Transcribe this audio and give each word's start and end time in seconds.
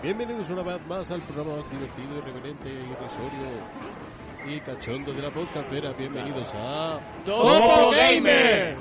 Bienvenidos 0.00 0.48
una 0.50 0.62
vez 0.62 0.86
más 0.86 1.10
al 1.10 1.20
programa 1.22 1.56
más 1.56 1.68
divertido, 1.72 2.18
irreverente, 2.18 2.68
irrisorio 2.68 3.48
y 4.46 4.60
cachondo 4.60 5.12
de 5.12 5.22
la 5.22 5.30
podcastera. 5.30 5.92
Bienvenidos 5.92 6.48
a 6.54 7.00
Topo 7.24 7.90
Gamer. 7.90 8.76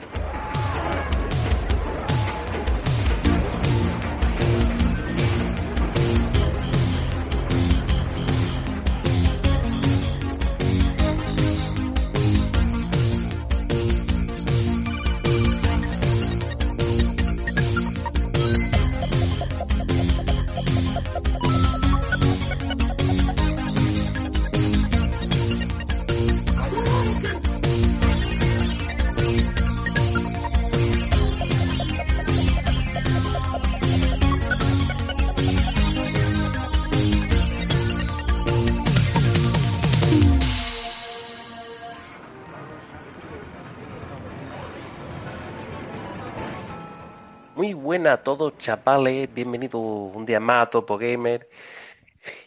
A 48.18 48.24
todos, 48.24 48.58
chavales. 48.58 49.32
Bienvenidos 49.34 49.76
un 49.82 50.26
día 50.26 50.40
más 50.40 50.68
a 50.68 50.70
Topo 50.72 50.98
Gamer. 50.98 51.48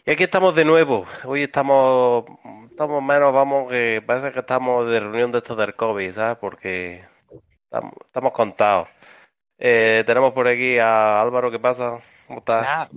Y 0.05 0.11
aquí 0.11 0.23
estamos 0.23 0.53
de 0.53 0.65
nuevo. 0.65 1.05
Hoy 1.23 1.43
estamos, 1.43 2.25
estamos 2.69 3.01
menos, 3.01 3.33
vamos, 3.33 3.71
que 3.71 4.01
parece 4.05 4.31
que 4.33 4.39
estamos 4.39 4.87
de 4.87 4.99
reunión 4.99 5.31
de 5.31 5.37
estos 5.37 5.57
del 5.57 5.73
COVID, 5.75 6.13
¿sabes? 6.13 6.37
Porque 6.39 7.03
estamos, 7.63 7.93
estamos 8.05 8.31
contados. 8.33 8.89
Eh, 9.57 10.03
tenemos 10.05 10.33
por 10.33 10.47
aquí 10.47 10.77
a 10.77 11.21
Álvaro, 11.21 11.49
¿qué 11.49 11.59
pasa? 11.59 11.99
¿Cómo 12.27 12.39
estás? 12.39 12.89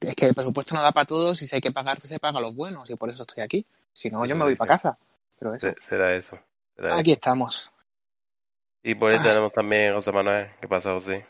Es 0.00 0.14
que 0.14 0.26
el 0.26 0.34
presupuesto 0.34 0.74
no 0.74 0.82
da 0.82 0.92
para 0.92 1.04
todos 1.06 1.42
y 1.42 1.46
si 1.46 1.54
hay 1.54 1.60
que 1.60 1.70
pagar, 1.70 1.98
pues 1.98 2.10
se 2.10 2.18
paga 2.18 2.38
a 2.38 2.42
los 2.42 2.54
buenos 2.56 2.88
y 2.90 2.96
por 2.96 3.10
eso 3.10 3.22
estoy 3.22 3.42
aquí. 3.44 3.66
Si 3.92 4.08
no, 4.10 4.24
yo 4.24 4.34
me 4.36 4.44
voy 4.44 4.56
para 4.56 4.70
casa. 4.76 4.92
Pero 5.38 5.54
eso, 5.54 5.68
Se- 5.68 5.82
Será 5.82 6.14
eso. 6.14 6.38
será 6.76 6.94
aquí 6.96 7.10
eso. 7.10 7.18
estamos. 7.18 7.72
Y 8.82 8.94
por 8.94 9.12
ahí 9.12 9.18
tenemos 9.20 9.52
también 9.52 9.92
a 9.92 9.94
José 9.94 10.10
Manuel. 10.12 10.48
¿Qué 10.60 10.66
pasa, 10.66 10.92
José? 10.92 11.26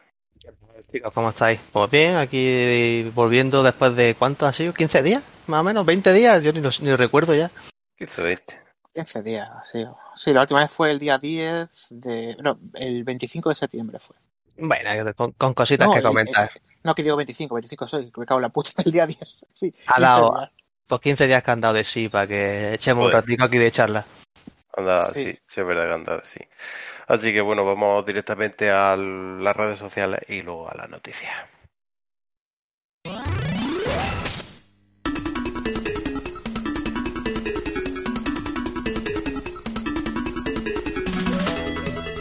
Chicos, 0.90 1.12
¿cómo 1.12 1.30
estáis? 1.30 1.60
Pues 1.72 1.90
bien, 1.90 2.16
aquí 2.16 3.04
volviendo 3.14 3.62
después 3.62 3.94
de 3.96 4.14
¿cuánto 4.14 4.46
ha 4.46 4.52
sido? 4.52 4.72
¿15 4.74 5.02
días? 5.02 5.22
Más 5.46 5.60
o 5.60 5.64
menos, 5.64 5.86
¿20 5.86 6.12
días? 6.12 6.42
Yo 6.42 6.52
ni 6.52 6.60
lo, 6.60 6.70
ni 6.80 6.88
lo 6.90 6.96
recuerdo 6.96 7.34
ya. 7.34 7.50
¿Qué 7.96 8.04
hizo 8.04 8.26
este? 8.26 8.60
15 8.94 9.22
días, 9.22 9.48
sí. 9.70 9.84
Sí, 10.14 10.32
la 10.32 10.42
última 10.42 10.60
vez 10.60 10.70
fue 10.70 10.90
el 10.90 10.98
día 10.98 11.18
10 11.18 11.68
de... 11.90 12.36
No, 12.42 12.58
el 12.74 13.04
25 13.04 13.48
de 13.50 13.54
septiembre 13.56 13.98
fue. 13.98 14.16
Bueno, 14.58 15.14
con, 15.14 15.32
con 15.32 15.54
cositas 15.54 15.86
No, 15.86 15.92
que 15.94 15.98
el- 16.00 16.04
comentar. 16.04 16.50
el- 16.54 16.62
no, 16.84 16.94
que 16.94 17.02
digo 17.04 17.16
25, 17.16 17.54
25 17.54 17.88
soy, 17.88 18.12
me 18.16 18.26
cago 18.26 18.40
en 18.40 18.42
la 18.42 18.48
puta, 18.48 18.70
el 18.84 18.92
día 18.92 19.06
10. 19.06 19.18
Sí, 19.54 19.72
Ha 19.86 19.94
15 19.94 20.00
dado- 20.00 20.34
días. 20.36 20.50
Pues 20.88 21.00
15 21.00 21.26
días 21.26 21.42
que 21.42 21.50
han 21.52 21.60
dado 21.60 21.74
de 21.74 21.84
sí 21.84 22.08
para 22.08 22.26
que 22.26 22.74
echemos 22.74 23.04
un 23.04 23.10
Joder. 23.12 23.22
ratito 23.24 23.44
aquí 23.44 23.56
de 23.58 23.70
charla. 23.70 24.04
Anda, 24.76 25.04
Sí. 25.14 25.24
sí, 25.24 25.38
sí, 25.46 25.60
es 25.60 25.66
verdad 25.66 25.86
que 25.86 25.94
anda, 25.94 26.22
sí. 26.26 26.40
Así 27.06 27.32
que 27.32 27.40
bueno, 27.40 27.64
vamos 27.64 28.04
directamente 28.06 28.70
a 28.70 28.96
las 28.96 29.56
redes 29.56 29.78
sociales 29.78 30.20
y 30.28 30.42
luego 30.42 30.70
a 30.70 30.74
las 30.74 30.90
noticias. 30.90 31.32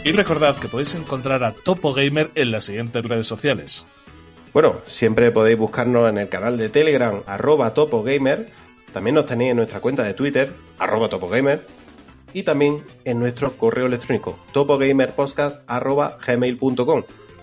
Y 0.04 0.10
recordad 0.10 0.56
que 0.56 0.66
podéis 0.66 0.96
encontrar 0.96 1.44
a 1.44 1.52
Topo 1.52 1.92
Gamer 1.92 2.30
en 2.34 2.50
las 2.50 2.64
siguientes 2.64 3.04
redes 3.04 3.28
sociales. 3.28 3.86
Bueno, 4.52 4.82
siempre 4.86 5.30
podéis 5.30 5.56
buscarnos 5.56 6.10
en 6.10 6.18
el 6.18 6.28
canal 6.28 6.58
de 6.58 6.68
Telegram, 6.68 7.22
arroba 7.26 7.72
topogamer. 7.72 8.48
También 8.92 9.14
nos 9.14 9.26
tenéis 9.26 9.52
en 9.52 9.58
nuestra 9.58 9.80
cuenta 9.80 10.02
de 10.02 10.12
Twitter, 10.12 10.52
arroba 10.78 11.08
topogamer. 11.08 11.64
Y 12.34 12.44
también 12.44 12.82
en 13.04 13.18
nuestro 13.18 13.52
correo 13.56 13.86
electrónico, 13.86 14.38
topogamerpodcast, 14.52 15.60
arroba 15.66 16.18
gmail.com. 16.26 17.02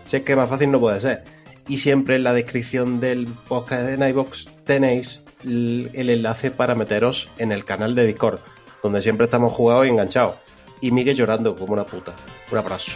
Si 0.10 0.18
es 0.18 0.24
que 0.24 0.36
más 0.36 0.50
fácil 0.50 0.72
no 0.72 0.80
puede 0.80 1.00
ser. 1.00 1.24
Y 1.68 1.78
siempre 1.78 2.16
en 2.16 2.24
la 2.24 2.34
descripción 2.34 3.00
del 3.00 3.28
podcast 3.28 3.84
de 3.84 3.98
Nightbox 3.98 4.48
tenéis 4.66 5.24
el 5.44 6.10
enlace 6.10 6.52
para 6.52 6.76
meteros 6.76 7.30
en 7.38 7.52
el 7.52 7.64
canal 7.64 7.96
de 7.96 8.06
Discord, 8.06 8.40
donde 8.82 9.02
siempre 9.02 9.26
estamos 9.26 9.54
jugados 9.54 9.86
y 9.86 9.90
enganchados. 9.90 10.36
Y 10.82 10.92
Miguel 10.92 11.16
llorando 11.16 11.56
como 11.56 11.74
una 11.74 11.84
puta. 11.84 12.16
Un 12.52 12.58
abrazo. 12.58 12.94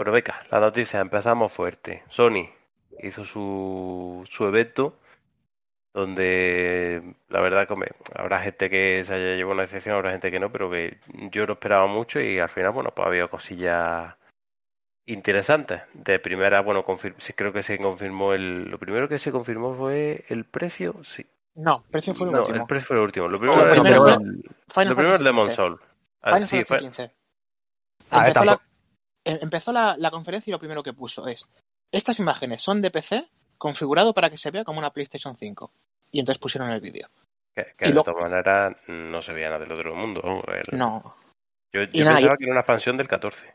Bueno, 0.00 0.12
venga, 0.12 0.42
la 0.50 0.60
noticia, 0.60 0.98
empezamos 1.00 1.52
fuerte. 1.52 2.04
Sony 2.08 2.48
hizo 3.02 3.26
su, 3.26 4.26
su 4.30 4.46
evento 4.46 4.98
donde 5.92 7.16
la 7.28 7.42
verdad 7.42 7.66
que 7.66 7.74
hombre, 7.74 7.92
habrá 8.14 8.40
gente 8.40 8.70
que 8.70 9.04
se 9.04 9.12
haya 9.12 9.36
llevado 9.36 9.52
una 9.56 9.62
decepción, 9.64 9.96
habrá 9.96 10.12
gente 10.12 10.30
que 10.30 10.40
no, 10.40 10.50
pero 10.50 10.70
que 10.70 10.98
yo 11.30 11.46
no 11.46 11.52
esperaba 11.52 11.86
mucho 11.86 12.18
y 12.18 12.38
al 12.38 12.48
final, 12.48 12.70
bueno, 12.72 12.92
pues 12.96 13.06
había 13.08 13.28
cosillas 13.28 14.14
interesantes. 15.04 15.82
De 15.92 16.18
primera, 16.18 16.62
bueno, 16.62 16.82
confir- 16.82 17.16
sí, 17.18 17.34
creo 17.34 17.52
que 17.52 17.62
se 17.62 17.76
confirmó 17.76 18.32
el... 18.32 18.70
Lo 18.70 18.78
primero 18.78 19.06
que 19.06 19.18
se 19.18 19.30
confirmó 19.30 19.74
fue 19.76 20.24
el 20.28 20.46
precio, 20.46 21.04
sí. 21.04 21.26
No, 21.56 21.84
precio 21.90 22.14
fue 22.14 22.26
el 22.28 22.32
No, 22.32 22.40
último. 22.44 22.58
el 22.62 22.66
precio 22.66 22.86
fue 22.86 22.96
el 22.96 23.02
último. 23.02 23.28
Lo 23.28 23.38
primero, 23.38 23.58
Lo 23.66 23.74
el- 23.74 23.80
primero 23.82 24.00
fue 24.02 24.12
el- 24.14 24.18
Final 24.66 24.88
lo 24.88 24.94
primero 24.96 25.14
es 25.16 25.20
Fantasy 25.20 25.24
Demon 25.24 25.46
15. 25.48 25.56
Soul. 25.56 25.80
Ah, 26.22 26.28
Final 26.36 26.48
sí, 26.48 26.56
Fantasy 26.56 26.64
fue- 26.64 26.78
15. 26.78 27.02
A 27.02 28.18
ver, 28.20 28.28
Empezó, 28.28 28.44
la, 28.46 28.52
tampoco- 28.52 28.64
em- 28.64 28.69
empezó 29.24 29.72
la, 29.72 29.96
la 29.98 30.10
conferencia 30.10 30.50
y 30.50 30.52
lo 30.52 30.58
primero 30.58 30.82
que 30.82 30.92
puso 30.92 31.26
es, 31.26 31.46
estas 31.92 32.18
imágenes 32.18 32.62
son 32.62 32.80
de 32.82 32.90
PC 32.90 33.28
configurado 33.58 34.14
para 34.14 34.30
que 34.30 34.36
se 34.38 34.50
vea 34.50 34.64
como 34.64 34.78
una 34.78 34.90
PlayStation 34.90 35.36
5. 35.36 35.72
Y 36.12 36.20
entonces 36.20 36.40
pusieron 36.40 36.70
el 36.70 36.80
vídeo. 36.80 37.08
que, 37.54 37.86
de 37.86 37.92
lo- 37.94 38.02
todas 38.02 38.22
maneras 38.22 38.76
no 38.88 39.20
se 39.22 39.32
veía 39.32 39.48
nada 39.50 39.60
del 39.60 39.72
otro 39.72 39.94
mundo. 39.94 40.22
el- 40.48 40.78
No. 40.78 41.14
Yo, 41.72 41.82
yo 41.84 42.04
nada, 42.04 42.16
pensaba 42.16 42.36
que 42.36 42.44
era 42.44 42.52
una 42.52 42.60
expansión 42.60 42.96
del 42.96 43.06
14. 43.08 43.54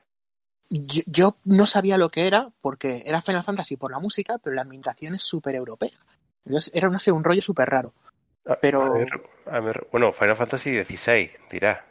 Yo, 0.69 1.01
yo 1.05 1.37
no 1.43 1.67
sabía 1.67 1.97
lo 1.97 2.09
que 2.09 2.27
era 2.27 2.49
porque 2.61 3.03
era 3.05 3.21
Final 3.21 3.43
Fantasy 3.43 3.77
por 3.77 3.91
la 3.91 3.99
música, 3.99 4.37
pero 4.37 4.55
la 4.55 4.61
ambientación 4.61 5.15
es 5.15 5.23
súper 5.23 5.55
europea. 5.55 5.97
Entonces 6.45 6.71
era, 6.75 6.89
no 6.89 6.99
sé, 6.99 7.11
un 7.11 7.23
rollo 7.23 7.41
súper 7.41 7.69
raro. 7.69 7.93
Pero- 8.61 8.83
a 9.47 9.59
ver, 9.59 9.79
a 9.85 9.87
bueno, 9.91 10.13
Final 10.13 10.37
Fantasy 10.37 10.83
XVI, 10.83 11.31
dirá. 11.51 11.83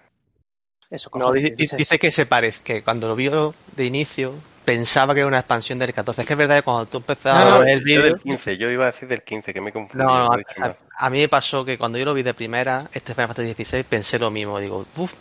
Eso, 0.91 1.11
cojones, 1.11 1.56
dice- 1.56 1.77
dice 1.77 1.99
que 1.99 2.11
se 2.12 2.27
parece, 2.27 2.62
que 2.62 2.83
cuando 2.83 3.09
lo 3.09 3.17
vio 3.17 3.55
de 3.77 3.84
inicio 3.87 4.34
pensaba 4.65 5.12
que 5.12 5.21
era 5.21 5.27
una 5.27 5.41
expansión 5.41 5.78
del 5.78 5.93
14. 5.93 6.22
Es 6.22 6.27
que 6.27 6.33
es 6.34 6.39
verdad 6.39 6.56
que 6.56 6.62
cuando 6.62 6.87
tú 6.87 6.99
empezabas 6.99 7.45
No, 7.45 7.50
no, 7.50 7.56
a 7.56 7.59
ver 7.61 7.69
el 7.69 7.81
vídeo... 7.83 8.03
del 8.03 8.19
15, 8.21 8.56
yo 8.56 8.71
iba 8.71 8.84
a 8.84 8.93
decir 8.93 9.09
del 9.09 9.23
15, 9.23 9.53
que 9.53 9.61
me 9.61 9.73
confundí. 9.73 10.03
No, 10.05 10.15
no, 10.17 10.28
no 10.28 10.39
he 10.39 10.62
a, 10.62 10.67
a- 10.67 10.77
a 10.97 11.11
mí 11.11 11.19
me 11.19 11.28
pasó 11.28 11.65
que 11.65 11.77
cuando 11.77 11.99
yo 11.99 12.05
lo 12.05 12.15
vi 12.15 12.23
de 12.23 12.33
primera, 12.34 12.89
este 12.93 13.15
Final 13.15 13.34
Fantasy 13.34 13.53
XVI, 13.65 13.83
pensé 13.83 14.19
lo 14.19 14.31
mismo. 14.31 14.59
Digo, 14.61 14.87
uff, 14.97 15.12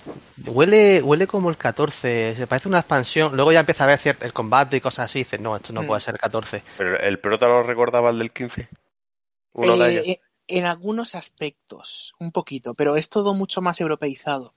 huele, 0.45 1.01
huele 1.01 1.25
como 1.27 1.49
el 1.49 1.57
14, 1.57 2.35
se 2.37 2.47
parece 2.47 2.67
una 2.69 2.79
expansión. 2.79 3.35
Luego 3.35 3.51
ya 3.51 3.61
empieza 3.61 3.83
a 3.83 3.87
ver 3.87 3.99
cierto, 3.99 4.23
el 4.25 4.33
combate 4.33 4.77
y 4.77 4.81
cosas 4.81 5.05
así. 5.05 5.19
Y 5.19 5.23
dices, 5.23 5.39
no, 5.41 5.55
esto 5.55 5.73
no 5.73 5.81
Mm. 5.83 5.87
puede 5.87 6.01
ser 6.01 6.13
el 6.15 6.19
14. 6.21 6.61
Pero 6.77 6.97
el 6.99 7.19
prota 7.19 7.47
no 7.47 7.63
recordaba 7.63 8.11
el 8.11 8.19
del 8.19 8.31
15. 8.31 8.69
Uno 9.53 9.75
de 9.77 9.85
Eh, 9.87 9.91
ellos. 9.91 10.05
eh, 10.07 10.19
en 10.47 10.65
algunos 10.65 11.15
aspectos, 11.15 12.13
un 12.19 12.31
poquito, 12.31 12.73
pero 12.75 12.95
es 12.95 13.09
todo 13.09 13.33
mucho 13.33 13.61
más 13.61 13.81
europeizado. 13.81 14.53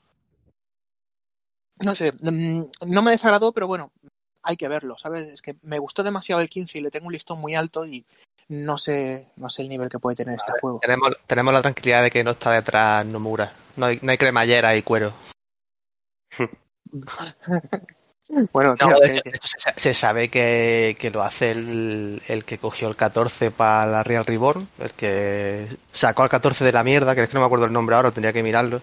No 1.80 1.94
sé, 1.94 2.12
mm, 2.20 2.62
no 2.86 3.02
me 3.02 3.10
desagradó, 3.10 3.52
pero 3.52 3.66
bueno, 3.66 3.92
hay 4.42 4.56
que 4.56 4.68
verlo, 4.68 4.96
¿sabes? 4.98 5.24
Es 5.24 5.42
que 5.42 5.56
me 5.62 5.78
gustó 5.78 6.02
demasiado 6.02 6.40
el 6.40 6.48
15 6.48 6.78
y 6.78 6.80
le 6.80 6.90
tengo 6.90 7.06
un 7.06 7.12
listón 7.12 7.38
muy 7.40 7.54
alto 7.54 7.84
y 7.84 8.04
no 8.48 8.78
sé, 8.78 9.26
no 9.36 9.50
sé 9.50 9.62
el 9.62 9.68
nivel 9.68 9.88
que 9.88 9.98
puede 9.98 10.16
tener 10.16 10.36
este 10.36 10.52
juego. 10.60 10.78
Tenemos, 10.80 11.10
tenemos 11.26 11.52
la 11.52 11.62
tranquilidad 11.62 12.02
de 12.02 12.10
que 12.10 12.24
no 12.24 12.30
está 12.32 12.52
detrás 12.52 13.04
Nomura. 13.04 13.52
No 13.76 13.86
hay, 13.86 13.98
no 14.02 14.10
hay 14.10 14.18
cremallera 14.18 14.76
y 14.76 14.82
cuero. 14.82 15.12
Bueno, 18.52 18.74
No, 18.80 18.88
tío, 18.88 19.00
que- 19.00 19.38
se, 19.40 19.72
se 19.76 19.94
sabe 19.94 20.28
que, 20.28 20.96
que 20.98 21.10
lo 21.10 21.22
hace 21.22 21.52
el, 21.52 22.20
el 22.26 22.44
que 22.44 22.58
cogió 22.58 22.88
el 22.88 22.96
14 22.96 23.52
para 23.52 23.86
la 23.86 24.02
Real 24.02 24.24
Reborn, 24.24 24.68
el 24.80 24.92
que 24.94 25.68
sacó 25.92 26.24
al 26.24 26.28
14 26.28 26.64
de 26.64 26.72
la 26.72 26.82
mierda, 26.82 27.14
que 27.14 27.22
es 27.22 27.28
que 27.28 27.34
no 27.34 27.40
me 27.40 27.46
acuerdo 27.46 27.66
el 27.66 27.72
nombre 27.72 27.94
ahora, 27.94 28.10
tendría 28.10 28.32
que 28.32 28.42
mirarlo. 28.42 28.80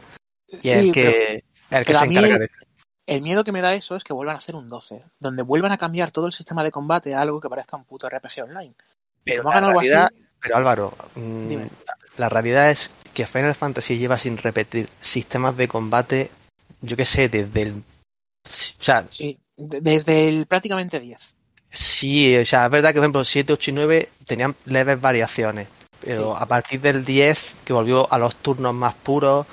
Y 0.47 0.59
sí, 0.59 0.69
el 0.69 0.91
pero 0.93 1.11
que, 1.11 1.33
el 1.33 1.43
que 1.79 1.83
pero 1.85 1.99
se 1.99 2.07
mí 2.07 2.15
encarga 2.15 2.39
de 2.39 2.49
el 3.07 3.21
miedo 3.21 3.43
que 3.43 3.51
me 3.51 3.61
da 3.61 3.73
eso 3.75 3.95
es 3.95 4.03
que 4.03 4.13
vuelvan 4.13 4.35
a 4.35 4.39
hacer 4.39 4.55
un 4.55 4.67
12, 4.67 5.03
donde 5.19 5.43
vuelvan 5.43 5.71
a 5.71 5.77
cambiar 5.77 6.11
todo 6.11 6.27
el 6.27 6.33
sistema 6.33 6.63
de 6.63 6.71
combate 6.71 7.13
a 7.13 7.21
algo 7.21 7.39
que 7.41 7.49
parezca 7.49 7.77
un 7.77 7.83
puto 7.85 8.07
RPG 8.09 8.43
online. 8.43 8.73
Pero 9.23 9.43
la 9.43 9.49
hagan 9.51 9.63
algo 9.65 9.79
realidad- 9.81 10.05
así, 10.13 10.23
Pero 10.41 10.57
Álvaro, 10.57 10.93
mm, 11.15 11.47
Dime. 11.47 11.69
la 12.17 12.27
realidad 12.29 12.69
es 12.71 12.89
que 13.13 13.25
Final 13.25 13.55
Fantasy 13.55 13.97
lleva 13.97 14.17
sin 14.17 14.37
repetir 14.37 14.89
sistemas 15.01 15.55
de 15.55 15.67
combate, 15.69 16.31
yo 16.81 16.97
qué 16.97 17.05
sé, 17.05 17.29
desde 17.29 17.61
el... 17.61 17.71
O 17.75 17.79
sea, 18.45 19.05
Sí, 19.09 19.39
de- 19.55 19.79
desde 19.79 20.27
el 20.27 20.45
prácticamente 20.45 20.99
10. 20.99 21.33
sí, 21.69 22.35
o 22.37 22.45
sea, 22.45 22.65
es 22.65 22.71
verdad 22.71 22.89
que, 22.89 22.95
por 22.95 23.03
ejemplo, 23.03 23.23
7, 23.25 23.53
8 23.53 23.71
y 23.71 23.73
9 23.73 24.09
tenían 24.25 24.53
leves 24.65 24.99
variaciones, 24.99 25.67
pero 26.01 26.35
a 26.35 26.45
partir 26.45 26.81
del 26.81 27.05
10, 27.05 27.53
que 27.63 27.71
volvió 27.73 28.11
a 28.11 28.17
los 28.17 28.35
turnos 28.35 28.73
más 28.73 28.93
puros, 28.95 29.47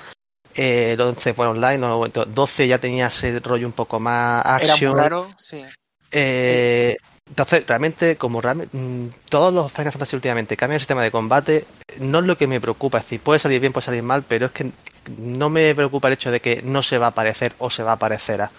eh, 0.55 0.93
el 0.93 1.01
11 1.01 1.33
fue 1.33 1.47
online, 1.47 1.77
no, 1.77 2.05
12 2.07 2.67
ya 2.67 2.79
tenía 2.79 3.07
ese 3.07 3.39
rollo 3.39 3.67
un 3.67 3.73
poco 3.73 3.99
más 3.99 4.43
Era 4.45 4.73
action. 4.73 4.91
muy 4.91 4.99
raro, 5.01 5.33
sí. 5.37 5.65
Eh, 6.11 6.97
entonces, 7.27 7.65
realmente, 7.65 8.17
como 8.17 8.41
realmente, 8.41 8.75
mm, 8.77 9.07
todos 9.29 9.53
los 9.53 9.71
Final 9.71 9.93
Fantasy 9.93 10.15
últimamente 10.15 10.57
cambian 10.57 10.75
el 10.75 10.81
sistema 10.81 11.03
de 11.03 11.11
combate, 11.11 11.65
no 11.99 12.19
es 12.19 12.25
lo 12.25 12.37
que 12.37 12.47
me 12.47 12.59
preocupa. 12.59 12.97
Es 12.97 13.05
decir, 13.05 13.21
puede 13.21 13.39
salir 13.39 13.61
bien, 13.61 13.71
puede 13.71 13.85
salir 13.85 14.03
mal, 14.03 14.23
pero 14.27 14.47
es 14.47 14.51
que 14.51 14.71
no 15.17 15.49
me 15.49 15.73
preocupa 15.73 16.09
el 16.09 16.15
hecho 16.15 16.31
de 16.31 16.41
que 16.41 16.61
no 16.61 16.83
se 16.83 16.97
va 16.97 17.07
a 17.07 17.11
parecer 17.11 17.53
o 17.59 17.69
se 17.69 17.83
va 17.83 17.93
a 17.93 17.99
parecer 17.99 18.41
a. 18.41 18.51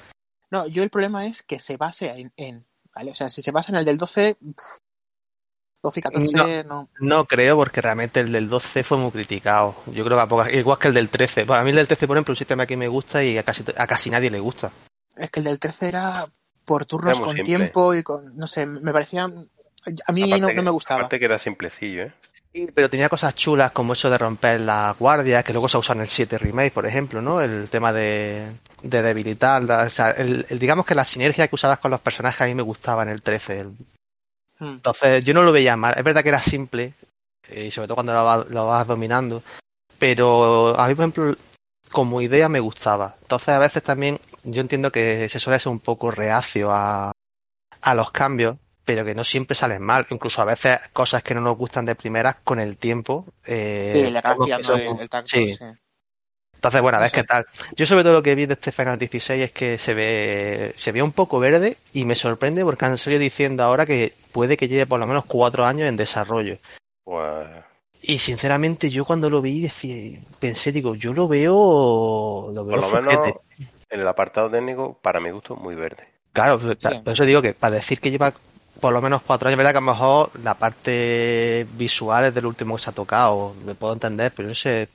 No, 0.51 0.67
yo 0.67 0.83
el 0.83 0.91
problema 0.91 1.27
es 1.27 1.43
que 1.43 1.61
se 1.61 1.77
base 1.77 2.09
en, 2.09 2.33
en, 2.37 2.67
¿vale? 2.95 3.11
O 3.11 3.15
sea, 3.15 3.29
si 3.29 3.43
se 3.43 3.51
basa 3.51 3.73
en 3.73 3.79
el 3.79 3.85
del 3.85 3.99
12, 3.99 4.37
pff, 4.37 4.65
12 5.83 6.01
y 6.01 6.03
14, 6.03 6.65
no. 6.65 6.89
No 7.01 7.25
creo, 7.27 7.57
porque 7.57 7.81
realmente 7.81 8.21
el 8.21 8.31
del 8.33 8.49
12 8.49 8.85
fue 8.85 8.99
muy 8.99 9.11
criticado. 9.11 9.75
Yo 9.87 10.05
creo 10.05 10.17
que 10.17 10.23
a 10.23 10.27
poca- 10.29 10.51
igual 10.53 10.79
que 10.79 10.89
el 10.89 10.95
del 10.95 11.09
13. 11.09 11.45
Bueno, 11.45 11.61
a 11.63 11.65
mí 11.65 11.71
el 11.71 11.77
del 11.77 11.87
13, 11.89 12.07
por 12.07 12.17
ejemplo, 12.17 12.33
es 12.33 12.37
un 12.37 12.41
sistema 12.41 12.67
que 12.67 12.77
me 12.77 12.89
gusta 12.89 13.23
y 13.25 13.37
a 13.39 13.43
casi, 13.43 13.65
a 13.77 13.87
casi 13.87 14.09
nadie 14.11 14.31
le 14.31 14.39
gusta. 14.41 14.71
Es 15.17 15.31
que 15.31 15.41
el 15.41 15.45
del 15.45 15.59
13 15.59 15.89
era 15.89 16.27
por 16.65 16.87
turnos 16.87 17.19
con 17.21 17.35
simple. 17.35 17.45
tiempo 17.45 17.95
y 17.95 18.03
con, 18.03 18.37
no 18.37 18.47
sé, 18.47 18.65
me 18.67 18.93
parecía, 18.93 19.25
a 19.25 20.13
mí 20.13 20.31
no, 20.41 20.47
que- 20.47 20.55
no 20.55 20.63
me 20.63 20.71
gustaba. 20.71 21.01
Aparte 21.01 21.19
que 21.19 21.25
era 21.25 21.39
simplecillo, 21.39 22.05
¿eh? 22.05 22.13
Sí, 22.53 22.69
pero 22.75 22.89
tenía 22.91 23.09
cosas 23.09 23.35
chulas 23.35 23.73
como 23.73 23.95
eso 23.95 24.11
de 24.11 24.19
romper 24.19 24.61
la 24.61 24.95
guardia, 24.99 25.43
que 25.43 25.53
luego 25.55 25.69
se 25.69 25.79
usa 25.79 25.95
en 25.95 26.03
el 26.03 26.09
7 26.11 26.37
Remake, 26.39 26.71
por 26.73 26.87
ejemplo, 26.87 27.23
¿no? 27.23 27.41
El 27.41 27.69
tema 27.71 27.93
de, 27.95 28.47
de 28.83 29.03
debilitar, 29.03 29.65
la- 29.65 29.85
o 29.85 29.91
sea, 29.91 30.11
el, 30.11 30.47
el- 30.49 30.59
digamos 30.59 30.85
que 30.87 30.95
la 30.95 31.05
sinergia 31.05 31.49
que 31.49 31.55
usabas 31.55 31.79
con 31.79 31.91
los 31.91 32.01
personajes 32.01 32.41
a 32.43 32.45
mí 32.45 32.55
me 32.55 32.63
gustaba 32.63 33.03
en 33.03 33.09
el 33.09 33.23
13. 33.23 33.59
el- 33.59 33.69
Hmm. 33.69 33.77
Entonces 34.63 35.25
yo 35.25 35.35
no 35.35 35.43
lo 35.43 35.53
veía 35.53 35.77
mal, 35.77 35.95
es 35.97 36.05
verdad 36.05 36.23
que 36.23 36.29
era 36.31 36.43
simple, 36.43 36.95
eh, 37.49 37.67
y 37.67 37.71
sobre 37.71 37.89
todo 37.89 37.97
cuando 37.97 38.13
lo 38.15 38.25
vas, 38.25 38.49
lo 38.51 38.67
vas 38.67 38.87
dominando, 38.87 39.43
pero 39.99 40.79
a 40.79 40.89
mí, 40.89 40.95
por 40.95 41.05
ejemplo, 41.05 41.35
como 41.91 42.21
idea 42.21 42.49
me 42.49 42.61
gustaba. 42.61 43.17
Entonces 43.23 43.49
a 43.51 43.59
veces 43.59 43.83
también 43.83 44.19
yo 44.45 44.61
entiendo 44.61 44.91
que 44.91 45.29
se 45.29 45.39
suele 45.39 45.59
ser 45.59 45.71
un 45.73 45.81
poco 45.81 46.11
reacio 46.11 46.71
a, 46.73 47.13
a 47.83 47.95
los 47.95 48.11
cambios, 48.11 48.57
pero 48.85 49.05
que 49.05 49.15
no 49.15 49.25
siempre 49.25 49.55
salen 49.55 49.83
mal. 49.83 50.07
Incluso 50.11 50.43
a 50.43 50.47
veces 50.47 50.79
cosas 50.93 51.23
que 51.23 51.35
no 51.35 51.41
nos 51.41 51.57
gustan 51.57 51.85
de 51.85 51.95
primeras 51.95 52.37
con 52.45 52.59
el 52.61 52.77
tiempo. 52.77 53.27
eh, 53.45 53.93
Sí, 54.07 54.11
le 54.13 54.23
son- 54.63 54.79
el, 54.81 55.01
el 55.01 55.09
tacto, 55.11 55.31
sí. 55.31 55.53
sí. 55.53 55.65
Entonces, 56.63 56.81
bueno, 56.81 56.99
a 56.99 57.01
ver 57.01 57.11
qué 57.11 57.25
tal. 57.25 57.45
Yo 57.75 57.87
sobre 57.87 58.05
todo 58.05 58.13
lo 58.13 58.23
que 58.23 58.37
vi 58.37 58.47
de 58.47 58.53
este 58.53 58.71
Final 58.71 58.97
16 58.97 59.47
es 59.47 59.51
que 59.51 59.79
se 59.79 59.95
ve, 59.95 60.73
se 60.77 60.93
ve 60.93 61.03
un 61.03 61.11
poco 61.11 61.41
verde 61.41 61.77
y 61.93 62.05
me 62.05 62.15
sorprende 62.15 62.63
porque 62.65 62.85
han 62.85 62.97
salido 62.99 63.21
diciendo 63.21 63.65
ahora 63.65 63.85
que 63.85 64.13
puede 64.31 64.57
que 64.57 64.69
lleve 64.69 64.87
por 64.87 65.01
lo 65.01 65.09
menos 65.09 65.25
cuatro 65.25 65.65
años 65.67 65.89
en 65.89 65.97
desarrollo. 65.97 66.59
Pues, 67.03 67.49
Y 68.01 68.21
sinceramente 68.21 68.91
yo 68.91 69.05
cuando 69.05 69.29
lo 69.29 69.43
vi 69.43 69.63
decía, 69.63 70.21
pensé, 70.39 70.71
digo, 70.71 70.95
yo 70.95 71.13
lo 71.13 71.27
veo, 71.27 72.53
lo 72.55 72.65
veo 72.65 72.81
por 72.81 72.93
lo 72.93 73.03
menos 73.03 73.33
en 73.91 74.01
el 74.01 74.07
apartado 74.07 74.49
técnico, 74.49 74.97
para 75.03 75.19
mi 75.19 75.31
gusto, 75.33 75.57
muy 75.57 75.75
verde. 75.75 76.07
Claro, 76.33 76.61
Sí. 76.61 76.89
por 77.03 77.13
eso 77.13 77.25
digo 77.25 77.43
que 77.43 77.55
para 77.55 77.75
decir 77.75 77.99
que 77.99 78.13
lleva 78.13 78.33
por 78.81 78.93
lo 78.93 79.03
menos 79.03 79.23
cuatro 79.23 79.49
años, 79.49 79.59
verdad 79.59 79.73
que 79.73 79.79
a 79.79 79.81
lo 79.81 79.87
mejor 79.93 80.31
la 80.45 80.55
parte 80.55 81.67
visual 81.75 82.27
es 82.27 82.35
del 82.35 82.47
último 82.47 82.77
que 82.77 82.83
se 82.83 82.91
ha 82.91 82.93
tocado, 82.93 83.53
me 83.67 83.75
puedo 83.75 83.95
entender, 83.95 84.33
pero 84.35 84.49
no 84.49 84.55
sé, 84.55 84.89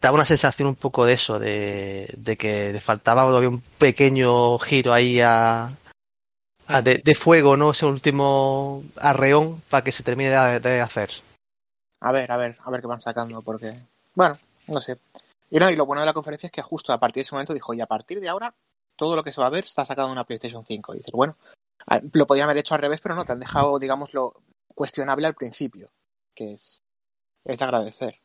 daba 0.00 0.14
una 0.14 0.26
sensación 0.26 0.68
un 0.68 0.76
poco 0.76 1.04
de 1.04 1.14
eso, 1.14 1.38
de, 1.38 2.12
de 2.16 2.36
que 2.36 2.72
le 2.72 2.80
faltaba 2.80 3.24
todavía 3.24 3.48
un 3.48 3.60
pequeño 3.60 4.58
giro 4.58 4.92
ahí 4.92 5.20
a, 5.20 5.70
a 6.66 6.82
de, 6.82 6.98
de 6.98 7.14
fuego, 7.14 7.56
¿no? 7.56 7.70
Ese 7.70 7.86
último 7.86 8.84
arreón 8.96 9.62
para 9.70 9.84
que 9.84 9.92
se 9.92 10.02
termine 10.02 10.30
de, 10.30 10.60
de 10.60 10.80
hacer. 10.80 11.10
A 12.00 12.12
ver, 12.12 12.30
a 12.30 12.36
ver, 12.36 12.58
a 12.62 12.70
ver 12.70 12.80
qué 12.80 12.86
van 12.86 13.00
sacando, 13.00 13.40
porque, 13.42 13.78
bueno, 14.14 14.38
no 14.68 14.80
sé. 14.80 14.98
Y 15.50 15.58
no, 15.58 15.70
y 15.70 15.76
lo 15.76 15.86
bueno 15.86 16.00
de 16.00 16.06
la 16.06 16.12
conferencia 16.12 16.48
es 16.48 16.52
que 16.52 16.62
justo 16.62 16.92
a 16.92 16.98
partir 16.98 17.22
de 17.22 17.22
ese 17.22 17.34
momento 17.34 17.54
dijo, 17.54 17.72
y 17.72 17.80
a 17.80 17.86
partir 17.86 18.20
de 18.20 18.28
ahora, 18.28 18.54
todo 18.96 19.16
lo 19.16 19.22
que 19.22 19.32
se 19.32 19.40
va 19.40 19.46
a 19.46 19.50
ver 19.50 19.64
está 19.64 19.84
sacado 19.84 20.08
en 20.08 20.12
una 20.12 20.24
PlayStation 20.24 20.64
5. 20.64 20.94
Y 20.96 21.02
bueno, 21.12 21.36
lo 22.12 22.26
podían 22.26 22.44
haber 22.44 22.58
hecho 22.58 22.74
al 22.74 22.80
revés, 22.80 23.00
pero 23.00 23.14
no, 23.14 23.24
te 23.24 23.32
han 23.32 23.40
dejado, 23.40 23.78
digamos, 23.78 24.12
lo 24.12 24.34
cuestionable 24.74 25.26
al 25.26 25.34
principio, 25.34 25.90
que 26.34 26.54
es, 26.54 26.82
es 27.44 27.58
de 27.58 27.64
agradecer. 27.64 28.20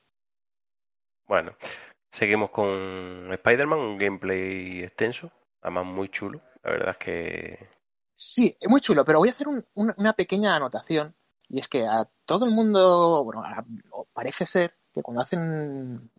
Bueno, 1.31 1.54
seguimos 2.12 2.50
con 2.50 3.31
Spider-Man, 3.31 3.80
un 3.80 3.98
gameplay 3.98 4.83
extenso, 4.83 5.31
además 5.62 5.86
muy 5.86 6.10
chulo. 6.10 6.42
La 6.62 6.72
verdad 6.72 6.89
es 6.89 6.98
que 6.98 7.69
Sí, 8.13 8.54
es 8.60 8.69
muy 8.69 8.81
chulo, 8.81 9.06
pero 9.06 9.19
voy 9.19 9.30
a 9.30 9.31
hacer 9.31 9.48
un- 9.48 9.66
una, 9.75 9.95
una 9.98 10.12
pequeña 10.12 10.57
anotación, 10.57 11.16
y 11.48 11.62
es 11.62 11.69
que 11.69 11.88
a 11.88 12.06
todo 12.25 12.44
el 12.44 12.51
mundo, 12.51 13.24
bueno, 13.24 13.44
a- 13.45 13.63
parece 14.12 14.45
ser 14.45 14.74
que 14.94 15.01
cuando 15.01 15.22
hacen 15.22 16.12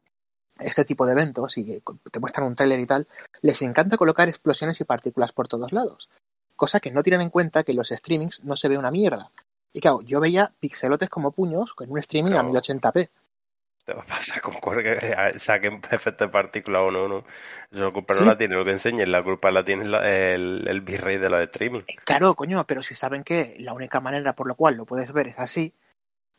este 0.58 0.86
tipo 0.86 1.04
de 1.04 1.12
eventos 1.12 1.58
y 1.58 1.82
te 2.10 2.18
muestran 2.18 2.46
un 2.46 2.56
tráiler 2.56 2.80
y 2.80 2.86
tal, 2.86 3.06
les 3.42 3.60
encanta 3.60 3.98
colocar 3.98 4.30
explosiones 4.30 4.80
y 4.80 4.84
partículas 4.84 5.32
por 5.32 5.46
todos 5.46 5.72
lados, 5.72 6.08
cosa 6.56 6.80
que 6.80 6.90
no 6.90 7.02
tienen 7.02 7.20
en 7.20 7.28
cuenta 7.28 7.64
que 7.64 7.72
en 7.72 7.78
los 7.78 7.90
streamings 7.90 8.44
no 8.44 8.56
se 8.56 8.68
ve 8.70 8.78
una 8.78 8.90
mierda. 8.90 9.30
Y 9.74 9.80
claro, 9.82 10.00
yo 10.00 10.20
veía 10.20 10.54
pixelotes 10.58 11.10
como 11.10 11.32
puños 11.32 11.74
con 11.74 11.90
un 11.90 11.98
streaming 11.98 12.32
a 12.32 12.40
Claro. 12.40 12.48
1080p. 12.48 13.10
Te 13.84 13.94
va 13.94 14.02
a 14.02 14.06
pasar 14.06 14.40
con 14.40 14.54
cualquier 14.54 14.98
que 15.00 15.38
saquen 15.38 15.80
efectos 15.90 16.28
de 16.28 16.32
partículas 16.32 16.82
o 16.82 16.90
no, 16.90 17.08
no. 17.08 17.24
Eso 17.70 17.84
la 17.84 17.90
culpa 17.92 18.14
Sí. 18.14 18.24
no 18.24 18.30
la 18.30 18.38
tiene 18.38 18.54
lo 18.54 18.64
que 18.64 18.70
enseñen, 18.72 19.10
la 19.10 19.22
culpa 19.22 19.50
la 19.50 19.64
tiene 19.64 19.84
la- 19.86 20.08
el, 20.08 20.66
el 20.68 20.80
virrey 20.82 21.18
de 21.18 21.28
los 21.28 21.40
streaming. 21.40 21.80
Eh, 21.88 21.96
Claro, 22.04 22.34
coño, 22.34 22.64
pero 22.66 22.82
si 22.82 22.94
saben 22.94 23.24
que 23.24 23.56
la 23.58 23.72
única 23.72 24.00
manera 24.00 24.34
por 24.34 24.46
la 24.48 24.54
cual 24.54 24.76
lo 24.76 24.84
puedes 24.86 25.12
ver 25.12 25.28
es 25.28 25.38
así, 25.38 25.74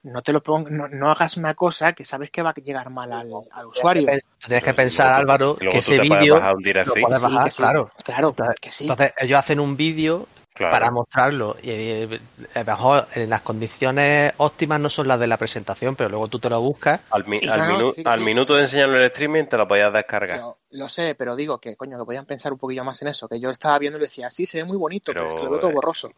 no 0.03 0.21
te 0.21 0.33
lo 0.33 0.41
pon- 0.43 0.67
no, 0.69 0.87
no 0.89 1.11
hagas 1.11 1.37
una 1.37 1.53
cosa 1.53 1.93
que 1.93 2.03
sabes 2.05 2.29
que 2.29 2.41
va 2.41 2.49
a 2.51 2.53
llegar 2.53 2.89
mal 2.89 3.11
al, 3.13 3.29
al 3.51 3.65
usuario. 3.67 4.05
Tienes 4.45 4.63
que 4.63 4.73
pensar, 4.73 5.23
Luego 5.23 5.37
tú- 5.55 5.55
Álvaro, 5.61 5.71
que 5.71 5.77
ese 5.79 5.99
vídeo 6.01 6.35
lo 6.39 6.93
puedes 6.93 7.21
Sí, 7.21 7.27
bajar, 7.27 7.43
que 7.45 7.51
sí. 7.51 7.57
claro. 7.57 7.91
Claro, 8.03 8.29
Entonces- 8.29 8.55
que 8.61 8.71
sí. 8.71 8.83
Entonces 8.85 9.13
ellos 9.17 9.39
hacen 9.39 9.59
un 9.61 9.77
vídeo 9.77 10.27
Claro. 10.55 10.71
para 10.71 10.91
mostrarlo 10.91 11.57
y 11.63 11.69
eh, 11.71 12.19
a 12.53 12.59
lo 12.59 12.65
mejor 12.65 13.07
en 13.15 13.27
las 13.27 13.41
condiciones 13.41 14.33
óptimas 14.37 14.79
no 14.79 14.87
son 14.87 15.07
las 15.07 15.19
de 15.19 15.25
la 15.25 15.37
presentación, 15.37 15.95
pero 15.95 16.09
luego 16.11 16.27
tú 16.27 16.37
te 16.37 16.47
lo 16.47 16.61
buscas. 16.61 16.99
Al, 17.09 17.25
mi- 17.25 17.39
al 17.47 17.57
no, 17.59 17.65
no, 17.67 17.79
minu- 17.89 17.93
sí, 17.95 18.03
al 18.05 18.19
sí. 18.19 18.25
minuto 18.25 18.53
de 18.55 18.61
enseñarlo 18.63 18.95
en 18.97 19.01
el 19.01 19.07
streaming 19.07 19.45
te 19.45 19.57
lo 19.57 19.67
podías 19.67 19.91
descargar. 19.91 20.37
Lo, 20.37 20.59
lo 20.69 20.89
sé, 20.89 21.15
pero 21.15 21.35
digo 21.35 21.59
que, 21.59 21.75
coño, 21.75 21.97
que 21.97 22.05
podían 22.05 22.25
pensar 22.27 22.53
un 22.53 22.59
poquillo 22.59 22.83
más 22.83 23.01
en 23.01 23.07
eso. 23.07 23.27
Que 23.27 23.39
yo 23.39 23.49
estaba 23.49 23.79
viendo 23.79 23.97
y 23.97 24.01
le 24.01 24.05
decía, 24.07 24.29
sí, 24.29 24.45
se 24.45 24.59
ve 24.59 24.63
muy 24.65 24.77
bonito, 24.77 25.11
pero, 25.11 25.21
Pero, 25.25 25.29
es 25.31 25.39
que 25.39 25.43
lo 25.45 25.49
veo 25.51 25.59
todo 25.59 25.71
eh, 25.71 25.73
borroso. 25.73 26.11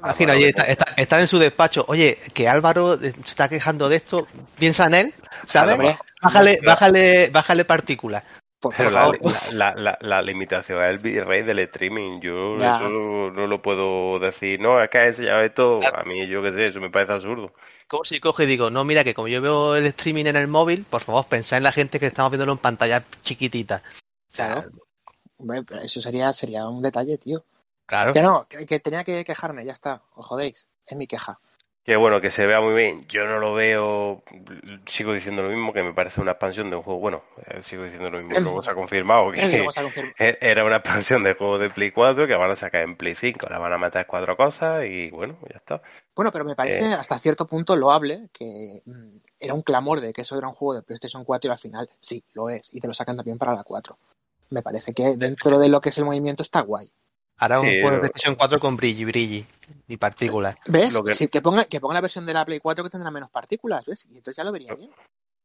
Imagina, 0.00 0.34
oye, 0.34 0.50
está, 0.50 0.62
está- 0.64 0.92
está 0.96 1.20
en 1.20 1.26
su 1.26 1.38
despacho, 1.40 1.84
oye, 1.88 2.18
que 2.32 2.46
Álvaro 2.48 2.94
eh, 2.94 3.12
se 3.12 3.20
está 3.30 3.48
quejando 3.48 3.88
de 3.88 3.96
esto, 3.96 4.28
piensa 4.58 4.84
en 4.84 4.94
él, 4.94 5.14
¿sabes? 5.46 5.78
Bájale, 6.22 6.58
Pero- 6.60 6.70
bájale, 6.70 7.30
bájale 7.30 7.64
partículas. 7.64 8.22
Por 8.70 8.74
Pero 8.76 8.90
favor. 8.90 9.18
la, 9.52 9.74
la, 9.74 9.74
la, 9.76 9.98
la 10.00 10.22
limitación 10.22 10.78
es 10.82 10.90
el 10.90 10.98
virrey 10.98 11.42
del 11.42 11.58
streaming. 11.60 12.20
Yo 12.20 12.56
Ya. 12.58 12.76
eso 12.76 12.90
no 12.90 13.46
lo 13.46 13.60
puedo 13.62 14.18
decir. 14.18 14.60
No, 14.60 14.82
es 14.82 14.88
que 14.90 14.98
ha 14.98 15.06
enseñado 15.06 15.42
esto. 15.42 15.80
A 15.94 16.02
mí, 16.04 16.26
yo 16.26 16.42
qué 16.42 16.52
sé, 16.52 16.66
eso 16.66 16.80
me 16.80 16.90
parece 16.90 17.12
absurdo. 17.12 17.52
Como 17.86 18.04
si 18.04 18.18
coge 18.20 18.44
y 18.44 18.46
digo, 18.46 18.70
no, 18.70 18.82
mira, 18.84 19.04
que 19.04 19.14
como 19.14 19.28
yo 19.28 19.40
veo 19.42 19.76
el 19.76 19.86
streaming 19.86 20.24
en 20.26 20.36
el 20.36 20.48
móvil, 20.48 20.84
por 20.88 21.02
favor, 21.02 21.26
pensad 21.26 21.58
en 21.58 21.62
la 21.64 21.72
gente 21.72 22.00
que 22.00 22.06
estamos 22.06 22.30
viéndolo 22.32 22.52
en 22.52 22.58
pantalla 22.58 23.04
chiquitita. 23.22 23.82
O 23.86 24.34
sea, 24.34 24.52
Claro. 24.54 24.70
Hombre, 25.36 25.62
pero 25.64 25.80
eso 25.82 26.00
sería, 26.00 26.32
sería 26.32 26.66
un 26.66 26.80
detalle, 26.82 27.18
tío. 27.18 27.44
claro. 27.86 28.12
Que 28.14 28.22
no, 28.22 28.46
que, 28.48 28.64
que 28.66 28.80
tenía 28.80 29.04
que 29.04 29.24
quejarme, 29.24 29.64
ya 29.64 29.72
está. 29.72 30.00
Os 30.14 30.26
jodéis. 30.26 30.66
Es 30.86 30.96
mi 30.96 31.06
queja. 31.06 31.38
Que 31.84 31.96
bueno, 31.96 32.22
que 32.22 32.30
se 32.30 32.46
vea 32.46 32.62
muy 32.62 32.72
bien. 32.72 33.04
Yo 33.08 33.26
no 33.26 33.38
lo 33.38 33.52
veo. 33.52 34.22
Sigo 34.86 35.12
diciendo 35.12 35.42
lo 35.42 35.50
mismo, 35.50 35.74
que 35.74 35.82
me 35.82 35.92
parece 35.92 36.22
una 36.22 36.30
expansión 36.30 36.70
de 36.70 36.76
un 36.76 36.82
juego. 36.82 36.98
Bueno, 36.98 37.24
eh, 37.46 37.62
sigo 37.62 37.84
diciendo 37.84 38.08
lo 38.08 38.16
mismo. 38.16 38.40
Luego 38.40 38.62
se 38.62 38.70
ha 38.70 38.74
confirmado 38.74 39.30
que 39.30 39.40
era 40.40 40.64
una 40.64 40.76
expansión 40.76 41.22
de 41.22 41.34
juego 41.34 41.58
de 41.58 41.68
Play 41.68 41.90
4 41.90 42.26
que 42.26 42.34
van 42.36 42.50
a 42.50 42.56
sacar 42.56 42.82
en 42.82 42.96
Play 42.96 43.14
5. 43.14 43.48
Le 43.50 43.58
van 43.58 43.74
a 43.74 43.76
meter 43.76 44.06
cuatro 44.06 44.34
cosas 44.34 44.84
y 44.86 45.10
bueno, 45.10 45.36
ya 45.42 45.58
está. 45.58 45.82
Bueno, 46.16 46.32
pero 46.32 46.46
me 46.46 46.56
parece 46.56 46.84
Eh. 46.86 46.94
hasta 46.94 47.18
cierto 47.18 47.46
punto 47.46 47.76
loable 47.76 48.30
que 48.32 48.80
mm, 48.86 49.18
era 49.38 49.52
un 49.52 49.60
clamor 49.62 50.00
de 50.00 50.14
que 50.14 50.22
eso 50.22 50.38
era 50.38 50.48
un 50.48 50.54
juego 50.54 50.76
de 50.76 50.82
PlayStation 50.82 51.22
4 51.22 51.48
y 51.48 51.52
al 51.52 51.58
final 51.58 51.90
sí, 52.00 52.24
lo 52.32 52.48
es. 52.48 52.70
Y 52.72 52.80
te 52.80 52.88
lo 52.88 52.94
sacan 52.94 53.16
también 53.16 53.36
para 53.36 53.52
la 53.52 53.62
4. 53.62 53.98
Me 54.48 54.62
parece 54.62 54.94
que 54.94 55.18
dentro 55.18 55.58
de 55.58 55.68
lo 55.68 55.82
que 55.82 55.90
es 55.90 55.98
el 55.98 56.06
movimiento 56.06 56.42
está 56.42 56.60
guay. 56.60 56.90
Hará 57.38 57.60
un 57.60 57.66
Sí, 57.68 57.80
juego 57.80 57.90
de 57.96 57.98
PlayStation 58.00 58.34
4 58.36 58.60
con 58.60 58.76
brilli, 58.76 59.04
brilli 59.04 59.46
y 59.88 59.96
partículas. 59.96 60.56
¿Ves? 60.66 60.94
Lo 60.94 61.02
que- 61.02 61.14
Sí, 61.14 61.28
que, 61.28 61.40
ponga, 61.42 61.64
que 61.64 61.80
ponga 61.80 61.94
la 61.94 62.00
versión 62.00 62.24
de 62.26 62.32
la 62.34 62.44
Play 62.44 62.60
4 62.60 62.84
que 62.84 62.90
tendrá 62.90 63.10
menos 63.10 63.30
partículas, 63.30 63.84
¿ves? 63.86 64.04
Y 64.10 64.16
entonces 64.18 64.36
ya 64.36 64.44
lo 64.44 64.52
vería 64.52 64.74
bien. 64.74 64.90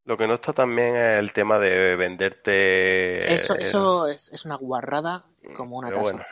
Lo 0.06 0.18
que 0.18 0.28
no 0.28 0.36
está 0.36 0.54
también 0.54 0.96
es 0.96 1.20
el 1.20 1.34
tema 1.34 1.60
de 1.60 1.96
venderte. 1.96 3.34
Eso, 3.34 3.56
eh, 3.56 3.60
eso 3.62 4.08
es, 4.08 4.30
es 4.32 4.46
una 4.46 4.56
guarrada 4.56 5.24
como 5.58 5.78
una 5.78 5.90
pero 5.90 6.00
casa. 6.04 6.12
bueno, 6.14 6.26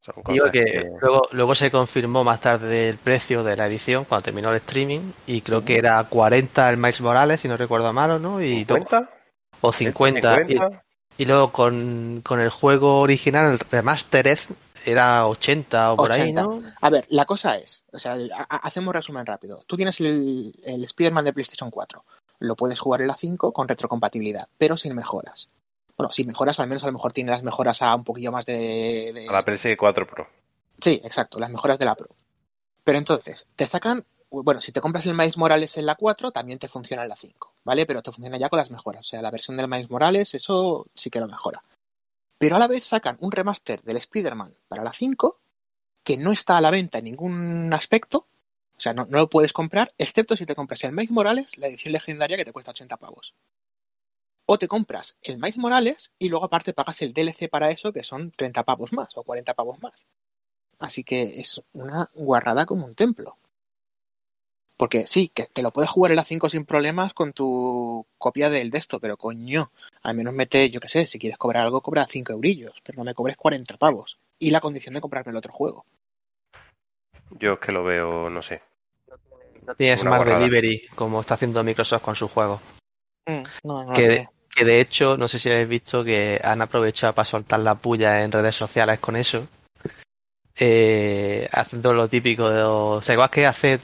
son 0.00 0.14
Digo 0.32 0.46
cosas 0.46 0.52
que 0.52 0.64
que. 0.64 0.90
luego, 1.00 1.22
luego 1.32 1.54
se 1.54 1.70
confirmó 1.70 2.24
más 2.24 2.40
tarde 2.40 2.88
el 2.88 2.96
precio 2.98 3.44
de 3.44 3.56
la 3.56 3.66
edición 3.66 4.04
cuando 4.04 4.24
terminó 4.24 4.50
el 4.50 4.56
streaming 4.56 5.12
y 5.26 5.40
creo 5.42 5.60
Sí. 5.60 5.66
que 5.66 5.76
era 5.78 6.02
40 6.04 6.70
el 6.70 6.76
Miles 6.76 7.00
Morales, 7.00 7.40
si 7.40 7.48
no 7.48 7.56
recuerdo 7.56 7.92
malo, 7.92 8.18
¿no? 8.18 8.42
Y 8.42 8.64
todo- 8.64 8.78
¿50? 8.78 9.08
o 9.60 9.72
50. 9.72 10.34
y- 10.46 10.52
50. 10.52 10.82
Y, 11.18 11.26
luego 11.26 11.52
con, 11.52 12.22
con 12.24 12.40
el 12.40 12.48
juego 12.48 13.00
original, 13.00 13.52
el 13.52 13.58
Remastered, 13.58 14.38
era 14.84 15.26
80 15.26 15.92
o 15.92 15.96
por 15.96 16.12
ahí, 16.12 16.32
80. 16.32 16.42
¿no? 16.42 16.62
A 16.80 16.90
ver, 16.90 17.06
la 17.10 17.24
cosa 17.24 17.56
es, 17.56 17.84
o 17.92 17.98
sea, 17.98 18.16
hacemos 18.48 18.94
resumen 18.94 19.26
rápido. 19.26 19.62
Tú 19.66 19.76
tienes 19.76 20.00
el, 20.00 20.54
el 20.64 20.84
Spider-Man 20.84 21.24
de 21.24 21.32
PlayStation 21.32 21.70
4. 21.70 22.04
Lo 22.40 22.56
puedes 22.56 22.78
jugar 22.80 23.00
en 23.02 23.08
la 23.08 23.16
5 23.16 23.52
con 23.52 23.68
retrocompatibilidad, 23.68 24.48
pero 24.58 24.76
sin 24.76 24.94
mejoras. 24.94 25.48
Bueno, 25.96 26.12
sin 26.12 26.26
mejoras, 26.28 26.58
o 26.58 26.62
al 26.62 26.68
menos 26.68 26.82
a 26.82 26.86
lo 26.86 26.92
mejor 26.92 27.12
tiene 27.12 27.30
las 27.30 27.42
mejoras 27.42 27.82
a 27.82 27.94
un 27.94 28.04
poquillo 28.04 28.32
más 28.32 28.46
de... 28.46 29.12
de- 29.14 29.26
A 29.28 29.32
la 29.32 29.44
PS4 29.44 30.06
Pro. 30.06 30.26
Sí, 30.80 31.00
exacto, 31.04 31.38
las 31.38 31.50
mejoras 31.50 31.78
de 31.78 31.84
la 31.84 31.94
Pro. 31.94 32.08
Pero 32.84 32.96
entonces, 32.96 33.46
te 33.54 33.66
sacan, 33.66 34.04
bueno, 34.30 34.62
si 34.62 34.72
te 34.72 34.80
compras 34.80 35.04
el 35.04 35.12
Miles 35.14 35.36
Morales 35.36 35.76
en 35.76 35.84
la 35.84 35.96
4, 35.96 36.30
también 36.32 36.58
te 36.58 36.68
funciona 36.68 37.02
en 37.02 37.10
la 37.10 37.16
5, 37.16 37.52
¿vale? 37.64 37.84
Pero 37.84 38.00
te 38.00 38.12
funciona 38.12 38.38
ya 38.38 38.48
con 38.48 38.56
las 38.58 38.70
mejoras. 38.70 39.02
O 39.02 39.04
sea, 39.10 39.20
la 39.20 39.30
versión 39.30 39.58
del 39.58 39.68
Miles 39.68 39.90
Morales, 39.90 40.32
eso 40.34 40.86
sí 40.94 41.10
que 41.10 41.20
lo 41.20 41.26
mejora. 41.28 41.62
Pero 42.40 42.56
a 42.56 42.58
la 42.58 42.68
vez 42.68 42.86
sacan 42.86 43.18
un 43.20 43.30
remaster 43.30 43.82
del 43.82 43.98
Spider-Man 43.98 44.56
para 44.66 44.82
la 44.82 44.94
5, 44.94 45.42
que 46.02 46.16
no 46.16 46.32
está 46.32 46.56
a 46.56 46.62
la 46.62 46.70
venta 46.70 46.96
en 46.96 47.04
ningún 47.04 47.70
aspecto. 47.74 48.28
O 48.78 48.80
sea, 48.80 48.94
no, 48.94 49.06
lo 49.10 49.28
puedes 49.28 49.52
comprar, 49.52 49.92
excepto 49.98 50.36
si 50.36 50.46
te 50.46 50.54
compras 50.54 50.82
el 50.84 50.92
Miles 50.92 51.10
Morales, 51.10 51.58
la 51.58 51.66
edición 51.66 51.92
legendaria 51.92 52.38
que 52.38 52.46
te 52.46 52.52
cuesta 52.54 52.70
80 52.70 52.96
pavos. 52.96 53.34
O 54.46 54.58
te 54.58 54.68
compras 54.68 55.18
el 55.20 55.36
Miles 55.36 55.58
Morales 55.58 56.12
y 56.18 56.30
luego 56.30 56.46
aparte 56.46 56.72
pagas 56.72 57.02
el 57.02 57.12
DLC 57.12 57.50
para 57.50 57.68
eso, 57.68 57.92
que 57.92 58.04
son 58.04 58.30
30 58.30 58.64
pavos 58.64 58.94
más 58.94 59.14
o 59.18 59.22
40 59.22 59.52
pavos 59.52 59.78
más. 59.82 60.06
Así 60.78 61.04
que 61.04 61.40
es 61.40 61.62
una 61.74 62.10
guarrada 62.14 62.64
como 62.64 62.86
un 62.86 62.94
templo. 62.94 63.36
Porque 64.80 65.06
sí, 65.06 65.28
que, 65.28 65.48
que 65.48 65.60
lo 65.60 65.72
puedes 65.72 65.90
jugar 65.90 66.12
en 66.12 66.16
la 66.16 66.24
5 66.24 66.48
sin 66.48 66.64
problemas 66.64 67.12
con 67.12 67.34
tu 67.34 68.06
copia 68.16 68.48
del 68.48 68.70
de 68.70 68.78
esto, 68.78 68.98
pero 68.98 69.18
coño, 69.18 69.70
al 70.02 70.14
menos 70.14 70.32
mete, 70.32 70.70
yo 70.70 70.80
qué 70.80 70.88
sé, 70.88 71.06
si 71.06 71.18
quieres 71.18 71.36
cobrar 71.36 71.64
algo, 71.64 71.82
cobra 71.82 72.06
5 72.08 72.32
eurillos, 72.32 72.72
pero 72.82 72.96
no 72.96 73.04
me 73.04 73.12
cobres 73.12 73.36
40 73.36 73.76
pavos. 73.76 74.16
Y 74.38 74.52
la 74.52 74.62
condición 74.62 74.94
de 74.94 75.02
comprarme 75.02 75.32
el 75.32 75.36
otro 75.36 75.52
juego. 75.52 75.84
Yo 77.32 77.52
es 77.52 77.58
que 77.58 77.72
lo 77.72 77.84
veo, 77.84 78.30
no 78.30 78.40
sé. 78.40 78.62
No 79.66 79.74
tienes 79.74 80.00
Una 80.00 80.12
Smart 80.12 80.22
guarrada. 80.22 80.44
Delivery 80.46 80.88
como 80.94 81.20
está 81.20 81.34
haciendo 81.34 81.62
Microsoft 81.62 82.02
con 82.02 82.16
sus 82.16 82.30
juegos. 82.30 82.62
No, 83.62 83.84
no 83.84 83.92
Que 83.92 84.08
de, 84.08 84.28
que 84.48 84.64
de 84.64 84.80
hecho, 84.80 85.18
no 85.18 85.28
sé 85.28 85.38
si 85.38 85.50
habéis 85.50 85.68
visto 85.68 86.02
que 86.02 86.40
han 86.42 86.62
aprovechado 86.62 87.12
para 87.12 87.26
soltar 87.26 87.60
la 87.60 87.74
puya 87.74 88.24
en 88.24 88.32
redes 88.32 88.56
sociales 88.56 88.98
con 88.98 89.16
eso. 89.16 89.46
Eh, 90.58 91.50
haciendo 91.52 91.92
lo 91.92 92.08
típico 92.08 92.48
de. 92.48 92.62
O 92.62 93.02
sea, 93.02 93.12
igual 93.12 93.28
que 93.28 93.44
hace 93.44 93.78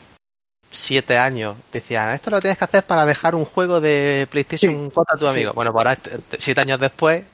siete 0.71 1.17
años 1.19 1.57
decían, 1.73 2.11
esto 2.11 2.31
lo 2.31 2.41
tienes 2.41 2.59
que 2.59 2.65
hacer 2.65 2.85
para 2.85 3.05
dejar 3.07 3.35
un 3.35 3.45
juego 3.45 3.81
de 3.81 4.27
PlayStation 4.31 4.91
4 4.91 5.15
a 5.15 5.19
tu 5.19 5.27
sí. 5.29 5.33
amigo. 5.33 5.53
Bueno, 5.53 5.73
pues 5.73 5.81
ahora, 5.81 5.93
este- 5.95 6.15
este- 6.17 6.41
siete 6.41 6.61
años 6.61 6.81
después, 6.81 7.25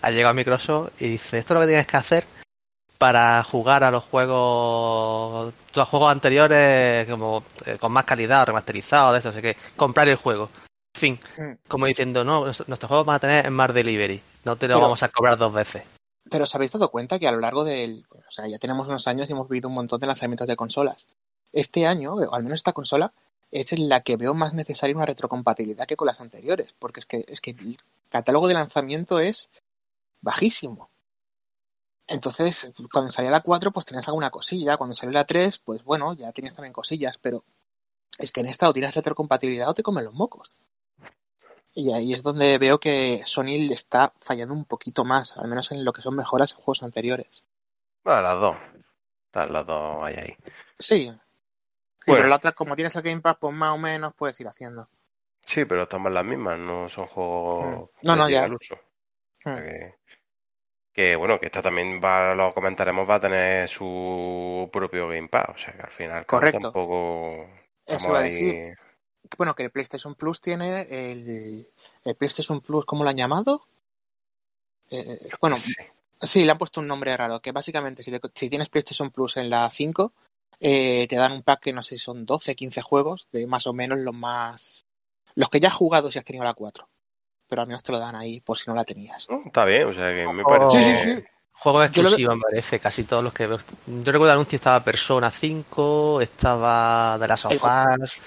ha 0.00 0.10
llegado 0.10 0.34
Microsoft 0.34 0.92
y 1.00 1.08
dice, 1.08 1.38
esto 1.38 1.54
es 1.54 1.56
lo 1.56 1.60
que 1.62 1.68
tienes 1.68 1.86
que 1.86 1.96
hacer 1.96 2.24
para 2.98 3.42
jugar 3.44 3.82
a 3.84 3.90
los 3.90 4.04
juegos 4.04 5.52
los 5.74 5.88
juegos 5.88 6.10
anteriores 6.12 7.08
como 7.08 7.42
eh, 7.66 7.76
con 7.78 7.92
más 7.92 8.04
calidad, 8.04 8.46
remasterizados, 8.46 9.12
de 9.14 9.18
eso, 9.20 9.28
así 9.30 9.40
que 9.42 9.56
comprar 9.76 10.08
el 10.08 10.16
juego. 10.16 10.50
En 10.94 11.00
fin, 11.00 11.20
Mm. 11.38 11.52
como 11.68 11.86
diciendo, 11.86 12.22
no, 12.24 12.44
nuestros 12.44 12.84
juegos 12.86 13.06
van 13.06 13.16
a 13.16 13.20
tener 13.20 13.46
Smart 13.46 13.74
Delivery, 13.74 14.22
no 14.44 14.56
te 14.56 14.68
lo 14.68 14.74
Pero- 14.74 14.82
vamos 14.82 15.02
a 15.02 15.08
cobrar 15.08 15.36
dos 15.38 15.52
veces. 15.52 15.82
Pero 16.30 16.44
¿os 16.44 16.54
habéis 16.54 16.70
dado 16.70 16.88
cuenta 16.90 17.18
que 17.18 17.26
a 17.26 17.32
lo 17.32 17.40
largo 17.40 17.64
del... 17.64 18.04
O 18.10 18.30
sea, 18.30 18.46
ya 18.46 18.56
tenemos 18.58 18.86
unos 18.86 19.06
años 19.08 19.28
y 19.28 19.32
hemos 19.32 19.48
vivido 19.48 19.68
un 19.68 19.74
montón 19.74 19.98
de 20.00 20.06
lanzamientos 20.06 20.46
de 20.46 20.54
consolas. 20.54 21.06
Este 21.52 21.86
año, 21.86 22.14
o 22.14 22.34
al 22.34 22.42
menos 22.42 22.60
esta 22.60 22.72
consola, 22.72 23.12
es 23.50 23.72
en 23.72 23.88
la 23.88 24.00
que 24.00 24.16
veo 24.16 24.34
más 24.34 24.54
necesaria 24.54 24.96
una 24.96 25.06
retrocompatibilidad 25.06 25.86
que 25.86 25.96
con 25.96 26.06
las 26.06 26.20
anteriores. 26.20 26.74
Porque 26.78 27.00
es 27.00 27.06
que, 27.06 27.24
es 27.28 27.40
que 27.40 27.50
el 27.50 27.78
catálogo 28.08 28.48
de 28.48 28.54
lanzamiento 28.54 29.20
es 29.20 29.50
bajísimo. 30.20 30.88
Entonces, 32.06 32.72
cuando 32.92 33.10
salía 33.10 33.30
la 33.30 33.40
4, 33.40 33.72
pues 33.72 33.86
tenías 33.86 34.08
alguna 34.08 34.30
cosilla. 34.30 34.76
Cuando 34.76 34.94
salió 34.94 35.12
la 35.12 35.24
3, 35.24 35.58
pues 35.58 35.84
bueno, 35.84 36.14
ya 36.14 36.32
tenías 36.32 36.54
también 36.54 36.72
cosillas. 36.72 37.18
Pero 37.18 37.44
es 38.18 38.32
que 38.32 38.40
en 38.40 38.48
esta 38.48 38.68
o 38.68 38.72
tienes 38.72 38.94
retrocompatibilidad 38.94 39.68
o 39.68 39.74
te 39.74 39.82
comen 39.82 40.04
los 40.04 40.14
mocos. 40.14 40.50
Y 41.74 41.92
ahí 41.92 42.12
es 42.12 42.22
donde 42.22 42.58
veo 42.58 42.78
que 42.78 43.22
Sony 43.24 43.58
le 43.58 43.74
está 43.74 44.12
fallando 44.20 44.52
un 44.52 44.66
poquito 44.66 45.04
más, 45.04 45.36
al 45.38 45.48
menos 45.48 45.72
en 45.72 45.84
lo 45.84 45.92
que 45.92 46.02
son 46.02 46.14
mejoras 46.14 46.52
en 46.52 46.58
juegos 46.58 46.82
anteriores. 46.82 47.42
Bueno, 48.04 48.20
las 48.22 48.40
dos. 48.40 48.56
Las 49.32 49.66
dos 49.66 50.02
ahí 50.02 50.14
ahí. 50.18 50.36
Sí. 50.78 51.10
Bueno. 52.06 52.18
pero 52.18 52.28
la 52.28 52.36
otra, 52.36 52.52
como 52.52 52.74
tienes 52.76 52.94
el 52.96 53.02
Game 53.02 53.20
Pass, 53.20 53.36
pues 53.40 53.54
más 53.54 53.70
o 53.74 53.78
menos 53.78 54.12
puedes 54.14 54.38
ir 54.40 54.48
haciendo. 54.48 54.88
Sí, 55.44 55.64
pero 55.64 55.82
estamos 55.84 56.12
las 56.12 56.24
mismas, 56.24 56.58
no 56.58 56.88
son 56.88 57.06
juegos 57.06 57.64
Mm. 58.02 58.06
No, 58.06 58.16
no, 58.16 58.28
ya. 58.30 58.44
al 58.44 58.54
uso. 58.54 58.74
O 58.74 58.78
sea 59.42 59.56
Mm. 59.56 59.62
que, 59.64 59.94
que, 60.92 61.16
bueno, 61.16 61.38
que 61.40 61.46
esta 61.46 61.62
también 61.62 62.00
va, 62.02 62.34
lo 62.34 62.52
comentaremos, 62.54 63.08
va 63.08 63.16
a 63.16 63.20
tener 63.20 63.68
su 63.68 64.68
propio 64.72 65.08
Game 65.08 65.28
Pass. 65.28 65.48
O 65.54 65.58
sea 65.58 65.74
que 65.74 65.82
al 65.82 65.90
final 65.90 66.26
Correcto. 66.26 66.60
tampoco 66.60 67.48
Eso 67.86 68.08
iba 68.08 68.18
a 68.18 68.22
decir. 68.22 68.76
Bueno, 69.38 69.54
que 69.54 69.62
el 69.64 69.70
PlayStation 69.70 70.14
Plus 70.14 70.40
tiene 70.40 70.82
el, 70.90 71.68
el 72.04 72.14
PlayStation 72.16 72.60
Plus, 72.60 72.84
¿cómo 72.84 73.02
lo 73.04 73.10
han 73.10 73.16
llamado? 73.16 73.64
Eh, 74.90 75.28
bueno, 75.40 75.56
Sí. 75.56 75.72
sí, 76.20 76.44
le 76.44 76.52
han 76.52 76.58
puesto 76.58 76.80
un 76.80 76.86
nombre 76.88 77.16
raro, 77.16 77.40
que 77.40 77.52
básicamente 77.52 78.02
si, 78.02 78.10
te- 78.10 78.20
si 78.34 78.50
tienes 78.50 78.68
PlayStation 78.68 79.10
Plus 79.10 79.36
en 79.38 79.48
la 79.48 79.70
5, 79.70 80.12
eh, 80.64 81.08
te 81.08 81.16
dan 81.16 81.32
un 81.32 81.42
pack 81.42 81.60
que 81.60 81.72
no 81.72 81.82
sé 81.82 81.98
si 81.98 82.04
son 82.04 82.24
12, 82.24 82.54
15 82.54 82.82
juegos, 82.82 83.26
de 83.32 83.48
más 83.48 83.66
o 83.66 83.72
menos 83.72 83.98
los 83.98 84.14
más... 84.14 84.84
Los 85.34 85.50
que 85.50 85.58
ya 85.58 85.68
has 85.68 85.74
jugado 85.74 86.12
si 86.12 86.18
has 86.18 86.24
tenido 86.24 86.44
la 86.44 86.54
4. 86.54 86.88
Pero 87.48 87.62
al 87.62 87.68
menos 87.68 87.82
te 87.82 87.90
lo 87.90 87.98
dan 87.98 88.14
ahí 88.14 88.40
por 88.40 88.58
si 88.58 88.64
no 88.68 88.76
la 88.76 88.84
tenías. 88.84 89.28
No, 89.28 89.42
Está 89.44 89.64
bien, 89.64 89.88
o 89.88 89.92
sea 89.92 90.14
que 90.14 90.32
me 90.32 90.44
parece. 90.44 90.82
Sí, 90.82 90.94
sí, 90.94 91.16
sí. 91.16 91.24
Juegos 91.52 91.86
exclusivos, 91.86 92.36
me 92.36 92.42
parece, 92.42 92.78
casi 92.78 93.04
todos 93.04 93.24
los 93.24 93.32
que 93.32 93.46
veo. 93.46 93.58
Yo 93.58 94.12
recuerdo 94.12 94.26
el 94.26 94.30
anuncio 94.32 94.56
estaba 94.56 94.84
Persona 94.84 95.30
5, 95.30 96.20
estaba 96.20 97.16
The 97.18 97.28
Last 97.28 97.44
of 97.46 97.52
Us, 97.52 98.20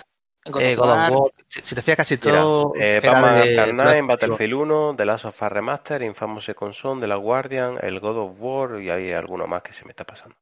God 0.45 0.61
eh, 0.61 0.73
of 0.73 0.79
God 0.79 0.91
of 0.91 1.09
War. 1.11 1.31
Si, 1.47 1.61
si 1.61 1.73
te 1.73 1.81
fijas, 1.81 1.97
casi 1.97 2.17
todo 2.17 2.73
eh, 2.75 2.97
exclusivo. 2.97 4.07
Battlefield 4.07 4.53
1, 4.53 4.95
The 4.97 5.05
Last 5.05 5.25
of 5.25 5.41
Us 5.41 5.49
Remaster, 5.49 6.01
Infamous 6.03 6.45
Second 6.45 6.73
Son, 6.73 6.99
The 6.99 7.07
Last 7.07 7.21
Guardian, 7.21 7.77
el 7.81 7.99
God 7.99 8.17
of 8.17 8.31
War 8.39 8.81
y 8.81 8.89
hay 8.89 9.11
alguno 9.11 9.47
más 9.47 9.63
que 9.63 9.73
se 9.73 9.85
me 9.85 9.91
está 9.91 10.03
pasando. 10.03 10.35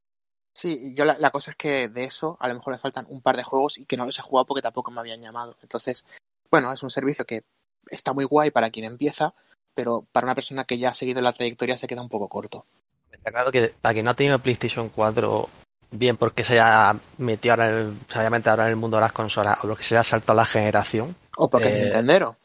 Sí, 0.53 0.93
yo 0.95 1.05
la, 1.05 1.17
la 1.17 1.31
cosa 1.31 1.51
es 1.51 1.57
que 1.57 1.87
de 1.87 2.03
eso 2.03 2.37
a 2.39 2.47
lo 2.47 2.53
mejor 2.53 2.73
le 2.73 2.79
faltan 2.79 3.05
un 3.09 3.21
par 3.21 3.35
de 3.37 3.43
juegos 3.43 3.77
y 3.77 3.85
que 3.85 3.97
no 3.97 4.05
los 4.05 4.17
he 4.19 4.21
jugado 4.21 4.45
porque 4.45 4.61
tampoco 4.61 4.91
me 4.91 4.99
habían 4.99 5.21
llamado. 5.21 5.57
Entonces, 5.61 6.05
bueno, 6.51 6.71
es 6.71 6.83
un 6.83 6.89
servicio 6.91 7.25
que 7.25 7.43
está 7.89 8.13
muy 8.13 8.25
guay 8.25 8.51
para 8.51 8.69
quien 8.69 8.85
empieza, 8.85 9.33
pero 9.73 10.05
para 10.11 10.25
una 10.25 10.35
persona 10.35 10.65
que 10.65 10.77
ya 10.77 10.89
ha 10.89 10.93
seguido 10.93 11.21
la 11.21 11.33
trayectoria 11.33 11.77
se 11.77 11.87
queda 11.87 12.01
un 12.01 12.09
poco 12.09 12.29
corto. 12.29 12.65
Está 13.11 13.31
claro 13.31 13.51
que 13.51 13.73
para 13.81 13.93
quien 13.93 14.05
no 14.05 14.11
ha 14.11 14.15
tenido 14.15 14.37
PlayStation 14.39 14.89
4, 14.89 15.49
bien 15.91 16.17
porque 16.17 16.43
se 16.43 16.59
haya 16.59 16.99
metido 17.17 17.53
ahora 17.53 17.69
en 17.69 17.75
el, 17.77 17.97
se 18.07 18.19
haya 18.19 18.29
metido 18.29 18.51
ahora 18.51 18.65
en 18.65 18.69
el 18.71 18.75
mundo 18.75 18.97
de 18.97 19.01
las 19.01 19.11
consolas 19.11 19.57
o 19.63 19.67
porque 19.67 19.83
se 19.83 19.95
haya 19.95 20.03
saltado 20.03 20.35
la 20.37 20.45
generación, 20.45 21.15
O 21.37 21.49
porque 21.49 21.67
Eh, 21.69 21.77
es 21.77 21.83
Nintendero. 21.85 22.37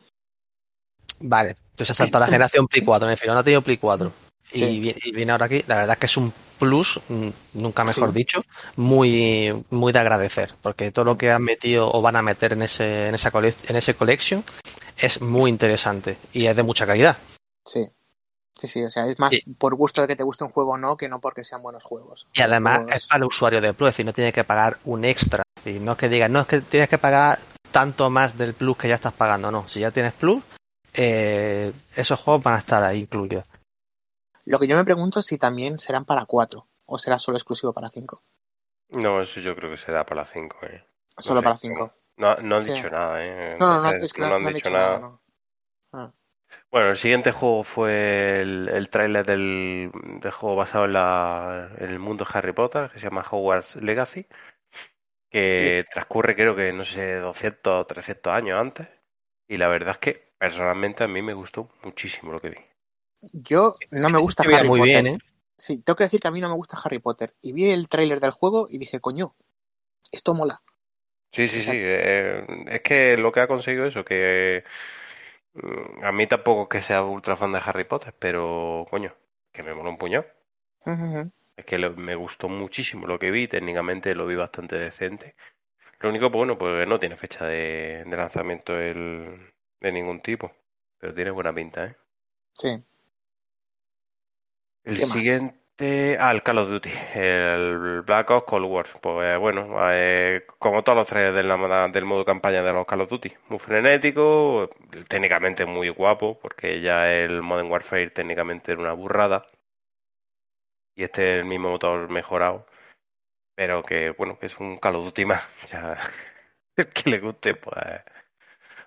vale, 1.20 1.56
pues 1.76 1.88
se 1.88 1.92
ha 1.92 1.96
saltado 1.96 2.20
la 2.24 2.26
generación 2.32 2.68
Play 2.68 2.84
4, 2.84 3.06
me 3.06 3.14
refiero, 3.14 3.34
no 3.34 3.40
ha 3.40 3.44
tenido 3.44 3.62
Play 3.62 3.76
4. 3.76 4.12
Y, 4.52 4.80
viene, 4.80 5.00
y 5.04 5.12
viene 5.12 5.32
ahora 5.32 5.46
aquí, 5.46 5.62
la 5.66 5.76
verdad 5.76 5.92
es 5.94 5.98
que 5.98 6.06
es 6.06 6.16
un 6.16 6.32
plus, 6.58 7.00
mm, 7.08 7.28
nunca 7.54 7.84
mejor 7.84 8.08
Sí. 8.10 8.14
dicho, 8.14 8.42
muy, 8.76 9.64
muy 9.70 9.92
de 9.92 9.98
agradecer, 9.98 10.54
porque 10.62 10.90
todo 10.90 11.04
lo 11.04 11.18
que 11.18 11.30
han 11.30 11.42
metido 11.42 11.90
o 11.92 12.00
van 12.02 12.16
a 12.16 12.22
meter 12.22 12.52
en 12.54 12.62
ese, 12.62 13.08
en 13.08 13.14
esa 13.14 13.30
colec- 13.30 13.68
en 13.68 13.76
ese 13.76 13.94
collection 13.94 14.42
es 14.96 15.20
muy 15.20 15.50
interesante 15.50 16.16
y 16.32 16.46
es 16.46 16.56
de 16.56 16.62
mucha 16.62 16.86
calidad. 16.86 17.16
Sí. 17.64 17.88
Sí, 18.56 18.66
sí, 18.66 18.82
o 18.82 18.90
sea, 18.90 19.06
es 19.06 19.18
más 19.20 19.30
Sí. 19.30 19.42
por 19.56 19.76
gusto 19.76 20.00
de 20.00 20.08
que 20.08 20.16
te 20.16 20.24
guste 20.24 20.42
un 20.42 20.50
juego 20.50 20.72
o 20.72 20.78
no, 20.78 20.96
que 20.96 21.08
no 21.08 21.20
porque 21.20 21.44
sean 21.44 21.62
buenos 21.62 21.84
juegos. 21.84 22.26
Y 22.32 22.40
además 22.40 22.80
Todos- 22.80 22.92
es 22.96 23.06
para 23.06 23.18
el 23.18 23.24
usuario 23.24 23.60
de 23.60 23.72
Plus, 23.72 23.90
es 23.90 23.94
decir, 23.94 24.06
no 24.06 24.12
tiene 24.12 24.32
que 24.32 24.42
pagar 24.42 24.78
un 24.84 25.04
extra. 25.04 25.44
Decir, 25.64 25.80
no 25.80 25.92
es 25.92 25.98
que 25.98 26.08
digas, 26.08 26.28
no 26.30 26.40
es 26.40 26.46
que 26.48 26.60
tienes 26.62 26.88
que 26.88 26.98
pagar 26.98 27.38
tanto 27.70 28.10
más 28.10 28.36
del 28.36 28.54
Plus 28.54 28.76
que 28.76 28.88
ya 28.88 28.96
estás 28.96 29.12
pagando, 29.12 29.52
no. 29.52 29.68
Si 29.68 29.78
ya 29.78 29.92
tienes 29.92 30.12
Plus, 30.14 30.42
eh, 30.94 31.72
esos 31.94 32.18
juegos 32.18 32.42
van 32.42 32.54
a 32.54 32.58
estar 32.58 32.82
ahí 32.82 33.00
incluidos. 33.02 33.44
Lo 34.48 34.58
que 34.58 34.66
yo 34.66 34.76
me 34.76 34.84
pregunto 34.84 35.20
es 35.20 35.26
si 35.26 35.36
también 35.36 35.78
serán 35.78 36.06
para 36.06 36.24
4 36.24 36.66
o 36.86 36.98
será 36.98 37.18
solo 37.18 37.36
exclusivo 37.36 37.74
para 37.74 37.90
5. 37.90 38.22
No, 38.88 39.20
eso 39.20 39.40
yo 39.40 39.54
creo 39.54 39.70
que 39.70 39.76
será 39.76 40.06
para 40.06 40.24
5, 40.24 40.56
¿eh? 40.64 40.82
No 41.16 41.22
Solo 41.22 41.40
sé, 41.40 41.44
para 41.44 41.56
5. 41.58 41.92
No, 42.16 42.34
no 42.36 42.56
han 42.56 42.64
Sí. 42.64 42.72
dicho 42.72 42.88
nada, 42.88 43.24
¿eh? 43.24 43.56
No, 43.60 43.66
no, 43.74 43.82
no, 43.82 43.90
es 43.90 44.12
que 44.12 44.22
no, 44.22 44.28
no 44.38 44.48
han 44.48 44.54
dicho 44.54 44.70
nada. 44.70 45.20
Ah. 45.92 46.10
Bueno, 46.70 46.88
el 46.90 46.96
siguiente 46.96 47.30
juego 47.30 47.62
fue 47.62 48.40
el, 48.40 48.70
el 48.70 48.88
tráiler 48.88 49.26
del, 49.26 49.90
del 50.22 50.32
juego 50.32 50.56
basado 50.56 50.86
en, 50.86 50.94
la, 50.94 51.70
en 51.76 51.90
el 51.90 51.98
mundo 51.98 52.24
de 52.24 52.30
Harry 52.32 52.52
Potter, 52.52 52.88
que 52.90 52.98
se 52.98 53.08
llama 53.08 53.24
Hogwarts 53.30 53.76
Legacy, 53.76 54.26
que 55.30 55.84
transcurre 55.92 56.34
creo 56.34 56.56
que, 56.56 56.72
no 56.72 56.86
sé, 56.86 57.16
200 57.16 57.82
o 57.82 57.86
300 57.86 58.32
años 58.32 58.58
antes. 58.58 58.88
Y 59.46 59.58
la 59.58 59.68
verdad 59.68 59.92
es 59.92 59.98
que 59.98 60.32
personalmente 60.38 61.04
a 61.04 61.08
mí 61.08 61.20
me 61.20 61.34
gustó 61.34 61.70
muchísimo 61.82 62.32
lo 62.32 62.40
que 62.40 62.50
vi. 62.50 62.67
Yo 63.32 63.72
no 63.90 64.10
me 64.10 64.18
gusta 64.18 64.42
Harry 64.50 64.68
muy 64.68 64.80
Potter. 64.80 65.04
bien, 65.04 65.06
¿eh? 65.06 65.18
Sí, 65.56 65.78
tengo 65.80 65.96
que 65.96 66.04
decir 66.04 66.20
que 66.20 66.28
a 66.28 66.30
mí 66.30 66.40
no 66.40 66.48
me 66.48 66.54
gusta 66.56 66.76
Harry 66.84 66.98
Potter. 66.98 67.34
Y 67.40 67.52
vi 67.52 67.70
el 67.70 67.88
tráiler 67.88 68.20
del 68.20 68.32
juego 68.32 68.66
y 68.70 68.78
dije, 68.78 69.00
coño, 69.00 69.34
esto 70.12 70.34
mola. 70.34 70.62
Sí, 71.32 71.48
sí, 71.48 71.62
sí. 71.62 71.72
eh, 71.74 72.44
es 72.68 72.80
que 72.82 73.16
lo 73.16 73.30
que 73.32 73.40
ha 73.40 73.48
conseguido 73.48 73.86
eso, 73.86 74.04
que, 74.04 74.64
Mm, 75.54 76.04
A 76.04 76.12
mí 76.12 76.26
tampoco 76.28 76.62
es 76.64 76.68
que 76.70 76.82
sea 76.86 77.02
ultra 77.04 77.36
fan 77.36 77.52
de 77.52 77.60
Harry 77.64 77.84
Potter, 77.84 78.14
pero 78.18 78.86
coño, 78.90 79.14
que 79.52 79.62
me 79.64 79.74
mola 79.74 79.90
un 79.90 79.98
puñado. 79.98 80.26
Es 81.56 81.66
que 81.66 81.76
lo- 81.78 81.94
me 81.94 82.14
gustó 82.14 82.48
muchísimo 82.48 83.06
lo 83.06 83.18
que 83.18 83.30
vi, 83.30 83.48
técnicamente 83.48 84.14
lo 84.14 84.26
vi 84.26 84.34
bastante 84.34 84.76
decente. 84.78 85.36
Lo 86.00 86.10
único, 86.10 86.30
pues 86.30 86.38
bueno, 86.38 86.58
pues 86.58 86.88
no 86.88 87.00
tiene 87.00 87.16
fecha 87.16 87.46
de, 87.46 88.04
de 88.06 88.16
lanzamiento 88.16 88.78
el, 88.78 89.52
de 89.80 89.92
ningún 89.92 90.20
tipo, 90.20 90.52
pero 90.98 91.14
tiene 91.14 91.30
buena 91.32 91.54
pinta, 91.54 91.86
¿eh? 91.86 91.96
Sí. 92.52 92.84
El 94.88 94.96
¿Qué 94.96 95.02
más? 95.02 95.10
siguiente, 95.10 96.16
ah, 96.18 96.30
el 96.30 96.42
Call 96.42 96.56
of 96.56 96.70
Duty, 96.70 96.90
el 97.14 98.00
Black 98.06 98.30
Ops 98.30 98.46
Cold 98.46 98.64
War. 98.64 98.86
Pues 99.02 99.38
bueno, 99.38 99.76
eh, 99.92 100.46
como 100.58 100.82
todos 100.82 100.96
los 100.96 101.06
trailers 101.06 101.36
del, 101.36 102.06
modo 102.06 102.24
campaña 102.24 102.62
de 102.62 102.72
los 102.72 102.86
Call 102.86 103.02
of 103.02 103.10
Duty, 103.10 103.30
muy 103.50 103.58
frenético, 103.58 104.70
técnicamente 105.06 105.66
muy 105.66 105.90
guapo, 105.90 106.38
porque 106.40 106.80
ya 106.80 107.12
el 107.12 107.42
Modern 107.42 107.70
Warfare 107.70 108.08
técnicamente 108.08 108.72
era 108.72 108.80
una 108.80 108.94
burrada. 108.94 109.44
Y 110.96 111.02
este 111.04 111.32
es 111.32 111.36
el 111.40 111.44
mismo 111.44 111.68
motor 111.68 112.10
mejorado, 112.10 112.66
pero 113.54 113.82
que 113.82 114.12
bueno, 114.12 114.38
que 114.38 114.46
es 114.46 114.58
un 114.58 114.78
Call 114.78 114.96
of 114.96 115.04
Duty 115.04 115.24
más. 115.26 115.46
Ya, 115.70 115.98
el 116.76 116.88
que 116.88 117.10
le 117.10 117.18
guste, 117.20 117.54
pues 117.54 117.76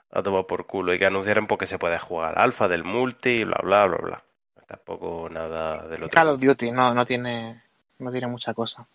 a 0.09 0.23
tomar 0.23 0.47
por 0.47 0.65
culo. 0.65 0.95
Y 0.95 0.99
que 0.99 1.05
anunciaron 1.05 1.45
porque 1.45 1.67
se 1.67 1.77
puede 1.77 1.99
jugar 1.99 2.39
alfa 2.39 2.67
del 2.67 2.83
multi, 2.83 3.43
bla 3.43 3.59
bla 3.61 3.85
bla 3.85 3.97
bla. 3.97 4.23
Tampoco 4.71 5.27
nada 5.29 5.85
del 5.89 6.03
otro. 6.03 6.15
Call 6.15 6.29
of 6.29 6.39
Duty 6.39 6.71
no, 6.71 6.93
no 6.93 7.03
tiene 7.03 7.61
no 7.99 8.09
tiene 8.09 8.27
mucha 8.27 8.53
cosa. 8.53 8.87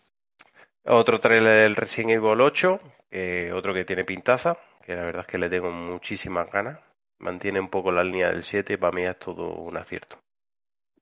Otro 0.87 1.21
trailer 1.21 1.65
del 1.65 1.77
Resident 1.77 2.13
Evil 2.13 2.41
8, 2.41 2.81
que 3.11 3.53
otro 3.53 3.75
que 3.75 3.85
tiene 3.85 4.05
pintaza, 4.05 4.57
que 4.83 4.95
la 4.95 5.03
verdad 5.03 5.27
es 5.27 5.27
que 5.27 5.37
le 5.37 5.51
tengo 5.51 5.71
muchísimas 5.71 6.51
ganas. 6.51 6.81
Mantiene 7.19 7.61
un 7.61 7.69
poco 7.69 7.93
la 7.93 8.03
línea 8.03 8.31
del 8.31 8.43
7 8.43 8.73
y 8.73 8.77
para 8.79 8.93
mí 8.93 9.03
es 9.03 9.19
todo 9.19 9.53
un 9.53 9.77
acierto. 9.77 10.19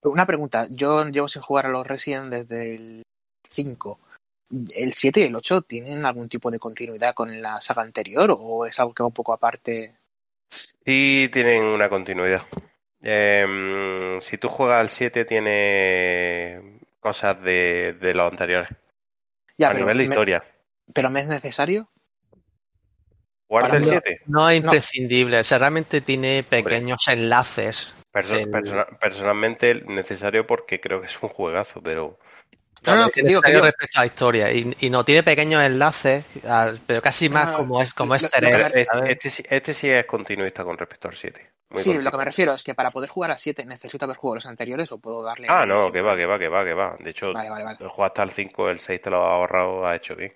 Una 0.03 0.27
pregunta, 0.27 0.67
yo 0.69 1.05
llevo 1.09 1.29
sin 1.29 1.43
jugar 1.43 1.67
a 1.67 1.71
los 1.71 1.87
Resident 1.87 2.33
desde 2.33 2.75
el 2.75 3.03
5. 3.49 4.01
¿El 4.75 4.93
7 4.93 5.21
y 5.21 5.23
el 5.25 5.37
8 5.37 5.63
tienen 5.63 6.05
algún 6.05 6.29
tipo 6.29 6.51
de 6.51 6.59
continuidad 6.59 7.15
con 7.15 7.41
la 7.41 7.61
saga 7.61 7.83
anterior 7.83 8.37
o 8.37 8.67
es 8.67 8.81
algo 8.81 8.93
que 8.93 9.05
va 9.05 9.07
un 9.07 9.15
poco 9.15 9.33
aparte? 9.33 9.95
Y 10.85 11.29
tienen 11.29 11.63
una 11.63 11.89
continuidad. 11.89 12.43
Em, 13.07 14.21
si 14.23 14.39
tú 14.39 14.49
juegas 14.49 14.81
al 14.81 14.89
7 14.91 15.25
tiene 15.27 16.79
cosas 17.01 17.41
de, 17.43 17.93
de 18.01 18.15
los 18.15 18.31
anteriores. 18.31 18.71
Ya, 19.59 19.69
a 19.69 19.71
pero 19.73 19.81
nivel 19.85 19.99
de 19.99 20.05
me- 20.05 20.15
historia. 20.15 20.45
¿Pero 20.93 21.11
me 21.11 21.21
es 21.21 21.27
necesario? 21.29 21.89
¿Jugar 23.47 23.79
mí- 23.79 23.87
7? 23.87 24.21
No 24.27 24.49
es 24.49 24.57
imprescindible, 24.59 25.39
o 25.41 25.45
sea, 25.45 25.59
realmente 25.59 26.01
tiene 26.01 26.43
pequeños 26.49 27.07
enlaces. 27.09 27.95
Perso- 28.13 28.37
El- 28.39 28.51
persona- 28.51 28.87
personalmente 29.01 29.75
necesario 29.87 30.47
porque 30.47 30.81
creo 30.81 31.01
que 31.01 31.07
es 31.09 31.23
un 31.23 31.29
juegazo, 31.29 31.83
pero 31.83 32.19
No, 32.87 32.97
no, 32.97 33.11
que 33.11 33.23
digo, 33.23 33.41
que 33.43 33.51
digo. 33.53 33.65
respecto 33.65 33.99
a 33.99 34.03
la 34.03 34.07
historia. 34.07 34.53
Y, 34.53 34.75
y 34.81 34.89
no 34.91 35.05
tiene 35.05 35.23
pequeños 35.23 35.63
enlaces, 35.63 36.25
al- 36.47 36.81
pero 36.87 37.03
casi 37.03 37.29
más 37.29 37.51
No, 37.53 37.57
como 37.59 37.83
es 37.83 37.93
como 37.93 38.11
me- 38.11 38.17
este, 38.17 38.87
este 39.13 39.31
sí- 39.31 39.45
este 39.49 39.75
sí 39.75 39.91
es 39.91 40.07
continuista 40.07 40.65
con 40.65 40.79
respecto 40.79 41.09
al 41.09 41.17
7. 41.17 41.51
Muy 41.75 41.83
Sí, 41.83 41.91
lo 41.91 41.95
cortito. 41.97 42.11
que 42.13 42.17
me 42.19 42.25
refiero 42.25 42.53
es 42.55 42.63
que 42.65 42.75
para 42.75 42.91
poder 42.91 43.11
jugar 43.11 43.31
a 43.33 43.39
7 43.39 43.65
necesito 43.67 44.05
haber 44.05 44.17
jugado 44.17 44.37
los 44.37 44.47
anteriores 44.47 44.91
o 44.93 44.99
puedo 44.99 45.23
darle. 45.23 45.47
Ah, 45.51 45.67
no, 45.67 45.91
que 45.93 46.01
va, 46.01 46.17
que 46.17 46.25
va, 46.27 46.39
que 46.39 46.49
va, 46.49 46.65
que 46.65 46.73
va. 46.75 46.97
De 46.99 47.11
hecho, 47.11 47.33
Vale, 47.33 47.51
vale, 47.51 47.65
vale. 47.65 47.79
el 47.81 47.89
juego 47.89 48.05
hasta 48.05 48.23
el 48.23 48.31
5, 48.31 48.71
el 48.71 48.81
6 48.81 49.01
te 49.03 49.11
lo 49.11 49.25
ha 49.25 49.35
ahorrado, 49.35 49.87
ha 49.87 49.95
hecho 49.97 50.15
bien. 50.17 50.33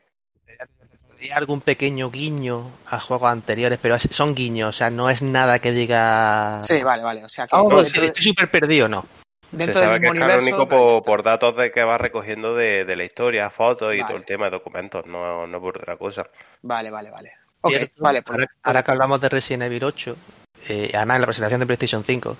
Hay 1.20 1.30
algún 1.30 1.60
pequeño 1.60 2.10
guiño 2.10 2.70
a 2.86 3.00
juegos 3.00 3.28
anteriores, 3.30 3.78
pero 3.82 3.98
son 3.98 4.34
guiños, 4.36 4.68
o 4.68 4.72
sea, 4.78 4.88
no 4.90 5.10
es 5.10 5.20
nada 5.20 5.58
que 5.58 5.72
diga. 5.72 6.60
Sí, 6.62 6.80
vale, 6.82 7.02
vale. 7.02 7.24
O 7.24 7.28
sea 7.28 7.46
que 7.46 7.56
Oh, 7.56 7.64
No, 7.64 7.70
pues 7.70 7.84
dentro, 7.92 8.04
estoy 8.04 8.22
súper 8.22 8.48
perdido, 8.50 8.88
no. 8.88 9.02
de- 9.50 9.64
Se 9.64 9.72
dentro 9.72 9.80
del 9.80 9.88
sabe 9.88 10.00
que 10.00 10.06
es 10.06 10.12
canónico 10.14 10.56
universo. 10.62 10.68
por, 10.68 11.02
por 11.04 11.22
datos 11.24 11.56
de 11.56 11.72
que 11.72 11.82
va 11.82 11.98
recogiendo 11.98 12.54
de, 12.54 12.84
de 12.84 12.96
la 12.96 13.02
historia, 13.04 13.50
fotos 13.50 13.94
y 13.94 13.98
Vale. 13.98 14.04
todo 14.06 14.16
el 14.16 14.24
tema 14.24 14.44
de 14.44 14.50
documentos, 14.52 15.06
no, 15.06 15.46
no 15.46 15.60
por 15.60 15.78
otra 15.78 15.96
cosa. 15.96 16.22
Vale, 16.62 16.90
vale, 16.90 17.10
vale. 17.10 17.32
Ok, 17.62 17.72
Cierto, 17.74 17.94
vale. 18.02 18.22
pues- 18.22 18.38
ahora, 18.38 18.50
ahora 18.62 18.82
que 18.84 18.90
hablamos 18.92 19.20
de 19.20 19.28
Resident 19.28 19.64
Evil 19.64 19.82
8, 19.84 20.16
eh, 20.68 20.90
además 20.94 21.16
en 21.16 21.20
la 21.22 21.26
presentación 21.26 21.60
de 21.60 21.66
PlayStation 21.66 22.04
5, 22.04 22.36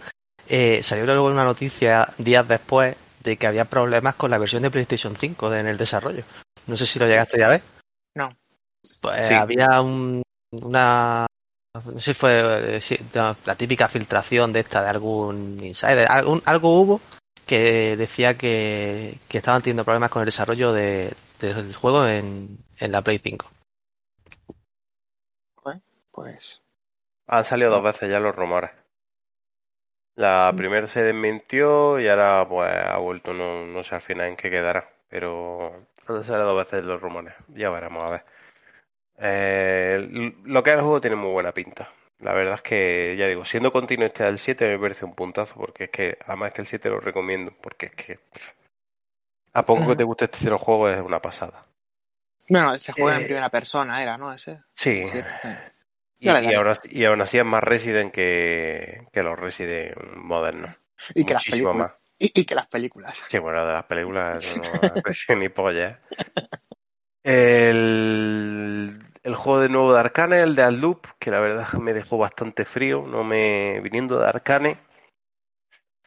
eh, 0.48 0.82
salió 0.82 1.04
luego 1.04 1.26
una 1.26 1.44
noticia 1.44 2.08
días 2.18 2.46
después 2.48 2.96
de 3.22 3.36
que 3.36 3.46
había 3.46 3.64
problemas 3.66 4.14
con 4.14 4.30
la 4.30 4.38
versión 4.38 4.62
de 4.62 4.70
PlayStation 4.70 5.14
5 5.16 5.50
de- 5.50 5.60
en 5.60 5.66
el 5.66 5.76
desarrollo. 5.76 6.24
No 6.66 6.76
sé 6.76 6.86
si 6.86 6.98
lo 6.98 7.06
llegaste 7.06 7.38
ya 7.38 7.46
a 7.46 7.50
ver. 7.50 7.62
No. 8.14 8.34
Pues 9.00 9.28
Sí. 9.28 9.34
había 9.34 9.80
un- 9.82 10.22
una. 10.62 11.26
No 11.74 11.92
sé 11.92 12.00
si 12.00 12.14
fue 12.14 12.76
eh, 12.76 12.80
sí, 12.80 12.98
la 13.14 13.34
típica 13.56 13.88
filtración 13.88 14.52
de 14.52 14.60
esta 14.60 14.82
de 14.82 14.88
algún 14.88 15.62
insider. 15.62 16.10
Algún, 16.10 16.42
algo 16.46 16.80
hubo 16.80 17.00
que 17.46 17.96
decía 17.96 18.36
que, 18.36 19.18
que 19.28 19.38
estaban 19.38 19.62
teniendo 19.62 19.84
problemas 19.84 20.10
con 20.10 20.22
el 20.22 20.26
desarrollo 20.26 20.72
de- 20.72 21.12
del 21.40 21.74
juego 21.74 22.06
en, 22.06 22.58
en 22.78 22.92
la 22.92 23.02
Play 23.02 23.18
5. 23.18 23.46
Pues. 26.12 26.62
Han 27.28 27.44
salido 27.44 27.70
dos 27.70 27.82
veces 27.82 28.10
ya 28.10 28.20
los 28.20 28.34
rumores. 28.34 28.70
La 30.16 30.52
primera 30.56 30.86
se 30.88 31.02
desmintió 31.02 32.00
y 32.00 32.08
ahora 32.08 32.46
pues 32.48 32.74
ha 32.74 32.96
vuelto, 32.96 33.32
no, 33.32 33.64
no 33.66 33.84
sé 33.84 33.94
al 33.94 34.00
final 34.00 34.26
en 34.28 34.36
qué 34.36 34.50
quedará, 34.50 34.90
pero 35.08 35.86
han 36.08 36.24
salido 36.24 36.46
dos 36.54 36.64
veces 36.64 36.84
los 36.84 37.00
rumores, 37.00 37.34
ya 37.48 37.70
veremos 37.70 38.02
a 38.02 38.10
ver. 38.10 38.24
Eh, 39.18 40.32
lo 40.44 40.62
que 40.62 40.70
es 40.70 40.76
el 40.76 40.82
juego 40.82 41.00
tiene 41.00 41.16
muy 41.16 41.30
buena 41.30 41.52
pinta. 41.52 41.92
La 42.20 42.32
verdad 42.32 42.54
es 42.56 42.62
que, 42.62 43.14
ya 43.16 43.28
digo, 43.28 43.44
siendo 43.44 43.70
continuista 43.70 44.24
del 44.24 44.40
7 44.40 44.66
me 44.66 44.78
parece 44.78 45.04
un 45.04 45.14
puntazo, 45.14 45.54
porque 45.54 45.84
es 45.84 45.90
que, 45.90 46.18
además 46.26 46.52
que 46.52 46.62
el 46.62 46.66
7 46.66 46.88
lo 46.88 46.98
recomiendo, 46.98 47.52
porque 47.60 47.86
es 47.86 47.94
que 47.94 48.16
pff, 48.16 48.52
a 49.52 49.64
poco 49.64 49.86
que 49.86 49.96
te 49.96 50.04
guste 50.04 50.24
este 50.24 50.38
cero 50.42 50.58
juego 50.58 50.88
es 50.88 51.00
una 51.00 51.20
pasada. 51.20 51.64
Bueno, 52.48 52.76
se 52.78 52.92
juega 52.92 53.16
en 53.16 53.22
Eh, 53.22 53.26
primera 53.26 53.50
persona, 53.50 54.02
era, 54.02 54.16
¿no? 54.16 54.32
Ese. 54.32 54.62
Sí, 54.74 55.06
Sí. 55.06 55.20
Y, 56.18 56.28
y 56.28 56.54
aún 56.54 56.68
así, 56.68 56.88
y 56.90 57.04
aún 57.04 57.20
así 57.20 57.38
es 57.38 57.44
más 57.44 57.62
Resident 57.62 58.12
que, 58.12 59.06
que 59.12 59.22
los 59.22 59.38
Resident 59.38 59.96
modernos. 60.16 60.74
Y 61.14 61.24
que 61.24 61.34
las 61.34 61.46
Muchísimo 61.46 61.74
más. 61.74 61.92
Y, 62.18 62.44
que 62.44 62.54
las 62.54 62.66
películas. 62.66 63.22
Sí, 63.28 63.38
bueno, 63.38 63.64
de 63.64 63.72
las 63.72 63.84
películas 63.84 64.56
no 64.56 64.62
Resident 65.04 65.42
ni 65.42 65.48
polla. 65.48 65.88
¿eh? 65.88 65.98
El, 67.22 68.98
el 69.22 69.34
juego 69.36 69.60
de 69.60 69.68
nuevo 69.68 69.92
de 69.92 70.00
Arcane, 70.00 70.40
el 70.40 70.54
de 70.56 70.62
Alloop, 70.62 71.06
que 71.18 71.30
la 71.30 71.40
verdad 71.40 71.70
me 71.74 71.92
dejó 71.92 72.18
bastante 72.18 72.64
frío, 72.64 73.06
no 73.06 73.22
me 73.22 73.80
viniendo 73.80 74.18
de 74.18 74.26
Arcane, 74.26 74.80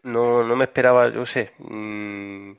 no, 0.03 0.43
no 0.43 0.55
me 0.55 0.65
esperaba, 0.65 1.09
yo 1.09 1.25
sé, 1.25 1.53
mm, 1.59 2.53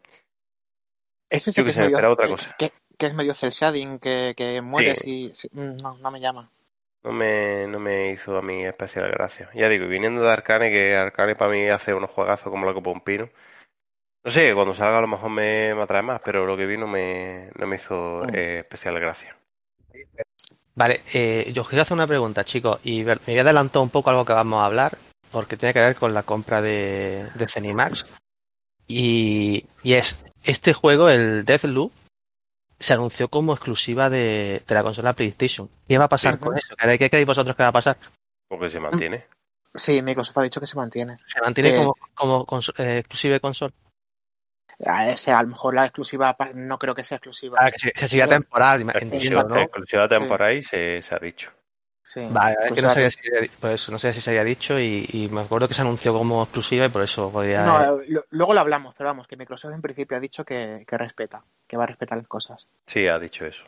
Ese 1.28 1.52
Yo 1.52 1.64
que 1.64 1.72
sé, 1.72 1.80
me 1.80 1.86
medio. 1.86 1.96
esperaba 1.96 2.14
otra 2.14 2.28
cosa. 2.28 2.54
Que, 2.58 2.72
que 2.96 3.06
es 3.06 3.14
medio 3.14 3.34
cel 3.34 3.50
shading, 3.50 3.98
que, 3.98 4.34
que 4.36 4.60
mueres 4.62 5.00
sí, 5.00 5.32
No, 5.52 5.98
no 5.98 6.10
me 6.10 6.20
llama. 6.20 6.50
No 7.04 7.12
me, 7.12 7.66
no 7.66 7.78
me 7.80 8.12
hizo 8.12 8.36
a 8.36 8.42
mí 8.42 8.64
especial 8.64 9.10
gracia. 9.10 9.48
Ya 9.54 9.68
digo, 9.68 9.84
y 9.86 9.88
viniendo 9.88 10.22
de 10.22 10.30
Arcane, 10.30 10.70
que 10.70 10.94
Arcane 10.96 11.34
para 11.36 11.50
mí 11.50 11.68
hace 11.68 11.94
unos 11.94 12.10
juegazos 12.10 12.50
como 12.50 12.66
la 12.66 12.74
Copa 12.74 12.90
un 12.90 13.00
Pino. 13.00 13.28
No 14.24 14.30
sé, 14.30 14.54
cuando 14.54 14.74
salga 14.74 14.98
a 14.98 15.00
lo 15.02 15.08
mejor 15.08 15.30
me, 15.30 15.74
me 15.74 15.82
atrae 15.82 16.02
más, 16.02 16.20
pero 16.24 16.46
lo 16.46 16.56
que 16.56 16.66
vi 16.66 16.76
no 16.76 16.86
me, 16.86 17.50
no 17.58 17.66
me 17.66 17.76
hizo 17.76 18.22
Mm. 18.24 18.34
eh, 18.34 18.58
especial 18.60 18.98
gracia. 19.00 19.36
Vale, 20.74 21.02
eh, 21.12 21.50
yo 21.52 21.62
os 21.62 21.68
quiero 21.68 21.82
hacer 21.82 21.94
una 21.94 22.06
pregunta, 22.06 22.44
chicos, 22.44 22.80
y 22.84 23.04
me 23.04 23.16
voy 23.26 23.38
a 23.38 23.42
adelantar 23.42 23.82
un 23.82 23.90
poco 23.90 24.10
algo 24.10 24.24
que 24.24 24.32
vamos 24.32 24.60
a 24.62 24.66
hablar, 24.66 24.96
porque 25.30 25.56
tiene 25.56 25.74
que 25.74 25.80
ver 25.80 25.96
con 25.96 26.14
la 26.14 26.22
compra 26.22 26.62
de, 26.62 27.28
de 27.34 27.48
Zenimax. 27.48 28.06
Y, 28.86 29.66
y 29.82 29.92
es, 29.94 30.16
este 30.44 30.72
juego, 30.72 31.08
el 31.08 31.44
Deathloop, 31.44 31.92
se 32.82 32.92
anunció 32.92 33.28
como 33.28 33.52
exclusiva 33.54 34.10
de, 34.10 34.62
de 34.66 34.74
la 34.74 34.82
consola 34.82 35.12
PlayStation. 35.14 35.70
¿Qué 35.86 35.98
va 35.98 36.04
a 36.06 36.08
pasar 36.08 36.38
con 36.38 36.56
eso? 36.56 36.74
¿Qué, 36.76 36.98
qué 36.98 37.08
creéis 37.10 37.26
vosotros 37.26 37.54
que 37.56 37.62
va 37.62 37.68
a 37.68 37.72
pasar? 37.72 37.96
Porque 38.48 38.68
se 38.68 38.80
mantiene. 38.80 39.26
Sí, 39.74 40.02
Microsoft 40.02 40.36
ha 40.38 40.42
dicho 40.42 40.60
que 40.60 40.66
se 40.66 40.76
mantiene. 40.76 41.16
¿Se 41.26 41.40
mantiene 41.40 41.70
Eh, 41.70 41.76
como, 41.76 41.94
como 42.44 42.60
eh, 42.78 42.98
exclusiva 42.98 43.34
de 43.34 43.40
consola? 43.40 43.72
A, 44.84 45.08
ese, 45.08 45.30
a 45.30 45.40
lo 45.42 45.48
mejor 45.48 45.74
la 45.74 45.84
exclusiva, 45.84 46.36
no 46.54 46.78
creo 46.78 46.94
que 46.94 47.04
sea 47.04 47.16
exclusiva. 47.18 47.56
Ah, 47.60 47.70
que, 47.70 47.78
se- 47.78 47.92
que 47.92 48.26
temporal, 48.26 48.80
entiendo, 48.80 48.98
Exclusiva, 48.98 49.42
¿no? 49.44 49.60
exclusiva 49.60 50.02
Sí. 50.04 50.08
temporal 50.10 50.62
se, 50.62 51.02
se 51.02 51.14
ha 51.14 51.18
dicho. 51.18 51.52
Sí, 52.04 52.26
Vale, 52.30 52.56
es 52.64 52.72
que 52.72 52.82
no 52.82 52.90
sabía, 52.90 53.10
si, 53.10 53.20
pues, 53.60 53.88
no 53.88 53.98
se 53.98 54.08
había 54.30 54.42
dicho 54.44 54.78
y, 54.78 55.08
y 55.12 55.28
me 55.28 55.42
acuerdo 55.42 55.68
que 55.68 55.74
se 55.74 55.82
anunció 55.82 56.12
como 56.12 56.42
exclusiva 56.42 56.86
y 56.86 56.88
por 56.88 57.02
eso 57.02 57.30
podía... 57.30 57.64
No, 57.64 58.00
eh, 58.02 58.04
lo- 58.08 58.24
luego 58.30 58.54
lo 58.54 58.60
hablamos, 58.60 58.94
pero 58.98 59.08
vamos, 59.10 59.28
que 59.28 59.36
Microsoft 59.36 59.72
en 59.72 59.80
principio 59.82 60.16
ha 60.16 60.20
dicho 60.20 60.44
que, 60.44 60.84
que 60.86 60.98
respeta, 60.98 61.44
que 61.66 61.76
va 61.76 61.84
a 61.84 61.86
respetar 61.86 62.18
las 62.18 62.26
cosas. 62.26 62.66
Sí, 62.86 63.06
ha 63.06 63.18
dicho 63.20 63.46
eso. 63.46 63.64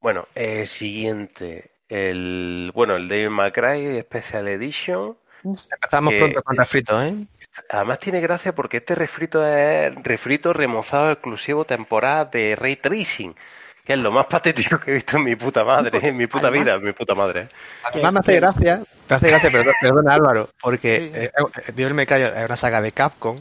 Bueno, 0.00 0.26
eh, 0.34 0.66
siguiente. 0.66 1.70
El, 1.88 2.72
bueno, 2.74 2.96
el 2.96 3.30
May 3.30 3.52
Cry 3.52 4.00
Special 4.00 4.48
Edition. 4.48 5.16
Empezamos 5.44 6.12
que- 6.14 6.18
pronto 6.18 6.42
con 6.42 6.56
refrito, 6.56 7.02
¿eh? 7.02 7.14
Además 7.68 7.98
tiene 7.98 8.20
gracia 8.22 8.54
porque 8.54 8.78
este 8.78 8.94
refrito 8.94 9.46
es 9.46 9.94
refrito 10.02 10.54
remozado 10.54 11.10
exclusivo 11.12 11.66
temporada 11.66 12.24
de 12.24 12.56
Ray 12.56 12.76
Tracing. 12.76 13.34
Que 13.84 13.94
es 13.94 13.98
lo 13.98 14.12
más 14.12 14.26
patético 14.26 14.78
que 14.78 14.92
he 14.92 14.94
visto 14.94 15.16
en 15.16 15.24
mi 15.24 15.36
puta 15.36 15.64
madre, 15.64 15.98
en 16.02 16.16
mi 16.16 16.26
puta 16.26 16.48
Además- 16.48 16.64
vida, 16.64 16.74
en 16.76 16.84
mi 16.84 16.92
puta 16.92 17.14
madre. 17.14 17.40
¿eh? 17.42 17.48
Además 17.84 18.12
me 18.12 18.20
hace 18.20 18.36
gracia, 18.36 18.82
me 19.08 19.16
hace 19.16 19.28
gracia, 19.28 19.50
perdón, 19.50 19.74
perdona 19.80 20.14
Álvaro, 20.14 20.48
porque 20.60 20.98
Sí, 21.00 21.06
sí. 21.08 21.12
eh, 21.16 21.30
eh, 21.66 21.72
Devil 21.74 21.94
May 21.94 22.06
Cry 22.06 22.22
es 22.22 22.44
una 22.44 22.56
saga 22.56 22.80
de 22.80 22.92
Capcom 22.92 23.38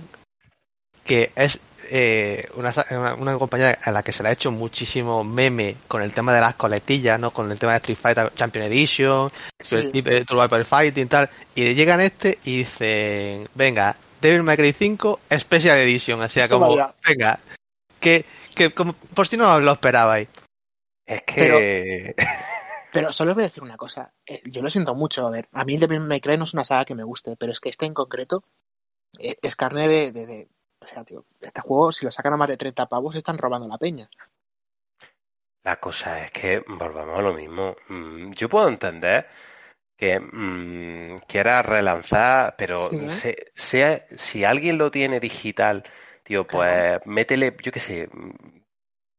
que 1.04 1.32
es 1.36 1.60
eh, 1.93 2.43
una, 2.56 2.71
una, 2.91 3.15
una 3.15 3.38
compañía 3.38 3.77
a 3.84 3.91
la 3.91 4.01
que 4.04 4.12
se 4.13 4.23
le 4.23 4.30
ha 4.30 4.32
hecho 4.32 4.49
muchísimo 4.51 5.23
meme 5.25 5.75
con 5.88 6.01
el 6.01 6.13
tema 6.13 6.34
de 6.34 6.39
las 6.39 6.56
coletillas, 6.56 7.19
¿no? 7.19 7.32
Con 7.32 7.51
el 7.51 7.60
tema 7.60 7.73
de 7.73 7.77
Street 7.80 7.97
Fighter 8.01 8.32
Champion 8.34 8.65
Edition, 8.65 9.30
Sí. 9.60 9.91
el 9.93 10.25
Survival 10.25 10.63
Fighting 10.65 11.04
y 11.04 11.08
tal, 11.08 11.30
y 11.56 11.73
llegan 11.73 11.99
este 11.99 12.38
y 12.45 12.60
dicen, 12.60 13.47
venga, 13.56 13.95
Devil 14.21 14.43
May 14.43 14.56
Cry 14.58 14.71
5 14.73 15.19
Special 15.38 15.77
Edition, 15.80 16.21
así 16.21 16.39
Toma 16.47 16.67
como, 16.67 16.93
venga, 17.06 17.39
que, 18.01 18.25
que 18.55 18.73
como, 18.73 18.93
por 18.93 19.27
si 19.27 19.37
no 19.37 19.57
lo 19.59 19.71
esperabais. 19.71 20.27
Es 21.05 21.23
que... 21.23 22.15
Pero 22.91 23.11
solo 23.13 23.33
voy 23.33 23.43
a 23.43 23.47
decir 23.47 23.63
una 23.63 23.77
cosa. 23.77 24.13
eh, 24.25 24.41
yo 24.45 24.61
lo 24.61 24.69
siento 24.69 24.95
mucho. 24.95 25.25
A 25.25 25.31
ver, 25.31 25.47
a 25.53 25.63
mí 25.63 25.77
Devil 25.77 26.01
May 26.01 26.19
Cry 26.19 26.37
no 26.37 26.43
es 26.43 26.53
una 26.53 26.65
saga 26.65 26.83
que 26.85 26.95
me 26.95 27.03
guste, 27.03 27.37
pero 27.37 27.51
es 27.53 27.59
que 27.61 27.69
este 27.69 27.85
en 27.85 27.93
concreto 27.93 28.43
eh, 29.19 29.37
es 29.41 29.55
carne 29.55 29.87
de, 29.87 30.11
de, 30.11 30.25
de- 30.25 30.49
O 30.81 30.87
sea, 30.87 31.03
tío, 31.05 31.25
este 31.39 31.61
juego, 31.61 31.91
si 31.91 32.05
lo 32.05 32.11
sacan 32.11 32.33
a 32.33 32.37
más 32.37 32.49
de 32.49 32.57
30 32.57 32.87
pavos, 32.89 33.15
están 33.15 33.37
robando 33.37 33.67
la 33.67 33.77
peña. 33.77 34.09
La 35.63 35.79
cosa 35.79 36.25
es 36.25 36.31
que 36.31 36.63
volvamos 36.67 37.17
a 37.17 37.21
lo 37.21 37.33
mismo. 37.33 37.75
Mm, 37.87 38.31
Yo 38.31 38.49
puedo 38.49 38.67
entender 38.67 39.27
que 39.95 40.19
mm, 40.19 41.19
quiera 41.27 41.61
relanzar, 41.61 42.55
pero 42.57 42.89
Sí, 42.89 42.95
¿eh? 42.95 43.09
se- 43.09 43.51
sea, 43.53 44.05
si 44.17 44.43
alguien 44.43 44.77
lo 44.79 44.89
tiene 44.89 45.19
digital, 45.19 45.83
tío, 46.23 46.45
pues 46.45 46.99
métele, 47.05 47.55
yo 47.62 47.71
qué 47.71 47.79
sé. 47.79 48.07
mm, 48.12 48.62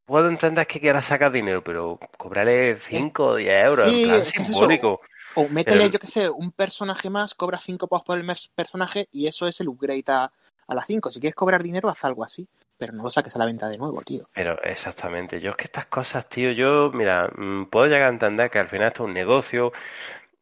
Puedo 0.05 0.29
entender 0.29 0.67
que 0.67 0.81
quiera 0.81 1.01
sacar 1.01 1.31
dinero, 1.31 1.63
pero 1.63 1.99
cobrarle 2.19 2.77
5 2.77 3.25
o 3.25 3.37
10 3.37 3.57
euros, 3.65 3.91
Sí, 3.93 4.03
en 4.03 4.09
plan 4.11 4.23
es 4.23 4.29
simbólico. 4.29 5.01
O 5.35 5.49
métele, 5.49 5.83
Pero- 5.83 5.93
yo 5.93 5.99
que 6.01 6.07
sé, 6.09 6.29
un 6.29 6.51
personaje 6.51 7.09
más, 7.09 7.35
cobra 7.35 7.59
5 7.59 7.87
pavos 7.87 8.05
por 8.05 8.19
el 8.19 8.25
mes- 8.25 8.51
personaje 8.55 9.09
y 9.13 9.29
eso 9.29 9.47
es 9.47 9.61
el 9.61 9.69
upgrade 9.69 10.05
a, 10.09 10.31
a 10.67 10.75
las 10.75 10.87
5. 10.87 11.11
Si 11.11 11.21
quieres 11.21 11.37
cobrar 11.37 11.63
dinero, 11.63 11.89
haz 11.89 12.05
algo 12.05 12.25
así. 12.25 12.47
Pero 12.77 12.93
no 12.95 13.05
lo 13.05 13.11
saques 13.11 13.35
a 13.37 13.39
la 13.39 13.47
venta 13.47 13.69
de 13.69 13.79
nuevo, 13.79 14.03
tío. 14.03 14.29
Pero 14.35 14.61
exactamente, 14.65 15.41
yo 15.41 15.51
es 15.51 15.57
que 15.57 15.65
estas 15.65 15.87
cosas, 15.87 16.29
tío, 16.29 16.51
yo, 16.51 16.91
mira, 16.93 17.31
mm, 17.35 17.67
puedo 17.67 17.87
llegar 17.87 18.09
a 18.09 18.11
entender 18.11 18.51
que 18.51 18.59
al 18.59 18.69
final 18.69 18.89
esto 18.89 19.05
es 19.05 19.09
un 19.09 19.15
negocio 19.15 19.73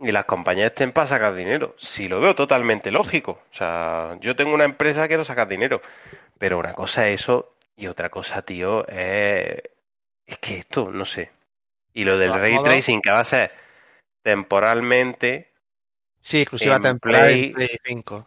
y 0.01 0.13
las 0.13 0.25
compañías 0.25 0.67
estén 0.71 0.93
para 0.93 1.07
sacar 1.07 1.35
dinero. 1.35 1.75
Si 1.79 2.09
lo 2.09 2.21
veo 2.21 2.35
totalmente 2.35 2.91
lógico. 2.91 3.33
O 3.53 3.55
sea, 3.55 4.17
yo 4.21 4.35
tengo 4.37 4.55
una 4.55 4.65
empresa, 4.65 5.07
quiero 5.09 5.25
sacar 5.25 5.49
dinero. 5.49 5.81
Pero 6.39 6.59
una 6.59 6.73
cosa 6.73 7.07
es 7.09 7.21
eso 7.23 7.55
y 7.77 7.87
otra 7.87 8.09
cosa, 8.11 8.43
tío, 8.43 8.87
es, 8.89 9.63
es 10.27 10.39
que 10.39 10.59
esto, 10.59 10.91
no 10.91 11.05
sé. 11.05 11.31
Y 11.93 12.05
lo 12.05 12.17
del 12.19 12.33
ray 12.33 12.57
tracing 12.63 13.01
que 13.03 13.11
va 13.11 13.21
a 13.21 13.25
ser 13.25 13.53
temporalmente, 14.23 15.49
Sí, 16.23 16.43
exclusiva 16.43 16.77
En 16.77 16.83
temporal 16.83 17.25
Play- 17.25 17.53
Play 17.53 17.69
5. 17.85 18.27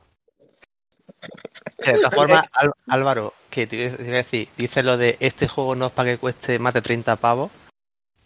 De 1.78 1.94
formas, 2.12 2.48
Al- 2.54 2.74
Álvaro, 2.88 3.34
que 3.52 3.68
te 3.68 3.76
iba 3.76 3.94
a 3.94 3.98
decir, 4.18 4.48
dice 4.58 4.82
lo 4.84 4.98
de 4.98 5.18
este 5.20 5.48
juego 5.48 5.76
no 5.76 5.88
es 5.88 5.92
para 5.92 6.12
que 6.12 6.18
cueste 6.18 6.58
más 6.60 6.74
de 6.74 6.82
30 6.82 7.16
pavos. 7.18 7.52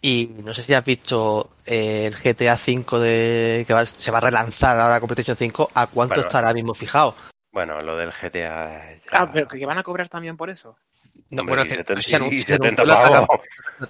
Y 0.00 0.26
no 0.44 0.54
sé 0.54 0.62
si 0.62 0.74
has 0.74 0.84
visto 0.84 1.50
eh, 1.66 2.06
el 2.06 2.14
GTA 2.14 2.54
V 2.54 2.98
de, 3.00 3.64
que 3.66 3.74
va- 3.74 3.84
se 3.86 4.10
va 4.10 4.18
a 4.18 4.22
relanzar 4.22 4.78
ahora 4.78 5.00
con 5.00 5.08
PlayStation 5.08 5.36
5. 5.36 5.70
¿A 5.74 5.86
cuánto 5.88 6.14
Bueno. 6.14 6.28
está 6.28 6.38
ahora 6.38 6.54
mismo 6.54 6.74
fijado? 6.74 7.14
bueno, 7.50 7.80
lo 7.80 7.96
del 7.96 8.12
GTA. 8.12 8.92
ya- 8.94 9.00
Ah, 9.10 9.30
pero 9.32 9.48
que 9.48 9.66
van 9.66 9.78
a 9.78 9.82
cobrar 9.82 10.08
también 10.08 10.36
por 10.36 10.50
eso. 10.50 10.76
No, 11.30 11.44
bueno, 11.44 11.62
y 11.64 11.68
que- 11.68 11.74
70 11.76 12.00
se 12.02 12.34
y 12.34 12.42
se 12.42 12.52
70 12.52 12.82
anunció 12.82 12.84
la- 12.84 13.26
pavos. 13.26 13.40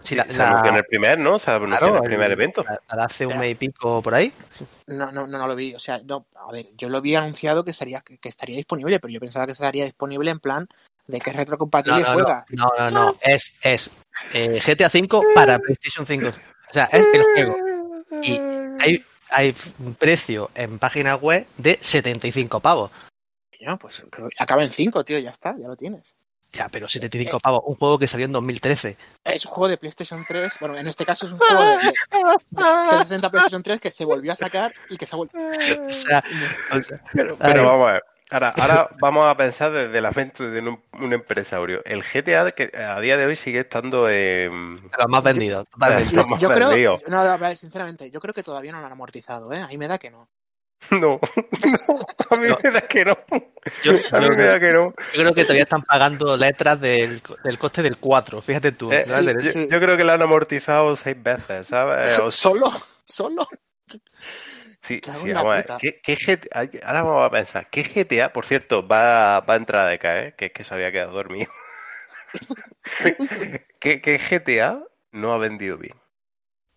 si 0.03 0.15
la- 0.15 0.25
Se 0.25 0.39
la- 0.39 0.49
anunció 0.49 0.71
en 0.71 0.77
el 0.77 0.85
primer, 0.85 1.19
¿no? 1.19 1.39
Se 1.39 1.51
anunció 1.51 1.77
claro, 1.79 1.97
en 1.99 2.03
el 2.03 2.09
primer 2.09 2.31
evento. 2.33 2.65
hace 2.89 3.27
un 3.27 3.39
mes 3.39 3.53
y 3.53 3.55
pico 3.57 4.01
por 4.01 4.15
ahí. 4.15 4.33
No, 4.87 5.13
no, 5.13 5.27
no, 5.27 5.37
no 5.39 5.47
lo 5.47 5.55
vi. 5.55 5.75
O 5.75 5.79
sea, 5.79 6.01
no, 6.03 6.25
a 6.35 6.51
ver, 6.51 6.69
yo 6.79 6.89
lo 6.89 7.03
vi 7.03 7.15
anunciado 7.17 7.65
que 7.65 7.73
estaría, 7.73 8.01
que, 8.01 8.17
que 8.17 8.29
estaría 8.31 8.57
disponible, 8.57 8.99
pero 9.01 9.13
yo 9.13 9.21
pensaba 9.21 9.45
que 9.45 9.53
estaría 9.53 9.85
disponible 9.85 10.31
en 10.31 10.41
plan 10.41 10.69
de 11.09 11.19
que 11.21 11.31
es 11.31 11.37
retrocompatible 11.37 12.01
No, 12.03 12.07
no, 12.07 12.13
y 12.13 12.23
juega. 12.23 12.45
No, 12.51 12.71
no, 12.79 12.91
no. 12.91 13.17
Es, 13.21 13.53
es 13.63 13.91
eh, 14.35 14.61
GTA 14.65 14.87
V 14.93 15.35
para 15.35 15.59
PlayStation 15.59 16.07
5. 16.07 16.29
O 16.29 16.73
sea, 16.73 16.85
es 16.93 17.07
el 17.13 17.23
juego. 17.25 17.57
Y 18.23 18.39
hay, 18.81 19.05
hay 19.31 19.57
un 19.81 19.95
precio 19.95 20.51
en 20.55 20.79
página 20.79 21.17
web 21.17 21.47
de 21.57 21.79
75 21.81 22.61
pavos. 22.61 22.91
No, 23.61 23.77
pues 23.79 24.05
creo- 24.11 24.29
acaba 24.39 24.63
en 24.63 24.71
5, 24.71 25.05
tío, 25.05 25.19
ya 25.19 25.31
está, 25.31 25.57
ya 25.59 25.67
lo 25.67 25.75
tienes. 25.75 26.15
Ya, 26.53 26.69
pero 26.71 26.89
75 26.89 27.41
pavos. 27.41 27.63
Un 27.67 27.75
juego 27.75 27.99
que 27.99 28.07
salió 28.09 28.25
en 28.27 28.33
2013. 28.33 28.97
Es 29.25 29.45
un 29.45 29.53
juego 29.53 29.69
de 29.69 29.77
PlayStation 29.79 30.25
3, 30.27 30.53
bueno, 30.61 30.77
en 30.77 30.87
este 30.89 31.05
caso 31.05 31.27
es 31.27 31.33
un 31.33 31.39
juego 31.39 31.63
de, 31.63 31.69
de- 31.77 31.79
de 31.83 32.65
360 32.89 33.31
PlayStation 33.31 33.63
3 33.63 33.81
que 33.81 33.91
se 33.91 34.05
volvió 34.05 34.33
a 34.33 34.37
sacar 34.37 34.73
y 34.89 34.97
que 34.97 35.07
se 35.07 35.15
ha 35.15 35.17
vuelto... 35.19 35.37
O 35.89 35.93
sea, 35.93 36.23
o 36.73 36.83
sea, 36.83 37.01
Pero, 37.13 37.37
pero 37.37 37.65
vamos 37.67 37.89
a 37.89 37.93
ver. 37.93 38.03
Ahora, 38.31 38.51
ahora 38.57 38.89
vamos 39.01 39.31
a 39.31 39.37
pensar 39.37 39.73
desde 39.73 40.01
la 40.01 40.11
mente 40.11 40.49
de 40.49 40.61
un, 40.61 40.83
un 41.01 41.13
empresario. 41.13 41.83
El 41.85 42.03
GTA 42.03 42.53
que 42.53 42.71
a 42.77 43.01
día 43.01 43.17
de 43.17 43.27
hoy 43.27 43.37
sigue 43.37 43.61
estando 43.61 44.05
de 44.07 44.51
los 44.99 45.09
más 45.09 45.23
vendidos. 45.23 45.67
Yo, 46.13 46.27
yo 46.39 46.49
creo, 46.51 46.69
vendido. 46.69 47.01
no, 47.09 47.39
no, 47.39 47.57
sinceramente, 47.57 48.11
yo 48.11 48.21
creo 48.21 48.35
que 48.35 48.43
todavía 48.43 48.73
no 48.73 48.81
lo 48.81 48.87
han 48.87 48.93
amortizado, 48.93 49.53
¿eh? 49.53 49.63
Ahí 49.67 49.79
me 49.79 49.89
da 49.89 49.99
que 49.99 50.11
no. 50.11 50.29
No, 50.93 51.19
a 52.31 52.37
mí 52.37 52.49
No. 52.49 52.57
me 52.63 52.71
da 52.71 52.81
que 52.83 53.05
no. 53.05 53.17
Yo, 53.83 53.93
A 54.13 54.21
mí 54.21 54.27
yo 54.27 54.33
me 54.37 54.47
da 54.47 54.61
que 54.61 54.73
no. 54.73 54.91
yo 54.91 54.95
creo 55.23 55.35
que 55.35 55.43
todavía 55.43 55.65
están 55.65 55.83
pagando 55.83 56.37
letras 56.37 56.81
del, 56.81 57.21
del 57.43 57.59
coste 57.59 57.83
del 57.83 57.97
4. 57.99 58.41
Fíjate 58.41 58.73
tú. 58.73 58.93
Eh, 58.93 59.05
sí. 59.05 59.69
yo 59.71 59.81
creo 59.81 59.97
que 59.97 60.05
lo 60.05 60.13
han 60.13 60.23
amortizado 60.23 60.95
seis 60.97 61.21
veces, 61.21 61.67
¿sabes? 61.67 62.19
O 62.21 62.31
Solo, 62.31 62.71
solo. 63.05 63.49
Sí, 64.83 65.01
sí, 65.11 65.33
vamos 65.33 65.53
a 65.53 65.57
ver. 65.57 65.67
¿Qué, 65.79 66.01
qué 66.03 66.17
GTA? 66.17 66.61
Ahora 66.87 67.03
vamos 67.03 67.27
a 67.27 67.31
pensar. 67.31 67.69
¿Qué 67.71 67.83
GTA, 67.85 68.33
por 68.33 68.47
cierto, 68.47 68.87
va, 68.87 69.41
va 69.41 69.55
a 69.55 69.57
entrar 69.57 69.87
a 69.87 69.91
decaer? 69.91 70.35
Que 70.37 70.47
es 70.47 70.53
que 70.53 70.65
se 70.65 70.75
había 70.75 70.93
quedado 70.93 71.13
dormido. 71.13 71.51
¿Qué, 73.81 74.01
qué 74.01 74.19
GTA 74.19 74.83
no 75.13 75.33
ha 75.33 75.39
vendido 75.39 75.77
bien? 75.79 75.95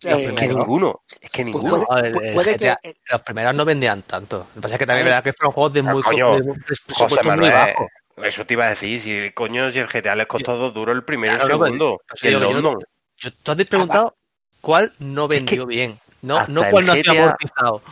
Eh, 0.04 0.26
Es 0.28 0.34
que 0.34 0.48
ninguno. 0.48 1.00
Es 1.20 1.30
que 1.30 1.44
pues 1.44 1.64
ninguno. 1.64 1.70
puede, 1.70 1.86
No, 1.88 1.98
el- 1.98 2.14
pu- 2.14 2.22
el 2.22 2.34
puede 2.34 2.52
GTA 2.52 2.78
que... 2.82 2.90
eh, 2.90 2.94
Los 3.10 3.22
primeros 3.22 3.54
no 3.54 3.64
vendían 3.64 4.02
tanto. 4.02 4.38
Lo 4.38 4.54
que 4.54 4.60
pasa 4.60 4.74
es 4.74 4.78
que 4.78 4.86
también 4.86 5.06
es 5.06 5.10
verdad 5.10 5.24
que 5.24 5.32
fueron 5.32 5.52
juegos 5.52 5.72
de 5.74 5.82
Ah, 5.82 5.94
muy, 5.94 6.02
coño, 6.02 6.36
de 6.38 6.42
José 6.94 7.22
muy 7.22 7.28
Manuel, 7.28 7.52
bajo. 7.52 7.88
eso 8.24 8.46
te 8.46 8.54
iba 8.54 8.66
a 8.66 8.70
decir. 8.70 9.00
Si 9.00 9.30
coño, 9.32 9.70
si 9.70 9.78
el 9.78 9.88
GTA 9.88 10.16
les 10.16 10.26
costó 10.26 10.56
dos 10.56 10.74
duros 10.74 10.94
el 10.96 11.04
primero 11.04 11.32
y 11.32 11.36
el 11.36 11.40
no, 11.40 11.46
segundo. 11.58 12.00
pues, 12.08 12.20
yo- 12.22 12.30
yo. 12.40 12.78
Yo- 13.18 13.30
tú 13.42 13.52
has 13.52 13.64
preguntado 13.66 14.16
cuál 14.60 14.92
no 14.98 15.28
que 15.28 15.36
vendió 15.36 15.66
bien. 15.66 15.98
No, 16.22 16.38
hasta 16.38 16.52
no 16.52 16.64
el 16.64 16.90
ha 16.90 16.94
GTA 16.94 17.22
amortizado. 17.24 17.82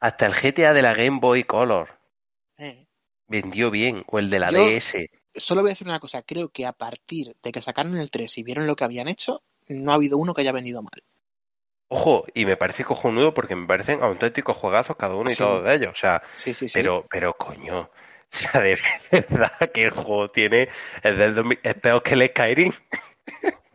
Hasta 0.00 0.26
el 0.26 0.34
GTA 0.34 0.72
de 0.74 0.82
la 0.82 0.94
Game 0.94 1.18
Boy 1.20 1.44
Color 1.44 1.88
eh, 2.58 2.86
vendió 3.28 3.70
bien. 3.70 4.04
O 4.08 4.18
el 4.18 4.28
de 4.30 4.38
la 4.38 4.50
Yo- 4.50 4.58
DS. 4.68 5.08
solo 5.34 5.62
voy 5.62 5.70
a 5.70 5.72
decir 5.72 5.86
una 5.86 6.00
cosa. 6.00 6.22
Creo 6.22 6.48
que 6.50 6.66
a 6.66 6.72
partir 6.72 7.34
de 7.42 7.52
que 7.52 7.62
sacaron 7.62 7.96
el 7.96 8.10
3 8.10 8.36
y 8.38 8.42
vieron 8.42 8.66
lo 8.66 8.76
que 8.76 8.84
habían 8.84 9.08
hecho, 9.08 9.42
no 9.68 9.92
ha 9.92 9.94
habido 9.94 10.18
uno 10.18 10.34
que 10.34 10.42
haya 10.42 10.52
vendido 10.52 10.82
mal. 10.82 11.02
Ojo, 11.88 12.24
y 12.34 12.44
me 12.46 12.56
parece 12.56 12.84
cojonudo 12.84 13.32
porque 13.32 13.54
me 13.54 13.66
parecen 13.66 14.02
auténticos 14.02 14.56
juegazos 14.56 14.96
cada 14.96 15.14
uno 15.14 15.30
y 15.30 15.36
todos 15.36 15.62
de 15.62 15.74
ellos. 15.76 15.90
O 15.92 15.94
sea, 15.94 16.22
Sí, 16.34 16.52
sí, 16.52 16.68
sí. 16.68 16.72
pero, 16.74 17.06
pero 17.08 17.34
coño. 17.34 17.82
O 17.82 17.90
sea, 18.28 18.60
de 18.60 18.76
verdad 19.30 19.70
que 19.72 19.84
el 19.84 19.90
juego 19.92 20.28
tiene. 20.30 20.68
Es, 21.02 21.16
del 21.16 21.34
2000 21.36 21.60
es 21.62 21.74
peor 21.76 22.02
que 22.02 22.14
el 22.14 22.26
Skyrim. 22.28 22.72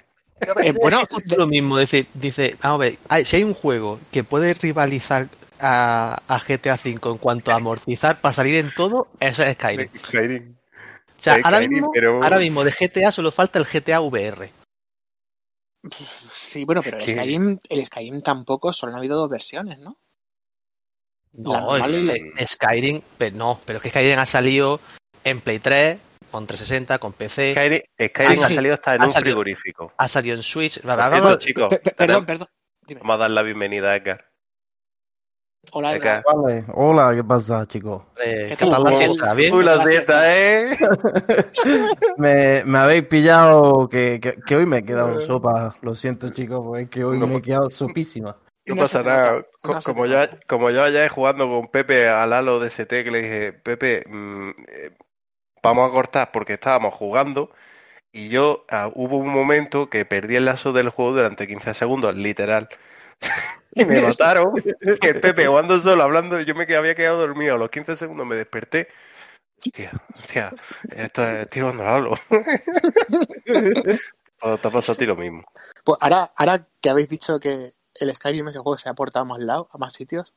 Eh, 0.64 0.72
bueno, 0.74 1.02
lo 1.38 1.48
mismo. 1.48 1.78
Dice, 1.78 2.08
dice, 2.14 2.58
vamos 2.62 2.76
a 2.76 2.84
ver, 2.90 2.98
hay- 3.10 3.26
si 3.26 3.36
hay 3.38 3.44
un 3.44 3.54
juego 3.54 4.00
que 4.12 4.24
puede 4.24 4.54
rivalizar 4.54 5.30
a, 5.60 6.22
a 6.28 6.40
GTA 6.40 6.74
V 6.84 6.90
en 7.12 7.18
cuanto 7.20 7.52
a 7.52 7.56
amortizar 7.56 8.20
para 8.20 8.34
salir 8.34 8.56
en 8.56 8.72
todo, 8.76 9.08
es 9.20 9.38
Skyrim. 9.38 9.90
Skyrim. 9.96 10.56
O 10.56 11.24
sea, 11.24 11.36
es 11.38 11.46
ahora 11.46 11.60
mismo, 11.60 11.92
pero- 11.94 12.24
ahora 12.24 12.40
mismo 12.40 12.64
de 12.64 12.72
GTA 12.72 13.12
solo 13.12 13.32
falta 13.32 13.60
el 13.60 13.66
GTA 13.66 14.02
VR. 14.02 14.52
sí, 16.34 16.66
bueno, 16.66 16.82
pero 16.84 16.98
el, 16.98 17.04
Skyrim, 17.04 17.60
el 17.70 17.86
Skyrim 17.86 18.22
tampoco, 18.22 18.74
solo 18.74 18.92
han 18.94 18.98
habido 19.00 19.18
dos 19.18 19.30
versiones, 19.30 19.78
¿no? 19.80 19.98
No, 21.34 21.76
el- 21.78 22.34
Skyrim, 22.46 23.02
pero 23.18 23.36
no, 23.38 23.60
pero 23.66 23.78
es 23.78 23.84
que 23.84 23.90
Skyrim 23.90 24.20
ha 24.20 24.26
salido 24.26 24.80
en 25.24 25.42
Play 25.42 25.60
3, 25.60 26.00
con 26.32 26.48
360, 26.48 26.98
con 27.00 27.13
PC, 27.13 27.52
Skyrim, 27.54 27.82
Skyrim 28.00 28.41
Ah, 28.41 28.46
ha 28.46 28.48
sí. 28.48 28.56
salido 28.56 28.74
hasta 28.74 28.96
en 28.96 29.02
Ha 29.02 29.06
un 29.06 29.12
salido. 29.12 29.32
frigorífico. 29.36 29.94
ha 29.98 30.08
salido 30.08 30.36
en 30.36 30.44
Switch. 30.44 30.80
Pe- 31.70 31.80
tenemos- 31.80 31.96
perdón, 31.96 32.26
perdón. 32.26 32.48
Dime. 32.88 33.02
vamos 33.02 33.15
a 33.15 33.20
dar 33.20 33.32
la 33.32 33.41
bienvenida 33.44 33.91
a 33.91 33.96
Edgar. 33.98 34.26
Hola, 35.74 35.96
Edgar. 35.96 36.24
Vale, 36.26 36.63
hola, 36.74 37.13
¿qué 37.15 37.24
pasa, 37.24 37.65
chicos? 37.67 38.02
Eh, 38.24 38.48
¿Qué 38.50 38.56
¿Qué 38.58 38.65
tal? 38.65 38.84
la 38.84 38.91
Uy, 38.91 38.98
fiesta? 38.98 39.34
¿Bien? 39.36 39.54
Uy, 39.54 39.63
la 39.63 39.78
dieta, 39.86 40.36
¿eh? 40.36 40.78
Me, 42.17 42.63
me 42.65 42.78
habéis 42.80 43.06
pillado 43.08 43.88
que, 43.88 44.20
que, 44.20 44.34
que 44.41 44.56
hoy 44.56 44.65
me 44.65 44.78
he 44.80 44.86
quedado 44.86 45.12
en 45.13 45.20
sopa. 45.22 45.76
Lo 45.82 45.94
siento, 45.94 46.30
chicos, 46.30 46.62
porque 46.63 46.84
es 46.84 46.89
que 46.89 47.04
hoy 47.04 47.20
No 47.20 47.28
me 47.28 47.38
he 47.38 47.41
quedado 47.41 47.70
sopísima. 47.70 48.36
No 48.65 48.76
pasa 48.76 49.04
nada. 49.04 49.46
Co- 49.62 49.80
Como 49.84 50.06
yo, 50.08 50.17
como 50.48 50.70
yo 50.72 50.82
jugando 51.10 51.48
con 51.48 51.67
Pepe 51.67 52.10
al 52.10 52.34
halo 52.34 52.60
de 52.60 52.67
ST, 52.67 53.04
que 53.04 53.12
le 53.12 53.22
dije, 53.22 53.54
Pepe, 53.54 54.04
mm, 54.08 54.50
eh, 54.50 54.98
vamos 55.62 55.89
a 55.89 55.93
cortar 55.93 56.32
porque 56.32 56.54
estábamos 56.54 56.93
jugando 56.93 57.52
Y 58.12 58.30
yo 58.30 58.65
ah, 58.69 58.91
hubo 58.93 59.17
un 59.17 59.30
momento 59.30 59.89
que 59.89 60.06
perdí 60.06 60.36
el 60.36 60.45
lazo 60.45 60.74
del 60.74 60.89
juego 60.89 61.13
durante 61.13 61.47
15 61.47 61.74
segundos, 61.74 62.15
literal. 62.15 62.69
y 63.74 63.86
me 63.86 64.02
mataron. 64.02 64.54
Que 65.02 65.10
el 65.10 65.21
Pepe 65.21 65.47
jugando 65.47 65.80
solo, 65.80 66.04
hablando, 66.04 66.39
yo 66.41 66.56
me 66.56 66.63
había 66.76 66.95
quedado 66.95 67.19
dormido. 67.19 67.56
A 67.56 67.58
los 67.58 67.69
15 67.69 67.95
segundos 67.95 68.28
me 68.28 68.36
desperté. 68.36 68.89
Hostia, 69.63 69.91
hostia, 70.17 70.54
esto 70.89 71.24
es, 71.24 71.41
estoy 71.43 71.62
jugando 71.62 71.84
al 71.84 71.89
Halo. 71.89 72.12
O 74.41 74.58
te 74.58 74.67
ha 74.67 74.71
pasado 74.71 74.93
a 74.93 74.97
ti 74.97 75.06
lo 75.06 75.15
mismo. 75.15 75.43
Pues 75.84 76.00
ahora, 76.02 76.34
ahora 76.36 76.67
que 76.82 76.89
habéis 76.89 77.10
dicho 77.10 77.39
que 77.39 77.74
el 78.00 78.15
Skyrim 78.15 78.47
ese 78.47 78.58
juego 78.58 78.78
se 78.78 78.89
ha 78.89 78.95
portado 78.95 79.24
a 79.24 79.28
más 79.28 79.39
lados, 79.39 79.67
a 79.71 79.78
más 79.78 79.93
sitios, 79.93 80.34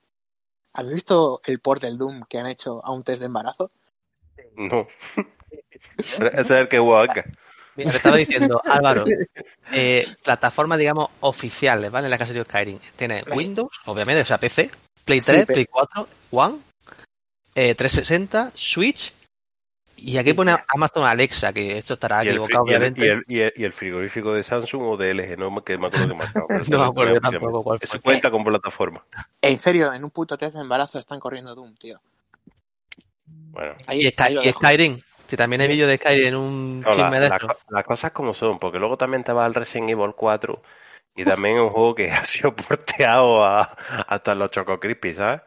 ¿habéis 0.74 0.96
visto 0.96 1.40
el 1.46 1.58
port 1.58 1.80
del 1.80 1.96
Doom 1.96 2.22
que 2.28 2.38
han 2.38 2.46
hecho 2.46 2.84
a 2.84 2.92
un 2.92 3.02
test 3.02 3.20
de 3.20 3.26
embarazo? 3.26 3.70
No. 4.57 4.87
Ese 5.99 6.40
es 6.40 6.51
el 6.51 6.69
que 6.69 6.79
jugó 6.79 6.99
acá. 6.99 7.25
Mira, 7.77 7.90
te 7.90 7.97
estaba 7.97 8.17
diciendo, 8.17 8.61
Álvaro, 8.64 9.05
eh, 9.73 10.07
plataformas, 10.23 10.79
digamos, 10.79 11.09
oficiales, 11.21 11.90
¿vale? 11.90 12.07
En 12.07 12.11
la 12.11 12.17
ha 12.17 12.27
salido 12.27 12.45
Skyrim. 12.45 12.79
Tiene. 12.97 13.25
Windows, 13.35 13.71
obviamente, 13.87 14.23
o 14.23 14.25
sea, 14.25 14.38
PC, 14.38 14.71
Play 15.05 15.21
Sí, 15.21 15.33
3, 15.33 15.45
pero- 15.47 15.55
Play 15.57 15.67
4, 15.67 16.09
One, 16.31 16.59
eh, 17.57 17.75
360, 17.75 18.53
Switch, 18.55 19.12
y 19.97 20.19
aquí 20.19 20.35
pone 20.35 20.55
Amazon 20.69 21.05
Alexa, 21.05 21.53
que 21.53 21.79
esto 21.79 21.95
estará 21.95 22.23
equivocado, 22.23 22.64
fri- 22.64 22.71
y, 22.71 22.75
el, 22.75 22.77
obviamente. 22.77 23.05
y, 23.05 23.09
el, 23.09 23.23
y 23.27 23.40
el- 23.40 23.53
y 23.57 23.64
el 23.64 23.73
frigorífico 23.73 24.33
de 24.33 24.43
Samsung 24.45 24.83
o 24.83 24.97
de 24.97 25.11
LG, 25.14 25.37
no 25.38 25.51
me, 25.51 25.62
que 25.64 25.77
me 25.79 25.87
acuerdo 25.88 26.09
que 26.09 26.14
marcaba. 26.14 26.47
No 26.51 26.57
me 26.57 26.62
eso 26.62 26.83
acuerdo 26.85 27.21
tampoco 27.21 27.62
cuál 27.64 27.79
Eso 27.83 28.01
cuenta 28.01 28.31
con 28.31 28.45
plataforma. 28.45 29.05
En 29.40 29.59
serio, 29.59 29.93
en 29.93 30.05
un 30.05 30.11
puto 30.11 30.37
test 30.38 30.55
de 30.55 30.61
embarazo 30.61 30.99
están 31.01 31.19
corriendo 31.19 31.55
Doom, 31.57 31.75
tío. 31.75 32.01
Bueno, 33.55 33.75
Ahí, 33.87 34.01
Y, 34.07 34.11
Sky- 34.11 34.23
ahí 34.25 34.35
lo 34.35 34.43
y 34.43 34.47
dejo. 34.47 34.59
Skyrim, 34.59 34.99
que 35.29 35.37
también 35.37 35.62
hay 35.62 35.69
vídeo 35.69 35.87
de 35.87 35.97
Skyrim 35.97 36.27
en 36.29 36.37
un 36.37 36.81
no, 36.83 36.95
chisme 36.95 37.21
de 37.21 37.29
la 37.29 37.38
las 37.71 37.85
cosas 37.85 38.12
como 38.12 38.35
son, 38.35 38.59
porque 38.59 38.79
luego 38.79 38.97
también 38.99 39.25
te 39.25 39.33
vas 39.33 39.47
al 39.47 39.55
Resident 39.55 39.90
Evil 39.90 40.12
4 40.17 40.62
y 41.17 41.25
también 41.25 41.57
es 41.57 41.62
un 41.62 41.71
juego 41.71 41.95
que 41.95 42.11
ha 42.12 42.25
sido 42.25 42.55
porteado 42.55 43.45
a, 43.45 43.62
hasta 43.62 44.35
los 44.35 44.51
Choco 44.51 44.79
Crispy, 44.81 45.14
¿sabes? 45.14 45.40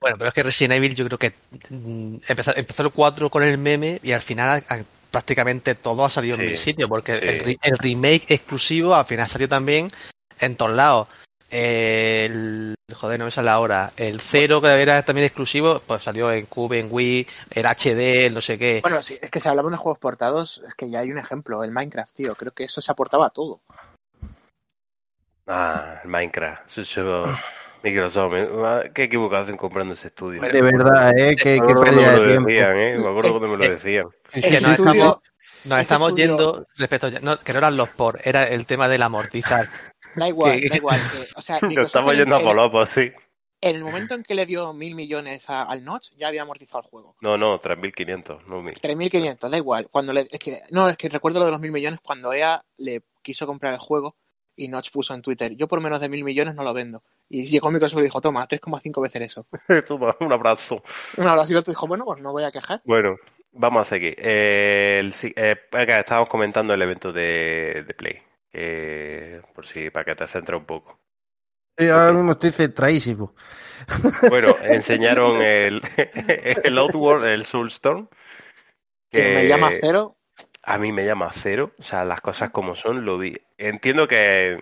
Bueno, 0.00 0.16
pero 0.18 0.28
es 0.28 0.34
que 0.34 0.42
Resident 0.42 0.74
Evil 0.74 0.94
yo 0.94 1.06
creo 1.06 1.18
que 1.18 1.32
mm, 1.70 2.16
empezó, 2.28 2.54
empezó 2.54 2.82
el 2.82 2.90
4 2.90 3.30
con 3.30 3.42
el 3.42 3.56
meme 3.56 4.00
y 4.02 4.12
al 4.12 4.20
final 4.22 4.62
a- 4.68 4.78
prácticamente 5.10 5.74
todo 5.76 6.04
ha 6.04 6.10
salido 6.10 6.36
Sí, 6.36 6.42
en 6.42 6.48
mil 6.48 6.58
sitios, 6.58 6.88
porque 6.90 7.16
sí. 7.16 7.24
el, 7.24 7.58
el 7.62 7.78
remake 7.78 8.24
exclusivo 8.28 8.94
al 8.94 9.06
final 9.06 9.28
salió 9.28 9.48
también 9.48 9.88
en 10.40 10.56
todos 10.56 10.72
lados. 10.74 11.08
El, 11.50 12.74
joder, 12.94 13.18
no 13.18 13.26
me 13.26 13.30
sale 13.30 13.50
ahora. 13.50 13.92
El 13.96 14.20
0 14.20 14.60
que 14.60 14.68
era 14.68 15.02
también 15.02 15.26
exclusivo, 15.26 15.80
pues 15.86 16.02
salió 16.02 16.32
en 16.32 16.46
Cube, 16.46 16.78
en 16.80 16.88
Wii, 16.90 17.26
el 17.52 17.66
HD, 17.66 18.26
el 18.26 18.34
no 18.34 18.40
sé 18.40 18.58
qué. 18.58 18.80
Bueno, 18.82 19.02
sí, 19.02 19.18
es 19.20 19.30
que 19.30 19.40
si 19.40 19.48
hablamos 19.48 19.70
de 19.70 19.76
juegos 19.78 19.98
portados, 19.98 20.62
es 20.66 20.74
que 20.74 20.90
ya 20.90 21.00
hay 21.00 21.10
un 21.10 21.18
ejemplo, 21.18 21.62
el 21.62 21.70
Minecraft, 21.70 22.14
tío. 22.14 22.34
Creo 22.34 22.52
que 22.52 22.64
eso 22.64 22.80
se 22.80 22.90
aportaba 22.90 23.26
a 23.26 23.30
todo. 23.30 23.60
Ah, 25.46 26.00
el 26.02 26.08
Minecraft. 26.10 26.78
Eso- 26.78 27.26
Microsoft, 27.82 28.32
me- 28.32 28.48
ah, 28.66 28.82
qué 28.94 29.02
equivocación 29.04 29.58
comprando 29.58 29.92
ese 29.92 30.06
estudio. 30.08 30.40
De 30.40 30.62
verdad, 30.62 31.12
¿eh? 31.18 31.36
Qué, 31.36 31.58
Me 31.60 31.64
acuerdo 31.70 31.82
pérdida 31.82 32.06
me 32.06 32.12
de 32.12 32.16
lo 32.18 32.26
tiempo. 32.28 32.48
decían, 32.48 32.76
¿eh? 32.78 32.94
Me 32.98 33.08
acuerdo 33.10 33.30
cuando 33.38 33.48
me 33.48 33.56
lo 33.58 33.70
decían. 33.74 34.06
que 34.32 34.38
ese 34.40 34.60
nos 34.62 34.70
estudio- 34.70 34.92
estamos, 34.92 35.18
nos 35.66 35.80
estamos 35.80 36.08
estudio- 36.08 36.26
yendo 36.26 36.66
respecto 36.78 37.06
a- 37.08 37.10
no, 37.20 37.38
que 37.40 37.52
no 37.52 37.58
eran 37.58 37.76
los 37.76 37.90
por, 37.90 38.20
era 38.24 38.48
el 38.48 38.64
tema 38.64 38.88
del 38.88 39.02
amortizar. 39.02 39.68
Da 40.16 40.28
igual, 40.28 40.60
da 40.68 40.76
igual. 40.76 41.00
que- 41.10 41.26
o 41.36 41.40
sea, 41.42 41.58
Microsoft 41.62 41.86
estamos 41.86 42.12
en- 42.12 42.18
yendo 42.20 42.36
a 42.36 42.40
polopos, 42.40 42.88
sí. 42.90 43.10
En 43.60 43.76
el 43.76 43.84
momento 43.84 44.14
en 44.14 44.22
que 44.22 44.34
le 44.34 44.44
dio 44.44 44.72
mil 44.74 44.94
millones 44.94 45.48
a- 45.48 45.62
al 45.62 45.84
Notch, 45.84 46.10
ya 46.16 46.28
había 46.28 46.42
amortizado 46.42 46.82
el 46.84 46.90
juego. 46.90 47.16
No, 47.22 47.38
no, 47.38 47.60
3.500, 47.62 48.44
no 48.46 48.62
1.000. 48.62 48.78
3.500, 48.80 49.48
da 49.48 49.56
igual. 49.56 49.88
Cuando 49.90 50.12
le, 50.12 50.28
es 50.30 50.38
que, 50.38 50.62
no, 50.70 50.88
es 50.88 50.96
que 50.98 51.08
recuerdo 51.08 51.38
lo 51.38 51.46
de 51.46 51.52
los 51.52 51.60
mil 51.60 51.72
millones 51.72 52.00
cuando 52.02 52.32
EA 52.34 52.62
le 52.76 53.02
quiso 53.22 53.46
comprar 53.46 53.72
el 53.72 53.80
juego 53.80 54.16
y 54.56 54.68
Notch 54.68 54.90
puso 54.90 55.14
en 55.14 55.22
Twitter, 55.22 55.56
yo 55.56 55.66
por 55.66 55.80
menos 55.80 56.00
de 56.00 56.08
mil 56.10 56.22
millones 56.24 56.54
no 56.54 56.62
lo 56.62 56.74
vendo. 56.74 57.02
Y 57.30 57.46
llegó 57.46 57.70
Microsoft 57.70 58.00
y 58.00 58.04
dijo, 58.04 58.20
toma, 58.20 58.46
3,5 58.46 59.00
veces 59.00 59.22
eso. 59.22 59.46
Toma, 59.88 60.14
un 60.20 60.30
abrazo. 60.32 60.82
Un 61.16 61.26
abrazo 61.26 61.48
y 61.48 61.52
el 61.52 61.58
otro 61.58 61.72
dijo, 61.72 61.86
bueno, 61.86 62.04
pues 62.04 62.20
no 62.20 62.32
voy 62.32 62.44
a 62.44 62.50
quejar. 62.50 62.82
Bueno, 62.84 63.16
vamos 63.52 63.80
a 63.80 63.84
seguir. 63.88 64.14
Eh, 64.18 64.98
el 65.00 65.14
eh, 65.36 65.56
acá 65.72 66.00
estábamos 66.00 66.28
comentando 66.28 66.74
el 66.74 66.82
evento 66.82 67.12
de, 67.14 67.82
de 67.86 67.94
Play. 67.94 68.20
que 68.52 68.93
por 69.64 69.72
si, 69.72 69.90
para 69.90 70.04
que 70.04 70.14
te 70.14 70.28
centre 70.28 70.56
un 70.56 70.64
poco. 70.64 70.98
Yo 71.76 71.94
ahora 71.94 72.12
mismo 72.12 72.32
estoy 72.32 72.52
centradísimo. 72.52 73.34
Bueno, 74.28 74.54
enseñaron 74.62 75.42
el, 75.42 75.82
el 76.64 76.78
Outward, 76.78 77.24
el 77.24 77.44
Soulstorm. 77.44 78.08
Que 79.10 79.34
me 79.34 79.48
llama 79.48 79.70
cero. 79.72 80.16
A 80.62 80.78
mí 80.78 80.92
me 80.92 81.04
llama 81.04 81.30
cero. 81.34 81.72
O 81.78 81.82
sea, 81.82 82.04
las 82.04 82.20
cosas 82.20 82.50
como 82.50 82.76
son, 82.76 83.04
lo 83.04 83.18
vi. 83.18 83.36
Entiendo 83.58 84.06
que, 84.06 84.58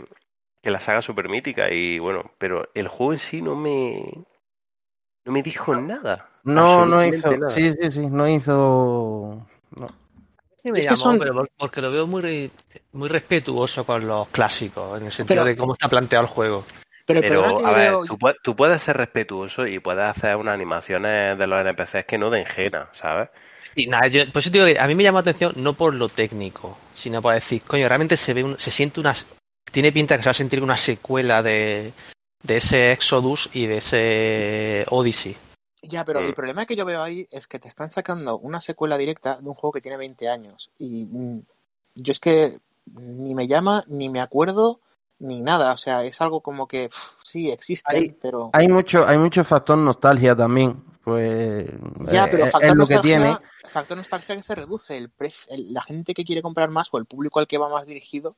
que 0.62 0.70
la 0.70 0.80
saga 0.80 1.00
es 1.00 1.04
súper 1.04 1.28
mítica 1.28 1.70
y 1.70 1.98
bueno, 1.98 2.22
pero 2.38 2.68
el 2.74 2.88
juego 2.88 3.12
en 3.12 3.18
sí 3.18 3.42
no 3.42 3.56
me. 3.56 4.04
No 5.24 5.32
me 5.32 5.42
dijo 5.42 5.74
nada. 5.76 6.28
No, 6.44 6.86
no 6.86 7.04
hizo. 7.04 7.36
nada. 7.36 7.50
Sí, 7.50 7.72
sí, 7.72 7.90
sí, 7.90 8.10
no 8.10 8.28
hizo. 8.28 9.46
no. 9.76 10.01
Sí, 10.62 10.70
me 10.70 10.78
Es 10.78 10.82
que 10.82 10.90
llamó, 10.90 10.96
son- 10.96 11.18
pero 11.18 11.34
por- 11.34 11.50
porque 11.56 11.80
lo 11.80 11.90
veo 11.90 12.06
muy, 12.06 12.22
re- 12.22 12.50
muy 12.92 13.08
respetuoso 13.08 13.84
con 13.84 14.06
los 14.06 14.28
clásicos, 14.28 15.00
en 15.00 15.06
el 15.06 15.12
sentido 15.12 15.42
Pero- 15.42 15.46
de 15.54 15.56
cómo 15.56 15.72
está 15.72 15.88
planteado 15.88 16.24
el 16.24 16.30
juego. 16.30 16.64
Pero 17.04 17.20
Pero, 17.20 17.66
a 17.66 17.72
ver, 17.74 17.90
veo... 17.90 18.04
tú, 18.04 18.16
puedes, 18.16 18.38
tú 18.44 18.54
puedes 18.54 18.80
ser 18.80 18.96
respetuoso 18.96 19.66
y 19.66 19.80
puedes 19.80 20.04
hacer 20.04 20.36
unas 20.36 20.54
animaciones 20.54 21.36
de 21.36 21.46
los 21.48 21.60
NPCs 21.60 22.04
que 22.06 22.16
no 22.16 22.30
den 22.30 22.46
jena, 22.46 22.88
¿sabes? 22.92 23.28
Y 23.74 23.86
nada, 23.88 24.06
yo, 24.06 24.30
por 24.30 24.38
eso 24.40 24.50
te 24.52 24.58
digo 24.58 24.66
que 24.66 24.78
a 24.78 24.86
mí 24.86 24.94
me 24.94 25.02
llama 25.02 25.16
la 25.22 25.30
atención 25.30 25.52
no 25.56 25.72
por 25.72 25.94
lo 25.94 26.08
técnico, 26.08 26.78
sino 26.94 27.20
por 27.20 27.34
decir, 27.34 27.62
coño, 27.62 27.88
realmente 27.88 28.16
se 28.16 28.32
ve 28.34 28.44
un- 28.44 28.58
se 28.60 28.70
siente 28.70 29.00
una 29.00 29.14
tiene 29.72 29.90
pinta 29.90 30.16
que 30.16 30.22
se 30.22 30.28
va 30.28 30.32
a 30.32 30.34
sentir 30.34 30.62
una 30.62 30.76
secuela 30.76 31.42
de, 31.42 31.92
de 32.42 32.56
ese 32.58 32.92
Exodus 32.92 33.48
y 33.52 33.66
de 33.66 33.78
ese 33.78 34.84
Odyssey. 34.90 35.36
Ya, 35.82 36.04
pero 36.04 36.20
Mm. 36.20 36.26
el 36.26 36.34
problema 36.34 36.64
que 36.66 36.76
yo 36.76 36.84
veo 36.84 37.02
ahí 37.02 37.26
es 37.32 37.46
que 37.48 37.58
te 37.58 37.68
están 37.68 37.90
sacando 37.90 38.38
una 38.38 38.60
secuela 38.60 38.96
directa 38.96 39.36
de 39.40 39.48
un 39.48 39.54
juego 39.54 39.72
que 39.72 39.80
tiene 39.80 39.96
20 39.96 40.28
años. 40.28 40.70
Y 40.78 41.06
mm, 41.06 41.42
yo 41.96 42.12
es 42.12 42.20
que 42.20 42.60
ni 42.94 43.34
me 43.34 43.48
llama, 43.48 43.84
ni 43.88 44.08
me 44.08 44.20
acuerdo, 44.20 44.80
ni 45.18 45.40
nada. 45.40 45.72
O 45.72 45.76
sea, 45.76 46.04
es 46.04 46.20
algo 46.20 46.40
como 46.40 46.66
que 46.68 46.88
pff, 46.88 46.98
sí, 47.24 47.50
existe, 47.50 47.96
Hay- 47.96 48.10
pero... 48.20 48.50
Hay 48.52 48.68
mucho, 48.68 49.06
hay 49.06 49.18
mucho 49.18 49.42
factor 49.44 49.76
nostalgia 49.76 50.36
también. 50.36 50.82
Pues 51.04 51.66
Ya, 52.12 52.26
eh, 52.26 52.28
pero 52.30 52.44
es 52.44 52.52
factor 52.52 52.76
lo 52.76 52.86
que 52.86 52.98
tiene. 52.98 53.36
factor 53.70 53.96
nostalgia 53.96 54.36
que 54.36 54.42
se 54.44 54.54
reduce. 54.54 54.96
El 54.96 55.10
pre- 55.10 55.32
el- 55.48 55.72
la 55.72 55.82
gente 55.82 56.14
que 56.14 56.24
quiere 56.24 56.42
comprar 56.42 56.70
más 56.70 56.88
o 56.92 56.98
el 56.98 57.06
público 57.06 57.40
al 57.40 57.48
que 57.48 57.58
va 57.58 57.68
más 57.68 57.86
dirigido, 57.86 58.36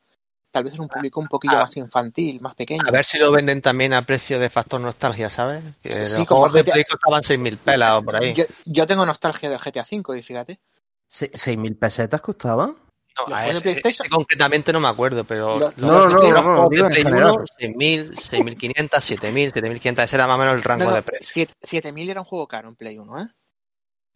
tal 0.55 0.63
vez 0.63 0.75
es 0.75 0.79
un 0.79 0.87
público 0.89 1.19
un 1.19 1.27
poquillo 1.27 1.57
Ah. 1.57 1.63
más 1.65 1.77
infantil, 1.77 2.41
más 2.41 2.55
pequeño. 2.55 2.85
A 2.87 2.91
ver 2.93 3.05
si 3.05 3.19
lo 3.19 3.33
venden 3.33 3.61
también 3.61 3.93
a 3.93 4.03
precio 4.03 4.39
de 4.39 4.49
factor 4.49 4.81
nostalgia, 4.81 5.29
¿sabes? 5.29 5.65
Que 5.83 6.07
Sí, 6.07 6.19
los 6.19 6.29
como 6.29 6.43
juegos 6.43 6.65
de. 6.65 6.71
Play 6.73 6.85
costaban 6.85 7.23
6.000 7.25 7.59
pelas 7.59 7.95
o 7.99 8.03
por 8.03 8.15
ahí. 8.15 8.35
Yo, 8.35 8.45
yo 8.65 8.87
tengo 8.87 9.05
nostalgia 9.05 9.51
del 9.51 9.59
GTA 9.59 9.83
V, 9.91 10.17
y 10.17 10.23
fíjate. 10.23 10.61
Se- 11.09 11.33
¿6.000 11.33 11.77
pesetas 11.77 12.21
costaban? 12.21 12.77
No, 13.17 13.27
¿Los 13.27 13.39
a 13.39 13.49
ese- 13.49 13.61
PlayStation? 13.63 14.07
ese 14.07 14.09
concretamente 14.15 14.73
no 14.73 14.79
me 14.79 14.87
acuerdo, 14.89 15.25
pero 15.25 15.59
Los- 15.59 15.77
los, 15.77 15.89
No, 15.91 16.09
no, 16.09 16.21
de 16.21 16.29
no, 16.31 16.35
los 16.35 16.35
no, 16.35 16.43
juegos 16.43 16.71
de 16.71 16.77
digo 16.77 16.87
en 16.87 16.93
Play 16.93 17.03
general. 17.05 17.33
1, 17.33 17.45
6.000, 17.59 18.15
6.500, 18.17 19.05
7.000, 19.05 19.53
7.500, 19.53 20.05
ese 20.05 20.15
era 20.17 20.27
más 20.29 20.37
o 20.37 20.39
menos 20.39 20.55
el 20.55 20.63
rango 20.63 20.85
No, 20.85 20.91
no, 20.91 20.97
de 20.97 21.03
precio. 21.03 21.29
siete- 21.33 21.53
7000 21.63 22.11
era 22.11 22.21
un 22.21 22.27
juego 22.27 22.47
caro 22.47 22.69
en 22.69 22.77
Play 22.77 22.97
1, 22.99 23.21
¿eh? 23.21 23.27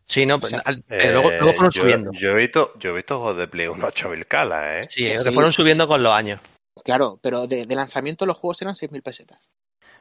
Sí, 0.08 0.24
no, 0.24 0.40
pues, 0.40 0.54
O 0.54 0.56
sea, 0.56 0.64
pero 0.88 1.12
luego, 1.12 1.30
luego 1.30 1.52
fueron 1.52 1.70
yo, 1.70 1.82
subiendo. 1.82 2.10
yo 2.12 2.30
he 2.30 2.34
visto, 2.34 2.72
yo 2.78 2.90
he 2.90 2.94
visto 2.94 3.18
juegos 3.18 3.36
de 3.36 3.46
Play 3.48 3.66
1 3.68 3.86
8000 3.86 4.26
calas, 4.26 4.64
¿eh? 4.64 4.88
Sí, 4.90 5.04
que 5.04 5.10
que 5.12 5.16
sí. 5.18 5.32
fueron 5.32 5.52
subiendo 5.52 5.86
con 5.86 6.02
los 6.02 6.12
años. 6.12 6.40
Claro, 6.84 7.18
pero 7.22 7.46
de, 7.46 7.66
de 7.66 7.74
lanzamiento 7.74 8.24
los 8.24 8.38
juegos 8.38 8.62
eran 8.62 8.74
6.000 8.74 9.02
pesetas. 9.02 9.50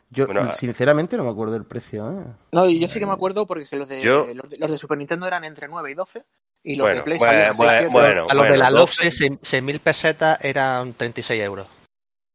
Yo 0.09 0.25
Bueno, 0.25 0.49
sinceramente 0.51 1.17
no 1.17 1.25
me 1.25 1.31
acuerdo 1.31 1.53
del 1.53 1.65
precio. 1.65 2.09
¿eh? 2.09 2.25
No, 2.53 2.69
yo 2.69 2.87
sí 2.87 2.99
que 2.99 3.05
me 3.05 3.11
acuerdo 3.11 3.45
porque 3.45 3.65
que 3.65 3.75
los 3.75 3.89
de, 3.89 4.01
Yo- 4.01 4.25
los 4.33 4.49
de, 4.49 4.57
los 4.57 4.71
de 4.71 4.77
Super 4.77 4.97
Nintendo 4.97 5.27
eran 5.27 5.43
entre 5.43 5.67
9 5.67 5.91
y 5.91 5.95
12 5.95 6.23
y 6.63 6.75
los 6.77 6.85
Bueno, 6.85 6.97
de 6.99 7.03
Play 7.03 7.17
bueno, 7.17 7.33
salían 7.33 7.55
bueno, 7.57 7.71
6, 7.71 7.79
7. 7.89 7.91
bueno. 7.91 8.27
a 8.29 8.33
los 8.33 8.47
de 8.47 8.57
la 8.57 8.69
12. 8.69 9.03
LOFE, 9.03 9.11
6.000 9.41 9.79
pesetas 9.81 10.39
eran 10.41 10.93
36 10.93 11.43
euros. 11.43 11.67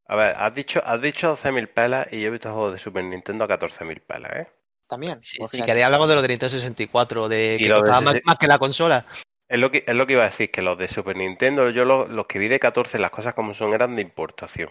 A 0.07 0.17
ver, 0.17 0.35
has 0.37 0.55
dicho, 0.55 0.83
has 0.85 1.01
dicho 1.01 1.29
12.000 1.29 1.69
pelas 1.69 2.09
y 2.13 2.21
yo 2.21 2.27
he 2.27 2.31
visto 2.31 2.53
juegos 2.53 2.75
de 2.75 2.79
Super 2.79 3.05
Nintendo 3.05 3.45
a 3.45 3.49
14.000 3.49 4.01
pelas, 4.03 4.37
¿eh? 4.37 4.49
También. 4.93 5.21
Si, 5.23 5.39
pues 5.39 5.53
si 5.53 5.63
queréis 5.63 5.87
hablamos 5.87 6.07
de 6.07 6.15
los 6.17 6.23
de 6.23 6.29
Nintendo 6.29 6.51
64, 6.51 7.27
de 7.27 7.57
Y 7.59 7.67
que 7.67 7.73
de 7.73 8.23
más, 8.27 8.37
que 8.39 8.47
la 8.47 8.59
consola. 8.59 9.07
Es 9.49 9.59
lo 9.59 9.71
que, 9.71 9.85
es 9.87 9.95
lo 9.97 10.07
que 10.07 10.13
iba 10.13 10.23
a 10.23 10.27
decir, 10.27 10.51
que 10.51 10.61
los 10.61 10.77
de 10.77 10.87
Super 10.87 11.17
Nintendo, 11.17 11.71
yo 11.71 11.87
los, 11.87 12.11
los 12.11 12.27
que 12.27 12.39
vi 12.39 12.49
de 12.49 12.61
14, 12.61 12.99
las 12.99 13.11
cosas 13.11 13.33
como 13.33 13.55
son, 13.55 13.73
eran 13.73 13.97
de 13.97 14.03
importación. 14.03 14.69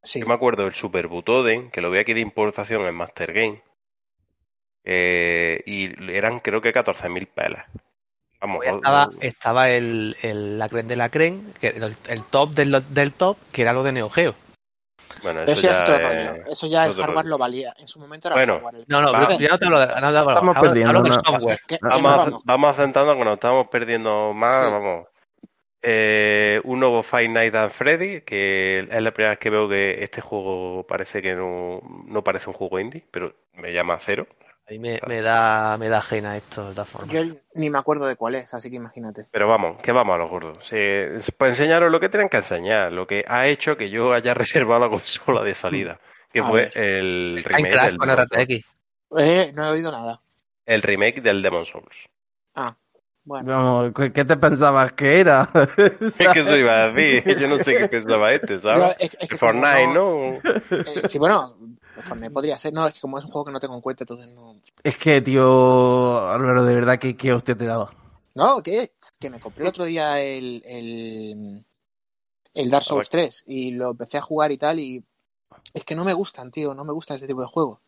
Sí. 0.00 0.20
Yo 0.20 0.26
me 0.26 0.34
acuerdo 0.34 0.62
del 0.62 0.74
Super 0.74 1.08
Butoden, 1.08 1.72
que 1.72 1.80
lo 1.80 1.90
vi 1.90 1.98
aquí 1.98 2.14
de 2.14 2.20
importación 2.20 2.82
en 2.86 2.94
Master 2.94 3.32
Game. 3.32 3.62
Eh, 4.84 5.60
y 5.66 6.12
eran 6.12 6.38
creo 6.38 6.60
que 6.62 6.72
14.000 6.72 7.26
pelas. 7.26 7.64
Vamos, 8.40 8.58
Pues 8.58 8.74
estaba, 8.74 9.10
estaba 9.20 9.70
el, 9.70 10.16
el- 10.22 10.56
la 10.56 10.68
creen 10.68 10.86
de 10.86 10.96
la 10.96 11.08
creen, 11.08 11.52
que 11.60 11.68
era 11.68 11.86
el, 11.86 11.96
el 12.06 12.22
top 12.22 12.54
del, 12.54 12.84
del 12.90 13.12
top, 13.12 13.38
que 13.50 13.62
era 13.62 13.72
lo 13.72 13.82
de 13.82 13.90
Neo 13.90 14.08
Geo. 14.08 14.36
Bueno, 15.22 15.40
Pero 15.44 15.52
eso 15.52 15.52
eso 15.52 15.62
ya 15.62 15.72
es 15.72 15.78
ya 15.78 15.84
rollo. 15.98 16.44
Eso 16.52 16.66
ya 16.66 16.84
el 16.86 16.94
hardware 16.94 17.16
rollo. 17.16 17.28
lo 17.28 17.38
valía. 17.38 17.74
En 17.78 17.88
su 17.88 17.98
momento 17.98 18.28
era 18.28 18.34
Bueno, 18.36 18.54
hardware. 18.54 18.74
el- 18.76 18.84
No, 18.88 19.00
no, 19.02 19.12
Va. 19.12 19.36
yo 19.36 19.48
no 19.48 19.58
te 19.58 19.64
hablo 19.66 19.78
de, 19.80 19.86
no 19.86 19.92
Estamos 20.18 20.56
hablo- 20.56 20.60
perdiendo, 20.60 20.98
hablo 20.98 21.14
software. 21.14 21.60
Vamos, 21.80 22.28
a, 22.28 22.40
vamos. 22.44 22.70
a 22.70 22.74
centrarnos 22.82 23.16
que 23.16 23.24
nos 23.24 23.34
estamos 23.34 23.68
perdiendo 23.68 24.32
más, 24.34 24.64
Sí. 24.66 24.70
vamos. 24.72 25.06
Eh, 25.86 26.60
un 26.64 26.80
nuevo 26.80 27.02
Five 27.02 27.28
Nights 27.28 27.54
at 27.56 27.70
Freddy, 27.70 28.22
que 28.22 28.86
es 28.90 29.02
la 29.02 29.10
primera 29.12 29.32
vez 29.32 29.38
que 29.38 29.50
veo 29.50 29.68
que 29.68 30.02
este 30.02 30.22
juego 30.22 30.86
parece 30.86 31.20
que 31.20 31.34
no, 31.34 31.80
no 32.06 32.24
parece 32.24 32.48
un 32.48 32.54
juego 32.54 32.80
indie, 32.80 33.04
pero 33.10 33.34
me 33.52 33.70
llama 33.72 33.98
cero. 34.00 34.26
A 34.66 34.70
mí 34.70 34.78
me, 34.78 34.98
me 35.06 35.20
da, 35.20 35.76
me 35.76 35.88
da 35.90 35.98
ajena 35.98 36.36
esto, 36.38 36.68
de 36.68 36.74
todas 36.74 36.88
formas. 36.88 37.10
Yo 37.12 37.22
ni 37.54 37.68
me 37.68 37.78
acuerdo 37.78 38.06
de 38.06 38.16
cuál 38.16 38.34
es, 38.36 38.54
así 38.54 38.70
que 38.70 38.76
imagínate. 38.76 39.26
Pero 39.30 39.46
vamos, 39.46 39.78
que 39.82 39.92
vamos 39.92 40.14
a 40.14 40.18
los 40.18 40.30
gordos. 40.30 40.68
Eh, 40.72 41.20
para 41.36 41.50
enseñaros 41.50 41.92
lo 41.92 42.00
que 42.00 42.08
tienen 42.08 42.30
que 42.30 42.38
enseñar, 42.38 42.92
lo 42.92 43.06
que 43.06 43.24
ha 43.28 43.46
hecho 43.46 43.76
que 43.76 43.90
yo 43.90 44.14
haya 44.14 44.32
reservado 44.34 44.80
la 44.80 44.88
consola 44.90 45.42
de 45.42 45.54
salida, 45.54 46.00
que 46.32 46.40
A 46.40 46.44
fue 46.44 46.62
ver. 46.74 46.78
el 46.78 47.44
remake, 47.44 47.72
Crash 47.72 47.90
del 47.90 47.98
con. 47.98 48.08
RTX. 48.08 48.66
Eh, 49.18 49.52
no 49.54 49.66
he 49.66 49.70
oído 49.70 49.92
nada. 49.92 50.20
el 50.66 50.82
remake 50.82 51.20
del 51.20 51.42
Demon 51.42 51.66
Souls. 51.66 52.06
Ah, 52.54 52.74
bueno. 53.24 53.92
¿qué 53.94 54.24
te 54.24 54.36
pensabas 54.38 54.94
que 54.94 55.20
era? 55.20 55.46
Es 56.00 56.16
que 56.28 56.40
eso 56.40 56.56
iba 56.56 56.84
a 56.84 56.90
decir, 56.90 57.38
yo 57.38 57.48
no 57.48 57.58
sé 57.58 57.76
qué 57.76 57.88
pensaba 57.88 58.32
este, 58.32 58.58
¿sabes? 58.58 58.96
es, 58.98 59.16
es 59.20 59.28
que 59.28 59.36
Fortnite, 59.36 59.88
¿no? 59.88 60.34
Eh, 60.42 61.02
sí, 61.06 61.18
bueno, 61.18 61.54
Fortnite 62.02 62.30
podría 62.32 62.58
ser. 62.58 62.72
No, 62.72 62.86
es 62.86 62.94
que 62.94 63.00
como 63.00 63.18
es 63.18 63.24
un 63.24 63.30
juego 63.30 63.44
que 63.46 63.52
no 63.52 63.60
tengo 63.60 63.74
en 63.74 63.80
cuenta, 63.80 64.04
entonces 64.04 64.28
no. 64.32 64.56
Es 64.82 64.96
que, 64.98 65.20
tío, 65.20 66.18
Álvaro, 66.28 66.64
de 66.64 66.74
verdad 66.74 66.98
que, 66.98 67.16
que 67.16 67.32
hostia 67.32 67.56
te 67.56 67.66
daba. 67.66 67.90
No, 68.34 68.62
que, 68.62 68.92
que 69.20 69.30
me 69.30 69.38
compré 69.40 69.62
el 69.62 69.68
otro 69.68 69.84
día 69.84 70.20
el, 70.20 70.62
el, 70.66 71.64
el 72.54 72.70
Dark 72.70 72.84
Souls 72.84 73.08
3 73.08 73.44
y 73.46 73.70
lo 73.72 73.90
empecé 73.90 74.18
a 74.18 74.22
jugar 74.22 74.50
y 74.52 74.58
tal 74.58 74.80
y 74.80 75.04
es 75.72 75.84
que 75.84 75.94
no 75.94 76.04
me 76.04 76.12
gustan, 76.14 76.50
tío, 76.50 76.74
no 76.74 76.84
me 76.84 76.92
gusta 76.92 77.14
este 77.14 77.26
tipo 77.28 77.40
de 77.42 77.46
juegos. 77.46 77.78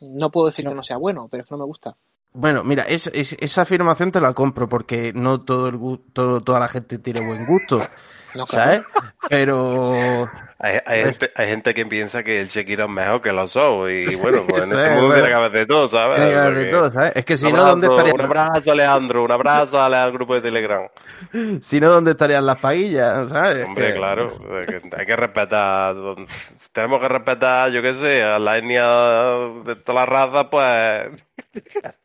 No 0.00 0.30
puedo 0.30 0.48
decir 0.48 0.66
que 0.66 0.74
no 0.74 0.82
sea 0.82 0.96
bueno, 0.96 1.28
pero 1.30 1.42
es 1.44 1.48
que 1.48 1.54
no 1.54 1.58
me 1.60 1.64
gusta. 1.66 1.96
Bueno, 2.34 2.64
mira, 2.64 2.82
es, 2.84 3.08
es- 3.08 3.36
esa 3.40 3.62
afirmación 3.62 4.10
te 4.10 4.20
la 4.20 4.32
compro 4.32 4.68
porque 4.68 5.12
no 5.12 5.42
todo 5.42 5.68
el 5.68 5.78
todo, 6.12 6.40
toda 6.40 6.60
la 6.60 6.68
gente 6.68 6.98
tiene 6.98 7.20
buen 7.20 7.44
gusto, 7.44 7.80
No, 8.34 8.46
claro. 8.46 8.82
¿sabes? 8.82 8.82
Pero 9.28 10.28
Hay, 10.58 10.78
hay 10.86 11.04
gente, 11.04 11.32
hay 11.34 11.48
gente 11.48 11.74
que 11.74 11.86
piensa 11.86 12.22
que 12.22 12.40
el 12.40 12.48
Sekiro 12.50 12.84
es 12.84 12.90
mejor 12.90 13.20
que 13.20 13.32
los 13.32 13.52
Souls 13.52 13.92
y 13.92 14.16
bueno, 14.20 14.44
pues 14.48 14.70
en 14.70 14.76
este 14.78 14.84
es, 14.86 14.90
mundo 14.92 15.06
bueno. 15.08 15.14
tiene 15.14 15.28
que 15.28 15.34
haber 15.34 15.52
de 15.52 15.66
todo, 15.66 15.88
¿sabes? 15.88 16.16
tiene 16.16 16.30
que 16.32 16.38
haber 16.38 16.54
de 16.54 16.64
todo, 16.70 16.90
¿sabes? 16.90 17.12
Es 17.16 17.24
que 17.24 17.36
si 17.36 17.52
no, 17.52 17.64
¿dónde 17.64 17.86
estarían, 17.88 18.14
Un 18.14 18.20
abrazo, 18.22 18.72
Alejandro, 18.72 19.24
un 19.24 19.32
abrazo 19.32 19.82
al 19.82 20.12
grupo 20.12 20.34
de 20.34 20.40
Telegram. 20.40 20.88
si 21.60 21.80
no, 21.80 21.90
¿dónde 21.90 22.12
estarían 22.12 22.46
las 22.46 22.56
paguillas, 22.58 23.28
¿sabes? 23.30 23.58
Es 23.58 23.64
Hombre, 23.66 23.86
que- 23.88 23.94
claro, 23.94 24.32
hay 24.96 25.06
que 25.06 25.16
respetar, 25.16 25.94
tenemos 26.72 27.00
que 27.00 27.08
respetar, 27.08 27.70
yo 27.70 27.82
qué 27.82 27.94
sé, 27.94 28.22
a 28.22 28.38
la 28.38 28.58
etnia 28.58 28.84
de 29.64 29.76
todas 29.76 29.94
las 29.94 30.08
razas, 30.08 30.46
pues 30.50 31.22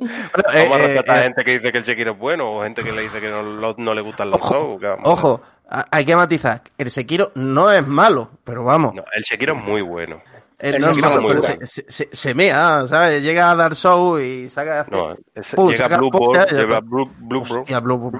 Bueno, 0.00 0.14
vamos 0.46 0.54
eh, 0.54 0.72
a 0.72 0.78
respetar 0.78 1.16
eh, 1.16 1.20
a 1.20 1.22
gente 1.24 1.44
que 1.44 1.50
dice 1.58 1.72
que 1.72 1.78
el 1.78 1.84
Sekiro 1.84 2.12
es 2.12 2.18
bueno 2.18 2.50
o 2.52 2.62
gente 2.62 2.82
que 2.82 2.90
le 2.90 3.02
dice 3.02 3.20
que 3.20 3.28
no, 3.28 3.94
le 3.94 4.00
gustan 4.00 4.30
los 4.30 4.40
Ojo, 4.40 4.78
a- 4.82 4.94
Ojo, 5.04 5.42
hay 5.90 6.04
que 6.04 6.16
matizar. 6.16 6.62
El 6.78 6.90
Sekiro 6.90 7.32
no 7.34 7.70
es 7.70 7.86
malo, 7.86 8.30
pero 8.44 8.64
vamos. 8.64 8.94
No, 8.94 9.04
el 9.16 9.24
Sekiro 9.24 9.56
es 9.56 9.62
muy 9.64 9.82
bueno. 9.82 10.16
eh, 10.58 10.70
el 10.74 10.80
no 10.80 10.88
es 10.90 10.96
Sekiro 10.96 11.08
malo, 11.08 11.20
es 11.20 11.22
muy 11.22 11.30
pero 11.32 11.42
se, 11.42 11.48
bueno. 11.52 11.66
se, 11.66 11.84
se- 11.90 12.08
se 12.12 12.34
mea, 12.34 12.86
¿sabes? 12.88 13.22
Llega 13.22 13.50
a 13.50 13.54
Dark 13.54 13.74
Souls 13.76 14.22
y 14.22 14.48
saca. 14.48 14.86
No, 14.90 15.16
ese- 15.34 15.56
Pum, 15.56 15.70
llega 15.70 15.84
saca 15.84 15.96
Blue 15.98 16.10
Ball, 16.10 16.46
lleva. 16.50 16.80
Blue, 16.80 17.10
Blue. 17.18 17.40
Hostia. 17.42 17.80
Bueno, 17.80 18.10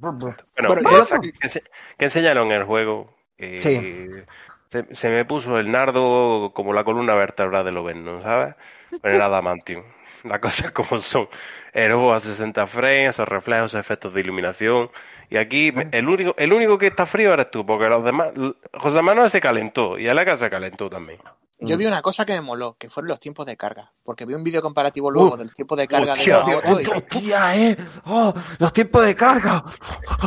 Bueno, 0.00 0.80
yo- 0.90 1.20
que, 1.20 1.30
ense- 1.48 1.62
que 1.96 2.04
enseñaron 2.04 2.46
en 2.52 2.58
el 2.60 2.64
juego. 2.64 3.12
eh, 3.38 3.60
Sí. 3.60 4.24
se, 4.68 4.94
se 4.94 5.08
me 5.10 5.24
puso 5.24 5.58
el 5.58 5.70
nardo 5.70 6.52
como 6.54 6.72
la 6.72 6.84
columna 6.84 7.14
vertebral 7.14 7.64
del 7.64 7.76
Oberno, 7.78 8.20
¿sabes? 8.22 8.54
Con 9.00 9.12
el 9.12 9.22
Adamantium. 9.22 9.82
Las 10.24 10.40
cosas 10.40 10.72
como 10.72 11.00
son. 11.00 11.28
El 11.72 11.92
juego 11.92 12.12
a 12.12 12.20
60 12.20 12.66
frames, 12.66 13.10
esos 13.10 13.28
reflejos, 13.28 13.70
esos 13.70 13.80
efectos 13.80 14.12
de 14.12 14.20
iluminación. 14.20 14.90
Y 15.30 15.36
aquí 15.36 15.72
me- 15.72 15.88
el 15.92 16.08
único, 16.08 16.34
el 16.38 16.52
único 16.52 16.78
que 16.78 16.86
está 16.86 17.04
frío 17.06 17.34
eres 17.34 17.50
tú, 17.50 17.64
porque 17.66 17.88
los 17.88 18.04
demás. 18.04 18.28
José 18.74 19.02
Manuel 19.02 19.30
se 19.30 19.40
calentó 19.40 19.98
y 19.98 20.08
Aleca 20.08 20.36
se 20.36 20.48
calentó 20.48 20.88
también. 20.88 21.18
Yo 21.60 21.76
vi 21.76 21.86
una 21.86 22.02
cosa 22.02 22.24
que 22.24 22.34
me 22.34 22.40
moló, 22.40 22.76
que 22.78 22.88
fueron 22.88 23.08
los 23.08 23.18
tiempos 23.20 23.44
de 23.44 23.56
carga. 23.56 23.90
Porque 24.04 24.24
vi 24.24 24.34
un 24.34 24.44
vídeo 24.44 24.62
comparativo 24.62 25.10
luego 25.10 25.34
Uh, 25.34 25.36
del 25.38 25.52
tiempo 25.54 25.74
de 25.74 25.88
carga 25.88 26.14
de 26.14 26.20
hostia, 26.20 26.44
uno 26.44 26.52
a 26.54 26.58
otro 26.58 26.80
y- 26.80 26.86
¡Hostia, 26.86 27.56
eh! 27.56 27.76
¡Oh! 28.04 28.32
¡Los 28.60 28.72
tiempos 28.72 29.04
de 29.04 29.16
carga! 29.16 29.64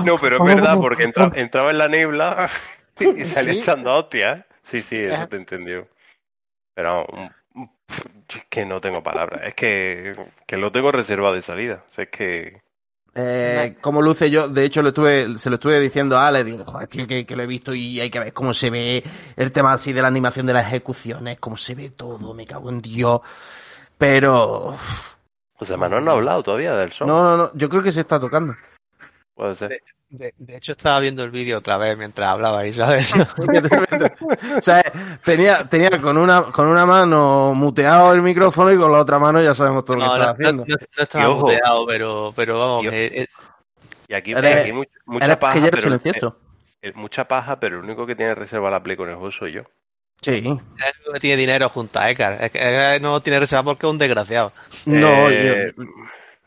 No, 0.06 0.18
pero 0.18 0.46
es 0.46 0.56
verdad, 0.56 0.78
porque 0.78 1.04
entra- 1.06 1.32
entraba 1.36 1.72
en 1.72 1.78
la 1.78 1.88
niebla 1.88 2.50
y 3.00 3.24
salía 3.24 3.54
Sí. 3.54 3.60
echando 3.60 3.96
hostias. 3.96 4.46
Sí, 4.62 4.82
sí, 4.82 4.98
eso 4.98 5.28
te 5.30 5.38
entendió. 5.38 5.88
Pero 6.76 7.08
mm, 7.56 7.64
es 8.36 8.46
que 8.50 8.66
no 8.66 8.82
tengo 8.82 9.02
palabras. 9.02 9.42
Es 9.46 9.56
que, 9.56 10.14
que 10.46 10.58
lo 10.58 10.72
tengo 10.74 10.92
reservado 10.92 11.34
de 11.36 11.42
salida. 11.42 11.86
O 11.90 11.92
sea, 11.94 12.04
es 12.04 12.10
que 12.12 12.62
Eh, 13.14 13.78
como 13.82 14.02
luce 14.02 14.30
yo, 14.30 14.48
de 14.48 14.64
hecho 14.64 14.82
lo 14.82 14.90
estuve, 14.90 15.38
se 15.38 15.50
lo 15.50 15.56
estuve 15.56 15.80
diciendo 15.80 16.18
a 16.18 16.28
Ale, 16.28 16.46
digo, 16.46 16.64
joder, 16.64 16.88
tío, 16.88 17.08
que, 17.08 17.26
que 17.26 17.36
lo 17.36 17.44
he 17.44 17.48
visto 17.48 17.74
y 17.74 18.00
hay 18.00 18.10
que 18.10 18.20
ver 18.20 18.34
cómo 18.34 18.54
se 18.54 18.70
ve 18.70 19.04
el 19.36 19.52
tema 19.52 19.74
así 19.74 19.92
de 19.92 20.02
la 20.02 20.08
animación 20.08 20.46
de 20.46 20.54
las 20.54 20.68
ejecuciones, 20.68 21.38
cómo 21.40 21.58
se 21.58 21.76
ve 21.76 21.90
todo, 21.90 22.34
me 22.34 22.46
cago 22.46 22.70
en 22.70 22.82
Dios. 22.82 23.20
Pero 23.98 24.76
José 25.56 25.78
Manuel 25.78 26.06
no 26.06 26.12
ha 26.12 26.14
hablado 26.16 26.42
todavía 26.42 26.76
del 26.76 26.92
sol. 26.92 27.08
no, 27.08 27.22
no, 27.22 27.38
no, 27.38 27.52
yo 27.54 27.70
creo 27.70 27.84
que 27.84 27.92
se 27.92 28.02
está 28.02 28.20
tocando. 28.20 28.56
Puede 29.42 29.56
ser. 29.56 29.82
De, 30.12 30.36
de 30.38 30.56
hecho, 30.58 30.74
estaba 30.74 31.00
viendo 31.00 31.24
el 31.24 31.32
vídeo 31.32 31.58
otra 31.58 31.76
vez 31.78 31.98
mientras 31.98 32.30
hablabais, 32.30 32.76
¿sabes? 32.76 33.12
o 34.58 34.62
sea, 34.62 34.84
tenía, 35.24 35.68
tenía 35.68 35.90
con 36.00 36.20
una, 36.20 36.44
con 36.44 36.68
una 36.68 36.86
mano 36.86 37.54
muteado 37.56 38.14
el 38.14 38.22
micrófono 38.22 38.72
y 38.72 38.78
con 38.78 38.92
la 38.92 39.00
otra 39.00 39.18
mano 39.18 39.42
ya 39.42 39.56
sabemos 39.56 39.84
todo 39.84 39.98
lo 39.98 40.06
No, 40.06 40.12
que 40.14 40.20
no, 40.20 40.24
está 40.26 40.32
haciendo. 40.34 40.66
no- 40.68 41.04
estaba 41.04 41.34
muteado, 41.34 41.88
pero, 41.88 42.34
pero 42.36 42.60
vamos, 42.60 42.86
Y- 42.86 42.90
que, 42.90 43.06
eh, 43.08 43.28
Y 44.10 44.14
aquí, 44.14 44.32
Eres- 44.34 44.58
aquí 44.58 44.74
mucha, 44.74 44.92
mucha 45.08 45.40
paja, 45.40 45.40
pajillero 45.40 45.78
pero, 45.82 45.96
eh, 45.96 46.34
eh, 46.84 46.94
mucha 46.94 47.28
paja, 47.28 47.60
pero 47.60 47.78
el 47.80 47.84
único 47.86 48.06
que 48.06 48.16
tiene 48.16 48.36
reserva 48.36 48.70
la 48.70 48.84
Play 48.84 48.96
con 48.96 49.10
el 49.10 49.16
juego 49.16 49.32
soy 49.32 49.54
yo. 49.54 49.64
Sí. 50.22 50.34
es 50.34 50.44
el 50.46 50.52
único 51.00 51.14
que 51.14 51.20
tiene 51.20 51.38
dinero 51.38 51.68
junto 51.70 51.98
a 52.00 52.12
Ekar. 52.12 52.34
Es 52.44 52.52
que 52.52 52.60
Ekar 52.60 53.02
no 53.02 53.20
tiene 53.24 53.40
reserva 53.40 53.64
porque 53.64 53.88
es 53.88 53.92
un 53.92 53.98
desgraciado. 53.98 54.52
No, 54.86 55.30
Eh, 55.32 55.74
yo, 55.76 55.84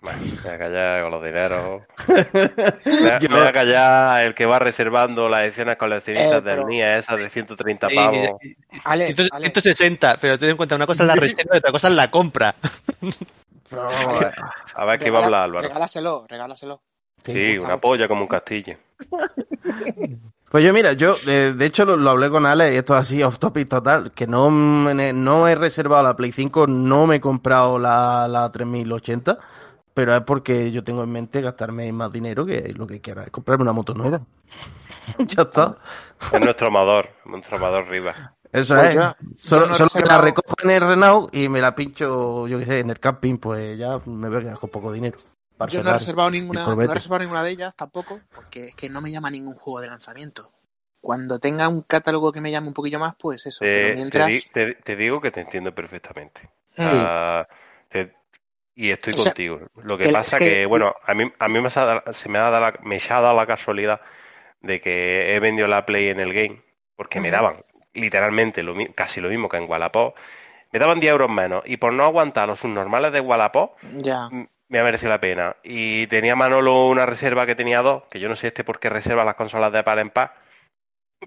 Bueno, 0.05 0.19
me 0.21 0.43
voy 0.43 0.51
a 0.53 0.59
callar 0.59 1.03
con 1.03 1.11
los 1.13 1.25
dineros. 1.25 1.83
Yo- 3.23 3.29
voy 3.31 3.47
a 3.47 3.53
callar 3.53 4.25
el 4.27 4.35
que 4.35 4.45
va 4.45 4.59
reservando 4.59 5.29
las 5.31 5.43
ediciones 5.45 5.77
coleccionistas 5.79 6.31
Eh, 6.33 6.43
del 6.43 6.57
pero- 6.57 6.67
NIA, 6.69 6.99
esas 6.99 7.17
de 7.19 7.31
130 7.31 7.89
Y- 7.91 7.97
pavos. 7.97 8.29
Ale, 8.85 9.15
100 9.15 9.29
Ale, 9.33 9.45
160, 9.47 10.19
pero 10.21 10.39
ten 10.39 10.51
en 10.51 10.57
cuenta, 10.59 10.77
una 10.77 10.87
cosa 10.87 11.05
es 11.05 11.09
la 11.09 11.15
reserva 11.17 11.55
y 11.55 11.59
otra 11.59 11.73
cosa 11.73 11.89
es 11.89 11.95
la 11.95 12.11
compra. 12.11 12.55
pero- 13.71 13.89
A 14.75 14.85
ver 14.85 14.99
qué 14.99 15.11
va 15.11 15.21
a 15.21 15.25
hablar 15.25 15.43
Álvaro. 15.45 15.69
Regálaselo, 15.69 16.27
regálaselo. 16.29 16.83
Sí, 17.25 17.57
una 17.59 17.79
polla 17.79 18.07
como 18.07 18.23
un 18.23 18.29
castillo. 18.29 18.77
Pues 20.51 20.63
yo, 20.65 20.73
mira, 20.73 20.93
yo 20.93 21.17
de, 21.27 21.53
de 21.53 21.67
hecho 21.67 21.85
lo, 21.85 21.97
lo 21.97 22.11
hablé 22.11 22.31
con 22.31 22.47
Ale 22.47 22.73
y 22.73 22.77
esto 22.77 22.95
es 22.95 23.01
así 23.01 23.21
off 23.25 23.41
topic 23.41 23.69
total, 23.69 24.13
que 24.13 24.29
no, 24.29 24.51
me- 24.53 25.13
no 25.13 25.49
he 25.49 25.57
reservado 25.57 26.05
la 26.05 26.15
Play 26.15 26.31
5, 26.31 26.69
no 26.69 27.09
me 27.09 27.17
he 27.17 27.21
comprado 27.21 27.77
la, 27.81 28.29
la 28.29 28.53
3080, 28.53 29.37
pero 29.95 30.15
es 30.15 30.23
porque 30.23 30.71
yo 30.73 30.83
tengo 30.85 31.03
en 31.05 31.11
mente 31.13 31.41
gastarme 31.41 31.93
más 31.93 32.13
dinero 32.13 32.45
que 32.45 32.73
lo 32.77 32.87
que 32.87 33.01
quiera, 33.01 33.23
es 33.25 33.31
comprarme 33.31 33.63
una 33.63 33.73
moto 33.73 33.95
nueva. 33.95 34.21
ya 35.19 35.43
está. 35.43 35.77
Es 36.33 36.41
nuestro 36.41 36.67
amador, 36.69 37.11
nuestro 37.25 37.57
amador 37.57 37.89
Rivas. 37.89 38.17
Eso 38.53 38.77
Pues 38.77 38.97
es. 38.97 38.97
solo 39.37 39.67
no 39.67 39.75
solo 39.75 39.91
que 39.91 40.01
la 40.03 40.19
recojo 40.19 40.55
en 40.63 40.71
el 40.71 40.81
Renault 40.81 41.35
y 41.35 41.49
me 41.49 41.61
la 41.61 41.75
pincho, 41.75 42.47
yo 42.47 42.59
qué 42.59 42.67
sé, 42.67 42.79
en 42.81 42.91
el 42.91 43.01
camping, 43.01 43.39
pues 43.39 43.79
ya 43.79 44.01
me 44.07 44.29
voy 44.29 44.39
a 44.39 44.41
quedar 44.41 44.59
con 44.59 44.71
poco 44.71 44.93
dinero. 44.93 45.17
para 45.59 45.73
Yo 45.73 45.83
no 45.83 45.91
he 45.91 45.95
reservado 45.95 46.31
ninguna, 46.31 46.65
no 46.67 46.81
he 46.83 46.87
reservado 46.87 47.21
ninguna 47.21 47.43
de 47.43 47.51
ellas 47.51 47.75
tampoco, 47.75 48.21
porque 48.35 48.67
es 48.67 48.75
que 48.75 48.89
no 48.89 49.01
me 49.01 49.11
llama 49.11 49.31
ningún 49.31 49.55
juego 49.55 49.81
de 49.81 49.89
lanzamiento. 49.89 50.53
Cuando 51.01 51.39
tenga 51.39 51.69
un 51.69 51.83
catálogo 51.83 52.33
que 52.33 52.41
me 52.41 52.51
llame 52.51 52.69
un 52.69 52.75
poquillo 52.75 52.99
más, 52.99 53.15
pues 53.19 53.45
eso. 53.47 53.61
Te 53.61 53.95
mientras, 53.95 54.31
te- 54.53 54.75
te 54.75 54.97
digo 54.97 55.21
que 55.21 55.31
te 55.31 55.41
entiendo 55.41 55.75
perfectamente. 55.75 56.49
Mm. 56.77 56.83
Ah, 56.87 57.47
te- 57.89 58.15
y 58.75 58.91
estoy 58.91 59.15
O 59.15 59.19
sea, 59.19 59.33
contigo. 59.33 59.61
Lo 59.83 59.97
que 59.99 60.05
el- 60.07 60.13
pasa 60.13 60.37
es 60.39 60.43
que- 60.43 60.51
que, 60.61 60.67
bueno, 60.67 60.95
a 61.05 61.15
mí, 61.15 61.31
a 61.39 61.49
mí 61.49 61.61
me, 61.61 61.71
se, 61.71 61.81
ha 61.81 61.85
dado- 61.85 62.13
se 62.13 62.29
me 62.29 62.39
ha 62.39 62.43
dado 62.51 62.61
la, 62.61 62.75
me 62.83 62.97
ha 62.97 63.21
dado 63.21 63.35
la 63.37 63.47
casualidad 63.47 64.01
de 64.61 64.81
que 64.81 65.35
he 65.35 65.41
vendido 65.41 65.69
la 65.69 65.85
Play 65.87 66.09
en 66.09 66.21
el 66.21 66.33
game 66.33 66.61
porque 66.97 67.21
me 67.21 67.31
daban 67.31 67.57
literalmente 67.93 68.63
lo, 68.63 68.75
casi 68.95 69.21
lo 69.21 69.29
mismo 69.29 69.49
que 69.49 69.57
en 69.59 69.69
Wallapop. 69.71 70.17
Me 70.73 70.79
daban 70.81 70.99
10 70.99 71.13
euros 71.13 71.31
menos 71.31 71.63
y 71.67 71.77
por 71.77 71.93
no 71.93 72.05
aguantar 72.05 72.49
los 72.49 72.59
subnormales 72.61 73.13
de 73.13 73.21
Wallapop 73.21 73.77
ya. 73.97 74.29
me 74.69 74.79
ha 74.79 74.83
merecido 74.85 75.11
la 75.11 75.21
pena. 75.21 75.55
Y 75.63 76.07
tenía 76.09 76.35
Manolo 76.35 76.87
una 76.89 77.07
reserva 77.07 77.47
que 77.47 77.55
tenía 77.55 77.81
dos, 77.83 78.03
que 78.11 78.19
yo 78.19 78.29
no 78.29 78.35
sé 78.35 78.49
este 78.49 78.65
por 78.65 78.81
qué 78.81 78.89
reserva 78.89 79.25
las 79.25 79.37
consolas 79.37 79.73
de 79.73 79.85
par 79.85 80.01
en 80.01 80.11
par, 80.11 80.35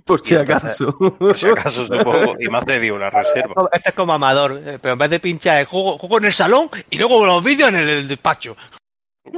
Por 0.05 0.21
si 0.21 0.33
entonces- 0.35 0.81
acaso. 0.81 0.97
por 1.17 1.37
si 1.37 1.47
acaso 1.47 1.85
supongo, 1.87 2.35
y 2.39 2.47
me 2.49 2.57
ha 2.57 2.61
cedido 2.61 2.95
una 2.95 3.09
reserva. 3.09 3.69
Este 3.71 3.89
es 3.89 3.95
como 3.95 4.13
amador, 4.13 4.61
eh, 4.65 4.79
pero 4.81 4.93
en 4.93 4.99
vez 4.99 5.09
de 5.09 5.19
pinchar 5.19 5.59
el 5.59 5.65
juego, 5.65 5.97
juego 5.97 6.17
en 6.19 6.25
el 6.25 6.33
salón 6.33 6.69
y 6.89 6.97
luego 6.97 7.25
los 7.25 7.43
vídeos 7.43 7.69
en 7.69 7.75
el, 7.75 7.89
el 7.89 8.07
despacho. 8.07 8.55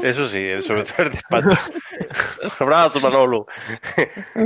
Eso 0.03 0.30
sí, 0.30 0.38
el- 0.38 0.62
sobre 0.64 0.84
todo 0.84 1.03
el 1.07 1.12
despacho. 1.12 1.49
Abrazo, 2.60 2.99
Manolo. 2.99 3.47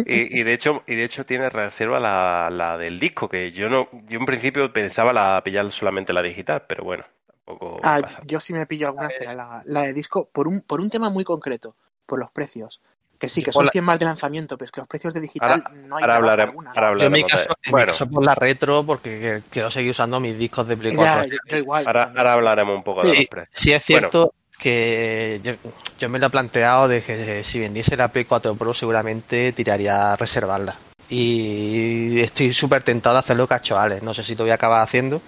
y, 0.05 0.39
y 0.39 0.43
de 0.43 0.53
hecho, 0.53 0.83
y 0.87 0.95
de 0.95 1.03
hecho 1.03 1.25
tiene 1.25 1.49
reserva 1.49 1.99
la, 1.99 2.49
la 2.51 2.77
del 2.77 2.99
disco, 2.99 3.27
que 3.29 3.51
yo 3.51 3.69
no, 3.69 3.89
yo 4.07 4.19
en 4.19 4.25
principio 4.25 4.71
pensaba 4.71 5.11
la 5.13 5.41
pillar 5.43 5.69
solamente 5.71 6.13
la 6.13 6.21
digital, 6.21 6.63
pero 6.67 6.83
bueno, 6.85 7.03
tampoco 7.45 7.77
Ah, 7.83 7.99
pasa. 8.01 8.19
yo 8.25 8.39
sí 8.39 8.53
me 8.53 8.65
pillo 8.65 8.87
alguna 8.87 9.09
será 9.09 9.33
la, 9.35 9.61
la 9.65 9.81
de 9.81 9.93
disco 9.93 10.29
por 10.31 10.47
un, 10.47 10.61
por 10.61 10.79
un 10.79 10.89
tema 10.89 11.09
muy 11.09 11.23
concreto, 11.25 11.75
por 12.05 12.19
los 12.19 12.31
precios. 12.31 12.81
Que 13.23 13.29
sí, 13.29 13.41
que 13.41 13.53
son 13.53 13.63
la- 13.67 13.71
100 13.71 13.85
más 13.85 13.97
de 13.99 14.03
lanzamiento, 14.03 14.57
pero 14.57 14.65
es 14.65 14.71
que 14.73 14.81
los 14.81 14.87
precios 14.89 15.13
de 15.13 15.21
digital 15.21 15.63
no 15.87 15.95
hay 15.95 16.03
Ahora 16.03 16.15
hablaremos, 16.17 16.49
alguna. 16.49 16.69
ahora 16.71 16.81
Yo 16.99 17.05
en 17.05 17.11
mi 17.13 17.21
hablaremos 17.21 17.31
de- 17.31 17.31
caso, 17.37 17.45
en 17.63 17.69
mi 17.69 17.71
Bueno, 17.71 17.91
caso 17.93 18.09
por 18.09 18.25
la 18.25 18.35
retro, 18.35 18.83
porque 18.85 19.41
quiero 19.49 19.71
seguir 19.71 19.91
usando 19.91 20.19
mis 20.19 20.37
discos 20.37 20.67
de 20.67 20.75
Play 20.75 20.91
Ya, 20.91 20.97
4. 20.97 21.23
yo, 21.31 21.37
yo 21.47 21.57
igual. 21.57 21.87
ahora, 21.87 22.33
hablaremos 22.33 22.75
un 22.75 22.83
poco 22.83 23.01
de 23.03 23.07
Sí, 23.11 23.15
los 23.15 23.25
precios. 23.27 23.49
sí 23.53 23.71
es 23.71 23.81
cierto 23.81 24.33
que 24.59 25.39
yo, 25.41 25.53
yo 25.99 26.09
me 26.09 26.19
lo 26.19 26.27
he 26.27 26.29
planteado 26.29 26.89
de 26.89 27.01
que 27.01 27.45
si 27.45 27.59
vendiese 27.61 27.95
la 27.95 28.09
Play 28.09 28.25
4 28.25 28.55
Pro 28.55 28.73
seguramente 28.73 29.53
tiraría 29.53 30.11
a 30.11 30.15
reservarla. 30.17 30.75
Y 31.09 32.19
estoy 32.19 32.51
súper 32.51 32.83
tentado 32.83 33.15
de 33.15 33.19
hacer 33.19 33.37
lo 33.37 33.47
que 33.47 33.53
ha 33.53 33.57
hecho 33.57 33.79
Alex. 33.79 34.03
No 34.03 34.13
sé 34.13 34.23
si 34.23 34.35
lo 34.35 34.43
voy 34.43 34.51
a 34.51 34.55
acabar 34.55 34.81
haciendo, 34.81 35.21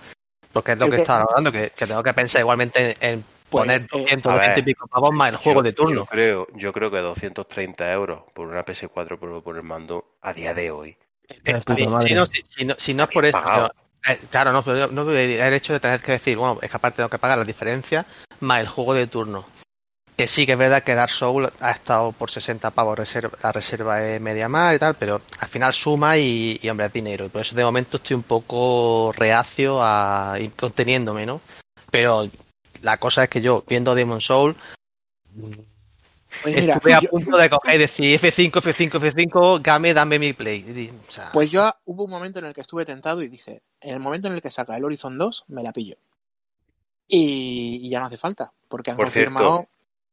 porque 0.51 0.73
es 0.73 0.79
lo 0.79 0.87
que 0.87 0.97
que- 0.97 1.01
estaba 1.01 1.23
hablando, 1.29 1.49
que, 1.49 1.69
que 1.73 1.87
tengo 1.87 2.03
que 2.03 2.13
pensar 2.13 2.41
igualmente 2.41 2.97
en, 2.99 3.09
en 3.13 3.25
Pues, 3.57 3.67
poner 3.67 3.81
eh, 3.81 3.87
200, 3.91 4.31
a 4.31 4.35
ver, 4.35 4.41
200 4.49 4.61
y 4.61 4.65
pico 4.65 4.87
pavos 4.87 5.11
más 5.13 5.29
el 5.29 5.35
juego 5.37 5.59
Yo- 5.59 5.63
de 5.63 5.73
turno. 5.73 5.95
Yo 6.01 6.05
creo, 6.05 6.47
yo 6.55 6.73
creo 6.73 6.91
que 6.91 6.97
230 6.97 7.91
euros 7.91 8.21
por 8.33 8.47
una 8.47 8.63
PS4 8.63 9.17
por, 9.17 9.43
por 9.43 9.55
el 9.55 9.63
mando 9.63 10.05
a 10.21 10.33
día 10.33 10.53
de 10.53 10.71
hoy. 10.71 10.97
Está 11.43 11.73
bien. 11.73 11.91
madre. 11.91 12.09
Si 12.09 12.15
no, 12.15 12.25
si, 12.25 12.43
si 12.47 12.65
no, 12.65 12.75
si 12.77 12.93
no 12.93 13.03
es 13.03 13.09
por 13.09 13.25
eso, 13.25 13.37
sino- 13.43 13.71
eh, 14.07 14.19
claro, 14.29 14.51
no, 14.51 14.63
pero 14.63 14.77
yo- 14.77 14.87
no 14.89 15.09
el 15.11 15.53
hecho 15.53 15.73
de 15.73 15.79
tener 15.79 15.99
que 16.01 16.13
decir, 16.13 16.37
bueno, 16.37 16.59
es 16.61 16.69
que 16.69 16.77
aparte 16.77 16.97
tengo 16.97 17.09
que 17.09 17.17
pagar 17.17 17.37
la 17.39 17.43
diferencia 17.43 18.05
más 18.41 18.59
el 18.59 18.67
juego 18.67 18.93
de 18.93 19.07
turno. 19.07 19.45
Que 20.15 20.27
sí 20.27 20.45
que 20.45 20.53
es 20.53 20.57
verdad 20.57 20.81
que 20.83 20.95
Dark 20.95 21.11
Souls 21.11 21.51
ha 21.59 21.71
estado 21.71 22.13
por 22.13 22.31
60 22.31 22.71
pavos 22.71 22.97
reserva, 22.97 23.37
la 23.43 23.51
reserva 23.51 24.01
es 24.01 24.21
media 24.21 24.47
más 24.47 24.73
y 24.75 24.79
tal, 24.79 24.95
pero 24.95 25.21
al 25.39 25.47
final 25.49 25.73
suma 25.73 26.17
y, 26.17 26.57
y, 26.61 26.69
hombre, 26.69 26.85
es 26.85 26.93
dinero. 26.93 27.25
Y 27.25 27.29
por 27.29 27.41
eso 27.41 27.53
de 27.53 27.65
momento 27.65 27.97
estoy 27.97 28.15
un 28.15 28.23
poco 28.23 29.11
reacio 29.17 29.79
a 29.81 30.37
ir 30.39 30.53
conteniéndome, 30.53 31.25
¿no? 31.25 31.41
Pero 31.91 32.29
la 32.81 32.97
cosa 32.97 33.23
es 33.23 33.29
que 33.29 33.41
yo, 33.41 33.63
viendo 33.67 33.95
Demon 33.95 34.21
Soul, 34.21 34.55
Pues 36.41 36.55
mira, 36.55 36.75
estuve 36.75 36.93
a 36.93 36.99
yo- 36.99 37.09
punto 37.09 37.37
de 37.37 37.49
coger 37.49 37.75
y 37.75 37.77
decir 37.79 38.19
F5, 38.19 38.51
F5, 38.61 38.99
F5, 38.99 39.61
game, 39.61 39.93
dame 39.93 40.19
mi 40.19 40.33
play. 40.33 40.59
Y, 40.67 40.89
o 41.07 41.11
sea, 41.11 41.31
Pues 41.31 41.49
yo 41.49 41.71
hubo 41.85 42.03
un 42.05 42.11
momento 42.11 42.39
en 42.39 42.45
el 42.45 42.53
que 42.53 42.61
estuve 42.61 42.85
tentado 42.85 43.21
y 43.21 43.27
dije, 43.27 43.61
en 43.81 43.93
el 43.93 43.99
momento 43.99 44.27
en 44.27 44.33
el 44.35 44.41
que 44.41 44.51
salga 44.51 44.75
el 44.77 44.83
Horizon 44.83 45.17
2, 45.17 45.45
me 45.47 45.63
la 45.63 45.71
pillo. 45.71 45.95
Y, 47.07 47.79
y 47.83 47.89
ya 47.89 47.99
no 47.99 48.07
hace 48.07 48.17
falta, 48.17 48.51
porque 48.67 48.91
han 48.91 48.97
Por 48.97 49.05
confirmado... 49.07 49.47
cierto, 49.57 49.69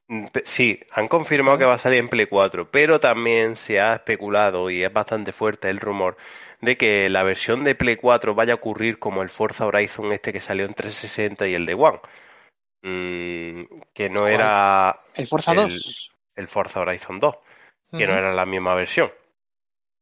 Mm, 0.08 0.26
Sí, 0.44 0.80
han 0.92 1.06
confirmado 1.06 1.56
que 1.58 1.64
va 1.64 1.74
a 1.74 1.78
salir 1.78 2.00
en 2.00 2.08
Play 2.08 2.26
4, 2.26 2.68
pero 2.70 2.98
también 2.98 3.54
se 3.56 3.80
ha 3.80 3.94
especulado 3.94 4.68
y 4.68 4.82
es 4.82 4.92
bastante 4.92 5.32
fuerte 5.32 5.70
el 5.70 5.78
rumor 5.78 6.16
de 6.60 6.76
que 6.76 7.08
la 7.08 7.22
versión 7.22 7.62
de 7.62 7.76
Play 7.76 7.96
4 7.96 8.34
vaya 8.34 8.52
a 8.52 8.56
ocurrir 8.56 8.98
como 8.98 9.22
el 9.22 9.30
Forza 9.30 9.64
Horizon 9.64 10.12
este 10.12 10.32
que 10.32 10.40
salió 10.40 10.66
en 10.66 10.74
360 10.74 11.46
y 11.46 11.54
el 11.54 11.66
de 11.66 11.74
One. 11.74 12.00
Mm, 12.82 13.62
que 13.94 14.10
no 14.10 14.26
era 14.26 14.98
el 15.14 15.26
Forza 15.26 15.52
el- 15.52 15.68
2. 15.68 16.10
el 16.34 16.48
Forza 16.48 16.80
Horizon 16.80 17.20
2, 17.20 17.36
que 17.96 18.06
no 18.06 18.14
era 18.14 18.32
la 18.32 18.46
misma 18.46 18.74
versión. 18.74 19.12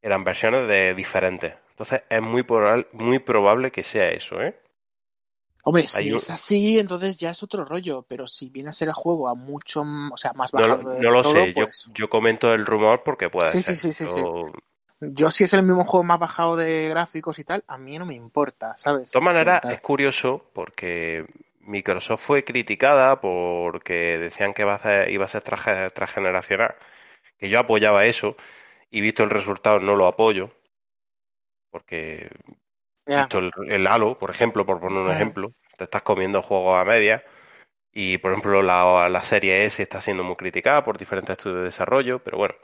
Eran 0.03 0.25
versiones 0.25 0.67
de 0.69 0.95
diferentes. 0.95 1.55
Entonces 1.71 2.03
es 2.09 2.23
muy, 2.23 2.43
probable- 2.43 2.87
muy 2.93 3.19
probable 3.19 3.71
que 3.71 3.85
sea 3.85 4.09
eso, 4.11 4.41
¿eh? 4.41 4.59
Hombre, 5.63 5.87
si 5.89 5.99
hay 5.99 6.17
es 6.17 6.31
así, 6.31 6.79
entonces 6.79 7.17
ya 7.19 7.31
es 7.31 7.43
otro 7.43 7.65
rollo, 7.67 8.03
pero 8.09 8.27
si 8.27 8.49
viene 8.49 8.71
a 8.71 8.73
ser 8.73 8.89
el 8.89 8.95
juego 8.95 9.29
a 9.29 9.35
mucho, 9.35 9.83
o 10.11 10.17
sea, 10.17 10.33
más 10.33 10.53
No, 10.53 10.67
lo- 10.67 10.77
bajado 10.77 10.91
de 10.91 11.03
no 11.03 11.11
lo 11.11 11.23
todo, 11.23 11.35
sé, 11.35 11.55
yo, 11.55 11.65
pues... 11.65 11.87
yo 11.95 12.09
comento 12.09 12.55
el 12.55 12.65
rumor 12.65 13.03
porque 13.05 13.29
puede 13.29 13.51
Sí, 13.51 13.63
ser. 13.63 13.77
sí, 13.77 13.93
sí, 13.93 13.93
sí, 13.93 14.05
sí. 14.05 14.21
Yo- 14.21 14.53
Yo 15.03 15.31
si 15.31 15.45
es 15.45 15.53
el 15.55 15.63
mismo 15.63 15.85
juego 15.87 16.05
más 16.05 16.19
bajado 16.19 16.57
de 16.57 16.89
gráficos 16.91 17.39
y 17.39 17.45
tal, 17.45 17.65
a 17.67 17.79
mí 17.79 17.99
no 17.99 18.05
me 18.05 18.15
importa, 18.15 18.77
¿sabes? 18.77 19.07
De 19.07 19.13
todas 19.13 19.25
maneras, 19.25 19.63
es 19.71 19.81
curioso 19.81 20.45
porque 20.53 21.25
Microsoft 21.61 22.23
fue 22.25 22.45
criticada 22.45 23.21
porque 23.21 24.19
decían 24.19 24.55
que 24.55 24.63
iba 24.63 24.75
a 24.75 24.79
ser, 24.79 25.11
iba 25.11 25.25
a 25.27 25.29
ser 25.29 25.43
traje- 25.43 25.91
transgeneracional, 25.91 26.75
que 27.39 27.49
yo 27.49 27.59
apoyaba 27.59 28.07
eso 28.07 28.37
y 28.91 29.01
visto 29.01 29.23
el 29.23 29.31
resultado 29.31 29.79
no 29.81 29.97
lo 29.97 30.07
apoyo, 30.07 30.51
porque 31.71 32.29
visto 33.07 33.39
el, 33.39 33.53
el 33.69 33.87
Halo, 33.87 34.19
por 34.19 34.31
ejemplo, 34.31 34.67
por 34.67 34.81
poner 34.81 34.99
un 34.99 35.11
ejemplo, 35.11 35.53
te 35.77 35.85
estás 35.85 36.03
comiendo 36.03 36.43
juegos 36.43 36.79
a 36.79 36.85
media 36.85 37.25
y, 37.93 38.19
por 38.19 38.33
ejemplo, 38.33 38.63
la, 38.63 39.09
la 39.09 39.23
serie 39.23 39.65
S 39.65 39.83
está 39.83 40.01
siendo 40.01 40.25
muy 40.25 40.37
criticada 40.37 40.85
por 40.85 40.99
diferentes 40.99 41.37
estudios 41.37 41.59
de 41.59 41.65
desarrollo, 41.65 42.23
pero 42.23 42.39
bueno. 42.39 42.55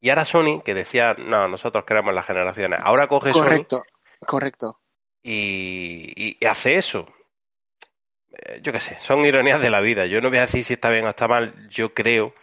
Y 0.00 0.10
ahora 0.10 0.24
Sony, 0.24 0.60
que 0.62 0.74
decía, 0.74 1.14
no, 1.14 1.48
nosotros 1.48 1.84
queremos 1.84 2.14
las 2.14 2.26
generaciones, 2.26 2.78
ahora 2.82 3.08
coge 3.08 3.32
Sony 3.32 3.40
Correcto, 3.42 3.84
correcto. 4.26 4.80
y 5.22 6.44
hace 6.46 6.76
eso. 6.76 7.06
Eh, 8.36 8.60
Yo 8.62 8.72
qué 8.72 8.80
sé, 8.80 8.96
son 9.00 9.24
ironías 9.24 9.60
de 9.60 9.70
la 9.70 9.80
vida. 9.80 10.06
Yo 10.06 10.20
no 10.20 10.28
voy 10.28 10.38
a 10.38 10.42
decir 10.42 10.64
si 10.64 10.74
está 10.74 10.90
bien 10.90 11.04
o 11.06 11.10
está 11.10 11.28
mal. 11.28 11.68
Yo 11.68 11.94
creo 11.94 12.34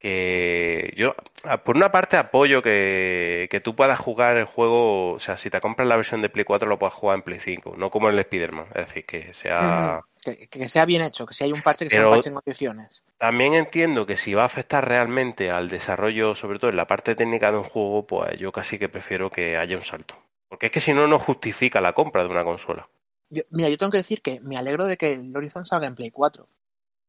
que 0.00 0.92
yo, 0.96 1.14
ah, 1.44 1.58
por 1.58 1.76
una 1.76 1.92
parte, 1.92 2.16
apoyo 2.16 2.62
que, 2.62 3.48
que 3.50 3.60
tú 3.60 3.76
puedas 3.76 3.98
jugar 3.98 4.38
el 4.38 4.46
juego, 4.46 5.12
o 5.12 5.20
sea, 5.20 5.36
si 5.36 5.50
te 5.50 5.60
compras 5.60 5.86
la 5.86 5.96
versión 5.96 6.22
de 6.22 6.30
Play 6.30 6.44
4 6.46 6.66
lo 6.68 6.78
puedas 6.78 6.94
jugar 6.94 7.16
en 7.16 7.22
Play 7.22 7.38
5, 7.38 7.74
no 7.76 7.90
como 7.90 8.08
en 8.08 8.14
el 8.14 8.20
Spider-Man. 8.20 8.66
Es 8.74 8.86
decir, 8.86 9.04
que 9.04 9.34
sea... 9.34 10.00
Que, 10.24 10.48
que 10.48 10.68
sea 10.70 10.84
bien 10.86 11.02
hecho, 11.02 11.26
que 11.26 11.34
si 11.34 11.44
hay 11.44 11.52
un 11.52 11.60
parche 11.62 11.84
que 11.84 11.90
sea 11.90 12.00
Pero- 12.00 12.10
un 12.10 12.16
parche 12.16 12.28
en 12.30 12.34
condiciones. 12.34 13.04
También 13.18 13.52
entiendo 13.54 14.06
que 14.06 14.16
si 14.16 14.32
va 14.32 14.42
a 14.42 14.46
afectar 14.46 14.86
realmente 14.88 15.50
al 15.50 15.68
desarrollo, 15.68 16.34
sobre 16.34 16.58
todo 16.58 16.70
en 16.70 16.76
la 16.76 16.86
parte 16.86 17.14
técnica 17.14 17.50
de 17.52 17.58
un 17.58 17.64
juego, 17.64 18.06
pues 18.06 18.38
yo 18.38 18.52
casi 18.52 18.78
que 18.78 18.88
prefiero 18.88 19.28
que 19.30 19.58
haya 19.58 19.76
un 19.76 19.82
salto. 19.82 20.16
Porque 20.48 20.66
es 20.66 20.72
que 20.72 20.80
si 20.80 20.92
no, 20.94 21.06
no 21.06 21.18
justifica 21.18 21.80
la 21.82 21.92
compra 21.92 22.22
de 22.24 22.30
una 22.30 22.42
consola. 22.44 22.88
Yo- 23.30 23.42
mira, 23.50 23.68
yo 23.68 23.78
tengo 23.78 23.90
que 23.92 23.98
decir 23.98 24.20
que 24.22 24.40
me 24.40 24.56
alegro 24.56 24.84
de 24.86 24.96
que 24.96 25.12
el 25.12 25.34
Horizon 25.36 25.64
salga 25.66 25.86
en 25.86 25.94
Play 25.94 26.10
4. 26.10 26.46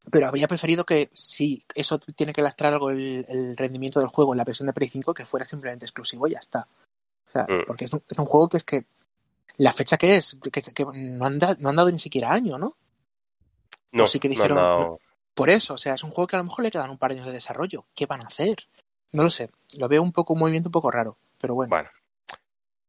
Pero 0.10 0.28
habría 0.28 0.48
preferido 0.48 0.84
que 0.84 1.12
si 1.14 1.64
eso 1.76 2.00
tiene 2.00 2.34
que 2.34 2.42
lastrar 2.42 2.74
algo 2.74 2.90
el, 2.90 3.26
el 3.28 3.56
rendimiento 3.58 4.00
del 4.00 4.10
juego 4.10 4.34
en 4.34 4.38
la 4.40 4.44
versión 4.44 4.66
de 4.68 4.74
Play 4.74 4.90
5, 4.90 5.14
que 5.14 5.26
fuera 5.26 5.46
simplemente 5.46 5.86
exclusivo 5.86 6.28
y 6.28 6.32
ya 6.32 6.40
está. 6.40 6.68
O 7.28 7.32
sea, 7.32 7.44
Mm. 7.48 7.66
porque 7.68 7.86
es 7.86 7.94
un, 7.94 8.02
es 8.10 8.18
un 8.18 8.26
juego 8.26 8.50
que 8.50 8.58
es 8.58 8.64
que 8.64 8.86
la 9.58 9.72
fecha 9.72 9.98
que 9.98 10.16
es, 10.18 10.38
que, 10.42 10.50
que 10.62 10.86
no, 10.86 11.26
han 11.26 11.38
da- 11.40 11.56
no 11.60 11.70
han 11.70 11.76
dado 11.76 11.92
ni 11.92 12.00
siquiera 12.00 12.32
año, 12.32 12.58
¿no? 12.58 12.76
No, 13.92 14.08
sí 14.08 14.20
que 14.20 14.28
no 14.30 14.34
dijeron- 14.34 14.58
dado- 14.58 15.00
Por 15.34 15.50
eso, 15.50 15.76
o 15.76 15.78
sea, 15.78 15.94
es 15.94 16.04
un 16.04 16.12
juego 16.12 16.28
que 16.28 16.36
a 16.36 16.40
lo 16.40 16.46
mejor 16.46 16.64
le 16.64 16.72
quedan 16.72 16.90
un 16.90 16.98
par 16.98 17.12
de 17.12 17.18
años 17.18 17.28
de 17.28 17.34
desarrollo. 17.34 17.86
¿Qué 17.96 18.06
van 18.06 18.22
a 18.22 18.28
hacer? 18.28 18.56
No 19.14 19.24
lo 19.24 19.30
sé. 19.30 19.50
Lo 19.78 19.88
veo 19.88 20.02
un 20.02 20.12
poco 20.12 20.34
un 20.34 20.40
movimiento 20.40 20.68
un 20.70 20.74
poco 20.74 20.90
raro, 20.92 21.18
pero 21.40 21.54
bueno. 21.56 21.70
Bueno. 21.70 21.90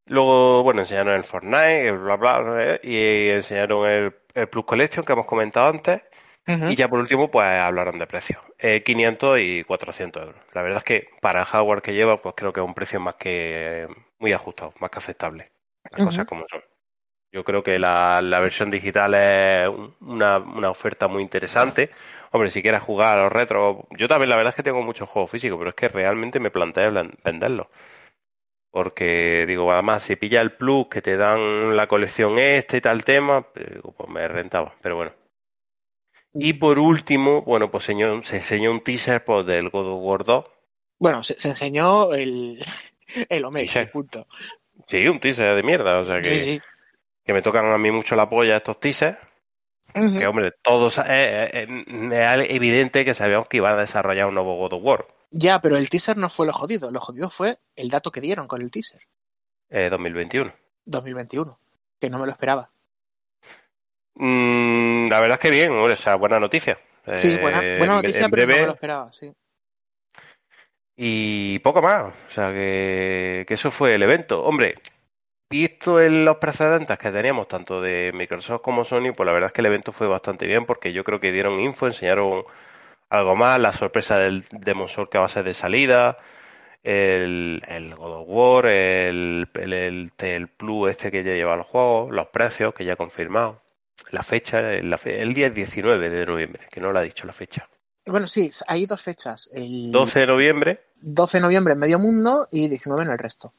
Luego, 0.07 0.63
bueno, 0.63 0.81
enseñaron 0.81 1.15
el 1.15 1.25
Fortnite, 1.25 1.89
el 1.89 1.99
bla 1.99 2.17
bla, 2.17 2.79
y 2.83 3.29
enseñaron 3.31 3.89
el, 3.91 4.15
el 4.35 4.49
Plus 4.49 4.65
Collection 4.65 5.05
que 5.05 5.13
hemos 5.13 5.27
comentado 5.27 5.69
antes. 5.69 6.03
Y 6.67 6.77
ya 6.77 6.89
por 6.89 7.01
último, 7.01 7.31
pues 7.31 7.47
hablaron 7.49 7.99
de 7.99 8.07
precios. 8.07 8.41
Eh, 8.59 8.83
500 8.85 9.41
y 9.41 9.65
400 9.65 10.25
euros. 10.25 10.43
La 10.55 10.63
verdad 10.63 10.79
es 10.79 10.85
que 10.85 11.09
para 11.21 11.41
el 11.41 11.47
hardware 11.47 11.83
que 11.83 11.95
lleva, 11.95 12.23
pues 12.23 12.35
creo 12.37 12.53
que 12.53 12.61
es 12.61 12.67
un 12.67 12.75
precio 12.75 13.01
más 13.01 13.17
que 13.17 13.89
muy 14.19 14.33
ajustado, 14.33 14.75
más 14.81 14.91
que 14.91 14.99
aceptable. 14.99 15.53
Las 15.91 16.01
cosas 16.03 16.27
como 16.27 16.47
son. 16.49 16.63
Yo 17.33 17.45
creo 17.45 17.63
que 17.63 17.79
la, 17.79 18.21
la 18.23 18.41
versión 18.41 18.71
digital 18.71 19.15
es 19.15 19.69
un- 19.69 19.97
una, 20.01 20.39
una 20.39 20.71
oferta 20.71 21.09
muy 21.09 21.23
interesante. 21.23 21.91
Hombre, 22.31 22.51
si 22.51 22.63
quieres 22.63 22.83
jugar 22.83 23.19
a 23.19 23.23
los 23.25 23.33
retros, 23.33 23.79
yo 23.91 24.07
también 24.09 24.31
la 24.31 24.37
verdad 24.37 24.51
es 24.51 24.57
que 24.57 24.63
tengo 24.63 24.83
muchos 24.83 25.09
juegos 25.09 25.31
físicos, 25.31 25.59
pero 25.59 25.71
es 25.71 25.77
que 25.77 25.89
realmente 25.89 26.41
me 26.41 26.51
planteé 26.51 26.91
venderlos. 27.25 27.69
Porque 28.73 29.45
digo, 29.47 29.71
además, 29.71 30.03
si 30.03 30.17
pilla 30.17 30.41
el 30.41 30.57
plus 30.57 30.89
que 30.89 31.03
te 31.03 31.17
dan 31.19 31.77
la 31.77 31.87
colección 31.87 32.39
este 32.39 32.79
y 32.79 32.81
tal 32.81 33.05
tema, 33.05 33.43
pues, 33.53 33.67
pues 33.97 34.09
me 34.09 34.27
rentaba. 34.27 34.75
Pero 34.81 34.97
bueno. 34.97 35.13
Y 36.33 36.55
por 36.55 36.79
último, 36.79 37.43
bueno, 37.43 37.71
pues 37.71 37.85
señor, 37.85 38.25
se 38.25 38.37
enseñó 38.37 38.71
un 38.71 38.81
teaser 38.81 39.23
pues, 39.25 39.45
del 39.45 39.69
God 39.69 39.89
of 39.89 40.01
War 40.03 40.25
2. 40.25 40.45
Bueno, 40.99 41.23
se, 41.23 41.39
se 41.39 41.51
enseñó 41.51 42.15
el, 42.15 42.65
el 43.29 43.45
Omega, 43.45 43.87
punto. 43.93 44.27
Sí, 44.89 45.07
un 45.07 45.21
teaser 45.21 45.55
de 45.55 45.63
mierda. 45.63 46.01
O 46.01 46.07
sea 46.07 46.23
que, 46.23 46.31
Sí, 46.31 46.41
sí. 46.41 46.61
que 47.27 47.33
me 47.35 47.43
tocan 47.43 47.67
a 47.67 47.77
mí 47.77 47.91
mucho 47.91 48.17
la 48.17 48.29
polla 48.29 48.57
estos 48.57 48.81
teasers. 48.81 49.19
Que 49.93 50.27
hombre, 50.27 50.53
todos 50.63 50.97
eh, 50.97 51.05
eh, 51.09 51.67
eh, 51.69 52.47
evidente 52.49 53.05
que 53.05 53.13
sabíamos 53.13 53.49
que 53.49 53.59
iban 53.59 53.75
a 53.77 53.83
desarrollar 53.83 54.27
un 54.27 54.35
nuevo 54.35 54.57
God 54.57 54.73
of 54.73 54.83
War 54.83 55.07
Ya, 55.35 55.61
pero 55.61 55.77
el 55.77 55.89
teaser 55.89 56.17
no 56.19 56.29
fue 56.29 56.47
lo 56.47 56.53
jodido. 56.53 56.91
Lo 56.91 57.01
jodido 57.01 57.31
fue 57.31 57.59
el 57.75 57.89
dato 57.89 58.11
que 58.13 58.21
dieron 58.21 58.47
con 58.47 58.61
el 58.63 58.71
teaser. 58.71 59.01
eh, 59.71 59.89
2021. 59.91 60.53
2021. 60.85 61.59
Que 61.99 62.11
no 62.11 62.19
me 62.19 62.27
lo 62.27 62.33
esperaba. 62.33 62.71
Mm, 64.15 65.09
la 65.09 65.21
verdad 65.21 65.35
es 65.35 65.41
que 65.41 65.51
bien, 65.51 65.73
hombre, 65.73 65.95
o 65.95 65.97
sea, 65.97 66.17
buena 66.17 66.39
noticia. 66.39 66.79
Sí, 67.17 67.35
Eh, 67.35 67.39
buena, 67.41 67.61
buena 67.61 67.85
en- 67.85 67.89
noticia, 68.03 68.25
en 68.27 68.31
pero 68.31 68.43
no 68.43 68.47
breve, 68.47 68.61
me 68.61 68.67
lo 68.67 68.73
esperaba, 68.75 69.13
sí. 69.13 69.33
Y 70.97 71.59
poco 71.61 71.81
más. 71.83 72.13
O 72.29 72.31
sea, 72.31 72.53
que, 72.53 73.45
que 73.49 73.55
eso 73.55 73.71
fue 73.71 73.95
el 73.95 74.03
evento. 74.03 74.45
Hombre, 74.45 74.75
visto 75.51 76.01
en 76.01 76.25
los 76.25 76.37
precedentes 76.37 76.99
que 76.99 77.11
teníamos, 77.11 77.49
tanto 77.49 77.81
de 77.81 78.13
Microsoft 78.13 78.61
como 78.63 78.85
Sony, 78.85 79.13
pues 79.17 79.27
la 79.27 79.33
verdad 79.33 79.49
es 79.49 79.53
que 79.55 79.63
el 79.63 79.67
evento 79.67 79.93
fue 79.93 80.07
bastante 80.07 80.47
bien 80.47 80.67
porque 80.67 80.93
yo 80.93 81.03
creo 81.05 81.19
que 81.21 81.33
dieron 81.33 81.59
info, 81.61 81.87
enseñaron 81.87 82.45
algo 83.13 83.37
más, 83.37 83.61
la 83.61 83.73
sorpresa 83.73 84.19
del 84.19 84.45
Demon 84.51 84.89
Souls 84.89 85.09
que 85.11 85.19
va 85.19 85.27
a 85.27 85.29
ser 85.29 85.45
de 85.45 85.55
salida, 85.55 86.19
el, 86.83 87.63
el 87.69 87.95
God 87.95 88.13
of 88.23 88.27
War, 88.29 88.67
el, 88.67 89.49
el, 89.55 89.73
el, 89.73 90.13
el 90.19 90.49
Plus 90.49 90.91
este 90.91 91.11
que 91.11 91.23
ya 91.25 91.35
lleva 91.35 91.57
los 91.57 91.67
juegos, 91.67 92.11
los 92.13 92.29
precios 92.29 92.75
que 92.75 92.85
ya 92.85 92.95
ha 92.95 92.97
confirmado, 92.97 93.61
la 94.11 94.23
fecha, 94.23 94.61
la 94.63 94.99
fe- 94.99 95.21
el 95.23 95.35
día 95.35 95.49
es 95.49 95.55
19 95.55 96.11
de 96.11 96.27
noviembre, 96.27 96.67
que 96.71 96.81
no 96.81 96.93
lo 96.93 96.99
ha 96.99 97.03
dicho 97.03 97.27
la 97.27 97.33
fecha. 97.33 97.69
Bueno, 98.07 98.27
sí, 98.27 98.51
hay 98.67 98.87
dos 98.87 99.01
fechas. 99.01 99.49
El 99.53 99.93
12 99.93 100.21
de 100.21 100.27
noviembre 100.27 100.81
12 101.01 101.39
de 101.39 101.43
noviembre 101.43 101.75
en 101.75 101.81
medio 101.81 101.99
mundo 101.99 102.49
y 102.51 102.69
19 102.69 103.05
en 103.05 103.11
el 103.13 103.19
resto. 103.19 103.53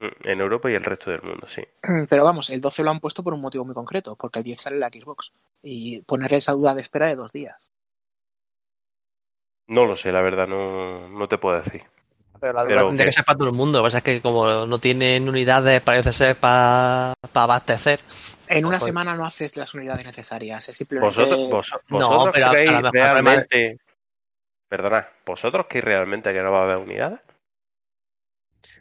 mm, 0.00 0.28
en 0.28 0.40
Europa 0.40 0.70
y 0.70 0.74
el 0.74 0.84
resto 0.84 1.10
del 1.10 1.22
mundo, 1.22 1.46
sí. 1.46 1.62
Pero 2.10 2.24
vamos, 2.24 2.50
el 2.50 2.60
12 2.60 2.82
lo 2.82 2.90
han 2.90 3.00
puesto 3.00 3.22
por 3.22 3.34
un 3.34 3.40
motivo 3.40 3.64
muy 3.64 3.74
concreto, 3.74 4.16
porque 4.16 4.38
el 4.38 4.44
10 4.44 4.60
sale 4.60 4.78
la 4.78 4.88
Xbox. 4.88 5.32
Y 5.62 6.00
ponerle 6.02 6.38
esa 6.38 6.52
duda 6.52 6.74
de 6.74 6.80
espera 6.82 7.08
de 7.08 7.16
dos 7.16 7.32
días. 7.32 7.70
No 9.70 9.86
lo 9.86 9.96
sé, 9.96 10.10
la 10.12 10.20
verdad, 10.20 10.46
no, 10.48 11.08
no 11.08 11.28
te 11.28 11.38
puedo 11.38 11.60
decir. 11.62 11.82
Pero 12.40 12.52
la 12.54 12.64
verdad 12.64 12.86
tendría 12.88 13.04
que- 13.06 13.10
que 13.10 13.12
ser 13.16 13.24
para 13.24 13.38
todo 13.38 13.48
el 13.48 13.54
mundo. 13.54 13.78
Lo 13.78 13.84
que 13.84 13.86
pasa 13.86 13.98
es 13.98 14.04
que 14.04 14.20
como 14.20 14.66
no 14.66 14.78
tienen 14.78 15.28
unidades, 15.28 15.80
parece 15.82 16.12
ser 16.12 16.36
para 16.36 17.14
abastecer. 17.34 18.00
En 18.48 18.64
una 18.64 18.78
Ojo. 18.78 18.86
semana 18.86 19.14
no 19.14 19.24
haces 19.26 19.56
las 19.56 19.72
unidades 19.74 20.04
necesarias, 20.04 20.68
es 20.68 20.76
simplemente... 20.76 21.06
¿Vosotros, 21.20 21.48
vos- 21.50 21.70
No, 21.88 21.98
vosotros 21.98 22.30
pero 22.34 22.50
creéis 22.50 22.70
mejor 22.70 22.92
realmente... 22.92 23.78
Perdona, 24.68 25.08
¿vosotros 25.26 25.66
creéis 25.68 25.84
realmente 25.84 26.32
que 26.32 26.42
no 26.42 26.50
va 26.52 26.60
a 26.60 26.62
haber 26.64 26.76
unidades? 26.78 27.20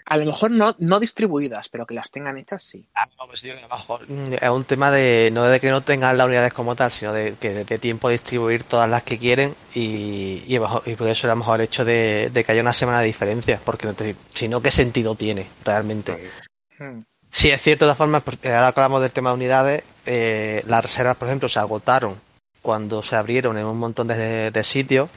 A 0.09 0.17
lo 0.17 0.25
mejor 0.25 0.49
no, 0.49 0.75
no 0.79 0.99
distribuidas, 0.99 1.69
pero 1.69 1.85
que 1.85 1.93
las 1.93 2.09
tengan 2.09 2.35
hechas, 2.37 2.63
sí. 2.63 2.83
Ah, 2.95 3.07
no, 3.19 3.27
pues 3.27 3.43
yo 3.43 3.53
mejor, 3.53 4.09
mm, 4.09 4.33
es 4.41 4.49
un 4.49 4.63
tema 4.63 4.89
de 4.89 5.29
no 5.31 5.43
de 5.43 5.59
que 5.59 5.69
no 5.69 5.81
tengan 5.81 6.17
las 6.17 6.25
unidades 6.25 6.51
como 6.51 6.75
tal, 6.75 6.89
sino 6.89 7.13
de 7.13 7.35
que 7.39 7.63
de 7.63 7.77
tiempo 7.77 8.07
a 8.07 8.11
distribuir 8.11 8.63
todas 8.63 8.89
las 8.89 9.03
que 9.03 9.19
quieren 9.19 9.53
y, 9.75 10.43
y, 10.47 10.57
por 10.57 11.07
eso 11.07 11.27
a 11.27 11.29
lo 11.29 11.35
mejor 11.35 11.59
el 11.59 11.65
hecho 11.67 11.85
de, 11.85 12.31
de 12.33 12.43
que 12.43 12.51
haya 12.51 12.61
una 12.61 12.73
semana 12.73 13.01
de 13.01 13.05
diferencia, 13.05 13.61
porque 13.63 13.85
no 13.85 13.93
te- 13.93 14.15
si 14.33 14.47
no, 14.47 14.61
¿qué 14.63 14.71
sentido 14.71 15.13
tiene 15.13 15.45
realmente? 15.63 16.31
Hmm. 16.79 17.01
Sí, 17.31 17.49
es 17.49 17.61
cierto, 17.61 17.85
de 17.85 17.89
todas 17.89 17.97
formas, 17.99 18.23
porque 18.23 18.47
ahora 18.51 18.69
hablamos 18.69 19.01
del 19.03 19.11
tema 19.11 19.29
de 19.29 19.35
unidades, 19.35 19.83
eh, 20.07 20.63
las 20.65 20.81
reservas, 20.83 21.17
por 21.17 21.27
ejemplo, 21.27 21.47
se 21.47 21.59
agotaron 21.59 22.19
cuando 22.63 23.03
se 23.03 23.15
abrieron 23.15 23.59
en 23.59 23.65
un 23.67 23.77
montón 23.77 24.07
de, 24.07 24.49
de 24.49 24.63
sitios. 24.63 25.07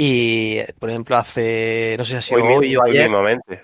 Y, 0.00 0.60
por 0.78 0.90
ejemplo, 0.90 1.16
hace, 1.16 1.96
no 1.98 2.04
sé 2.04 2.12
si 2.12 2.16
ha 2.16 2.22
sido 2.22 2.38
hoy, 2.38 2.44
mismo- 2.68 2.80
o 2.80 2.84
ayer, 2.84 3.10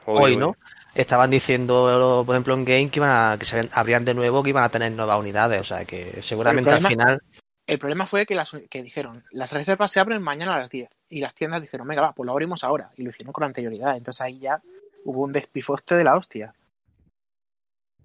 hoy, 0.05 0.37
¿no? 0.37 0.57
Estaban 0.93 1.31
diciendo, 1.31 2.23
por 2.27 2.35
ejemplo, 2.35 2.55
en 2.55 2.65
Game 2.65 2.91
que, 2.91 2.99
iban 2.99 3.11
a- 3.11 3.39
que 3.39 3.47
se 3.47 3.69
abrían 3.73 4.05
de 4.05 4.15
nuevo, 4.15 4.43
que 4.43 4.49
iban 4.51 4.65
a 4.65 4.69
tener 4.69 4.91
nuevas 4.91 5.19
unidades. 5.21 5.61
O 5.61 5.65
sea, 5.65 5.85
que 5.85 6.21
seguramente 6.23 6.71
al 6.71 6.77
final. 6.89 7.23
El 7.69 7.79
problema 7.79 8.05
fue 8.05 8.27
que, 8.27 8.35
las, 8.35 8.51
que 8.69 8.83
dijeron, 8.83 9.23
las 9.31 9.53
reservas 9.53 9.93
se 9.93 10.01
abren 10.01 10.23
mañana 10.23 10.57
a 10.57 10.59
las 10.59 10.71
10. 10.71 10.91
Y 11.09 11.21
las 11.21 11.35
tiendas 11.35 11.63
dijeron, 11.63 11.87
venga, 11.87 12.03
va, 12.03 12.13
pues 12.13 12.27
lo 12.27 12.33
abrimos 12.33 12.65
ahora. 12.65 12.91
Y 12.97 13.05
lo 13.05 13.11
hicieron 13.11 13.33
con 13.33 13.45
anterioridad. 13.45 13.97
Entonces 13.97 14.21
ahí 14.21 14.39
ya 14.41 14.61
hubo 15.05 15.23
un 15.23 15.33
despifoste 15.33 15.95
de 15.95 16.03
la 16.05 16.17
hostia. 16.17 16.53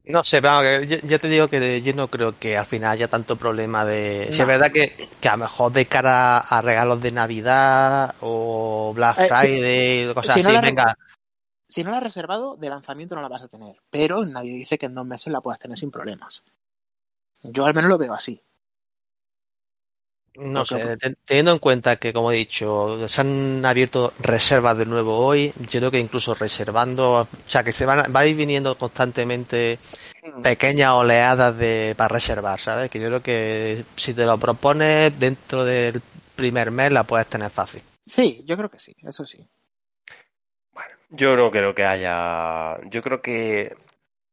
No 0.05 0.23
sé, 0.23 0.41
pero 0.41 0.53
vamos, 0.55 0.87
yo, 0.87 0.97
yo 1.03 1.19
te 1.19 1.27
digo 1.27 1.47
que 1.47 1.81
yo 1.81 1.93
no 1.93 2.07
creo 2.07 2.37
que 2.37 2.57
al 2.57 2.65
final 2.65 2.91
haya 2.91 3.07
tanto 3.07 3.35
problema 3.35 3.85
de. 3.85 4.27
Si 4.31 4.37
No. 4.37 4.43
es 4.43 4.47
verdad 4.47 4.71
que, 4.71 5.07
que 5.21 5.27
a 5.29 5.33
lo 5.33 5.39
mejor 5.39 5.71
de 5.71 5.85
cara 5.85 6.39
a 6.39 6.61
regalos 6.61 6.99
de 7.01 7.11
Navidad 7.11 8.15
o 8.21 8.91
Black 8.95 9.19
Eh. 9.19 9.27
Friday, 9.29 10.13
cosas 10.13 10.33
Si 10.35 10.41
no 10.43 10.49
así, 10.49 10.57
re- 10.57 10.65
venga. 10.65 10.97
Si 11.67 11.83
no 11.83 11.91
la 11.91 11.97
has 11.97 12.03
reservado, 12.03 12.55
de 12.55 12.69
lanzamiento 12.69 13.13
no 13.15 13.21
la 13.21 13.27
vas 13.27 13.43
a 13.43 13.47
tener. 13.47 13.75
Pero 13.91 14.25
nadie 14.25 14.55
dice 14.55 14.79
que 14.79 14.87
en 14.87 14.95
dos 14.95 15.05
meses 15.05 15.31
la 15.31 15.41
puedas 15.41 15.59
tener 15.59 15.77
sin 15.77 15.91
problemas. 15.91 16.43
Yo 17.43 17.65
al 17.65 17.75
menos 17.75 17.89
lo 17.89 17.97
veo 17.99 18.13
así. 18.15 18.41
No 20.39 20.65
sé, 20.65 20.97
ten- 20.97 21.17
teniendo 21.25 21.51
en 21.51 21.59
cuenta 21.59 21.97
que, 21.97 22.13
como 22.13 22.31
he 22.31 22.35
dicho, 22.37 23.07
se 23.07 23.21
han 23.21 23.65
abierto 23.65 24.13
reservas 24.19 24.77
de 24.77 24.85
nuevo 24.85 25.17
hoy, 25.17 25.53
yo 25.69 25.79
creo 25.79 25.91
que 25.91 25.99
incluso 25.99 26.33
reservando, 26.33 27.11
o 27.21 27.27
sea, 27.47 27.63
que 27.63 27.71
se 27.73 27.85
van, 27.85 27.99
a- 27.99 28.03
va 28.07 28.21
a 28.21 28.25
ir 28.27 28.35
viniendo 28.35 28.75
constantemente 28.77 29.79
pequeñas 30.41 30.93
oleadas 30.93 31.57
de 31.57 31.93
para 31.97 32.13
reservar, 32.13 32.59
¿sabes? 32.59 32.89
Que 32.89 32.99
yo 32.99 33.07
creo 33.07 33.21
que 33.21 33.83
si 33.95 34.13
te 34.13 34.25
lo 34.25 34.37
propones 34.37 35.17
dentro 35.19 35.65
del 35.65 36.01
primer 36.35 36.71
mes 36.71 36.91
la 36.91 37.03
puedes 37.03 37.27
tener 37.27 37.49
fácil. 37.49 37.81
Sí, 38.05 38.41
yo 38.45 38.55
creo 38.55 38.69
que 38.69 38.79
sí, 38.79 38.95
eso 39.03 39.25
sí. 39.25 39.45
Yo 41.09 41.35
no 41.35 41.49
creo 41.51 41.73
que 41.73 41.83
haya. 41.83 42.77
Yo 42.89 43.01
creo 43.01 43.21
que 43.21 43.75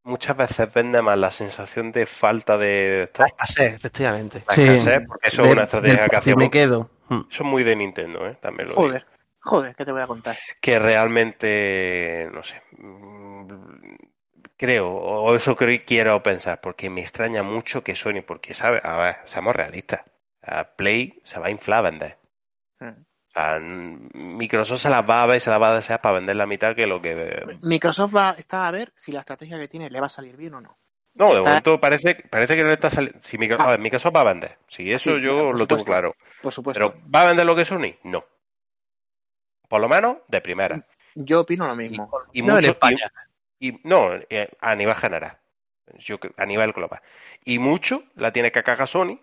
muchas 0.07 0.37
veces 0.37 0.73
vende 0.73 1.03
más 1.03 1.19
la 1.19 1.31
sensación 1.31 1.93
de 1.93 2.07
falta 2.07 2.57
de 2.57 3.03
stock, 3.05 3.27
Escasez, 3.27 3.75
efectivamente. 3.75 4.43
la 4.49 4.55
Sí. 4.55 4.63
escasez, 4.63 5.03
porque 5.07 5.29
eso 5.29 5.43
es 5.43 5.53
una 5.53 5.63
estrategia 5.65 6.07
que 6.09 6.17
hacemos. 6.17 6.45
me 6.45 6.51
quedo. 6.51 6.91
Hmm. 7.09 7.23
Eso 7.31 7.43
es 7.43 7.49
muy 7.49 7.63
de 7.65 7.77
Nintendo, 7.77 8.27
¿eh? 8.27 8.37
También 8.41 8.69
lo 8.69 8.73
digo. 8.75 8.83
Joder, 8.83 9.07
joder, 9.41 9.75
¿qué 9.77 9.85
te 9.85 9.93
voy 9.93 10.01
a 10.01 10.07
contar? 10.07 10.37
Que 10.61 10.79
realmente, 10.79 12.29
no 12.33 12.43
sé, 12.43 12.63
mm, 12.79 13.47
creo, 14.57 14.89
o 14.91 15.35
eso 15.35 15.55
creo, 15.57 15.81
quiero 15.87 16.23
pensar, 16.23 16.61
porque 16.61 16.89
me 16.91 17.01
extraña 17.03 17.43
mucho 17.43 17.83
que 17.85 17.95
Sony, 17.95 18.23
porque, 18.27 18.55
¿sabes? 18.55 18.83
A 18.85 18.97
ver, 18.97 19.17
seamos 19.25 19.55
realistas. 19.55 20.01
A 20.43 20.65
Play 20.77 21.21
se 21.25 21.41
va 21.41 21.47
a 21.47 21.51
inflar 21.51 21.81
a 21.81 21.91
vender. 21.91 22.19
Hmm. 22.81 23.06
Sea, 23.37 23.59
Microsoft 23.61 24.81
se 24.81 24.89
las 24.91 25.09
va 25.09 25.23
a 25.23 25.27
ver 25.27 25.37
y 25.37 25.41
se 25.41 25.51
las 25.51 25.61
va 25.61 25.71
a 25.73 25.75
desear 25.75 26.01
para 26.01 26.15
vender 26.15 26.37
la 26.37 26.47
mitad 26.47 26.75
que 26.75 26.87
lo 26.87 27.03
que... 27.03 27.43
Microsoft 27.63 28.15
va, 28.17 28.35
está 28.39 28.67
a 28.67 28.71
ver 28.71 28.93
si 28.97 29.13
la 29.13 29.21
estrategia 29.21 29.59
que 29.59 29.69
tiene 29.69 29.91
le 29.91 30.01
va 30.01 30.07
a 30.07 30.11
salir 30.11 30.37
bien 30.37 30.55
o 30.55 30.61
no. 30.63 30.79
No, 31.15 31.29
de 31.29 31.33
Está- 31.37 31.49
momento 31.49 31.81
parece, 31.81 32.15
parece 32.15 32.57
que 32.57 32.63
no 32.63 32.69
le 32.69 32.75
está 32.75 32.89
saliendo... 32.91 33.19
Si 33.23 33.37
Micro- 33.39 33.57
Ah. 33.61 33.65
a 33.65 33.71
ver, 33.73 33.81
Microsoft 33.81 34.17
va 34.17 34.21
a 34.21 34.25
vender. 34.25 34.57
Si 34.69 34.91
eso 34.93 35.17
Sí, 35.17 35.23
yo 35.23 35.39
por 35.51 35.59
lo 35.59 35.67
tengo 35.67 35.85
claro. 35.85 36.17
Por 36.43 36.53
supuesto. 36.53 36.79
Pero 36.93 37.03
¿va 37.15 37.23
a 37.23 37.27
vender 37.29 37.45
lo 37.47 37.55
que 37.57 37.65
Sony? 37.67 37.95
No. 38.05 38.25
Por 39.69 39.81
lo 39.81 39.89
menos 39.89 40.19
de 40.29 40.41
primera. 40.41 40.79
Yo 41.15 41.41
opino 41.41 41.67
lo 41.67 41.75
mismo. 41.77 42.11
Y 42.33 42.41
No 42.43 42.51
en 42.53 42.57
mucho, 42.57 42.71
España. 42.71 43.13
y, 43.59 43.69
y- 43.75 43.81
no, 43.85 44.11
eh, 44.31 44.49
a 44.61 44.75
nivel 44.75 44.95
general. 44.95 45.37
Yo, 45.99 46.19
a 46.37 46.47
nivel 46.47 46.73
global. 46.73 47.01
Y 47.45 47.59
mucho 47.59 48.03
la 48.15 48.33
tiene 48.33 48.51
que 48.53 48.63
cagar 48.63 48.89
Sony 48.89 49.19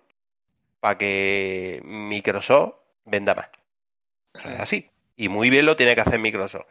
para 0.80 0.98
que 0.98 1.82
Microsoft 1.84 2.76
venda 3.06 3.36
más. 3.36 3.50
Es 4.34 4.60
así. 4.60 4.90
Y 5.16 5.30
muy 5.30 5.50
bien 5.50 5.66
lo 5.66 5.76
tiene 5.76 5.96
que 5.96 6.02
hacer 6.02 6.20
Microsoft. 6.20 6.66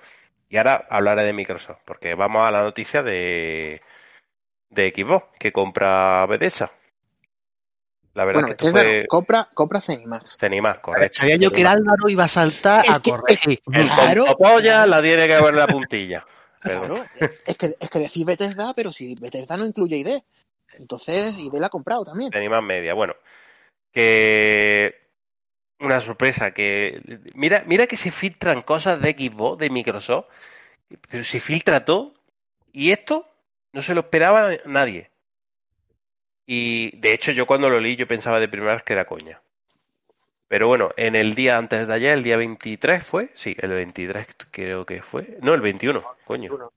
Y 0.49 0.57
ahora 0.59 0.87
hablaré 0.91 1.23
de 1.25 1.33
Microsoft, 1.33 1.79
porque 1.85 2.15
vamos 2.15 2.47
a 2.47 2.51
la 2.51 2.63
noticia 2.63 3.03
de, 3.03 3.81
de 4.69 4.93
Xbox, 4.95 5.27
que 5.39 5.53
compra 5.53 6.27
Bethesda. 6.27 6.71
La 8.15 8.27
verdad 8.27 8.43
Bueno, 8.43 8.53
es 8.53 8.57
que 8.59 8.67
esto 8.67 8.79
fue 8.79 9.07
compra, 9.09 9.49
compra 9.55 9.81
Zenimax. 9.81 10.37
Cenimax, 10.39 10.81
correcto. 10.81 11.19
Sabía 11.21 11.37
yo 11.37 11.51
que 11.51 11.63
el 11.63 11.67
Álvaro 11.67 12.09
iba 12.11 12.25
a 12.25 12.29
saltar 12.29 12.85
a 12.87 12.97
Es 12.97 13.03
que- 13.03 13.11
corregir. 13.11 13.63
El 13.73 13.87
Claro. 13.89 14.25
polla 14.37 14.87
la 14.87 15.01
tiene 15.01 15.27
que 15.27 15.35
ver 15.41 15.47
en 15.47 15.57
la 15.57 15.67
puntilla. 15.67 16.27
Claro, 16.61 17.03
es, 17.19 17.43
es 17.47 17.57
que, 17.57 17.75
es 17.81 17.91
que 17.91 17.99
decís 17.99 18.25
Bethesda, 18.27 18.73
pero 18.77 18.93
si 18.93 19.15
Bethesda 19.19 19.57
no 19.57 19.65
incluye 19.65 19.97
ID. 19.97 20.23
Entonces, 20.79 21.35
ID 21.39 21.55
la 21.55 21.67
ha 21.69 21.71
comprado 21.71 22.05
también. 22.05 22.31
Más 22.51 22.63
media. 22.63 22.93
Bueno, 22.95 23.15
que 23.93 25.02
una 25.83 26.01
sorpresa 26.01 26.53
que 26.53 27.01
mira, 27.35 27.65
mira 27.67 27.87
que 27.87 27.97
se 27.97 28.11
filtran 28.11 28.63
cosas 28.63 29.01
de 29.01 29.11
Xbox, 29.11 29.59
de 29.59 29.71
Microsoft, 29.71 30.27
pero 31.11 31.25
se 31.25 31.41
filtra 31.41 31.85
todo 31.85 32.15
y 32.73 32.93
esto 32.93 33.29
no 33.73 33.83
se 33.83 33.95
lo 33.95 34.01
esperaba 34.01 34.51
nadie. 34.67 35.11
Y 36.47 36.97
de 36.99 37.13
hecho 37.13 37.33
yo 37.33 37.47
cuando 37.47 37.69
lo 37.69 37.81
leí 37.81 37.97
yo 37.97 38.07
pensaba 38.07 38.41
de 38.41 38.49
primeras 38.49 38.83
que 38.83 38.93
era 38.93 39.05
coña. 39.05 39.41
Pero 40.53 40.69
bueno, 40.69 40.91
en 40.99 41.17
el 41.17 41.35
día 41.35 41.57
antes 41.57 41.87
de 41.87 41.95
ayer, 41.95 42.13
el 42.19 42.23
día 42.23 42.37
23 42.37 43.03
fue, 43.03 43.31
sí, 43.33 43.57
el 43.59 43.71
23 43.71 44.27
creo 44.51 44.85
que 44.85 45.01
fue, 45.01 45.39
no, 45.41 45.55
el 45.55 45.63
21, 45.63 46.03
coño. 46.27 46.71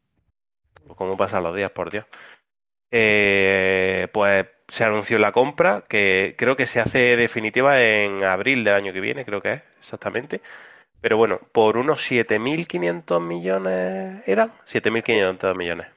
¿Cómo 0.95 1.17
pasan 1.17 1.43
los 1.43 1.53
días, 1.53 1.71
por 1.71 1.91
Dios? 1.91 2.05
Eh, 2.91 4.07
pues 4.13 4.45
se 4.67 4.83
anunció 4.83 5.19
la 5.19 5.31
compra, 5.31 5.83
que 5.87 6.35
creo 6.37 6.55
que 6.55 6.65
se 6.65 6.79
hace 6.79 7.15
definitiva 7.15 7.81
en 7.81 8.23
abril 8.23 8.63
del 8.63 8.75
año 8.75 8.93
que 8.93 8.99
viene, 8.99 9.25
creo 9.25 9.41
que 9.41 9.53
es, 9.53 9.61
exactamente. 9.79 10.41
Pero 11.01 11.17
bueno, 11.17 11.39
por 11.51 11.77
unos 11.77 12.09
7.500 12.09 13.21
millones, 13.21 14.27
¿eran? 14.27 14.51
7.500 14.65 15.55
millones. 15.55 15.87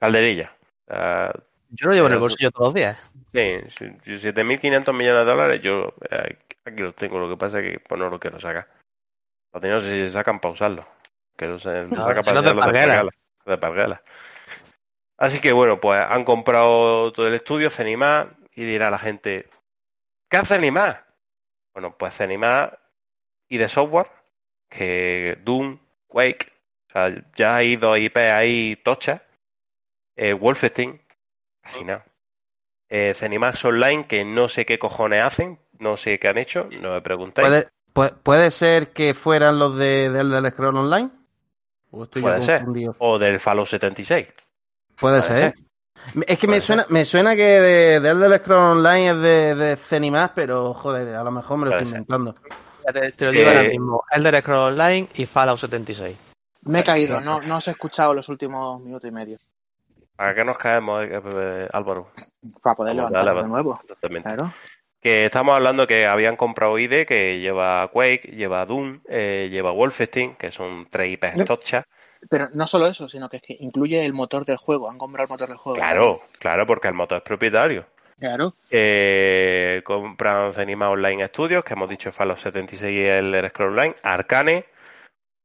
Calderilla. 0.00 0.52
Yo 1.70 1.88
lo 1.88 1.94
llevo 1.94 2.06
en 2.08 2.12
el 2.14 2.18
bolsillo 2.18 2.50
todos 2.50 2.68
los 2.68 2.74
días. 2.74 2.98
sí, 3.32 3.86
sí, 4.02 4.18
7.500 4.18 4.92
millones 4.92 5.20
de 5.20 5.30
dólares, 5.30 5.60
yo 5.62 5.94
eh, 6.10 6.38
aquí 6.64 6.82
los 6.82 6.94
tengo, 6.94 7.18
lo 7.18 7.28
que 7.28 7.36
pasa 7.36 7.60
es 7.60 7.70
que 7.70 7.80
pues, 7.80 8.00
no 8.00 8.10
lo 8.10 8.18
quiero 8.18 8.40
sacar. 8.40 8.68
Los 9.52 9.62
dinero 9.62 9.80
si 9.80 9.88
se 9.88 10.10
sacan 10.10 10.40
para 10.40 10.54
usarlo. 10.54 10.86
Que 11.36 11.46
no 11.46 11.58
se 11.58 11.86
No, 11.86 12.02
saca 12.02 12.22
para 12.22 12.40
no 12.40 12.48
de 12.48 12.54
parguela, 12.54 13.08
de 13.44 13.58
parguela. 13.58 14.02
Así 15.18 15.40
que 15.40 15.52
bueno, 15.52 15.80
pues 15.80 16.04
han 16.08 16.24
comprado 16.24 17.12
todo 17.12 17.26
el 17.26 17.34
estudio, 17.34 17.70
Cenimar, 17.70 18.36
y 18.54 18.64
dirá 18.64 18.90
la 18.90 18.98
gente, 18.98 19.46
¿qué 20.28 20.36
hace 20.36 20.54
Cenimar? 20.54 21.06
Bueno, 21.72 21.96
pues 21.96 22.14
Cenimar 22.14 22.80
y 23.48 23.58
de 23.58 23.68
software, 23.68 24.10
que 24.68 25.38
Doom, 25.42 25.78
Quake, 26.06 26.52
o 26.88 26.92
sea, 26.92 27.24
ya 27.36 27.56
hay 27.56 27.76
dos 27.76 27.98
IP 27.98 28.16
ahí 28.16 28.76
tochas, 28.76 29.22
eh, 30.16 30.32
Wolfenstein, 30.32 31.00
casi 31.60 31.84
nada. 31.84 32.04
Eh, 32.88 33.14
Zenimax 33.14 33.64
Online, 33.64 34.06
que 34.06 34.24
no 34.24 34.48
sé 34.48 34.64
qué 34.64 34.78
cojones 34.78 35.22
hacen, 35.22 35.58
no 35.78 35.96
sé 35.96 36.18
qué 36.18 36.28
han 36.28 36.38
hecho, 36.38 36.68
no 36.80 36.94
me 36.94 37.00
preguntáis. 37.02 37.48
¿Puede, 37.48 37.68
puede, 37.92 38.12
puede 38.12 38.50
ser 38.50 38.92
que 38.92 39.12
fueran 39.14 39.58
los 39.58 39.76
de, 39.76 40.10
del, 40.10 40.30
del 40.30 40.50
Scroll 40.52 40.76
Online? 40.76 41.10
¿O 41.90 42.04
estoy 42.04 42.22
yo 42.22 42.28
Puede 42.28 42.42
ser. 42.42 42.64
O 42.98 43.18
del 43.18 43.40
Fallout 43.40 43.68
76. 43.68 44.28
Puede, 44.98 45.22
ser. 45.22 45.54
Es 46.26 46.38
que 46.38 46.46
me 46.46 46.60
suena, 46.60 46.86
me 46.88 47.04
suena 47.04 47.34
que 47.34 47.42
de, 47.42 48.00
del 48.00 48.20
del 48.20 48.38
Scroll 48.38 48.78
Online 48.78 49.10
es 49.10 49.16
de, 49.18 49.54
de 49.54 49.76
Zenimax, 49.76 50.32
pero 50.34 50.72
joder, 50.74 51.16
a 51.16 51.24
lo 51.24 51.30
mejor 51.30 51.58
me 51.58 51.64
lo 51.66 51.70
Puede 51.72 51.82
estoy 51.82 51.92
ser. 51.92 52.00
inventando. 52.02 52.34
Ya 52.86 52.92
te, 52.92 53.12
te 53.12 53.24
lo 53.24 53.30
digo 53.32 53.50
Eh, 53.50 53.56
ahora 53.56 53.68
mismo. 53.68 54.04
Elder 54.12 54.40
Scrolls 54.40 54.72
Online 54.72 55.08
y 55.14 55.26
Fallout 55.26 55.58
76. 55.58 56.16
Me 56.62 56.80
he 56.80 56.84
caído, 56.84 57.20
no, 57.20 57.40
no 57.40 57.56
os 57.58 57.68
he 57.68 57.72
escuchado 57.72 58.14
los 58.14 58.28
últimos 58.28 58.80
minutos 58.80 59.08
y 59.08 59.12
medio. 59.12 59.38
¿A 60.18 60.34
qué 60.34 60.44
nos 60.44 60.56
caemos, 60.58 61.04
eh, 61.04 61.20
eh, 61.24 61.68
Álvaro? 61.72 62.10
Para 62.62 62.74
poder 62.74 62.96
dale, 63.10 63.42
de 63.42 63.48
nuevo. 63.48 63.78
Exactamente. 63.82 64.28
Claro. 64.28 64.50
Que 65.00 65.26
estamos 65.26 65.54
hablando 65.54 65.86
que 65.86 66.06
habían 66.06 66.36
comprado 66.36 66.78
ID, 66.78 67.06
que 67.06 67.38
lleva 67.38 67.88
Quake, 67.92 68.32
lleva 68.34 68.64
Doom, 68.66 69.00
eh, 69.08 69.48
lleva 69.50 69.70
Wolfenstein, 69.72 70.34
que 70.36 70.50
son 70.50 70.88
tres 70.90 71.12
IPs 71.12 71.44
tochas. 71.44 71.84
Pero 72.30 72.48
no 72.54 72.66
solo 72.66 72.86
eso, 72.86 73.08
sino 73.08 73.28
que 73.28 73.38
es 73.38 73.42
que 73.42 73.56
incluye 73.60 74.04
el 74.04 74.12
motor 74.12 74.44
del 74.44 74.56
juego. 74.56 74.90
Han 74.90 74.98
comprado 74.98 75.24
el 75.24 75.30
motor 75.30 75.48
del 75.48 75.58
juego. 75.58 75.76
Claro, 75.76 76.22
claro, 76.38 76.66
porque 76.66 76.88
el 76.88 76.94
motor 76.94 77.18
es 77.18 77.24
propietario. 77.24 77.86
Claro. 78.18 78.54
Eh, 78.70 79.82
compran 79.84 80.52
Cenima 80.52 80.88
Online 80.88 81.26
Studios, 81.28 81.64
que 81.64 81.74
hemos 81.74 81.88
dicho 81.88 82.12
Fallout 82.12 82.38
76 82.38 82.90
y 82.96 83.04
el 83.04 83.26
Elder 83.26 83.50
Scrolls 83.50 83.72
Online, 83.72 83.96
Arcane, 84.02 84.64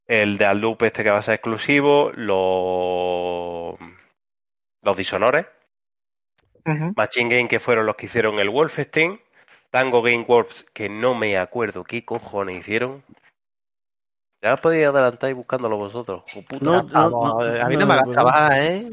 el 0.08 0.38
de 0.38 0.56
Loop 0.56 0.84
este 0.84 1.04
que 1.04 1.12
va 1.12 1.20
a 1.20 1.22
ser 1.22 1.36
exclusivo, 1.36 2.12
los, 2.16 3.76
los 4.82 4.98
Dishonores, 4.98 5.46
Ujú. 6.66 6.94
Machine 6.96 7.36
Game, 7.36 7.48
que 7.50 7.60
fueron 7.60 7.86
los 7.86 7.96
que 7.96 8.06
hicieron 8.06 8.40
el 8.40 8.50
Wolfenstein, 8.50 9.20
Tango 9.70 10.02
Game 10.02 10.26
Works, 10.28 10.66
que 10.74 10.90
no 10.90 11.16
me 11.16 11.38
acuerdo 11.38 11.84
qué 11.84 12.06
cojones 12.06 12.60
hicieron. 12.60 13.04
Ya 14.42 14.58
podéis 14.58 14.88
adelantar 14.88 15.30
y 15.30 15.34
buscándolo 15.34 15.78
vosotros. 15.78 16.24
hijo 16.28 16.42
puta. 16.42 16.66
No, 16.66 16.84
no, 16.84 17.10
no, 17.10 17.40
a 17.42 17.66
mí 17.66 17.76
no, 17.76 17.82
no, 17.82 17.88
me 17.88 17.96
no, 17.96 18.06
gastaba, 18.06 18.60
¿eh? 18.60 18.92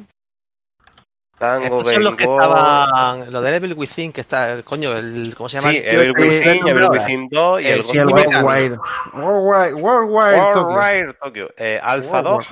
Tango 1.38 1.78
Estos 1.78 1.94
son 1.94 2.05
los 2.05 2.16
que 2.16 2.24
estaban. 2.24 3.32
Lo 3.32 3.40
de 3.40 3.57
Evil 3.57 3.74
Within, 3.74 4.12
que 4.12 4.22
está. 4.22 4.53
el 4.53 4.64
Coño, 4.64 4.96
el, 4.96 5.34
¿cómo 5.36 5.49
se 5.49 5.59
llama? 5.59 5.70
Sí, 5.70 5.78
el 5.78 6.03
Evil 6.03 6.14
este? 6.16 6.51
Within, 6.51 6.68
Evil? 6.68 6.90
Within 6.90 7.28
2 7.30 7.62
y 7.62 7.66
el 7.66 7.72
el 7.72 7.82
Sí, 7.84 7.99
Recon. 7.99 8.44
Worldwide. 8.44 8.78
Worldwide, 9.14 9.74
Worldwide 9.74 11.14
Tokyo. 11.22 11.49
Eh, 11.57 11.80
Alpha 11.82 12.22
2 12.22 12.46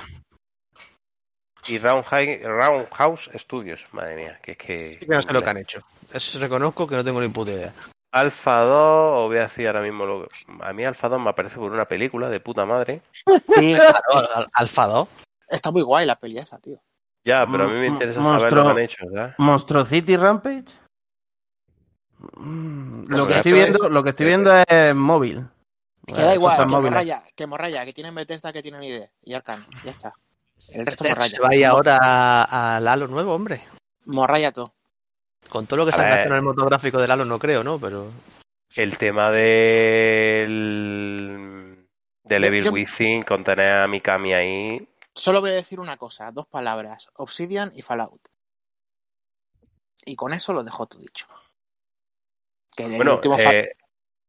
y 1.67 1.79
Roundhouse 1.79 2.41
Roundhouse 2.43 3.29
Studios. 3.35 3.81
Madre 3.91 4.15
mía, 4.15 4.39
que 4.41 4.51
es 4.53 4.57
que. 4.57 4.93
Sí 4.93 4.99
que 4.99 5.07
no 5.07 5.21
sé 5.21 5.33
lo 5.33 5.43
que 5.43 5.49
han 5.49 5.57
hecho. 5.57 5.81
Eso 6.13 6.39
reconozco 6.39 6.87
que 6.87 6.95
no 6.95 7.03
tengo 7.03 7.21
ni 7.21 7.27
puta 7.27 7.51
idea. 7.51 7.73
Alpha 8.19 8.63
2, 8.63 8.71
os 9.23 9.27
voy 9.27 9.37
a 9.37 9.41
decir 9.41 9.67
ahora 9.67 9.81
mismo 9.81 10.05
lo 10.05 10.23
que. 10.27 10.29
A 10.61 10.73
mí 10.73 10.83
Alpha 10.85 11.09
2 11.09 11.19
me 11.21 11.29
aparece 11.29 11.57
por 11.57 11.71
una 11.71 11.85
película 11.85 12.29
de 12.29 12.39
puta 12.39 12.65
madre. 12.65 13.01
Claro, 13.47 14.29
Al- 14.35 14.47
Alpha 14.53 14.85
2. 14.87 15.07
Está 15.49 15.71
muy 15.71 15.81
guay 15.81 16.05
la 16.05 16.19
peli 16.19 16.37
esa, 16.37 16.57
tío. 16.59 16.79
Ya, 17.25 17.45
pero 17.49 17.65
a 17.65 17.67
mí 17.67 17.73
me 17.79 17.87
interesa 17.87 18.19
monstruo- 18.21 18.39
saber 18.39 18.53
lo 18.53 18.63
que 18.63 18.69
han 18.69 18.79
hecho, 18.79 19.05
¿verdad? 19.11 19.35
Monstro 19.37 19.83
City 19.85 20.15
Rampage. 20.15 20.65
Mm, 22.37 23.01
Lo 23.07 23.07
Pues 23.07 23.27
que 23.27 23.33
esto 23.35 23.37
estoy 23.37 23.51
es- 23.51 23.57
viendo, 23.69 23.89
lo 23.89 24.03
que 24.03 24.09
estoy 24.09 24.25
viendo 24.25 24.51
es 24.67 24.95
móvil. 24.95 25.45
Que 26.05 26.13
da 26.13 26.33
igual, 26.33 26.57
que 26.57 26.65
morraya, 26.65 27.23
que 27.35 27.47
morraya, 27.47 27.83
que 27.85 27.93
tienen 27.93 28.15
Bethesda, 28.15 28.53
que 28.53 28.63
tienen 28.63 28.81
ID 28.83 29.03
y 29.23 29.33
Arcan. 29.33 29.65
Ya 29.83 29.91
está. 29.91 30.13
El 30.69 30.85
resto 30.85 31.03
Este 31.03 31.09
morraya. 31.15 31.35
se 31.35 31.41
va 31.41 31.49
a 31.49 31.55
ir 31.55 31.65
ahora 31.65 31.97
a- 32.01 32.77
al 32.77 32.87
Halo 32.87 33.07
nuevo, 33.07 33.33
hombre. 33.35 33.61
Morraya 34.05 34.51
todo. 34.53 34.73
Con 35.49 35.65
todo 35.67 35.77
lo 35.77 35.85
que 35.85 35.91
A 35.91 35.95
se 35.95 36.01
ha 36.01 36.23
en 36.23 36.33
el 36.33 36.41
motográfico 36.41 36.99
del 36.99 37.11
Halo, 37.11 37.25
no 37.25 37.39
creo, 37.39 37.63
¿no? 37.63 37.79
Pero. 37.79 38.11
El 38.75 38.97
tema 38.97 39.31
del. 40.47 41.87
Del 42.23 42.43
Evil 42.43 42.65
yo- 42.65 42.71
Within, 42.71 43.23
con 43.23 43.43
tener 43.43 43.71
a 43.83 43.87
Mikami 43.87 44.33
ahí. 44.33 44.87
Solo 45.15 45.39
voy 45.41 45.51
a 45.51 45.53
decir 45.53 45.79
una 45.79 45.97
cosa, 45.97 46.29
dos 46.31 46.45
palabras, 46.47 47.09
Obsidian 47.15 47.71
y 47.75 47.81
Fallout. 47.81 48.27
Y 50.05 50.15
con 50.15 50.33
eso 50.33 50.53
lo 50.53 50.63
dejo 50.63 50.85
todo 50.87 51.01
dicho. 51.01 51.27
Que 52.75 52.83
el 52.85 52.95
Bueno, 52.97 53.15
último, 53.15 53.37
fa- 53.37 53.51
eh, 53.53 53.71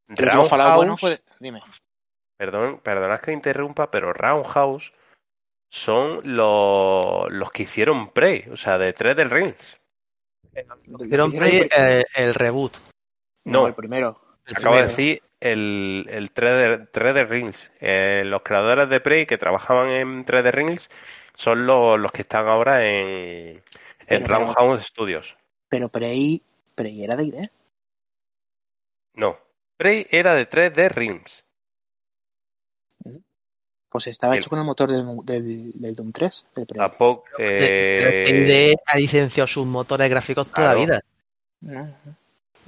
el 0.09 0.25
último 0.25 0.45
Fallout 0.47 0.77
bueno 0.77 0.97
fue... 0.97 1.21
Dime. 1.41 1.61
Perdón, 2.39 2.81
perdonad 2.81 3.21
que 3.21 3.33
interrumpa, 3.33 3.91
pero 3.91 4.13
Roundhouse 4.13 4.93
son 5.71 6.21
los, 6.37 7.31
los 7.31 7.51
que 7.51 7.65
hicieron 7.65 8.11
Prey, 8.11 8.49
o 8.51 8.57
sea, 8.57 8.79
de 8.79 8.93
3 8.95 9.15
del 9.17 9.29
Rings. 9.31 9.78
Hicieron 11.01 11.33
eh, 11.45 12.05
el 12.15 12.35
reboot. 12.35 12.77
No, 13.45 13.63
No. 13.63 13.67
el 13.69 13.75
primero. 13.75 14.21
El 14.47 14.57
Acabo 14.57 14.77
de 14.77 14.87
decir 14.87 15.23
el, 15.41 16.07
el 16.09 16.31
3 16.33 16.51
de, 16.81 16.87
3 16.93 17.15
de 17.15 17.25
Rings. 17.25 17.71
Eh, 17.81 18.23
los 18.25 18.43
creadores 18.43 18.89
de 18.89 19.01
Prey 19.01 19.27
que 19.27 19.39
trabajaban 19.39 19.91
en 19.91 20.25
3 20.25 20.43
de 20.45 20.51
Rings 20.53 20.91
son 21.35 21.67
los, 21.67 21.99
los 22.01 22.11
que 22.13 22.23
están 22.23 22.49
ahora 22.49 22.85
en, 22.87 23.57
en 23.59 23.63
Pero- 24.07 24.27
Roundhouse 24.27 24.87
Studios. 24.87 25.37
Pero 25.69 25.89
Prey, 25.91 26.43
Prey 26.75 27.05
era 27.05 27.15
de 27.17 27.25
ID. 27.25 27.49
No, 29.15 29.39
Prey 29.77 30.07
era 30.11 30.35
de 30.35 30.47
3 30.47 30.73
de 30.75 30.89
Rings. 30.89 31.45
Pues 33.91 34.07
estaba 34.09 34.35
El- 34.35 34.41
hecho 34.41 34.51
con 34.51 34.59
el 34.59 34.65
motor 34.65 34.91
del, 34.91 35.05
del, 35.25 35.73
del 35.75 35.95
Doom 35.95 36.13
3. 36.13 36.45
del 36.55 36.67
Prey. 36.67 36.79
Tampoco. 36.79 37.25
Eh, 37.39 38.75
ha 38.87 38.97
licenciado 38.99 39.47
sus 39.47 39.67
motores 39.67 40.09
gráficos 40.11 40.47
toda 40.49 40.73
Claro. 40.75 40.79
la 40.81 40.85
vida. 40.85 41.01
No. 41.61 41.81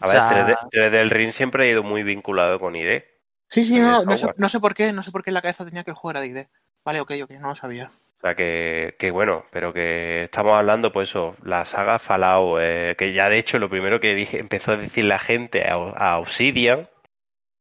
a 0.00 0.06
o 0.06 0.08
ver, 0.08 0.16
sea- 0.16 0.26
3, 0.28 0.46
de, 0.46 0.56
3 0.70 0.92
del 0.92 1.10
Ring 1.10 1.32
siempre 1.32 1.64
ha 1.64 1.70
ido 1.70 1.82
muy 1.82 2.02
vinculado 2.02 2.58
con 2.58 2.74
ID. 2.74 3.02
Sí, 3.48 3.66
sí, 3.66 3.78
no, 3.78 4.04
no 4.04 4.16
sé, 4.16 4.28
no 4.36 4.48
sé 4.48 4.60
por 4.60 4.74
qué, 4.74 4.92
no 4.92 5.02
sé 5.02 5.10
por 5.10 5.22
qué 5.22 5.30
en 5.30 5.34
la 5.34 5.42
cabeza 5.42 5.64
tenía 5.64 5.84
que 5.84 5.90
el 5.90 5.96
juego 5.96 6.12
era 6.12 6.20
de 6.20 6.26
ID. 6.28 6.46
Vale, 6.84 7.00
ok, 7.00 7.12
ok, 7.24 7.30
no 7.32 7.48
lo 7.48 7.56
sabía. 7.56 7.84
O 7.84 8.20
sea, 8.22 8.34
que, 8.34 8.96
que 8.98 9.10
bueno, 9.10 9.44
pero 9.50 9.72
que 9.72 10.22
estamos 10.24 10.56
hablando, 10.56 10.92
pues 10.92 11.10
eso, 11.10 11.36
la 11.42 11.64
saga 11.64 11.98
Fallout, 11.98 12.58
eh, 12.62 12.94
que 12.96 13.12
ya 13.12 13.28
de 13.28 13.38
hecho 13.38 13.58
lo 13.58 13.68
primero 13.68 13.98
que 14.00 14.14
dije, 14.14 14.38
empezó 14.40 14.72
a 14.72 14.76
decir 14.76 15.04
la 15.04 15.18
gente 15.18 15.64
a, 15.68 15.74
a 15.74 16.18
Obsidian, 16.18 16.88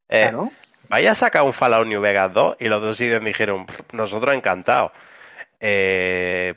eh, 0.10 0.28
Claro. 0.30 0.44
Vaya 0.90 1.12
a 1.12 1.16
sacar 1.16 1.44
un 1.44 1.54
Fallout 1.54 1.88
New 1.88 2.02
Vegas 2.02 2.34
2, 2.34 2.58
y 2.60 2.68
los 2.68 2.82
de 2.82 2.90
Obsidian 2.90 3.24
dijeron, 3.24 3.66
"Pff, 3.66 3.94
nosotros 3.94 4.34
encantados. 4.36 4.92
Eh, 5.60 6.56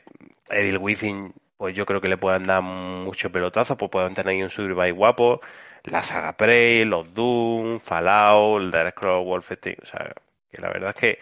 Evil 0.51 0.79
Within, 0.79 1.33
pues 1.57 1.75
yo 1.75 1.87
creo 1.87 2.01
que 2.01 2.09
le 2.09 2.17
pueden 2.17 2.47
dar 2.47 2.63
mucho 2.63 3.31
pelotazo, 3.31 3.77
pues 3.77 3.91
pueden 3.91 4.15
tener 4.15 4.31
ahí 4.35 4.43
un 4.43 4.51
survival 4.51 4.93
guapo, 4.95 5.41
la 5.85 6.03
saga 6.03 6.37
Prey, 6.37 6.85
los 6.85 7.13
Doom, 7.15 7.81
Fallout, 7.81 8.61
el 8.63 8.71
Dark 8.71 8.91
Scrolls 8.97 9.25
Wolfenstein, 9.27 9.77
o 9.83 9.87
sea, 9.87 10.13
que 10.51 10.61
la 10.61 10.69
verdad 10.69 10.91
es 10.91 10.97
que 10.97 11.19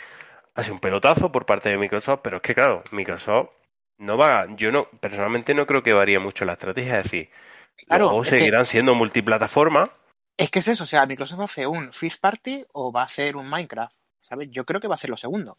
ha 0.55 0.63
sido 0.63 0.75
un 0.75 0.81
pelotazo 0.81 1.31
por 1.33 1.47
parte 1.47 1.69
de 1.69 1.79
Microsoft, 1.79 2.21
pero 2.23 2.37
es 2.39 2.43
que 2.43 2.55
claro, 2.55 2.83
Microsoft 2.91 3.51
no 3.99 4.17
va, 4.19 4.47
yo 4.57 4.73
no, 4.73 4.89
personalmente 5.01 5.55
no 5.55 5.67
creo 5.67 5.83
que 5.83 5.93
varíe 5.93 6.19
mucho 6.19 6.45
la 6.45 6.53
estrategia, 6.53 6.99
es 6.99 7.05
decir, 7.05 7.31
Claro, 7.87 8.05
los 8.05 8.11
juegos 8.11 8.29
que- 8.31 8.39
seguirán 8.39 8.65
siendo 8.67 8.95
multiplataforma, 8.95 9.91
Es 10.41 10.51
que 10.51 10.61
es 10.61 10.69
eso, 10.69 10.85
o 10.85 10.87
sea, 10.87 11.05
Microsoft 11.05 11.41
hace 11.41 11.67
un 11.67 11.93
First 11.93 12.21
Party 12.21 12.65
o 12.73 12.91
va 12.91 13.03
a 13.03 13.05
hacer 13.05 13.37
un 13.37 13.49
Minecraft, 13.49 13.95
¿sabes? 14.21 14.49
Yo 14.51 14.65
creo 14.65 14.81
que 14.81 14.89
va 14.89 14.95
a 14.95 14.97
hacer 14.97 15.11
lo 15.11 15.17
segundo. 15.19 15.59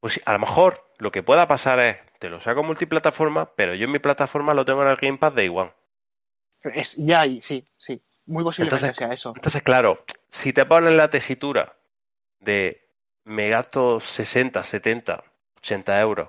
pues 0.00 0.20
a 0.24 0.32
lo 0.34 0.38
mejor 0.38 0.88
lo 0.98 1.10
que 1.10 1.22
pueda 1.22 1.48
pasar 1.48 1.80
es, 1.80 1.96
te 2.20 2.28
lo 2.28 2.40
saco 2.40 2.62
multiplataforma, 2.62 3.50
pero 3.56 3.74
yo 3.74 3.86
en 3.86 3.92
mi 3.92 3.98
plataforma 3.98 4.54
lo 4.54 4.64
tengo 4.64 4.82
en 4.82 4.88
el 4.88 4.96
Game 4.96 5.18
Pass 5.18 5.34
Day 5.34 5.48
One. 5.48 5.72
Es, 6.62 6.94
ya 6.96 7.22
ahí, 7.22 7.42
sí, 7.42 7.64
sí. 7.76 8.00
Muy 8.26 8.44
posiblemente 8.44 8.76
Entonces- 8.86 8.96
sea 8.96 9.12
eso. 9.12 9.32
Entonces, 9.34 9.62
claro, 9.62 10.04
si 10.28 10.52
te 10.52 10.64
ponen 10.64 10.96
la 10.96 11.10
tesitura 11.10 11.76
de 12.38 12.88
me 13.24 13.48
gasto 13.48 13.98
60, 13.98 14.62
70, 14.62 15.24
80 15.58 16.00
euros, 16.00 16.28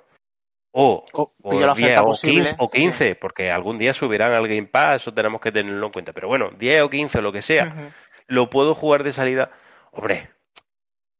o 0.77 1.05
O 1.13 1.33
o 1.41 1.49
pillo 1.49 1.67
la 1.67 1.73
10 1.73 1.85
oferta 1.87 2.01
o 2.01 2.05
posible. 2.07 2.49
15, 2.49 2.55
o 2.59 2.69
15, 2.69 3.15
porque 3.15 3.49
algún 3.49 3.77
día 3.77 3.93
subirán 3.93 4.33
al 4.33 4.47
Game 4.47 4.67
Pass, 4.67 5.03
eso 5.03 5.13
tenemos 5.13 5.39
que 5.39 5.51
tenerlo 5.51 5.85
en 5.85 5.91
cuenta. 5.93 6.11
Pero 6.11 6.27
bueno, 6.27 6.49
10 6.57 6.81
o 6.81 6.89
15 6.89 7.19
o 7.19 7.21
lo 7.21 7.31
que 7.31 7.41
sea, 7.41 7.93
lo 8.27 8.49
puedo 8.49 8.75
jugar 8.75 9.03
de 9.03 9.13
salida. 9.13 9.51
Hombre, 9.91 10.29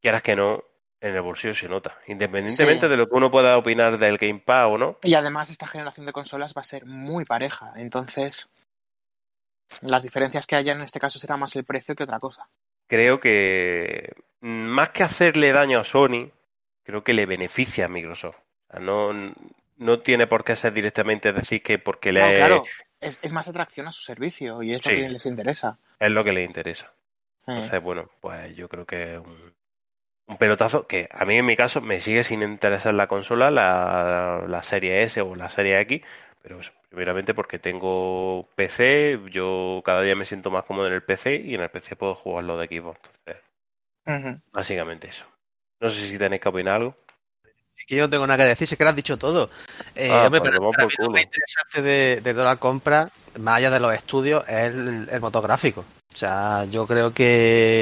quieras 0.02 0.22
que 0.22 0.36
no, 0.36 0.62
en 1.00 1.16
el 1.16 1.22
bolsillo 1.22 1.54
se 1.56 1.70
nota. 1.70 1.98
Independientemente 2.08 2.86
Sí. 2.86 2.90
de 2.90 2.98
lo 2.98 3.08
que 3.08 3.16
uno 3.16 3.32
pueda 3.32 3.58
opinar 3.58 3.98
del 3.98 4.18
Game 4.18 4.42
Pass 4.46 4.64
o 4.68 4.78
no, 4.78 4.98
Y 5.04 5.14
además 5.14 5.50
esta 5.50 5.68
generación 5.68 6.06
de 6.06 6.12
consolas 6.12 6.54
va 6.58 6.62
a 6.62 6.66
ser 6.66 6.86
muy 6.86 7.24
pareja, 7.24 7.72
entonces 7.78 8.50
las 9.82 10.04
diferencias 10.04 10.46
que 10.48 10.56
haya 10.58 10.74
en 10.74 10.82
este 10.82 11.00
caso 11.00 11.18
será 11.18 11.38
más 11.38 11.56
el 11.56 11.64
precio 11.64 11.96
que 11.96 12.04
otra 12.04 12.20
cosa. 12.20 12.50
creo 12.88 13.20
que 13.20 14.14
más 14.42 14.90
que 14.92 15.04
hacerle 15.04 15.52
daño 15.54 15.80
a 15.80 15.86
Sony, 15.86 16.30
creo 16.84 17.04
que 17.04 17.14
le 17.14 17.26
beneficia 17.26 17.86
a 17.86 17.88
Microsoft. 17.88 18.38
No, 18.80 19.14
no 19.78 20.00
tiene 20.02 20.28
por 20.28 20.44
qué 20.44 20.56
ser 20.56 20.74
directamente 20.74 21.34
decir 21.34 21.62
que 21.64 21.80
porque 21.80 22.12
le 22.12 22.22
No, 22.22 22.34
claro, 22.34 22.64
es, 23.00 23.20
es 23.22 23.32
más 23.32 23.48
atracción 23.48 23.88
a 23.88 23.92
su 23.92 24.04
servicio 24.04 24.62
y 24.64 24.74
es 24.74 24.86
lo 24.86 24.92
que 24.92 25.10
les 25.10 25.26
interesa. 25.26 25.78
es 26.00 26.10
lo 26.10 26.24
que 26.24 26.32
le 26.32 26.44
interesa. 26.44 26.94
Entonces, 27.48 27.82
bueno, 27.82 28.10
pues 28.22 28.56
yo 28.56 28.68
creo 28.70 28.86
que 28.86 29.14
es 29.16 29.20
un, 29.20 29.54
un 30.28 30.38
pelotazo 30.38 30.88
que 30.88 31.10
a 31.12 31.26
mí 31.26 31.36
en 31.38 31.46
mi 31.46 31.56
caso 31.56 31.82
me 31.82 32.02
sigue 32.02 32.24
sin 32.24 32.42
interesar 32.44 32.94
la 32.94 33.08
consola, 33.08 33.52
la, 33.52 34.44
la 34.48 34.64
serie 34.64 35.04
S 35.04 35.22
o 35.22 35.36
la 35.36 35.50
serie 35.50 35.80
X, 35.82 36.02
pero 36.42 36.60
eso, 36.60 36.74
primeramente 36.90 37.34
porque 37.34 37.60
tengo 37.60 38.50
PC, 38.56 39.20
yo 39.32 39.82
cada 39.86 40.02
día 40.02 40.16
me 40.16 40.26
siento 40.26 40.52
más 40.52 40.64
cómodo 40.66 40.88
en 40.88 40.94
el 40.94 41.04
PC 41.04 41.38
y 41.38 41.56
en 41.56 41.62
el 41.62 41.70
PC 41.70 41.96
puedo 41.96 42.16
jugarlo 42.16 42.58
de 42.58 42.66
equipo. 42.66 42.96
Entonces, 42.96 43.44
básicamente 44.52 45.08
eso. 45.08 45.26
No 45.80 45.90
sé 45.90 46.08
si 46.08 46.18
tenéis 46.18 46.42
que 46.42 46.50
opinar 46.50 46.76
algo. 46.76 46.98
Que 47.88 47.96
yo 47.96 48.04
no 48.04 48.10
tengo 48.10 48.26
nada 48.26 48.44
que 48.44 48.50
decir, 48.50 48.68
es 48.72 48.78
que 48.78 48.84
lo 48.84 48.90
has 48.90 48.96
dicho 48.96 49.18
todo. 49.18 49.50
Eh, 49.94 50.10
Ah, 50.12 50.26
hombre, 50.26 50.40
pues 50.40 50.52
para, 50.52 50.58
toma 50.58 50.72
para 50.72 50.84
por 50.84 50.92
mí 50.92 51.06
lo 51.06 51.12
más 51.12 51.24
interesante 51.24 51.82
de, 51.82 52.22
de 52.22 52.34
toda 52.34 52.46
la 52.46 52.56
compra, 52.58 53.10
más 53.38 53.58
allá 53.58 53.70
de 53.70 53.80
los 53.80 53.94
estudios, 53.94 54.44
es 54.48 54.74
el, 54.74 55.08
el 55.12 55.22
motográfico. 55.22 55.86
O 56.14 56.18
sea, 56.18 56.66
yo 56.66 56.88
creo 56.88 57.14
que 57.14 57.82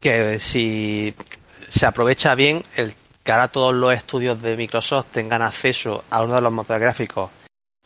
que 0.00 0.38
si 0.38 1.14
se 1.68 1.86
aprovecha 1.86 2.34
bien 2.34 2.62
el 2.76 2.94
que 3.22 3.32
ahora 3.32 3.48
todos 3.48 3.74
los 3.74 3.94
estudios 3.94 4.40
de 4.42 4.56
Microsoft 4.56 5.06
tengan 5.12 5.40
acceso 5.40 6.04
a 6.10 6.22
uno 6.22 6.34
de 6.34 6.42
los 6.42 6.52
motores 6.52 6.82
gráficos 6.82 7.30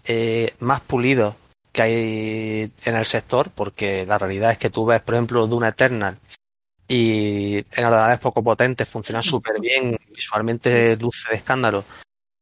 eh, 0.05 0.53
más 0.59 0.81
pulidos 0.81 1.35
que 1.71 1.83
hay 1.83 2.73
en 2.85 2.97
el 2.97 3.07
sector, 3.07 3.51
porque 3.55 4.05
la 4.05 4.19
realidad 4.19 4.51
es 4.51 4.59
que 4.59 4.71
tú 4.71 4.85
ves, 4.87 5.01
por 5.03 5.15
ejemplo, 5.15 5.47
Doom 5.47 5.65
Eternal 5.65 6.19
y 6.89 7.59
en 7.59 7.85
ordenadores 7.85 8.19
poco 8.19 8.43
potentes 8.43 8.89
funciona 8.89 9.23
súper 9.23 9.61
bien, 9.61 9.98
visualmente 10.19 10.97
dulce 10.97 11.31
de 11.31 11.37
escándalo. 11.37 11.85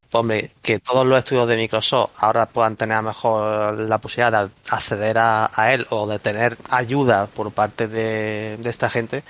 Pues, 0.08 0.20
hombre, 0.20 0.50
que 0.62 0.78
todos 0.78 1.06
los 1.06 1.18
estudios 1.18 1.46
de 1.48 1.56
Microsoft 1.56 2.12
ahora 2.16 2.46
puedan 2.46 2.76
tener 2.76 2.96
a 2.96 3.02
mejor 3.02 3.78
la 3.78 3.98
posibilidad 3.98 4.46
de 4.46 4.50
acceder 4.70 5.18
a, 5.18 5.50
a 5.52 5.74
él 5.74 5.86
o 5.90 6.06
de 6.06 6.18
tener 6.18 6.56
ayuda 6.70 7.26
por 7.26 7.52
parte 7.52 7.86
de, 7.86 8.56
de 8.56 8.70
esta 8.70 8.88
gente, 8.88 9.24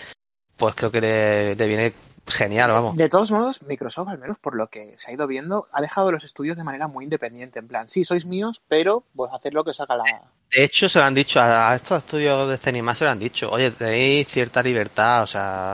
pues 0.56 0.74
creo 0.74 0.90
que 0.90 1.00
le, 1.00 1.56
le 1.56 1.66
viene 1.66 1.92
genial, 2.26 2.68
vamos. 2.70 2.96
De 2.96 3.08
todos 3.08 3.30
modos, 3.30 3.62
Microsoft, 3.62 4.08
al 4.08 4.18
menos 4.18 4.38
por 4.38 4.54
lo 4.54 4.68
que 4.68 4.94
se 4.98 5.10
ha 5.10 5.14
ido 5.14 5.26
viendo, 5.26 5.68
ha 5.72 5.80
dejado 5.80 6.12
los 6.12 6.24
estudios 6.24 6.56
de 6.56 6.64
manera 6.64 6.88
muy 6.88 7.04
independiente. 7.04 7.58
En 7.58 7.68
plan, 7.68 7.88
sí, 7.88 8.04
sois 8.04 8.26
míos, 8.26 8.60
pero 8.68 9.04
pues 9.14 9.32
hacer 9.32 9.54
lo 9.54 9.64
que 9.64 9.74
salga 9.74 9.96
la. 9.96 10.04
De 10.50 10.64
hecho, 10.64 10.88
se 10.88 10.98
lo 10.98 11.04
han 11.04 11.14
dicho 11.14 11.40
a, 11.40 11.70
a 11.70 11.76
estos 11.76 11.98
estudios 11.98 12.48
de 12.48 12.58
Cinema, 12.58 12.94
se 12.94 13.04
lo 13.04 13.10
han 13.10 13.18
dicho. 13.18 13.50
Oye, 13.50 13.70
tenéis 13.70 14.28
cierta 14.28 14.62
libertad, 14.62 15.22
o 15.22 15.26
sea, 15.26 15.72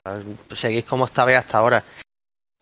seguís 0.55 0.85
como 0.85 1.05
estabais 1.05 1.37
hasta 1.39 1.57
ahora. 1.57 1.83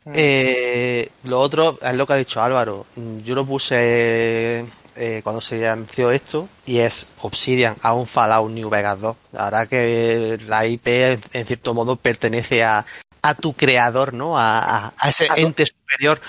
Mm. 0.06 0.14
Eh, 0.16 1.12
lo 1.24 1.40
otro 1.40 1.78
es 1.82 1.96
lo 1.96 2.08
que 2.08 2.14
ha 2.14 2.18
dicho 2.18 2.42
Álvaro. 2.42 2.86
Yo 3.24 3.36
lo 3.36 3.46
puse 3.46 4.66
eh, 4.96 5.22
cuando 5.24 5.42
se 5.42 5.68
anunció 5.68 6.12
esto 6.12 6.50
y 6.66 6.80
es 6.80 7.06
Obsidian 7.22 7.76
a 7.82 7.94
un 7.94 8.08
Fallout 8.08 8.50
New 8.52 8.70
Vegas 8.70 9.00
2. 9.00 9.16
La 9.34 9.44
verdad 9.46 9.68
que 9.68 10.40
la 10.48 10.66
IP 10.66 10.88
en 11.34 11.46
cierto 11.46 11.74
modo 11.74 11.96
pertenece 11.98 12.64
a, 12.64 12.86
a 13.22 13.36
tu 13.36 13.54
creador, 13.54 14.14
¿no? 14.14 14.38
A, 14.38 14.60
a- 14.88 14.94
a 14.98 15.10
ese 15.10 15.28
ente 15.38 15.66
superior. 15.68 16.20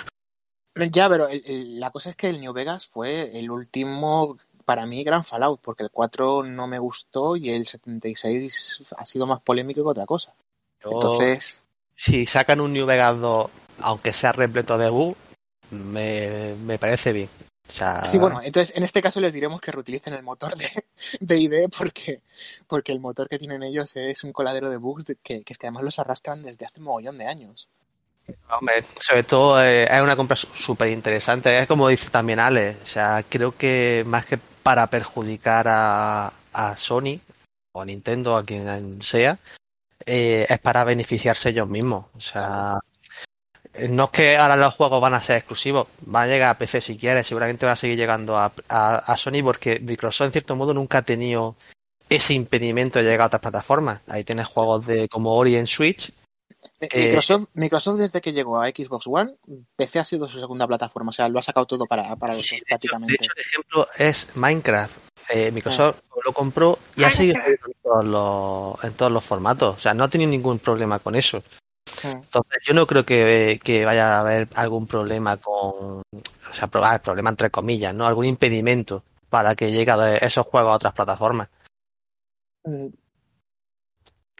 Ya, 0.90 1.08
pero 1.08 1.28
el- 1.28 1.42
el- 1.46 1.80
la 1.80 1.90
cosa 1.90 2.10
es 2.10 2.16
que 2.16 2.28
el 2.28 2.40
New 2.40 2.52
Vegas 2.52 2.86
fue 2.86 3.38
el 3.38 3.50
último, 3.50 4.38
para 4.64 4.86
mí, 4.86 5.02
gran 5.04 5.24
Fallout, 5.24 5.60
porque 5.62 5.82
el 5.82 5.90
4 5.90 6.42
no 6.42 6.66
me 6.66 6.78
gustó 6.78 7.36
y 7.36 7.50
el 7.50 7.66
76 7.66 8.82
ha 8.96 9.06
sido 9.06 9.26
más 9.26 9.40
polémico 9.40 9.82
que 9.82 9.88
otra 9.88 10.06
cosa. 10.06 10.32
Entonces, 10.82 11.62
si 11.94 12.26
sacan 12.26 12.60
un 12.60 12.72
New 12.72 12.86
Vegas 12.86 13.18
2, 13.20 13.50
aunque 13.78 14.12
sea 14.12 14.32
repleto 14.32 14.78
de 14.78 14.90
bugs, 14.90 15.18
me, 15.70 16.54
me 16.56 16.78
parece 16.78 17.12
bien. 17.12 17.28
O 17.68 17.72
sea, 17.72 18.06
sí, 18.06 18.18
bueno, 18.18 18.40
entonces 18.42 18.76
en 18.76 18.82
este 18.82 19.00
caso 19.00 19.20
les 19.20 19.32
diremos 19.32 19.60
que 19.60 19.70
reutilicen 19.70 20.12
el 20.14 20.22
motor 20.22 20.56
de, 20.56 20.68
de 21.20 21.38
ID 21.38 21.70
porque, 21.76 22.20
porque 22.66 22.92
el 22.92 23.00
motor 23.00 23.28
que 23.28 23.38
tienen 23.38 23.62
ellos 23.62 23.92
es 23.94 24.24
un 24.24 24.32
coladero 24.32 24.68
de 24.68 24.76
bugs 24.76 25.04
que, 25.22 25.42
que 25.42 25.52
es 25.52 25.58
que 25.58 25.66
además 25.66 25.84
los 25.84 25.98
arrastran 25.98 26.42
desde 26.42 26.66
hace 26.66 26.80
un 26.80 26.86
mogollón 26.86 27.18
de 27.18 27.26
años. 27.26 27.68
Hombre, 28.50 28.84
sobre 29.00 29.24
todo 29.24 29.62
eh, 29.62 29.84
es 29.84 30.02
una 30.02 30.16
compra 30.16 30.36
súper 30.36 30.88
interesante. 30.88 31.58
Es 31.58 31.66
como 31.66 31.88
dice 31.88 32.10
también 32.10 32.38
Ale, 32.38 32.76
o 32.82 32.86
sea, 32.86 33.24
creo 33.28 33.56
que 33.56 34.04
más 34.06 34.26
que 34.26 34.38
para 34.38 34.86
perjudicar 34.88 35.66
a, 35.68 36.32
a 36.52 36.76
Sony 36.76 37.18
o 37.72 37.80
a 37.80 37.84
Nintendo, 37.84 38.36
a 38.36 38.44
quien 38.44 39.02
sea, 39.02 39.38
eh, 40.06 40.46
es 40.48 40.58
para 40.60 40.84
beneficiarse 40.84 41.50
ellos 41.50 41.68
mismos. 41.68 42.06
O 42.14 42.20
sea, 42.20 42.78
no 43.88 44.04
es 44.04 44.10
que 44.10 44.36
ahora 44.36 44.56
los 44.56 44.74
juegos 44.74 45.00
van 45.00 45.14
a 45.14 45.20
ser 45.22 45.36
exclusivos, 45.38 45.88
van 46.02 46.24
a 46.24 46.26
llegar 46.26 46.50
a 46.50 46.58
PC 46.58 46.80
si 46.80 46.96
quieres, 46.96 47.26
seguramente 47.26 47.64
van 47.66 47.72
a 47.72 47.76
seguir 47.76 47.96
llegando 47.96 48.36
a, 48.36 48.52
a- 48.68 48.96
a 48.98 49.16
Sony 49.16 49.42
porque 49.42 49.80
Microsoft 49.80 50.26
en 50.26 50.32
cierto 50.32 50.56
modo 50.56 50.74
nunca 50.74 50.98
ha 50.98 51.02
tenido 51.02 51.56
ese 52.08 52.34
impedimento 52.34 52.98
de 52.98 53.04
llegar 53.06 53.22
a 53.22 53.26
otras 53.26 53.40
plataformas. 53.42 54.00
Ahí 54.08 54.24
tienes 54.24 54.46
juegos 54.46 54.84
de 54.86 55.08
como 55.08 55.34
Ori 55.34 55.56
en 55.56 55.66
Switch. 55.66 56.12
Eh, 56.80 57.06
Microsoft, 57.06 57.46
Microsoft 57.54 57.98
desde 57.98 58.20
que 58.20 58.32
llegó 58.32 58.60
a 58.60 58.68
Xbox 58.68 59.06
One, 59.06 59.34
PC 59.76 59.98
ha 59.98 60.04
sido 60.04 60.28
su 60.28 60.38
segunda 60.38 60.66
plataforma, 60.66 61.10
o 61.10 61.12
sea, 61.12 61.28
lo 61.28 61.38
ha 61.38 61.42
sacado 61.42 61.66
todo 61.66 61.86
para, 61.86 62.14
para 62.16 62.34
Sí, 62.34 62.60
prácticamente. 62.68 63.12
de 63.18 63.24
hecho, 63.24 63.32
el 63.36 63.42
ejemplo 63.42 63.88
es 63.98 64.28
Minecraft. 64.34 64.94
Eh, 65.30 65.50
Microsoft 65.50 66.00
lo 66.24 66.32
compró 66.32 66.78
y 66.96 67.04
ha 67.04 67.10
seguido 67.10 67.36
saliendo 67.40 67.66
en 67.68 67.74
todos, 67.82 68.04
los, 68.04 68.84
en 68.84 68.92
todos 68.94 69.10
los 69.12 69.24
formatos. 69.24 69.76
O 69.76 69.78
sea, 69.78 69.94
no 69.94 70.04
ha 70.04 70.08
tenido 70.08 70.30
ningún 70.30 70.58
problema 70.58 70.98
con 70.98 71.14
eso. 71.14 71.42
Entonces, 72.04 72.62
yo 72.64 72.74
no 72.74 72.86
creo 72.86 73.04
que, 73.04 73.60
que 73.62 73.84
vaya 73.84 74.16
a 74.16 74.20
haber 74.20 74.48
algún 74.54 74.86
problema 74.86 75.36
con. 75.36 76.02
O 76.02 76.52
sea, 76.52 76.66
pro- 76.68 76.82
problema 77.02 77.30
entre 77.30 77.50
comillas, 77.50 77.94
¿no? 77.94 78.06
Algún 78.06 78.24
impedimento 78.26 79.02
para 79.30 79.54
que 79.54 79.72
llegue 79.72 79.90
a 79.90 80.16
esos 80.16 80.46
juegos 80.46 80.72
a 80.72 80.76
otras 80.76 80.92
plataformas. 80.94 81.48
Mm, 82.64 82.86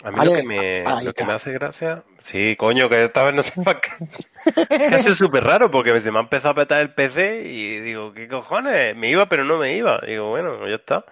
A 0.05 0.11
mí 0.11 0.17
Vale, 0.19 0.31
lo 0.31 0.37
que, 0.37 0.43
me, 0.43 1.05
lo 1.05 1.13
que 1.13 1.25
me 1.25 1.33
hace 1.33 1.53
gracia. 1.53 2.03
Sí, 2.23 2.57
coño, 2.57 2.89
que 2.89 3.05
esta 3.05 3.23
vez 3.25 3.35
no 3.35 3.43
sé 3.43 3.63
para 3.63 3.81
qué. 3.81 3.91
Es 4.45 4.79
que 4.91 4.95
ha 4.95 4.99
sido 4.99 5.15
súper 5.15 5.45
raro 5.45 5.71
porque 5.71 6.01
se 6.01 6.11
me 6.11 6.19
ha 6.19 6.23
empezado 6.23 6.51
a 6.51 6.55
petar 6.57 6.81
el 6.83 6.93
PC 6.93 7.43
y 7.49 7.79
digo, 7.81 8.13
¿qué 8.13 8.27
cojones? 8.29 8.97
Me 8.97 9.11
iba, 9.11 9.27
pero 9.29 9.45
no 9.45 9.57
me 9.59 9.77
iba. 9.77 10.01
Digo, 10.07 10.31
bueno, 10.31 10.67
ya 10.69 10.75
está. 10.75 11.05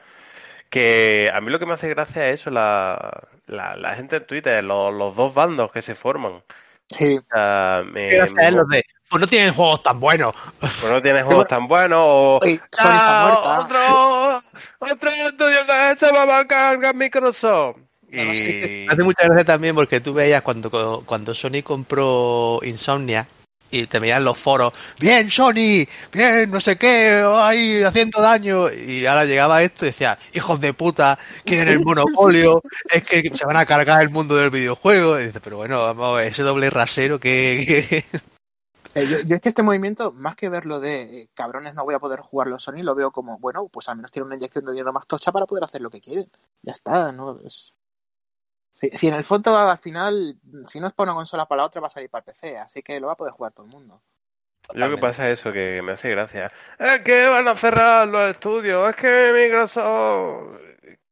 Que 0.71 1.29
a 1.35 1.41
mí 1.41 1.51
lo 1.51 1.59
que 1.59 1.67
me 1.67 1.75
hace 1.75 1.89
gracia 1.89 2.29
es 2.29 2.41
eso, 2.43 2.51
la, 2.51 3.23
la, 3.47 3.77
la 3.77 3.95
gente 3.95 4.17
en 4.17 4.27
Twitter, 4.27 4.63
los, 4.65 4.95
los 4.95 5.15
dos 5.17 5.35
bandos 5.35 5.71
que 5.73 5.83
se 5.83 5.95
forman. 5.97 6.43
Sí, 6.89 7.19
O 7.19 7.23
sea, 7.35 7.83
me, 7.85 8.11
Gracias 8.11 8.35
me- 8.35 8.47
a 8.47 8.51
los 8.53 8.69
de, 8.69 8.85
pues 9.09 9.21
no 9.21 9.27
tienen 9.27 9.53
juegos 9.53 9.83
tan 9.83 9.99
buenos. 10.01 10.35
pues 10.61 10.85
no 10.85 11.03
tienes 11.03 11.25
juegos 11.25 11.49
tan 11.49 11.67
buenos 11.69 12.01
o... 12.03 12.39
Oye, 12.43 12.61
¡Ah, 12.79 13.59
otro, 13.65 14.93
otro 14.93 15.11
estudio 15.11 15.59
que 15.67 15.97
se 15.99 16.13
va 16.13 16.39
a 16.39 16.47
cargar 16.47 16.95
Microsoft. 16.95 17.79
Y... 18.13 18.87
Hace 18.89 19.03
mucha 19.03 19.25
gracia 19.25 19.45
también 19.45 19.75
porque 19.75 20.01
tú 20.01 20.15
veías 20.15 20.43
cuando, 20.43 21.03
cuando 21.05 21.35
Sony 21.35 21.63
compró 21.65 22.61
Insomnia 22.63 23.27
y 23.71 23.87
te 23.87 23.99
veían 23.99 24.25
los 24.25 24.39
foros, 24.39 24.73
bien 24.99 25.31
Sony, 25.31 25.87
bien, 26.13 26.51
no 26.51 26.61
sé 26.61 26.77
qué, 26.77 27.25
ahí 27.37 27.83
haciendo 27.83 28.21
daño. 28.21 28.71
Y 28.73 29.07
ahora 29.07 29.25
llegaba 29.25 29.63
esto 29.63 29.85
y 29.85 29.89
decía, 29.89 30.19
hijos 30.33 30.61
de 30.61 30.75
puta, 30.75 31.19
quieren 31.45 31.69
el 31.69 31.81
monopolio, 31.85 32.63
es 32.93 33.03
que 33.07 33.31
se 33.35 33.45
van 33.45 33.57
a 33.57 33.67
cargar 33.67 34.03
el 34.03 34.11
mundo 34.11 34.37
del 34.37 34.51
videojuego. 34.51 35.19
Y 35.21 35.27
dice, 35.27 35.41
pero 35.41 35.57
bueno, 35.59 35.79
vamos 35.79 36.09
a 36.09 36.13
ver, 36.17 36.27
ese 36.29 36.43
doble 36.43 36.71
rasero 36.71 37.19
que... 37.19 37.65
que- 37.67 38.21
Eh, 38.93 39.07
yo, 39.07 39.21
yo 39.21 39.37
es 39.37 39.41
que 39.41 39.51
este 39.51 39.63
movimiento, 39.63 40.11
más 40.11 40.35
que 40.35 40.49
verlo 40.49 40.81
de 40.81 41.03
eh, 41.03 41.29
cabrones, 41.33 41.75
no 41.75 41.85
voy 41.85 41.95
a 41.95 42.01
poder 42.01 42.19
jugarlo 42.19 42.59
Sony, 42.59 42.83
lo 42.83 42.97
veo 42.97 43.13
como, 43.13 43.39
bueno, 43.39 43.69
pues 43.69 43.89
al 43.89 43.95
menos 43.95 44.11
tiene 44.11 44.27
una 44.27 44.35
inyección 44.35 44.65
de 44.65 44.73
dinero 44.73 44.93
más 44.93 45.07
tocha 45.07 45.31
para 45.31 45.47
poder 45.47 45.63
hacer 45.63 45.81
lo 45.81 45.91
que 45.91 46.01
quieren. 46.01 46.29
Ya 46.63 46.73
está, 46.73 47.13
¿no? 47.13 47.39
Es... 47.47 47.73
Si, 48.73 48.89
si 48.91 49.09
en 49.09 49.15
el 49.15 49.25
fondo 49.25 49.57
al 49.57 49.79
final, 49.79 50.37
si 50.67 50.81
no 50.81 50.87
es 50.87 50.93
para 50.95 51.11
una 51.13 51.19
consola 51.19 51.47
para 51.47 51.63
la 51.63 51.67
otra, 51.67 51.81
va 51.81 51.89
a 51.89 51.91
salir 51.91 52.09
para 52.11 52.21
el 52.21 52.25
PC, 52.27 52.59
así 52.59 52.83
que 52.83 52.99
lo 53.01 53.09
va 53.09 53.13
a 53.15 53.17
poder 53.17 53.33
jugar 53.35 53.53
todo 53.53 53.67
el 53.67 53.73
mundo. 53.73 54.03
Lo 54.73 54.89
que 54.89 54.99
pasa 54.99 55.29
es 55.29 55.41
eso, 55.41 55.53
que 55.53 55.83
me 55.83 55.93
hace 55.93 56.11
gracia. 56.11 56.53
Es 56.79 57.01
que 57.01 57.27
van 57.27 57.49
a 57.49 57.57
cerrar 57.57 58.07
los 58.09 58.31
estudios, 58.31 58.89
es 58.91 58.97
que 58.97 59.33
Microsoft... 59.35 60.61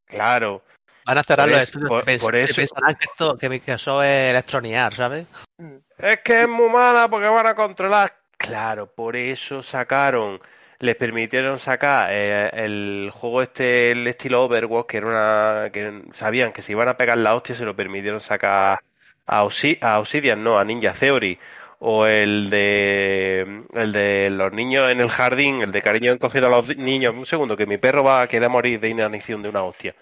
Claro, 0.07 0.63
Van 1.05 1.17
a 1.19 1.23
cerrar 1.23 1.47
Por 1.49 1.53
los 1.59 1.63
eso- 1.63 1.79
estudios. 1.79 1.89
por- 1.89 2.19
por 2.21 2.41
se 2.43 2.45
eso- 2.51 2.55
pensarán 2.55 2.95
que 2.97 3.05
esto 3.07 3.39
que 3.39 3.49
Microsoft 3.49 4.05
es 4.05 4.31
electronear, 4.31 4.95
¿sabes? 4.95 5.27
Mm. 5.57 5.77
es 5.99 6.21
que 6.23 6.43
es 6.43 6.49
muy 6.49 6.69
mala 6.69 7.09
porque 7.09 7.27
van 7.29 7.47
a 7.47 7.55
controlar. 7.55 8.15
Claro, 8.37 8.87
por 8.87 9.17
eso 9.17 9.63
sacaron, 9.63 10.39
les 10.81 10.97
permitieron 10.97 11.59
sacar 11.59 12.09
eh, 12.13 12.51
el 12.53 13.11
juego 13.13 13.43
este, 13.43 13.93
el 13.93 14.07
estilo 14.07 14.45
Overwatch, 14.45 14.87
que 14.87 14.97
era 14.99 15.07
una, 15.09 15.71
que 15.73 16.03
sabían 16.15 16.53
que 16.53 16.63
se 16.63 16.73
iban 16.73 16.89
a 16.89 16.97
pegar 16.97 17.19
la 17.19 17.35
hostia, 17.35 17.55
se 17.55 17.65
lo 17.65 17.75
permitieron 17.77 18.21
sacar 18.21 18.81
a, 19.27 19.45
Obsi- 19.45 19.79
a 19.83 19.99
Obsidian, 20.01 20.43
no, 20.45 20.59
a 20.59 20.65
Ninja 20.65 20.93
Theory. 20.93 21.39
O 21.81 22.07
el 22.07 22.51
de 22.51 23.63
el 23.75 23.93
de 23.93 24.31
los 24.31 24.53
niños 24.53 24.91
en 24.91 25.01
el 25.01 25.09
jardín, 25.09 25.63
el 25.63 25.71
de 25.71 25.81
cariño 25.83 26.13
encogido 26.13 26.47
a 26.49 26.51
los 26.51 26.77
niños. 26.77 27.15
Un 27.15 27.25
segundo, 27.27 27.57
que 27.57 27.67
mi 27.67 27.79
perro 27.79 28.03
va 28.03 28.23
a 28.23 28.27
querer 28.29 28.49
morir 28.51 28.81
de 28.81 28.89
inanición 28.89 29.43
de 29.43 29.49
una 29.49 29.63
hostia. 29.63 29.95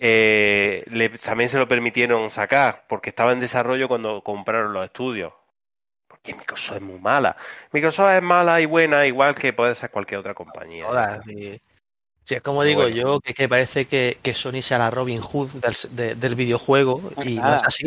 Eh, 0.00 0.84
le- 0.88 1.08
también 1.18 1.48
se 1.50 1.58
lo 1.58 1.66
permitieron 1.68 2.30
sacar 2.30 2.84
porque 2.88 3.10
estaba 3.10 3.32
en 3.32 3.40
desarrollo 3.40 3.88
cuando 3.88 4.22
compraron 4.22 4.72
los 4.72 4.84
estudios. 4.84 5.32
Porque 6.24 6.38
Microsoft 6.38 6.76
es 6.76 6.82
muy 6.82 6.98
mala. 7.00 7.36
Microsoft 7.70 8.10
es 8.16 8.22
mala 8.22 8.58
y 8.60 8.64
buena, 8.66 9.06
igual 9.06 9.34
que 9.34 9.52
puede 9.52 9.74
ser 9.74 9.90
cualquier 9.90 10.20
otra 10.20 10.32
compañía. 10.32 10.86
Todas, 10.86 11.26
y- 11.28 11.60
Sí, 12.26 12.36
es 12.36 12.40
como 12.40 12.62
digo 12.62 12.80
bueno. 12.80 12.96
yo, 12.96 13.20
que, 13.20 13.34
que 13.34 13.46
parece 13.50 13.84
que, 13.84 14.16
que 14.22 14.32
Sony 14.32 14.62
sea 14.62 14.78
la 14.78 14.90
Robin 14.90 15.20
Hood 15.20 15.50
del, 15.60 15.76
de- 15.94 16.14
del 16.14 16.34
videojuego 16.34 16.98
Pues 17.14 17.26
y 17.28 17.34
no 17.34 17.54
es 17.56 17.62
así. 17.64 17.86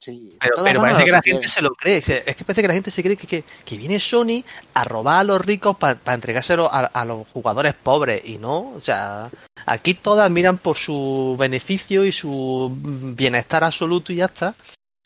Sí, 0.00 0.38
Pero, 0.40 0.80
parece 0.80 1.04
que 1.04 1.10
la 1.10 1.20
que 1.20 1.32
gente 1.32 1.48
se 1.48 1.60
lo 1.60 1.74
cree. 1.74 1.98
Es 1.98 2.04
que 2.06 2.34
que 2.34 2.44
parece 2.44 2.62
que 2.62 2.68
la 2.68 2.74
gente 2.74 2.90
se 2.90 3.02
cree 3.02 3.16
que, 3.18 3.26
que, 3.26 3.44
que 3.66 3.76
viene 3.76 4.00
Sony 4.00 4.42
a 4.72 4.84
robar 4.84 5.18
a 5.20 5.24
los 5.24 5.44
ricos 5.44 5.76
para 5.76 5.98
entregárselo 6.14 6.72
a, 6.72 6.86
a 6.86 7.04
los 7.04 7.28
jugadores 7.28 7.74
pobres 7.74 8.22
y 8.24 8.38
no. 8.38 8.70
O 8.74 8.80
sea, 8.80 9.30
aquí 9.66 9.92
todas 9.92 10.30
miran 10.30 10.56
por 10.56 10.78
su 10.78 11.36
beneficio 11.38 12.06
y 12.06 12.12
su 12.12 12.74
bienestar 13.14 13.62
absoluto 13.62 14.10
y 14.12 14.16
ya 14.16 14.24
está. 14.24 14.54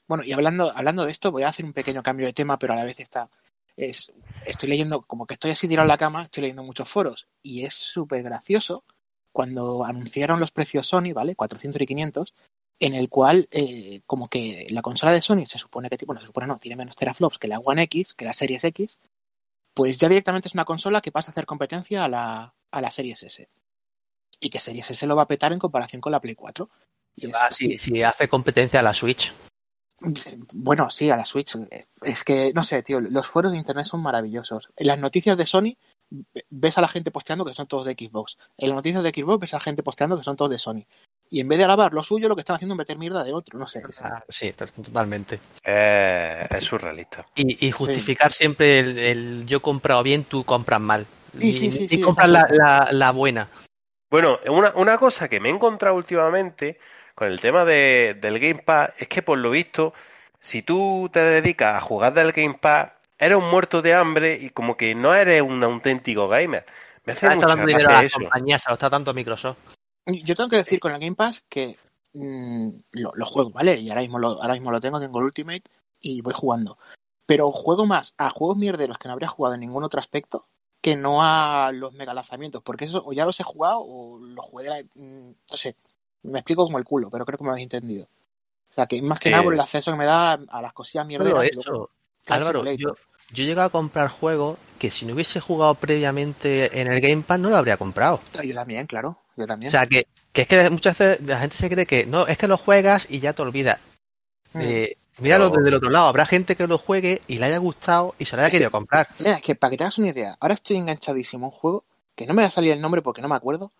Bueno, 0.09 0.24
y 0.24 0.32
hablando, 0.32 0.72
hablando 0.74 1.04
de 1.04 1.12
esto, 1.12 1.32
voy 1.32 1.42
a 1.42 1.48
hacer 1.48 1.64
un 1.64 1.72
pequeño 1.72 2.02
cambio 2.02 2.26
de 2.26 2.32
tema, 2.32 2.59
pero 2.59 2.72
a 2.72 2.76
la 2.76 2.84
vez 2.84 3.00
está. 3.00 3.28
Es, 3.76 4.12
estoy 4.44 4.68
leyendo, 4.68 5.02
como 5.02 5.26
que 5.26 5.34
estoy 5.34 5.50
así 5.50 5.68
tirado 5.68 5.84
en 5.84 5.88
la 5.88 5.98
cama, 5.98 6.24
estoy 6.24 6.42
leyendo 6.42 6.62
muchos 6.62 6.88
foros, 6.88 7.26
y 7.42 7.64
es 7.64 7.74
súper 7.74 8.22
gracioso 8.22 8.84
cuando 9.32 9.84
anunciaron 9.84 10.40
los 10.40 10.50
precios 10.52 10.86
Sony, 10.86 11.12
¿vale? 11.12 11.34
400 11.34 11.80
y 11.82 11.86
500, 11.86 12.34
en 12.80 12.94
el 12.94 13.09
cual 13.09 13.48
eh, 13.50 14.00
como 14.07 14.28
que 14.28 14.66
la 14.70 14.80
consola 14.82 15.12
de 15.12 15.20
Sony 15.22 15.44
se 15.46 15.59
supone 15.59 15.88
que 15.90 16.04
bueno 16.07 16.20
se 16.20 16.26
supone 16.26 16.46
no 16.46 16.59
tiene 16.59 16.76
menos 16.76 16.96
teraflops 16.96 17.38
que 17.38 17.48
la 17.48 17.59
One 17.59 17.82
X 17.84 18.12
que 18.14 18.26
la 18.26 18.34
Series 18.34 18.64
X 18.64 18.98
pues 19.74 19.96
ya 19.98 20.09
directamente 20.09 20.48
es 20.48 20.54
una 20.54 20.66
consola 20.66 21.00
que 21.00 21.11
pasa 21.12 21.30
a 21.30 21.32
hacer 21.32 21.46
competencia 21.46 22.04
a 22.04 22.09
la, 22.09 22.54
a 22.70 22.80
la 22.82 22.90
Series 22.90 23.22
S 23.22 23.48
y 24.40 24.50
que 24.50 24.59
Series 24.59 24.90
S 24.90 25.07
lo 25.07 25.16
va 25.16 25.22
a 25.22 25.28
petar 25.28 25.52
en 25.54 25.59
comparación 25.59 26.00
con 26.02 26.12
la 26.12 26.20
Play 26.20 26.34
4 26.34 26.68
y 27.14 27.26
es- 27.26 27.34
Ah, 27.34 27.50
si, 27.50 27.78
si 27.78 28.02
hace 28.02 28.28
competencia 28.28 28.80
a 28.80 28.82
la 28.82 28.92
Switch. 28.94 29.32
Bueno 30.53 30.90
sí 30.90 31.11
a 31.11 31.16
la 31.16 31.24
Switch 31.24 31.57
es 32.03 32.24
que 32.24 32.53
no 32.55 32.62
sé 32.64 32.82
tío 32.82 33.01
los 33.01 33.26
foros 33.26 33.53
de 33.53 33.59
internet 33.59 33.86
son 33.86 34.03
maravillosos 34.03 34.68
en 34.76 34.86
las 34.86 34.99
noticias 34.99 35.36
de 35.38 35.47
Sony 35.47 35.76
ves 36.51 36.78
a 36.78 36.80
la 36.82 36.88
gente 36.88 37.11
posteando 37.11 37.44
que 37.44 37.55
son 37.55 37.66
todos 37.66 37.86
de 37.86 37.94
Xbox 37.94 38.36
en 38.59 38.68
las 38.68 38.76
noticias 38.76 39.03
de 39.03 39.11
Xbox 39.11 39.40
ves 39.40 39.55
a 39.55 39.57
la 39.57 39.62
gente 39.62 39.82
posteando 39.82 40.16
que 40.18 40.24
son 40.24 40.36
todos 40.36 40.51
de 40.51 40.59
Sony 40.59 40.84
y 41.28 41.40
en 41.40 41.49
vez 41.49 41.59
de 41.59 41.64
alabar 41.64 41.92
lo 41.92 42.03
suyo 42.03 42.28
lo 42.28 42.36
que 42.36 42.42
están 42.42 42.57
haciendo 42.57 42.74
es 42.74 42.78
meter 42.78 42.99
mierda 42.99 43.24
de 43.24 43.32
otro 43.32 43.59
no 43.59 43.66
sé 43.66 43.82
Ah, 44.03 44.22
sí, 44.28 44.53
to- 44.53 44.66
totalmente. 44.66 45.40
Eh, 45.64 46.47
es 46.51 46.64
surrealista. 46.64 47.26
Y, 47.34 47.66
y 47.66 47.70
justificar 47.72 48.32
siempre 48.32 48.78
el, 48.78 48.99
el 48.99 49.47
yo 49.47 49.59
he 49.59 49.61
comprado 49.61 50.03
bien, 50.05 50.24
tú 50.24 50.44
compras 50.44 50.80
mal. 50.80 51.07
Sí, 51.38 51.49
y 51.51 51.53
sí, 51.55 51.72
sí, 51.72 51.84
y 51.84 51.88
sí, 51.88 52.01
compras 52.01 52.28
la, 52.30 52.47
la, 52.51 52.88
la 52.92 53.11
buena. 53.11 53.49
Bueno, 54.09 54.38
una, 54.49 54.72
una 54.76 54.99
cosa 54.99 55.28
que 55.28 55.40
me 55.40 55.49
he 55.49 55.53
encontrado 55.53 55.97
últimamente 55.97 56.78
con 57.16 57.28
el 57.28 57.40
tema 57.40 57.64
de, 57.64 58.16
del 58.20 58.38
Game 58.38 58.62
Pass 58.62 58.90
es 58.98 59.08
que 59.08 59.22
por 59.22 59.38
lo 59.38 59.50
visto, 59.50 59.94
si 60.38 60.62
tú 60.62 61.08
te 61.12 61.18
dedicas 61.20 61.74
a 61.74 61.80
jugar 61.80 62.14
del 62.14 62.30
Game 62.32 62.58
Pass, 62.60 62.92
eres 63.18 63.38
un 63.38 63.50
muerto 63.50 63.80
de 63.82 63.94
hambre 63.94 64.38
y 64.40 64.50
como 64.50 64.76
que 64.76 64.94
no 64.94 65.14
eres 65.14 65.42
un 65.42 65.64
auténtico 65.64 66.28
gamer. 66.28 66.64
Me 67.04 67.14
hace 67.14 67.26
está 67.26 67.34
mucha 67.34 67.48
dando 67.48 67.66
dinero 67.66 67.88
a 67.88 67.92
gracia 67.92 68.02
las 68.02 68.12
eso. 68.12 68.20
compañías, 68.20 68.62
se 68.62 68.68
lo 68.68 68.74
está 68.74 68.90
dando 68.90 69.14
Microsoft. 69.14 69.56
Yo 70.06 70.34
tengo 70.36 70.50
que 70.50 70.56
decir 70.56 70.78
con 70.78 70.92
el 70.92 71.00
Game 71.00 71.16
Pass 71.16 71.42
que 71.48 71.76
mm, 72.12 72.68
lo, 72.92 73.12
lo 73.14 73.26
juego, 73.26 73.50
¿vale? 73.50 73.76
Y 73.76 73.88
ahora 73.88 74.02
mismo, 74.02 74.18
lo, 74.18 74.42
ahora 74.42 74.52
mismo 74.52 74.70
lo 74.70 74.80
tengo, 74.80 75.00
tengo 75.00 75.18
el 75.18 75.24
Ultimate 75.24 75.62
y 76.00 76.20
voy 76.20 76.34
jugando. 76.34 76.78
Pero 77.24 77.50
juego 77.50 77.86
más 77.86 78.14
a 78.18 78.28
juegos 78.28 78.58
mierderos 78.58 78.98
que 78.98 79.08
no 79.08 79.12
habría 79.14 79.28
jugado 79.28 79.54
en 79.54 79.60
ningún 79.60 79.84
otro 79.84 79.98
aspecto 80.00 80.46
que 80.82 80.94
no 80.94 81.22
a 81.22 81.72
los 81.72 81.94
mega 81.94 82.12
lanzamientos. 82.14 82.62
Porque 82.62 82.84
eso 82.84 83.02
o 83.04 83.12
ya 83.14 83.24
los 83.24 83.40
he 83.40 83.42
jugado 83.42 83.80
o 83.80 84.18
los 84.20 84.44
jugué 84.44 84.64
de 84.64 84.70
la... 84.70 84.82
mm, 84.94 85.30
No 85.50 85.56
sé, 85.56 85.76
me 86.27 86.39
explico 86.41 86.64
como 86.64 86.79
el 86.79 86.85
culo, 86.85 87.11
pero 87.11 87.24
creo 87.24 87.39
que 87.39 87.45
me 87.45 87.51
habéis 87.51 87.64
entendido. 87.64 88.05
O 88.70 88.74
sea, 88.74 88.87
que 88.87 89.01
más 89.03 89.18
que 89.20 89.31
nada 89.31 89.43
por 89.43 89.55
el 89.55 89.61
acceso 89.61 89.91
que 89.93 89.97
me 89.99 90.05
da 90.05 90.33
a 90.33 90.62
las 90.62 90.72
cosillas 90.72 91.07
mierderas. 91.07 91.45
y 91.45 91.55
luego- 91.55 91.61
eso. 91.61 91.91
Flight 92.24 92.41
Álvaro, 92.43 92.59
Simulator. 92.61 92.79
yo, 92.99 93.35
yo 93.35 93.43
he 93.45 93.47
llegado 93.47 93.68
a 93.68 93.70
comprar 93.70 94.09
juegos 94.09 94.59
que 94.79 94.91
si 94.91 95.07
no 95.07 95.14
hubiese 95.14 95.41
jugado 95.41 95.74
previamente 95.77 96.81
en 96.81 96.93
el 96.93 97.01
Game 97.01 97.22
Pass 97.22 97.39
no 97.39 97.51
lo 97.51 97.57
habría 97.57 97.77
comprado. 97.77 98.20
Yo 98.45 98.55
también, 98.55 98.87
claro. 98.87 99.18
Yo 99.37 99.47
también. 99.47 99.68
O 99.68 99.70
sea, 99.70 99.87
que, 99.87 100.07
que 100.33 100.43
es 100.43 100.49
que 100.49 100.70
muchas 100.70 100.99
veces 100.99 101.24
la 101.27 101.39
gente 101.41 101.57
se 101.57 101.68
cree 101.70 101.87
que 101.87 102.07
no, 102.07 102.27
es 102.27 102.37
que 102.39 102.49
lo 102.49 102.59
juegas 102.59 103.07
y 103.09 103.20
ya 103.20 103.33
te 103.33 103.43
olvidas. 103.43 103.79
Mm. 104.53 104.61
Eh, 104.62 104.97
míralo 105.18 105.51
desde 105.51 105.68
el 105.68 105.74
otro 105.74 105.91
lado. 105.91 106.07
Habrá 106.09 106.27
gente 106.27 106.57
que 106.57 106.66
lo 106.66 106.79
juegue 106.79 107.20
y 107.27 107.39
le 107.39 107.47
haya 107.47 107.59
gustado 107.59 108.14
y 108.18 108.24
se 108.24 108.37
lo 108.37 108.41
haya 108.43 108.47
Es 108.47 108.53
que- 108.53 108.59
querido 108.59 108.70
comprar. 108.70 109.09
Mira, 109.18 109.35
es 109.35 109.43
que 109.43 109.55
para 109.55 109.70
que 109.70 109.77
te 109.77 109.85
hagas 109.85 109.99
una 109.99 110.09
idea, 110.09 110.37
ahora 110.41 110.55
estoy 110.55 110.77
enganchadísimo 110.77 111.47
a 111.47 111.49
un 111.51 111.55
juego 111.55 111.85
que 112.14 112.27
no 112.27 112.35
me 112.35 112.43
va 112.43 112.49
a 112.49 112.51
salir 112.51 112.72
el 112.72 112.81
nombre 112.81 113.03
porque 113.03 113.22
no 113.22 113.29
me 113.29 113.37
acuerdo, 113.37 113.72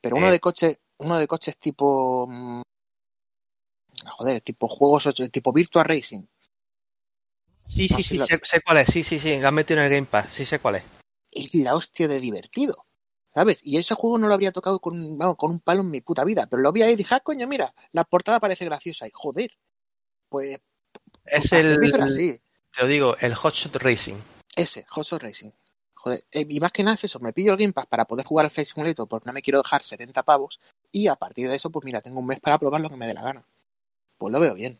pero 0.00 0.16
uno 0.16 0.28
Eh. 0.28 0.32
de 0.32 0.40
coches, 0.40 0.78
uno 0.98 1.18
de 1.18 1.26
coches 1.26 1.56
tipo 1.58 2.26
mm, 2.28 2.62
joder, 4.16 4.40
tipo 4.40 4.68
juegos 4.68 5.08
tipo 5.32 5.52
Virtua 5.52 5.84
Racing. 5.84 6.24
Sí, 7.66 7.88
No, 7.90 7.96
sí, 7.96 8.02
sí 8.02 8.18
lo- 8.18 8.26
sé, 8.26 8.38
sé 8.42 8.60
cuál 8.60 8.78
es. 8.78 8.88
Sí, 8.88 9.02
sí, 9.02 9.18
sí, 9.18 9.38
lo 9.38 9.48
han 9.48 9.54
metido 9.54 9.80
en 9.80 9.86
el 9.86 9.92
Game 9.92 10.06
Pass. 10.06 10.32
Sí, 10.32 10.44
sé 10.44 10.58
cuál 10.58 10.76
es. 10.76 10.84
Es 11.32 11.54
la 11.54 11.74
hostia 11.74 12.06
de 12.08 12.20
divertido. 12.20 12.86
¿Sabes? 13.34 13.58
Y 13.64 13.78
ese 13.78 13.94
juego 13.96 14.16
no 14.18 14.28
lo 14.28 14.34
habría 14.34 14.52
tocado 14.52 14.78
con, 14.78 14.94
un- 14.96 15.18
vamos, 15.18 15.36
con 15.36 15.50
un 15.50 15.58
palo 15.60 15.80
en 15.80 15.90
mi 15.90 16.00
puta 16.00 16.22
vida. 16.22 16.46
Pero 16.46 16.62
lo 16.62 16.70
vi 16.70 16.82
ahí 16.82 16.92
y 16.92 16.96
dije, 16.96 17.14
ah, 17.16 17.20
coño, 17.20 17.48
mira, 17.48 17.74
la 17.92 18.04
portada 18.04 18.38
parece 18.38 18.64
graciosa. 18.64 19.08
Y 19.08 19.10
joder, 19.12 19.50
pues 20.28 20.60
Es 21.24 21.52
el, 21.52 21.80
así. 22.00 22.40
te 22.72 22.82
lo 22.82 22.86
digo, 22.86 23.16
el 23.16 23.34
Hotshot 23.34 23.74
Racing. 23.76 24.14
Ese, 24.54 24.86
Hot 24.90 25.04
Shot 25.06 25.20
Racing. 25.22 25.50
Joder, 25.94 26.24
eh, 26.30 26.46
y 26.48 26.60
más 26.60 26.70
que 26.70 26.84
nada 26.84 26.94
es 26.94 27.04
eso, 27.04 27.18
me 27.18 27.32
pillo 27.32 27.52
el 27.52 27.58
Game 27.58 27.72
Pass 27.72 27.86
para 27.86 28.04
poder 28.04 28.24
jugar 28.26 28.44
al 28.44 28.50
Flight 28.52 28.68
Simulator 28.68 29.08
porque 29.08 29.26
no 29.26 29.32
me 29.32 29.42
quiero 29.42 29.60
dejar 29.62 29.82
70 29.82 30.22
pavos 30.22 30.60
y 30.94 31.08
a 31.08 31.16
partir 31.16 31.48
de 31.48 31.56
eso, 31.56 31.70
pues 31.70 31.84
mira, 31.84 32.00
tengo 32.00 32.20
un 32.20 32.26
mes 32.26 32.38
para 32.40 32.56
probar 32.56 32.80
lo 32.80 32.88
que 32.88 32.96
me 32.96 33.06
dé 33.08 33.14
la 33.14 33.22
gana. 33.22 33.44
Pues 34.16 34.32
lo 34.32 34.38
veo 34.38 34.54
bien. 34.54 34.78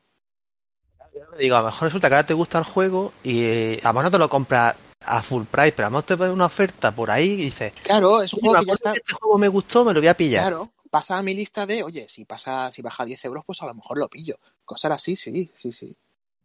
Digo, 1.39 1.57
a 1.57 1.61
lo 1.61 1.67
mejor 1.67 1.83
resulta 1.89 2.09
que 2.09 2.15
ahora 2.15 2.27
te 2.27 2.35
gusta 2.35 2.59
el 2.59 2.65
juego 2.65 3.13
y 3.23 3.45
eh, 3.45 3.81
a 3.83 3.89
lo 3.89 3.95
mejor 3.95 4.05
no 4.05 4.11
te 4.13 4.19
lo 4.19 4.29
compras 4.29 4.77
a 5.05 5.23
full 5.23 5.45
price, 5.45 5.73
pero 5.73 5.87
a 5.87 5.91
lo 5.91 5.97
mejor 5.97 6.05
te 6.05 6.17
pones 6.17 6.33
una 6.33 6.47
oferta 6.47 6.93
por 6.93 7.11
ahí 7.11 7.33
y 7.33 7.37
dices, 7.37 7.73
Claro, 7.83 8.23
es 8.23 8.33
un 8.33 8.41
"Oye, 8.41 8.43
me 8.43 8.49
juego 8.51 8.61
que 8.63 8.67
ya 8.69 8.75
está... 8.75 8.93
que 8.93 8.99
este 8.99 9.13
juego 9.15 9.39
me 9.39 9.49
gustó, 9.49 9.85
me 9.85 9.93
lo 9.93 10.01
voy 10.01 10.09
a 10.09 10.17
pillar. 10.17 10.43
Claro, 10.47 10.71
pasa 10.91 11.19
a 11.19 11.23
mi 11.23 11.35
lista 11.35 11.67
de, 11.67 11.83
oye, 11.83 12.07
si 12.09 12.25
pasa, 12.25 12.71
si 12.73 12.81
baja 12.83 13.05
10 13.05 13.25
euros, 13.25 13.45
pues 13.45 13.61
a 13.63 13.67
lo 13.67 13.75
mejor 13.75 13.99
lo 13.99 14.09
pillo. 14.09 14.39
Cosas 14.65 14.93
así, 14.93 15.17
sí, 15.17 15.51
sí, 15.55 15.73
sí. 15.73 15.97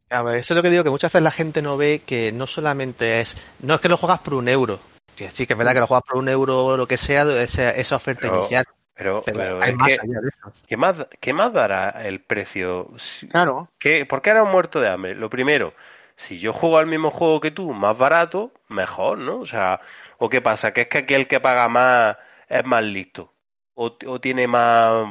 A 0.10 0.24
ver, 0.24 0.38
eso 0.38 0.54
es 0.54 0.56
lo 0.56 0.64
que 0.64 0.72
digo, 0.72 0.84
que 0.84 0.90
muchas 0.90 1.12
veces 1.12 1.24
la 1.24 1.32
gente 1.32 1.62
no 1.62 1.78
ve 1.78 2.02
que 2.06 2.32
no 2.32 2.48
solamente 2.48 3.20
es, 3.20 3.38
no 3.60 3.76
es 3.76 3.80
que 3.82 3.90
lo 3.90 3.98
juegas 3.98 4.20
por 4.22 4.34
un 4.34 4.48
euro, 4.50 4.80
que 5.16 5.30
sí 5.30 5.46
que 5.46 5.54
es 5.54 5.58
verdad 5.60 5.74
que 5.74 5.80
lo 5.82 5.88
juegas 5.88 6.04
por 6.08 6.18
un 6.18 6.30
euro 6.30 6.66
o 6.66 6.78
lo 6.78 6.88
que 6.88 6.98
sea, 6.98 7.24
esa, 7.44 7.70
esa 7.72 7.96
oferta 7.96 8.22
Pero- 8.24 8.40
inicial, 8.40 8.66
Pero, 9.00 9.26
pero, 9.32 9.34
pero 9.34 9.60
hay 9.60 9.72
es 9.72 9.78
más 9.78 9.92
que, 9.92 10.00
allá 10.00 10.20
de 10.22 10.30
eso. 10.30 10.54
¿qué 10.68 10.78
más, 10.78 11.08
¿qué 11.22 11.34
más 11.34 11.54
dará 11.54 11.90
el 12.08 12.22
precio? 12.22 12.92
Claro, 13.28 13.70
¿Qué, 13.80 14.06
¿Por 14.06 14.22
qué 14.22 14.32
era 14.32 14.44
un 14.44 14.52
muerto 14.52 14.82
de 14.82 14.90
hambre? 14.90 15.16
Lo 15.16 15.30
primero, 15.30 15.74
si 16.16 16.40
yo 16.40 16.54
juego 16.54 16.78
al 16.80 16.88
mismo 16.88 17.12
juego 17.12 17.40
que 17.42 17.52
tú, 17.52 17.72
más 17.74 17.98
barato, 17.98 18.52
mejor, 18.70 19.20
¿no? 19.20 19.40
O 19.40 19.46
sea, 19.46 19.82
¿o 20.18 20.30
qué 20.30 20.42
pasa? 20.42 20.74
¿Que 20.74 20.82
es 20.82 20.88
que 20.90 21.00
aquí 21.00 21.14
el 21.16 21.28
que 21.28 21.40
paga 21.40 21.68
más 21.70 22.18
es 22.50 22.66
más 22.66 22.84
listo? 22.84 23.34
¿O, 23.76 23.98
o 24.08 24.22
tiene 24.22 24.48
más, 24.48 25.08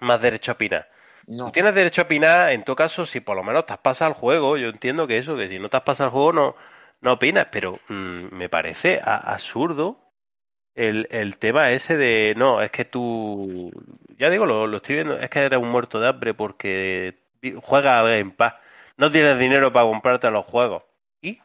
más 0.00 0.20
derecho 0.22 0.52
a 0.52 0.54
opinar? 0.54 0.88
no. 1.28 1.46
Tú 1.46 1.52
tienes 1.52 1.74
derecho 1.74 2.02
a 2.02 2.04
opinar, 2.04 2.52
en 2.52 2.64
todo 2.64 2.76
caso, 2.76 3.06
si 3.06 3.20
por 3.20 3.36
lo 3.36 3.42
menos 3.44 3.66
te 3.66 3.72
has 3.74 3.80
pasado 3.80 4.10
el 4.12 4.16
juego. 4.16 4.58
Yo 4.58 4.68
entiendo 4.68 5.06
que 5.06 5.18
eso, 5.18 5.36
que 5.36 5.48
si 5.48 5.58
no 5.58 5.68
te 5.70 5.76
has 5.78 5.84
pasado 5.84 6.08
el 6.08 6.12
juego, 6.12 6.32
no, 6.32 6.56
no 7.02 7.12
opinas, 7.14 7.48
pero 7.52 7.80
mm, 7.88 8.34
me 8.36 8.48
parece 8.50 9.00
a- 9.04 9.16
absurdo 9.32 10.09
el, 10.74 11.08
el 11.10 11.36
tema 11.38 11.70
ese 11.70 11.96
de, 11.96 12.34
no, 12.36 12.62
es 12.62 12.70
que 12.70 12.84
tú, 12.84 13.70
ya 14.18 14.30
digo, 14.30 14.46
lo, 14.46 14.66
lo 14.66 14.76
estoy 14.78 14.96
viendo, 14.96 15.18
es 15.18 15.28
que 15.30 15.40
eres 15.40 15.58
un 15.58 15.70
muerto 15.70 16.00
de 16.00 16.08
hambre 16.08 16.34
porque 16.34 17.18
juegas 17.62 17.96
al 17.96 18.08
Game 18.18 18.30
Pass, 18.36 18.54
no 18.96 19.10
tienes 19.10 19.38
dinero 19.38 19.72
para 19.72 19.86
comprarte 19.86 20.30
los 20.30 20.44
juegos. 20.46 20.82
¿Y? 21.22 21.38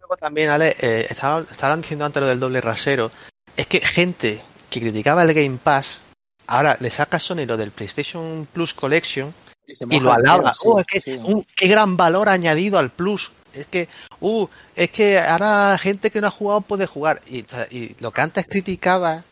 Luego 0.00 0.16
también, 0.16 0.50
Ale, 0.50 0.76
eh, 0.80 1.06
estaba- 1.10 1.44
estaban 1.50 1.80
diciendo 1.82 2.04
antes 2.04 2.20
lo 2.22 2.28
del 2.28 2.40
doble 2.40 2.60
rasero, 2.60 3.10
es 3.56 3.66
que 3.66 3.80
gente 3.80 4.40
que 4.70 4.80
criticaba 4.80 5.22
el 5.22 5.34
Game 5.34 5.58
Pass, 5.62 6.00
ahora 6.46 6.76
le 6.80 6.90
saca 6.90 7.18
Sony 7.18 7.46
lo 7.46 7.56
del 7.56 7.70
PlayStation 7.70 8.46
Plus 8.52 8.74
Collection 8.74 9.32
se 9.66 9.86
y 9.88 10.00
lo 10.00 10.12
alaba. 10.12 10.52
sí, 10.54 10.60
oh, 10.64 10.80
es 10.80 10.86
que, 10.86 11.00
sí. 11.00 11.18
qué 11.56 11.68
gran 11.68 11.96
valor 11.96 12.28
añadido 12.28 12.78
al 12.78 12.90
Plus. 12.90 13.32
Es 13.52 13.66
que, 13.66 13.88
uh, 14.20 14.46
es 14.74 14.90
que 14.90 15.18
ahora 15.18 15.76
gente 15.78 16.10
que 16.10 16.20
no 16.20 16.26
ha 16.28 16.30
jugado 16.30 16.60
puede 16.62 16.86
jugar. 16.86 17.22
Y, 17.26 17.44
lo 18.00 18.10
que 18.12 18.20
antes 18.20 18.46
criticaba, 18.46 19.24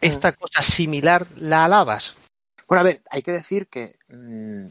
esta 0.00 0.32
cosa 0.32 0.62
similar 0.62 1.26
la 1.36 1.64
alabas. 1.64 2.16
Bueno, 2.66 2.80
a 2.80 2.84
ver, 2.84 3.02
hay 3.10 3.22
que 3.22 3.32
decir 3.32 3.66
que, 3.68 3.96
mm, 4.08 4.66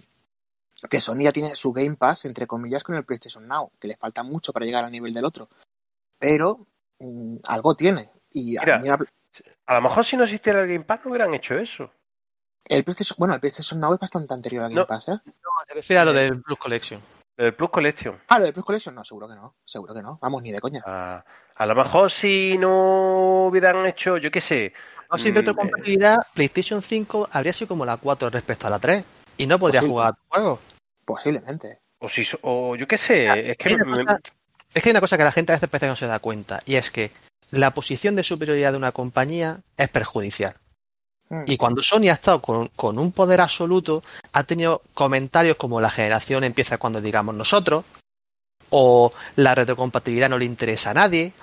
que 0.90 1.02
Sony 1.02 1.24
ya 1.24 1.32
tiene 1.32 1.56
su 1.56 1.74
Game 1.74 1.96
Pass, 1.98 2.26
entre 2.26 2.48
comillas, 2.48 2.84
con 2.84 2.96
el 2.96 3.04
PlayStation 3.06 3.48
Now, 3.48 3.72
que 3.80 3.90
le 3.90 3.98
falta 3.98 4.24
mucho 4.24 4.54
para 4.54 4.66
llegar 4.66 4.84
al 4.86 4.92
nivel 4.92 5.14
del 5.14 5.26
otro. 5.26 5.50
Pero 6.18 6.66
mm, 7.00 7.38
algo 7.48 7.76
tiene. 7.76 8.10
Y 8.32 8.58
a 8.58 8.62
Mira. 8.62 8.80
mí 8.80 8.88
la- 8.88 9.06
A 9.68 9.76
lo 9.76 9.82
mejor 9.82 10.06
si 10.06 10.18
no 10.18 10.24
existiera 10.24 10.62
el 10.62 10.68
Game 10.68 10.86
Pass 10.86 11.02
no 11.04 11.12
hubieran 11.12 11.34
hecho 11.34 11.58
eso. 11.58 11.92
el 12.66 12.84
PlayStation, 12.84 13.16
bueno, 13.18 13.34
el 13.34 13.40
PlayStation 13.40 13.80
Now 13.80 13.94
es 13.94 14.00
bastante 14.00 14.34
anterior 14.34 14.64
al 14.64 14.70
Game 14.70 14.82
No. 14.82 14.88
Pass, 14.88 15.08
¿eh? 15.08 15.18
Se 15.68 15.74
refiere 15.74 16.00
a 16.00 16.06
lo 16.06 16.14
del 16.14 16.42
Plus 16.42 16.58
Collection. 16.60 17.02
El 17.40 17.54
Plus 17.54 17.70
Collection. 17.70 18.20
Ah, 18.28 18.38
lo 18.38 18.44
del 18.46 18.54
Plus 18.54 18.66
Collection, 18.66 18.94
no, 18.94 19.06
seguro 19.06 19.30
que 19.30 19.36
no, 19.36 19.56
seguro 19.66 19.94
que 19.94 20.02
no. 20.02 20.20
Vamos, 20.22 20.44
ni 20.44 20.52
de 20.52 20.60
coña. 20.60 20.84
A, 20.86 21.24
a 21.56 21.66
lo 21.66 21.74
mejor 21.74 22.12
si 22.12 22.58
no 22.58 23.46
hubieran 23.46 23.86
hecho, 23.86 24.18
yo 24.18 24.30
qué 24.30 24.42
sé, 24.42 24.74
No, 25.10 25.18
sin 25.18 25.32
Mm, 25.32 25.38
retrocompatibilidad, 25.38 26.18
PlayStation 26.34 26.82
5 26.82 27.30
habría 27.32 27.54
sido 27.54 27.70
como 27.70 27.86
la 27.86 27.96
4 27.98 28.30
respecto 28.30 28.68
a 28.68 28.70
la 28.70 28.78
3. 28.80 29.06
Y 29.38 29.48
no 29.48 29.58
podría 29.58 29.80
Posible. 29.80 29.92
jugar 29.94 30.08
a 30.10 30.14
tu 30.14 30.22
juego. 30.28 30.60
Posiblemente. 31.06 31.80
o 32.02 32.08
si, 32.10 32.24
so- 32.24 32.40
o 32.44 32.76
yo 32.76 32.88
qué 32.88 32.98
sé, 32.98 33.52
es 33.52 33.58
que 33.58 33.70
Hay 33.70 33.76
una 33.76 33.86
me- 33.86 34.06
cosa- 34.06 34.20
Es 34.74 34.84
que 34.84 34.90
hay 34.90 34.92
una 34.92 35.02
cosa 35.02 35.18
que 35.18 35.24
la 35.24 35.32
gente 35.32 35.52
a 35.52 35.56
veces 35.56 35.70
parece 35.70 35.86
que 35.86 35.90
no 35.92 35.96
se 35.96 36.06
da 36.08 36.20
cuenta, 36.20 36.62
y 36.66 36.76
es 36.76 36.92
que 36.92 37.12
la 37.52 37.74
posición 37.74 38.16
de 38.16 38.24
superioridad 38.24 38.72
de 38.74 38.78
una 38.78 38.92
compañía 38.92 39.62
es 39.78 39.90
perjudicial. 39.90 40.56
Mm. 41.30 41.44
Y 41.48 41.58
cuando 41.58 41.82
Sony 41.82 42.10
ha 42.10 42.14
estado 42.14 42.42
con, 42.42 43.00
un 43.00 43.12
poder 43.12 43.42
absoluto, 43.42 44.04
ha 44.34 44.44
tenido 44.44 44.82
comentarios 44.94 45.58
como 45.58 45.80
la 45.80 45.90
generación 45.90 46.44
empieza 46.44 46.78
cuando 46.78 47.02
digamos 47.02 47.36
nosotros, 47.36 47.86
o 48.72 49.12
la 49.36 49.56
retrocompatibilidad 49.56 50.30
no 50.30 50.38
le 50.38 50.46
interesa 50.46 50.92
a 50.92 50.96
nadie, 50.96 51.34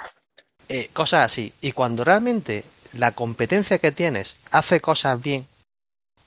eh, 0.68 0.91
cosas 0.93 1.24
así. 1.26 1.53
Y 1.61 1.72
cuando 1.72 2.05
realmente 2.05 2.64
la 2.93 3.12
competencia 3.12 3.78
que 3.78 3.93
tienes 3.93 4.37
hace 4.51 4.80
cosas 4.80 5.20
bien 5.20 5.47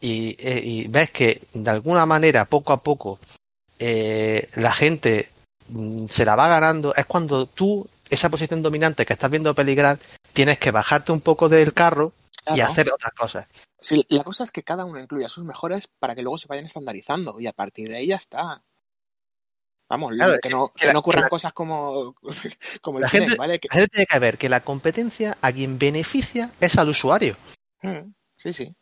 y, 0.01 0.35
eh, 0.39 0.85
ves 0.89 1.11
que 1.11 1.41
de 1.53 1.69
alguna 1.69 2.05
manera, 2.05 2.45
poco 2.45 2.73
a 2.73 2.81
poco, 2.81 3.19
eh, 3.79 4.49
la 4.55 4.71
gente 4.71 5.29
mm, 5.69 6.07
se 6.09 6.25
la 6.25 6.35
va 6.35 6.47
ganando, 6.47 6.95
es 6.95 7.05
cuando 7.05 7.45
tú, 7.45 7.87
esa 8.09 8.29
posición 8.29 8.61
dominante 8.61 9.05
que 9.05 9.13
estás 9.13 9.31
viendo 9.31 9.53
peligrar, 9.53 9.99
tienes 10.33 10.57
que 10.57 10.71
bajarte 10.71 11.11
un 11.11 11.21
poco 11.21 11.49
del 11.49 11.73
carro 11.73 12.13
y 12.55 12.61
hacer 12.61 12.91
otras 12.91 13.13
cosas. 13.13 13.47
Sí, 13.81 14.05
la 14.09 14.23
cosa 14.23 14.43
es 14.43 14.51
que 14.51 14.63
cada 14.63 14.85
uno 14.85 14.99
incluya 14.99 15.29
sus 15.29 15.43
mejores 15.45 15.87
para 15.99 16.15
que 16.15 16.21
luego 16.21 16.37
se 16.37 16.47
vayan 16.47 16.65
estandarizando 16.65 17.39
y 17.39 17.47
a 17.47 17.53
partir 17.53 17.89
de 17.89 17.97
ahí 17.97 18.07
ya 18.07 18.15
está. 18.17 18.63
Vamos, 19.89 20.11
Claro, 20.13 20.37
que 20.41 20.49
no, 20.49 20.67
que 20.69 20.81
que 20.81 20.85
la- 20.87 20.93
no 20.93 20.99
ocurran 20.99 21.21
que 21.21 21.25
la- 21.25 21.29
cosas 21.29 21.53
como, 21.53 22.15
como 22.81 22.99
el 22.99 23.03
La 23.03 23.09
gente- 23.09 23.35
¿vale? 23.35 23.59
Que- 23.59 23.67
La 23.69 23.75
gente 23.75 23.89
tiene 23.89 24.05
que 24.05 24.19
ver 24.19 24.37
que 24.37 24.49
la 24.49 24.61
competencia 24.61 25.37
a 25.41 25.51
quien 25.51 25.79
beneficia 25.79 26.51
es 26.59 26.77
al 26.77 26.89
usuario. 26.89 27.35
Mm, 27.81 28.13
sí, 28.35 28.53
sí. 28.53 28.75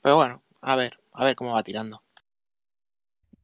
Pero 0.00 0.16
bueno, 0.16 0.42
a 0.62 0.76
ver, 0.76 0.98
a 1.12 1.24
ver 1.24 1.36
cómo 1.36 1.52
va 1.52 1.62
tirando. 1.62 2.02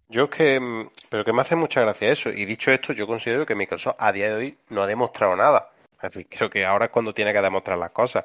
Yo 0.09 0.25
es 0.25 0.31
que, 0.31 0.59
mm, 0.59 0.91
pero 1.09 1.25
que 1.25 1.33
me 1.33 1.43
hace 1.43 1.55
mucha 1.55 1.81
gracia 1.83 2.11
eso. 2.13 2.31
Y 2.31 2.45
dicho 2.45 2.71
esto, 2.71 2.93
yo 2.93 3.07
considero 3.07 3.47
que 3.47 3.55
Microsoft 3.55 3.97
a 3.99 4.13
día 4.13 4.29
de 4.29 4.35
hoy 4.35 4.59
no 4.71 4.83
ha 4.83 4.87
demostrado 4.87 5.37
nada. 5.37 5.71
Creo 6.31 6.51
que 6.51 6.65
ahora 6.65 6.87
es 6.87 6.91
cuando 6.91 7.15
tiene 7.15 7.33
que 7.33 7.41
demostrar 7.41 7.79
las 7.79 7.91
cosas. 7.91 8.25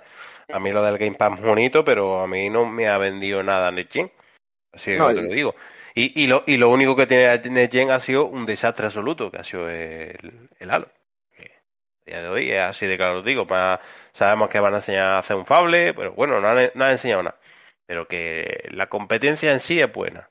A 0.51 0.59
mí 0.59 0.71
lo 0.71 0.83
del 0.83 0.97
Game 0.97 1.15
Pass 1.15 1.39
es 1.39 1.45
bonito, 1.45 1.83
pero 1.83 2.21
a 2.21 2.27
mí 2.27 2.49
no 2.49 2.65
me 2.65 2.87
ha 2.87 2.97
vendido 2.97 3.43
nada 3.43 3.71
NetGen. 3.71 4.11
Así 4.73 4.91
que 4.91 4.97
No, 4.99 5.07
te 5.13 5.21
lo 5.23 5.29
digo. 5.35 5.55
Y, 5.95 6.23
y, 6.23 6.27
lo, 6.27 6.43
y 6.47 6.57
lo 6.57 6.69
único 6.69 6.95
que 6.95 7.07
tiene 7.07 7.37
NetGen 7.39 7.91
ha 7.91 7.99
sido 8.01 8.25
un 8.27 8.45
desastre 8.45 8.87
absoluto, 8.87 9.31
que 9.31 9.37
ha 9.39 9.43
sido 9.43 9.69
el, 9.69 10.49
el 10.59 10.71
Halo. 10.71 10.89
A 12.07 12.09
día 12.11 12.21
de 12.21 12.29
hoy 12.29 12.51
es 12.51 12.59
así 12.59 12.85
de 12.87 12.97
claro, 12.97 13.19
os 13.19 13.25
digo. 13.25 13.45
Pa- 13.47 13.81
sabemos 14.13 14.49
que 14.49 14.59
van 14.59 14.73
a 14.73 14.77
enseñar 14.77 15.03
a 15.05 15.19
hacer 15.19 15.35
un 15.37 15.45
Fable, 15.45 15.93
pero 15.93 16.13
bueno, 16.13 16.39
no 16.41 16.47
han, 16.47 16.71
no 16.75 16.85
han 16.85 16.91
enseñado 16.91 17.23
nada. 17.23 17.39
Pero 17.85 18.07
que 18.07 18.67
la 18.71 18.87
competencia 18.87 19.51
en 19.53 19.59
sí 19.59 19.79
es 19.81 19.91
buena. 19.91 20.29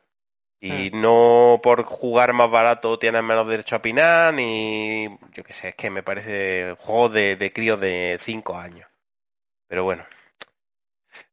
Y 0.60 0.90
no 0.94 1.60
por 1.62 1.84
jugar 1.84 2.32
más 2.32 2.50
barato 2.50 2.98
tienes 2.98 3.22
menos 3.22 3.46
derecho 3.46 3.74
a 3.74 3.78
opinar, 3.78 4.32
ni 4.32 5.08
yo 5.32 5.44
qué 5.44 5.52
sé, 5.52 5.68
es 5.68 5.74
que 5.74 5.90
me 5.90 6.02
parece 6.02 6.74
juego 6.78 7.10
de, 7.10 7.36
de 7.36 7.52
críos 7.52 7.78
de 7.80 8.18
5 8.22 8.56
años. 8.56 8.88
Pero 9.68 9.84
bueno. 9.84 10.04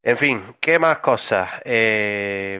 En 0.03 0.17
fin, 0.17 0.41
¿qué 0.59 0.79
más 0.79 0.99
cosas? 0.99 1.49
Eh, 1.63 2.59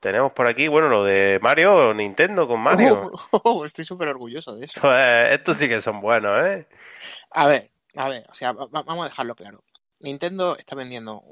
tenemos 0.00 0.32
por 0.32 0.46
aquí, 0.46 0.66
bueno, 0.68 0.88
lo 0.88 1.04
de 1.04 1.38
Mario, 1.42 1.92
Nintendo 1.94 2.48
con 2.48 2.60
Mario. 2.60 3.12
Oh, 3.32 3.64
estoy 3.64 3.84
súper 3.84 4.08
orgulloso 4.08 4.56
de 4.56 4.66
eso. 4.66 4.80
Pues, 4.82 5.32
estos 5.32 5.58
sí 5.58 5.68
que 5.68 5.80
son 5.80 6.00
buenos, 6.00 6.46
¿eh? 6.46 6.66
A 7.30 7.46
ver, 7.46 7.70
a 7.96 8.08
ver, 8.08 8.26
o 8.30 8.34
sea, 8.34 8.52
va- 8.52 8.66
va- 8.66 8.82
vamos 8.82 9.06
a 9.06 9.08
dejarlo 9.08 9.34
claro. 9.34 9.62
Nintendo 10.00 10.56
está 10.56 10.74
vendiendo 10.74 11.22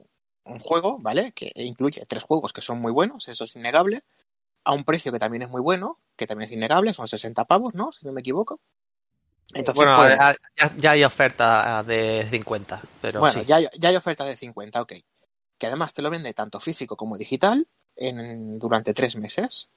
un 0.49 0.59
juego, 0.61 0.99
¿vale? 0.99 1.33
Que 1.33 1.53
incluye 1.55 2.05
tres 2.07 2.23
juegos 2.25 2.53
que 2.53 2.63
son 2.63 2.81
muy 2.81 2.93
buenos, 2.93 3.29
eso 3.29 3.45
es 3.45 3.55
innegable, 3.57 4.03
a 4.65 4.73
un 4.73 4.85
precio 4.85 5.13
que 5.13 5.19
también 5.19 5.43
es 5.43 5.49
muy 5.49 5.61
bueno, 5.61 5.99
que 6.17 6.27
también 6.27 6.51
es 6.51 6.57
innegable, 6.57 6.93
son 6.95 7.09
60 7.09 7.45
pavos, 7.45 7.75
¿no? 7.75 7.93
Si 7.93 8.05
no 8.07 8.13
me 8.13 8.21
equivoco. 8.21 8.61
Entonces, 9.55 9.77
bueno, 9.77 9.97
pues, 9.97 10.19
ya, 10.19 10.37
ya- 10.57 10.77
ya 10.77 10.91
hay 10.91 11.05
oferta 11.05 11.83
de 11.83 12.27
50, 12.31 12.83
pero 13.01 13.21
bueno, 13.21 13.41
sí. 13.41 13.47
ya, 13.47 13.57
hay- 13.57 13.69
ya 13.79 13.89
hay 13.89 13.97
ofertas 13.97 14.27
de 14.27 14.37
50, 14.37 14.83
ok. 14.83 14.93
Que 15.57 15.67
además 15.67 15.93
te 15.95 16.03
lo 16.03 16.11
vende 16.11 16.35
tanto 16.35 16.61
físico 16.61 16.97
como 16.97 17.17
digital 17.17 17.67
en, 17.97 18.59
durante 18.59 18.93
tres 18.95 19.17
meses, 19.17 19.69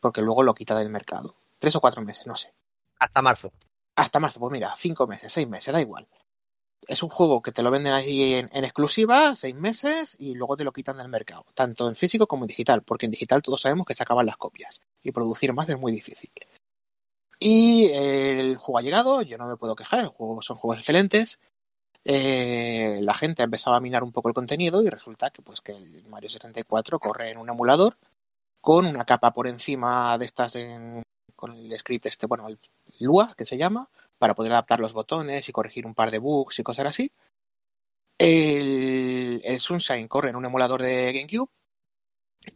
porque 0.00 0.22
luego 0.22 0.42
lo 0.42 0.54
quita 0.54 0.74
del 0.78 0.88
mercado. 0.88 1.36
Tres 1.58 1.76
o 1.76 1.80
cuatro 1.80 2.02
meses, 2.02 2.26
no 2.26 2.36
sé. 2.36 2.52
hasta 2.98 3.22
marzo. 3.22 3.52
Hasta 3.94 4.18
marzo, 4.18 4.40
pues 4.40 4.52
mira, 4.52 4.74
cinco 4.76 5.06
meses, 5.06 5.32
seis 5.32 5.48
meses, 5.48 5.72
da 5.72 5.80
igual. 5.80 6.08
Es 6.86 7.02
un 7.02 7.10
juego 7.10 7.42
que 7.42 7.52
te 7.52 7.62
lo 7.62 7.70
venden 7.70 7.92
ahí 7.92 8.34
en, 8.34 8.48
en 8.52 8.64
exclusiva, 8.64 9.36
seis 9.36 9.54
meses, 9.54 10.16
y 10.18 10.34
luego 10.34 10.56
te 10.56 10.64
lo 10.64 10.72
quitan 10.72 10.96
del 10.98 11.08
mercado, 11.08 11.44
tanto 11.54 11.88
en 11.88 11.96
físico 11.96 12.26
como 12.26 12.44
en 12.44 12.48
digital, 12.48 12.82
porque 12.82 13.06
en 13.06 13.12
digital 13.12 13.42
todos 13.42 13.60
sabemos 13.60 13.86
que 13.86 13.94
se 13.94 14.02
acaban 14.02 14.26
las 14.26 14.36
copias, 14.36 14.80
y 15.02 15.12
producir 15.12 15.52
más 15.52 15.68
es 15.68 15.78
muy 15.78 15.92
difícil. 15.92 16.30
Y 17.40 17.90
el 17.92 18.56
juego 18.56 18.78
ha 18.78 18.82
llegado, 18.82 19.22
yo 19.22 19.38
no 19.38 19.46
me 19.46 19.56
puedo 19.56 19.76
quejar, 19.76 20.00
el 20.00 20.08
juego, 20.08 20.40
son 20.42 20.56
juegos 20.56 20.78
excelentes. 20.78 21.38
Eh, 22.04 23.00
la 23.02 23.14
gente 23.14 23.42
ha 23.42 23.44
empezado 23.44 23.76
a 23.76 23.80
minar 23.80 24.02
un 24.02 24.12
poco 24.12 24.28
el 24.28 24.34
contenido 24.34 24.82
y 24.82 24.88
resulta 24.88 25.30
que 25.30 25.42
pues 25.42 25.60
que 25.60 25.72
el 25.72 26.04
Mario 26.06 26.30
64 26.30 26.98
corre 26.98 27.30
en 27.30 27.38
un 27.38 27.48
emulador 27.50 27.96
con 28.60 28.86
una 28.86 29.04
capa 29.04 29.32
por 29.32 29.46
encima 29.46 30.16
de 30.16 30.24
estas 30.24 30.56
en- 30.56 31.02
con 31.36 31.52
el 31.52 31.78
script 31.78 32.06
este, 32.06 32.26
bueno, 32.26 32.48
el 32.48 32.58
Lua 32.98 33.34
que 33.36 33.44
se 33.44 33.58
llama, 33.58 33.88
para 34.18 34.34
poder 34.34 34.52
adaptar 34.52 34.80
los 34.80 34.92
botones 34.92 35.48
y 35.48 35.52
corregir 35.52 35.86
un 35.86 35.94
par 35.94 36.10
de 36.10 36.18
bugs 36.18 36.58
y 36.58 36.62
cosas 36.62 36.86
así. 36.86 37.12
El, 38.18 39.40
el 39.44 39.60
Sunshine 39.60 40.08
corre 40.08 40.30
en 40.30 40.36
un 40.36 40.44
emulador 40.44 40.82
de 40.82 41.12
GameCube 41.12 41.50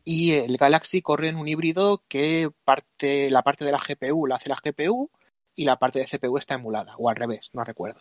y 0.05 0.33
el 0.33 0.57
Galaxy 0.57 1.03
corre 1.03 1.29
en 1.29 1.37
un 1.37 1.49
híbrido 1.49 2.03
que 2.09 2.51
parte, 2.65 3.31
la 3.31 3.43
parte 3.43 3.65
de 3.65 3.73
la 3.73 3.79
GPU 3.79 4.27
la 4.27 4.37
hace 4.37 4.49
la 4.49 4.61
GPU 4.63 5.11
y 5.55 5.65
la 5.65 5.79
parte 5.79 5.99
de 5.99 6.07
CPU 6.07 6.39
está 6.39 6.55
emulada, 6.55 6.95
o 6.97 7.09
al 7.09 7.17
revés, 7.17 7.51
no 7.53 7.65
recuerdo. 7.65 8.01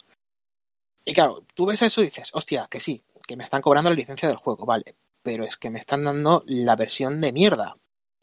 Y 1.04 1.14
claro, 1.14 1.46
tú 1.54 1.66
ves 1.66 1.82
eso 1.82 2.02
y 2.02 2.06
dices, 2.06 2.30
hostia, 2.34 2.68
que 2.70 2.80
sí, 2.80 3.04
que 3.28 3.36
me 3.36 3.44
están 3.44 3.62
cobrando 3.62 3.90
la 3.90 3.96
licencia 3.96 4.28
del 4.28 4.38
juego, 4.38 4.66
vale, 4.66 4.96
pero 5.22 5.44
es 5.44 5.58
que 5.58 5.70
me 5.70 5.80
están 5.80 6.04
dando 6.04 6.44
la 6.46 6.76
versión 6.76 7.20
de 7.20 7.34
mierda, 7.34 7.76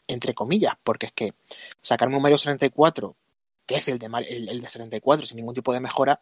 entre 0.06 0.34
comillas, 0.34 0.74
porque 0.82 1.06
es 1.06 1.12
que 1.12 1.34
sacarme 1.82 2.16
un 2.16 2.22
Mario 2.22 2.38
64, 2.38 3.16
que 3.68 3.76
es 3.76 3.86
el 3.86 3.98
de, 4.00 4.06
el, 4.28 4.48
el 4.48 4.60
de 4.60 4.68
64 4.68 5.26
sin 5.26 5.36
ningún 5.36 5.54
tipo 5.54 5.72
de 5.72 5.80
mejora, 5.80 6.20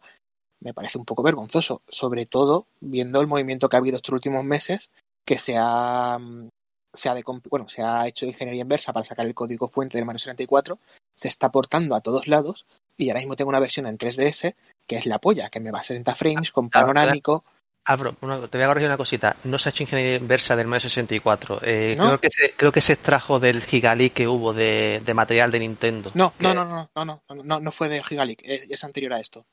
me 0.59 0.73
parece 0.73 0.97
un 0.97 1.05
poco 1.05 1.23
vergonzoso, 1.23 1.81
sobre 1.87 2.25
todo 2.25 2.67
viendo 2.79 3.21
el 3.21 3.27
movimiento 3.27 3.69
que 3.69 3.77
ha 3.77 3.79
habido 3.79 3.97
estos 3.97 4.13
últimos 4.13 4.43
meses, 4.43 4.91
que 5.25 5.39
se 5.39 5.55
ha, 5.57 6.17
mm, 6.19 6.49
se 6.93 7.09
ha, 7.09 7.15
decomp- 7.15 7.47
bueno, 7.49 7.69
se 7.69 7.81
ha 7.83 8.07
hecho 8.07 8.25
ingeniería 8.25 8.63
inversa 8.63 8.91
para 8.93 9.05
sacar 9.05 9.25
el 9.25 9.33
código 9.33 9.67
fuente 9.69 9.97
del 9.97 10.05
Mario 10.05 10.19
64, 10.19 10.79
se 11.15 11.27
está 11.27 11.49
portando 11.51 11.95
a 11.95 12.01
todos 12.01 12.27
lados 12.27 12.65
y 12.97 13.09
ahora 13.09 13.19
mismo 13.21 13.35
tengo 13.35 13.49
una 13.49 13.59
versión 13.59 13.87
en 13.87 13.97
3DS 13.97 14.55
que 14.87 14.97
es 14.97 15.05
la 15.05 15.19
polla, 15.19 15.49
que 15.49 15.59
me 15.59 15.71
va 15.71 15.79
a 15.79 15.83
60 15.83 16.15
frames 16.15 16.51
con 16.51 16.69
Claro, 16.69 16.87
panorámico. 16.87 17.43
Abro, 17.89 18.17
una- 18.19 18.45
te 18.49 18.57
voy 18.57 18.65
a 18.65 18.67
corregir 18.67 18.89
una 18.89 18.97
cosita. 18.97 19.37
No 19.45 19.57
se 19.57 19.69
ha 19.69 19.71
hecho 19.71 19.83
ingeniería 19.83 20.17
inversa 20.17 20.57
del 20.57 20.67
Mario 20.67 20.89
64. 20.89 21.61
Eh, 21.63 21.95
¿No? 21.97 22.07
creo, 22.07 22.19
que 22.19 22.29
se, 22.29 22.51
creo 22.51 22.71
que 22.73 22.81
se 22.81 22.93
extrajo 22.93 23.39
del 23.39 23.61
gigaleak 23.61 24.11
que 24.13 24.27
hubo 24.27 24.53
de, 24.53 25.01
de 25.05 25.13
material 25.13 25.51
de 25.51 25.59
Nintendo. 25.59 26.11
No, 26.13 26.33
Que- 26.37 26.43
no, 26.43 26.53
no, 26.53 26.65
no, 26.65 26.89
no, 26.93 27.05
no, 27.05 27.23
no, 27.29 27.43
no, 27.43 27.59
no 27.61 27.71
fue 27.71 27.87
del 27.87 28.03
Gigalic, 28.03 28.41
es, 28.43 28.69
es 28.69 28.83
anterior 28.83 29.13
a 29.13 29.21
esto. 29.21 29.45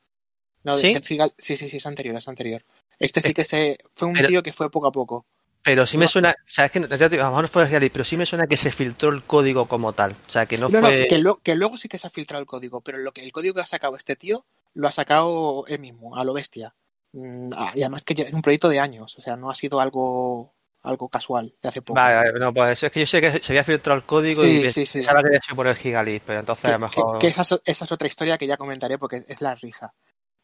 No, 0.64 0.74
de- 0.76 0.82
¿Sí? 0.82 0.94
del 0.94 1.02
Gigal- 1.04 1.34
sí, 1.38 1.56
sí, 1.56 1.68
sí, 1.70 1.76
es 1.76 1.86
anterior, 1.86 2.16
es 2.16 2.26
anterior. 2.26 2.64
Este 2.98 3.20
sí 3.20 3.28
Es 3.28 3.34
que 3.34 3.44
se 3.44 3.78
fue 3.94 4.08
un 4.08 4.14
pero- 4.14 4.28
tío 4.28 4.42
que 4.42 4.52
fue 4.52 4.68
poco 4.68 4.88
a 4.88 4.92
poco. 4.92 5.26
Pero 5.62 5.86
sí 5.86 5.96
me 5.96 6.06
No. 6.06 6.10
suena, 6.10 6.30
o 6.30 6.50
sea, 6.50 6.64
es 6.66 6.72
que 6.72 6.80
ya 6.80 6.88
te 6.88 7.08
digo, 7.10 7.22
a 7.22 7.26
lo 7.26 7.30
mejor 7.30 7.44
no 7.44 7.48
fue 7.48 7.62
el 7.62 7.68
gigaleak, 7.68 7.92
pero 7.92 8.04
sí 8.04 8.16
me 8.16 8.26
suena 8.26 8.46
que 8.48 8.56
se 8.56 8.70
filtró 8.72 9.10
el 9.10 9.22
código 9.22 9.66
como 9.66 9.92
tal. 9.92 10.16
O 10.26 10.30
sea, 10.30 10.44
que 10.46 10.58
no, 10.58 10.68
No, 10.68 10.80
no, 10.80 10.88
fue. 10.88 11.06
que, 11.08 11.18
lo- 11.18 11.36
que 11.40 11.54
luego 11.54 11.78
sí 11.78 11.88
que 11.88 11.98
se 11.98 12.06
ha 12.08 12.10
filtrado 12.10 12.40
el 12.40 12.46
código, 12.48 12.80
pero 12.80 12.98
lo 12.98 13.12
que 13.12 13.22
el 13.22 13.30
código 13.30 13.54
que 13.54 13.60
ha 13.60 13.66
sacado 13.66 13.96
este 13.96 14.16
tío 14.16 14.44
lo 14.74 14.88
ha 14.88 14.92
sacado 14.92 15.64
él 15.68 15.78
mismo, 15.78 16.16
a 16.16 16.24
lo 16.24 16.32
bestia. 16.34 16.74
Mm, 17.14 17.48
ah, 17.56 17.72
Y 17.76 17.82
además 17.82 18.02
que 18.04 18.14
es 18.20 18.32
un 18.32 18.42
proyecto 18.42 18.68
de 18.68 18.80
años, 18.80 19.16
o 19.16 19.20
sea, 19.22 19.36
no 19.36 19.48
ha 19.50 19.54
sido 19.54 19.80
algo 19.80 20.52
algo 20.82 21.08
casual 21.08 21.54
de 21.62 21.68
hace 21.70 21.80
poco. 21.80 21.94
Vale, 21.94 22.38
no, 22.38 22.52
pues 22.52 22.82
es 22.82 22.92
que 22.92 23.00
yo 23.00 23.06
sé 23.06 23.20
que 23.22 23.30
se 23.42 23.52
había 23.52 23.64
filtrado 23.64 23.96
el 23.98 24.04
código 24.04 24.42
Sí, 24.44 24.66
y 24.66 24.70
sí, 24.70 24.84
sí. 24.84 24.98
pensaba 24.98 25.22
que 25.22 25.28
había 25.28 25.40
sido 25.40 25.56
por 25.56 25.66
el 25.66 25.76
gigaleak, 25.76 26.22
pero 26.26 26.40
entonces 26.40 26.64
a 26.66 26.68
que, 26.68 26.72
lo 26.74 26.78
mejor. 26.80 27.12
que- 27.18 27.18
que 27.20 27.26
esa, 27.28 27.40
es- 27.42 27.60
esa 27.64 27.84
es 27.86 27.92
otra 27.92 28.06
historia 28.08 28.36
que 28.36 28.46
ya 28.46 28.58
comentaré 28.58 28.98
porque 28.98 29.24
es 29.26 29.40
la 29.40 29.54
risa. 29.54 29.94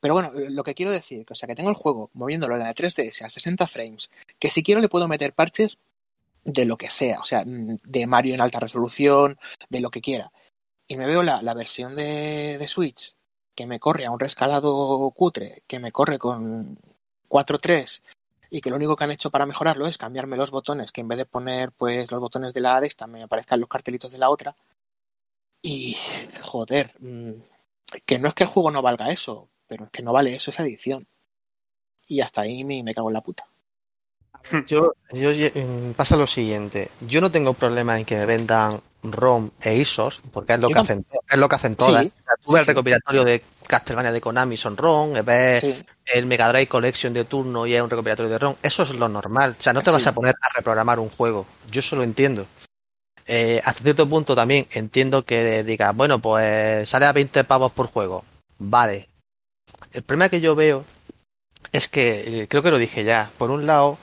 Pero 0.00 0.14
bueno, 0.14 0.32
lo 0.34 0.64
que 0.64 0.72
quiero 0.74 0.92
decir, 0.92 1.26
que, 1.26 1.34
o 1.34 1.36
sea, 1.36 1.46
que 1.46 1.54
tengo 1.54 1.68
el 1.68 1.76
juego 1.76 2.08
moviéndolo 2.14 2.54
en 2.56 2.62
la 2.62 2.72
3DS 2.72 3.22
a 3.22 3.28
60 3.28 3.66
frames, 3.66 4.08
que 4.38 4.50
si 4.50 4.62
quiero 4.62 4.80
le 4.80 4.88
puedo 4.88 5.08
meter 5.08 5.34
parches 5.34 5.76
de 6.44 6.64
lo 6.64 6.78
que 6.78 6.88
sea, 6.88 7.20
o 7.20 7.24
sea, 7.24 7.44
mm, 7.44 7.76
de 7.84 8.06
Mario 8.06 8.32
en 8.34 8.40
alta 8.40 8.60
resolución, 8.60 9.38
de 9.68 9.80
lo 9.80 9.90
que 9.90 10.00
quiera. 10.00 10.32
Y 10.88 10.96
me 10.96 11.06
veo 11.06 11.22
la, 11.22 11.42
la 11.42 11.52
versión 11.52 11.94
de, 11.96 12.56
de 12.58 12.66
Switch 12.68 13.14
que 13.54 13.66
me 13.66 13.80
corre 13.80 14.06
a 14.06 14.10
un 14.10 14.20
rescalado 14.20 15.10
cutre, 15.10 15.62
que 15.66 15.78
me 15.78 15.92
corre 15.92 16.18
con 16.18 16.78
4.3 17.28 18.02
y 18.50 18.60
que 18.60 18.70
lo 18.70 18.76
único 18.76 18.96
que 18.96 19.04
han 19.04 19.12
hecho 19.12 19.30
para 19.30 19.46
mejorarlo 19.46 19.86
es 19.86 19.96
cambiarme 19.96 20.36
los 20.36 20.50
botones, 20.50 20.92
que 20.92 21.00
en 21.00 21.08
vez 21.08 21.18
de 21.18 21.26
poner 21.26 21.70
pues 21.72 22.10
los 22.10 22.20
botones 22.20 22.52
de 22.52 22.60
la 22.60 22.80
de 22.80 22.90
me 23.06 23.22
aparezcan 23.22 23.60
los 23.60 23.68
cartelitos 23.68 24.12
de 24.12 24.18
la 24.18 24.30
otra. 24.30 24.56
Y 25.62 25.96
joder, 26.42 26.94
mm, 26.98 27.32
que 28.04 28.18
no 28.18 28.28
es 28.28 28.34
que 28.34 28.44
el 28.44 28.50
juego 28.50 28.70
no 28.70 28.82
valga 28.82 29.10
eso, 29.10 29.48
pero 29.66 29.84
es 29.84 29.90
que 29.90 30.02
no 30.02 30.12
vale 30.12 30.34
eso 30.34 30.50
esa 30.50 30.64
edición. 30.64 31.06
Y 32.06 32.20
hasta 32.20 32.40
ahí 32.40 32.64
me, 32.64 32.82
me 32.82 32.94
cago 32.94 33.10
en 33.10 33.14
la 33.14 33.20
puta. 33.20 33.46
Yo, 34.66 34.94
yo 35.12 35.30
mm, 35.30 35.92
pasa 35.92 36.16
lo 36.16 36.26
siguiente, 36.26 36.90
yo 37.06 37.20
no 37.20 37.30
tengo 37.30 37.52
problema 37.54 37.98
en 37.98 38.04
que 38.04 38.16
me 38.16 38.26
vendan 38.26 38.80
ROM 39.02 39.50
e 39.62 39.76
ISOs, 39.76 40.20
porque 40.32 40.54
es 40.54 40.60
lo 40.60 40.68
que 40.68 40.78
hacen, 40.78 41.06
es 41.28 41.38
lo 41.38 41.48
que 41.48 41.54
hacen 41.54 41.76
todas. 41.76 42.02
Sí, 42.02 42.12
ves 42.26 42.54
el 42.54 42.60
sí. 42.60 42.66
recopilatorio 42.66 43.24
de 43.24 43.42
Castlevania 43.66 44.12
de 44.12 44.20
Konami 44.20 44.56
son 44.56 44.76
ROM, 44.76 45.12
ves 45.24 45.64
el 46.06 46.26
Mega 46.26 46.48
Drive 46.48 46.68
Collection 46.68 47.12
de 47.12 47.24
turno 47.24 47.66
y 47.66 47.74
es 47.74 47.82
un 47.82 47.90
recopilatorio 47.90 48.30
de 48.30 48.38
ROM, 48.38 48.56
eso 48.62 48.82
es 48.82 48.90
lo 48.90 49.08
normal. 49.08 49.56
O 49.58 49.62
sea, 49.62 49.72
no 49.72 49.80
te 49.80 49.90
vas 49.90 50.06
a 50.06 50.12
poner 50.12 50.34
a 50.40 50.48
reprogramar 50.54 50.98
un 50.98 51.08
juego. 51.08 51.46
Yo 51.70 51.80
eso 51.80 51.96
lo 51.96 52.02
entiendo. 52.02 52.46
Eh, 53.26 53.60
hasta 53.64 53.84
cierto 53.84 54.08
punto 54.08 54.34
también 54.34 54.66
entiendo 54.72 55.24
que 55.24 55.62
digas, 55.62 55.94
bueno, 55.94 56.18
pues 56.18 56.88
sale 56.88 57.06
a 57.06 57.12
20 57.12 57.44
pavos 57.44 57.72
por 57.72 57.86
juego. 57.86 58.24
Vale. 58.58 59.08
El 59.92 60.02
problema 60.02 60.28
que 60.28 60.40
yo 60.40 60.54
veo 60.54 60.84
es 61.72 61.88
que, 61.88 62.42
eh, 62.42 62.48
creo 62.48 62.62
que 62.62 62.70
lo 62.70 62.78
dije 62.78 63.04
ya, 63.04 63.30
por 63.38 63.50
un 63.50 63.66
lado, 63.66 63.98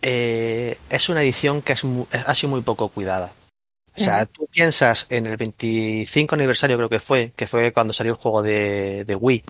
eh, 0.00 0.78
es 0.90 1.08
una 1.08 1.22
edición 1.22 1.62
que 1.62 1.72
es 1.72 1.82
ha 2.12 2.34
sido 2.34 2.50
muy 2.50 2.60
poco 2.62 2.88
cuidada. 2.88 3.32
O 3.96 4.00
sea, 4.00 4.24
tú 4.26 4.46
piensas 4.46 5.06
en 5.10 5.26
el 5.26 5.36
25 5.36 6.34
aniversario 6.34 6.76
creo 6.78 6.88
que 6.88 7.00
fue, 7.00 7.32
que 7.36 7.46
fue 7.46 7.72
cuando 7.72 7.92
salió 7.92 8.12
el 8.12 8.18
juego 8.18 8.42
de, 8.42 9.04
de 9.04 9.14
Wii, 9.14 9.44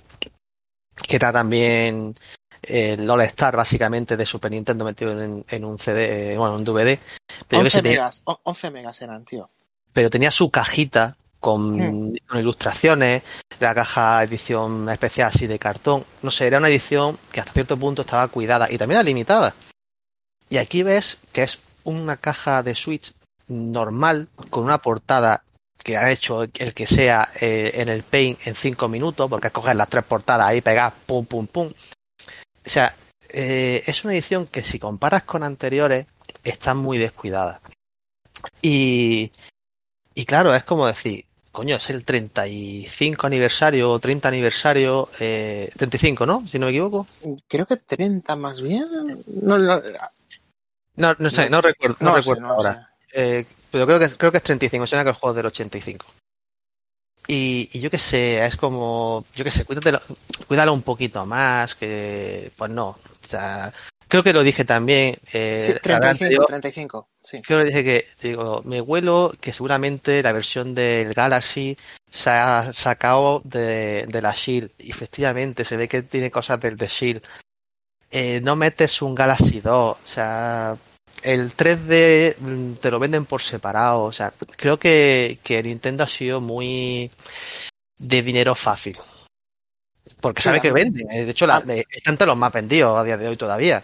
que 1.07 1.17
era 1.17 1.33
también 1.33 2.17
el 2.63 3.09
All 3.09 3.21
Star 3.23 3.57
básicamente 3.57 4.17
de 4.17 4.27
Super 4.27 4.51
Nintendo 4.51 4.85
metido 4.85 5.21
en, 5.23 5.45
en 5.49 5.65
un 5.65 5.79
CD, 5.79 6.37
bueno, 6.37 6.57
un 6.57 6.65
DVD. 6.65 6.99
Pero, 7.49 7.63
yo 7.63 7.63
que 7.63 7.67
11 7.67 7.71
sé, 7.71 7.83
tenía, 7.83 7.99
megas, 7.99 8.23
o- 8.25 8.41
11 8.45 8.71
megas 8.71 9.01
eran, 9.01 9.25
tío. 9.25 9.49
pero 9.93 10.11
tenía 10.11 10.31
su 10.31 10.51
cajita 10.51 11.17
con, 11.39 11.77
Hmm. 11.79 12.15
con 12.29 12.39
ilustraciones, 12.41 13.23
la 13.61 13.75
caja 13.75 14.23
edición 14.25 14.89
especial 14.89 15.29
así 15.29 15.47
de 15.47 15.59
cartón. 15.59 16.05
No 16.23 16.31
sé, 16.31 16.47
era 16.49 16.59
una 16.59 16.69
edición 16.69 17.19
que 17.33 17.41
hasta 17.41 17.53
cierto 17.53 17.77
punto 17.77 18.03
estaba 18.03 18.27
cuidada 18.29 18.71
y 18.71 18.79
también 18.79 18.97
era 18.99 19.05
limitada. 19.05 19.55
Y 20.51 20.57
aquí 20.59 20.83
ves 20.83 21.19
que 21.33 21.43
es 21.45 21.59
una 21.85 22.17
caja 22.17 22.63
de 22.63 22.75
Switch 22.75 23.13
normal 23.49 24.29
con 24.51 24.65
una 24.65 24.79
portada 24.79 25.43
que 25.83 25.97
ha 25.97 26.11
hecho 26.11 26.43
el 26.43 26.75
que 26.75 26.87
sea 26.87 27.31
eh, 27.41 27.73
en 27.75 27.89
el 27.89 28.03
Paint 28.03 28.47
en 28.47 28.55
cinco 28.55 28.89
minutos, 28.89 29.29
porque 29.29 29.49
es 29.49 29.53
coger 29.53 29.77
las 29.77 29.89
tres 29.89 30.05
portadas 30.05 30.49
ahí 30.49 30.61
pegadas, 30.61 30.95
pum, 31.07 31.27
pum, 31.27 31.47
pum. 31.47 31.69
O 31.69 32.69
sea, 32.69 32.95
eh, 33.29 33.83
es 33.87 34.05
una 34.05 34.15
edición 34.15 34.47
que 34.47 34.63
si 34.63 34.79
comparas 34.79 35.25
con 35.25 35.43
anteriores, 35.43 36.07
está 36.45 36.75
muy 36.75 36.99
descuidada. 36.99 37.61
Y, 38.61 39.33
y 40.15 40.25
claro, 40.25 40.55
es 40.55 40.65
como 40.65 40.87
decir, 40.87 41.25
coño, 41.51 41.77
es 41.77 41.91
el 41.91 42.05
35 42.05 43.27
aniversario 43.27 43.91
o 43.91 43.99
30 43.99 44.29
aniversario, 44.29 45.09
eh, 45.21 45.71
35, 45.77 46.27
¿no? 46.27 46.47
Si 46.47 46.59
no 46.59 46.67
me 46.67 46.71
equivoco. 46.71 47.07
Creo 47.49 47.67
que 47.67 47.77
30 47.77 48.37
más 48.37 48.63
bien. 48.63 49.23
No, 49.27 49.59
no, 49.59 49.83
No, 50.97 51.15
no 51.19 51.31
sé, 51.31 51.51
no, 51.51 51.61
recuerdo, 51.61 51.97
no, 52.01 52.15
recuerdo 52.15 52.47
ahora. 52.47 52.92
Eh, 53.13 53.45
pero 53.71 53.87
creo 53.87 53.99
que, 53.99 54.09
creo 54.11 54.31
que 54.31 54.39
es 54.39 54.45
35, 54.45 54.87
suena 54.87 55.05
que 55.05 55.11
el 55.11 55.17
juego 55.17 55.33
es 55.33 55.37
del 55.37 55.47
85. 55.47 56.07
Y, 57.29 57.71
y 57.73 57.81
yo 57.81 57.91
qué 57.91 57.99
sé, 57.99 58.45
es 58.45 58.57
como, 58.57 59.25
yo 59.35 59.45
qué 59.45 59.51
sé, 59.51 59.65
cuídatelo, 59.65 60.01
cuídalo 60.49 60.73
un 60.75 60.83
poquito 60.83 61.25
más, 61.25 61.75
que 61.75 62.51
pues 62.57 62.71
no. 62.71 62.89
O 62.89 63.27
sea, 63.27 63.73
creo 64.09 64.23
que 64.23 64.33
lo 64.33 64.43
dije 64.43 64.65
también. 64.65 65.17
Eh, 65.33 65.61
Sí, 65.61 65.89
la 65.89 66.01
vez 66.01 66.19
35, 66.19 66.25
anterior, 66.25 66.47
35. 66.47 67.09
Sí. 67.23 67.41
creo 67.41 67.61
que 67.61 67.65
dije 67.67 67.85
que, 67.85 68.07
digo, 68.21 68.63
me 68.65 68.81
huelo 68.81 69.33
que 69.41 69.53
seguramente 69.53 70.23
la 70.23 70.33
versión 70.33 70.75
del 70.75 71.15
Galaxy 71.15 71.79
se 72.11 72.31
ha 72.31 72.73
sacado 72.73 73.41
de, 73.45 74.07
de 74.09 74.23
la 74.23 74.33
Shield. 74.33 74.73
Y 74.79 74.91
efectivamente, 74.91 75.65
se 75.65 75.77
ve 75.77 75.89
que 75.89 76.03
tiene 76.03 76.31
cosas 76.31 76.61
del 76.61 76.77
de 76.77 76.89
Shield. 76.89 77.23
Eh, 78.11 78.41
no 78.43 78.57
metes 78.57 79.01
un 79.01 79.15
Galaxy 79.15 79.61
2, 79.61 79.73
o 79.75 79.99
sea, 80.03 80.77
el 81.23 81.53
3D 81.55 82.37
mm, 82.39 82.75
te 82.75 82.91
lo 82.91 82.99
venden 82.99 83.27
por 83.27 83.43
separado, 83.43 84.03
o 84.05 84.13
sea, 84.13 84.33
creo 84.57 84.79
que, 84.79 85.39
que 85.43 85.63
Nintendo 85.63 86.05
ha 86.05 86.09
sido 86.09 86.41
muy 86.41 87.11
de 87.99 88.23
dinero 88.23 88.55
fácil. 88.55 88.99
Porque 90.21 90.43
sabe 90.43 90.57
la- 90.59 90.63
que 90.63 90.73
venden, 90.73 91.11
eh, 91.11 91.25
de 91.25 91.31
hecho, 91.31 91.47
la, 91.47 91.57
Ah. 91.57 91.61
de- 91.61 91.87
están 91.91 92.17
los 92.27 92.37
más 92.37 92.53
vendidos 92.53 92.99
a 92.99 93.05
día 93.05 93.17
de 93.17 93.29
hoy 93.29 93.37
todavía. 93.37 93.83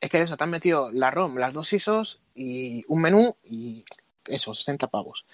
Es 0.00 0.10
que 0.10 0.20
eso, 0.20 0.36
te 0.36 0.44
han 0.44 0.50
metido 0.50 0.90
la 0.92 1.10
ROM, 1.10 1.36
las 1.36 1.52
dos 1.52 1.72
ISOs 1.72 2.20
y 2.34 2.82
un 2.88 3.02
menú 3.02 3.36
y 3.44 3.84
eso, 4.26 4.54
60 4.54 4.86
pavos. 4.88 5.24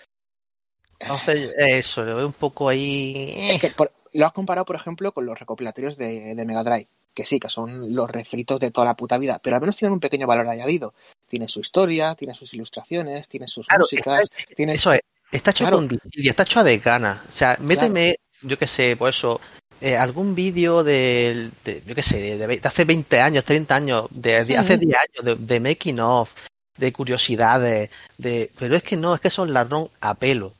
Entonces, 0.98 1.50
eso, 1.56 2.02
lo 2.02 2.16
veo 2.16 2.26
un 2.26 2.32
poco 2.32 2.68
ahí. 2.68 3.34
Es 3.50 3.60
que 3.60 3.68
por- 3.68 3.92
lo 4.12 4.26
has 4.26 4.32
comparado, 4.32 4.64
por 4.64 4.76
ejemplo, 4.76 5.12
con 5.12 5.26
los 5.26 5.38
recopilatorios 5.38 5.96
de, 5.98 6.34
de 6.34 6.44
Mega 6.44 6.64
Drive, 6.64 6.88
que 7.16 7.24
sí, 7.24 7.40
que 7.40 7.48
son 7.48 7.94
los 7.94 8.10
refritos 8.10 8.60
de 8.60 8.70
toda 8.70 8.84
la 8.86 8.94
puta 8.94 9.16
vida, 9.16 9.40
pero 9.42 9.56
al 9.56 9.62
menos 9.62 9.74
tienen 9.76 9.94
un 9.94 10.00
pequeño 10.00 10.26
valor 10.26 10.46
añadido. 10.48 10.92
Tiene 11.28 11.48
su 11.48 11.60
historia, 11.60 12.14
tiene 12.14 12.34
sus 12.34 12.52
ilustraciones, 12.52 13.26
tiene 13.28 13.48
sus 13.48 13.66
Claro, 13.66 13.84
músicas, 13.84 14.24
está- 14.24 14.54
tiene 14.54 14.74
Eso 14.74 14.92
es, 14.92 15.00
está 15.32 15.50
hecho 15.50 15.64
Claro. 15.64 15.78
con 15.78 15.88
disidia, 15.88 16.30
está 16.30 16.42
hecho 16.42 16.60
a 16.60 16.64
desgana. 16.64 17.24
O 17.26 17.32
sea, 17.32 17.56
méteme, 17.60 18.18
yo 18.42 18.58
qué 18.58 18.66
sé, 18.66 18.96
pues 18.98 19.16
eso, 19.16 19.40
eh, 19.80 19.96
algún 19.96 20.34
vídeo 20.34 20.84
de, 20.84 21.50
yo 21.86 21.94
qué 21.94 22.02
sé, 22.02 22.36
de, 22.36 22.46
de 22.46 22.60
hace 22.62 22.84
20 22.84 23.18
años, 23.18 23.44
30 23.44 23.74
años, 23.74 24.06
de, 24.10 24.44
de 24.44 24.58
hace 24.58 24.74
Ujú. 24.74 24.84
10 24.84 24.98
años, 24.98 25.24
de, 25.24 25.46
de 25.54 25.60
making 25.60 26.00
of, 26.00 26.32
de 26.76 26.92
curiosidades, 26.92 27.90
de, 28.18 28.50
pero 28.58 28.76
es 28.76 28.82
que 28.82 28.96
no, 28.96 29.14
es 29.14 29.20
que 29.22 29.30
son 29.30 29.54
ladrón 29.54 29.88
a 30.02 30.14
pelo. 30.14 30.52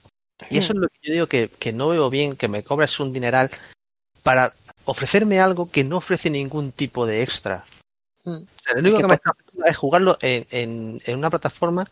Y 0.50 0.58
eso 0.58 0.72
es 0.72 0.78
lo 0.78 0.88
que 0.88 0.98
yo 1.02 1.12
digo 1.12 1.26
que, 1.26 1.50
que 1.58 1.72
no 1.72 1.88
veo 1.88 2.08
bien, 2.10 2.34
que 2.36 2.48
me 2.48 2.62
cobres 2.62 2.98
un 2.98 3.12
dineral 3.12 3.50
para 4.26 4.52
ofrecerme 4.86 5.38
algo 5.38 5.70
que 5.70 5.84
no 5.84 5.98
ofrece 5.98 6.30
ningún 6.30 6.72
tipo 6.72 7.06
de 7.06 7.22
extra. 7.22 7.64
Mm. 8.24 8.38
O 8.42 8.60
sea, 8.60 8.74
lo 8.74 8.80
único 8.80 8.96
que 8.96 9.02
que, 9.04 9.06
me 9.08 9.14
está 9.14 9.30
haciendo 9.30 9.64
es 9.66 9.76
jugarlo 9.76 10.18
en, 10.20 10.46
en- 10.50 11.00
en 11.06 11.16
una 11.16 11.30
plataforma 11.30 11.86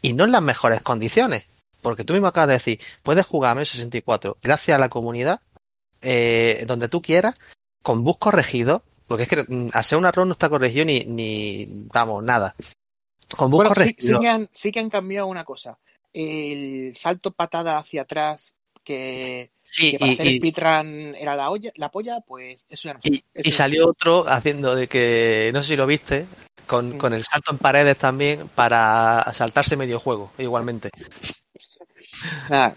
y 0.00 0.14
no 0.14 0.24
en 0.24 0.32
las 0.32 0.40
mejores 0.40 0.80
condiciones. 0.80 1.44
Porque 1.82 2.02
tú 2.04 2.14
mismo 2.14 2.26
acabas 2.26 2.48
de 2.48 2.54
decir, 2.54 2.80
puedes 3.02 3.26
jugar 3.26 3.52
a 3.52 3.54
Mario 3.56 3.66
64 3.66 4.38
gracias 4.42 4.74
a 4.74 4.78
la 4.78 4.88
comunidad, 4.88 5.40
eh, 6.00 6.64
donde 6.66 6.88
tú 6.88 7.02
quieras, 7.02 7.34
con 7.82 8.02
bus 8.02 8.16
corregidos, 8.16 8.80
porque 9.06 9.24
es 9.24 9.28
que 9.28 9.44
mm, 9.46 9.68
al 9.74 9.84
ser 9.84 9.98
un 9.98 10.06
error 10.06 10.26
no 10.26 10.32
está 10.32 10.48
corregido 10.48 10.86
ni, 10.86 11.00
ni 11.04 11.66
vamos, 11.92 12.24
nada. 12.24 12.54
Con 13.36 13.50
bus 13.50 13.58
Bueno, 13.58 13.70
sí, 13.74 13.74
corregidos. 13.74 14.16
sí 14.20 14.22
que 14.22 14.28
han, 14.30 14.48
sí 14.52 14.72
que 14.72 14.80
han 14.80 14.88
cambiado 14.88 15.26
una 15.26 15.44
cosa. 15.44 15.78
El 16.14 16.96
salto 16.96 17.30
patada 17.32 17.76
hacia 17.76 18.02
atrás, 18.02 18.54
que, 18.84 19.50
Sí, 19.62 19.92
que 19.92 19.98
para 19.98 20.10
y- 20.12 20.14
hacer 20.14 20.26
y- 20.26 20.34
el 20.34 20.40
pitrán 20.40 21.14
era 21.16 21.34
la 21.34 21.50
olla, 21.50 21.72
la 21.76 21.90
polla, 21.90 22.20
pues 22.20 22.64
eso 22.68 22.88
ya 22.88 22.94
no 22.94 23.00
Y. 23.02 23.24
Eso 23.34 23.48
y 23.48 23.52
salió 23.52 23.88
otro 23.88 24.28
haciendo 24.28 24.74
de 24.76 24.86
que, 24.86 25.50
no 25.52 25.62
sé 25.62 25.70
si 25.70 25.76
lo 25.76 25.86
viste, 25.86 26.26
con, 26.66 26.94
Mm. 26.96 26.98
con 26.98 27.12
el 27.14 27.24
salto 27.24 27.50
en 27.50 27.58
paredes 27.58 27.96
también 27.98 28.48
para 28.54 29.32
saltarse 29.34 29.76
medio 29.76 29.98
juego, 29.98 30.30
igualmente. 30.38 30.90
Nada, 32.48 32.76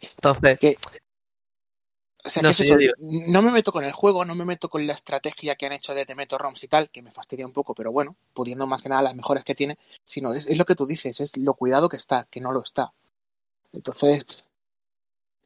Entonces, 0.00 0.58
O 2.24 2.28
sea, 2.28 2.42
No 2.42 2.48
que 2.52 2.64
eso, 2.64 2.74
no 2.98 3.40
me 3.40 3.52
meto 3.52 3.70
con 3.70 3.84
el 3.84 3.92
juego, 3.92 4.24
no 4.24 4.34
me 4.34 4.44
meto 4.44 4.68
con 4.68 4.84
la 4.84 4.94
estrategia 4.94 5.54
que 5.54 5.66
han 5.66 5.72
hecho 5.72 5.94
de 5.94 6.04
te 6.04 6.16
meto 6.16 6.36
ROMs 6.36 6.60
y 6.64 6.66
tal, 6.68 6.88
que 6.90 7.00
me 7.00 7.12
fastidia 7.12 7.46
un 7.46 7.52
poco, 7.52 7.72
pero 7.72 7.92
bueno, 7.92 8.16
pudiendo 8.34 8.66
más 8.66 8.82
que 8.82 8.88
nada 8.88 9.02
las 9.02 9.14
mejoras 9.14 9.44
que 9.44 9.54
tiene, 9.54 9.78
sino 10.02 10.32
es, 10.32 10.44
es 10.46 10.58
lo 10.58 10.64
que 10.64 10.74
tú 10.74 10.86
dices, 10.86 11.20
es 11.20 11.36
lo 11.36 11.54
cuidado 11.54 11.88
que 11.88 11.96
está, 11.96 12.26
que 12.28 12.40
no 12.40 12.50
lo 12.50 12.62
está. 12.64 12.92
Entonces, 13.72 14.44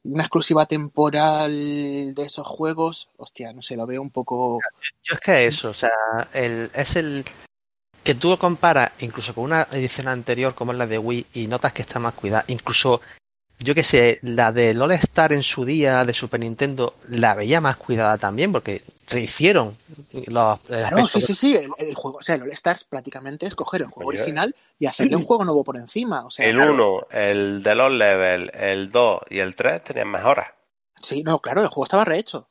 una 0.03 0.23
exclusiva 0.23 0.65
temporal 0.65 2.13
de 2.13 2.23
esos 2.23 2.47
juegos, 2.47 3.09
hostia, 3.17 3.53
no 3.53 3.61
sé, 3.61 3.75
lo 3.75 3.85
veo 3.85 4.01
un 4.01 4.09
poco... 4.09 4.59
yo 5.03 5.13
es 5.13 5.19
que 5.19 5.45
eso, 5.45 5.69
o 5.69 5.73
sea, 5.73 5.91
el, 6.33 6.71
es 6.73 6.95
el 6.95 7.25
que 8.03 8.15
tú 8.15 8.29
lo 8.29 8.39
comparas 8.39 8.91
incluso 8.99 9.33
con 9.35 9.43
una 9.45 9.67
edición 9.71 10.07
anterior 10.07 10.55
como 10.55 10.71
es 10.71 10.77
la 10.77 10.87
de 10.87 10.97
Wii 10.97 11.27
y 11.33 11.47
notas 11.47 11.73
que 11.73 11.83
está 11.83 11.99
más 11.99 12.13
cuidada, 12.13 12.45
incluso 12.47 13.01
yo 13.63 13.75
que 13.75 13.83
sé, 13.83 14.19
la 14.23 14.51
de 14.51 14.71
All 14.79 14.91
Star 14.93 15.33
en 15.33 15.43
su 15.43 15.65
día 15.65 16.03
de 16.05 16.13
Super 16.13 16.39
Nintendo 16.39 16.95
la 17.09 17.35
veía 17.35 17.61
más 17.61 17.77
cuidada 17.77 18.17
también 18.17 18.51
porque 18.51 18.81
rehicieron 19.07 19.77
los 20.27 20.59
Claro, 20.79 21.07
sí, 21.07 21.21
sí, 21.21 21.35
sí, 21.35 21.55
el, 21.55 21.69
el 21.77 21.95
juego, 21.95 22.17
o 22.17 22.21
sea, 22.21 22.35
el 22.35 22.43
All 22.43 22.51
Stars 22.53 22.85
prácticamente 22.85 23.45
es 23.45 23.55
coger 23.55 23.81
el 23.81 23.87
juego 23.89 24.09
Oye. 24.09 24.19
original 24.21 24.55
y 24.79 24.85
hacerle 24.87 25.15
un 25.15 25.23
juego 25.25 25.45
nuevo 25.45 25.63
por 25.63 25.77
encima, 25.77 26.25
o 26.25 26.31
sea, 26.31 26.45
El 26.45 26.55
claro, 26.55 26.73
1, 26.73 27.07
el 27.11 27.63
de 27.63 27.75
los 27.75 27.91
levels, 27.91 28.51
el 28.55 28.89
2 28.91 29.21
y 29.29 29.39
el 29.39 29.55
3 29.55 29.83
tenían 29.83 30.09
mejoras. 30.09 30.47
sí, 31.01 31.23
no, 31.23 31.39
claro, 31.39 31.61
el 31.61 31.67
juego 31.67 31.83
estaba 31.85 32.05
rehecho. 32.05 32.47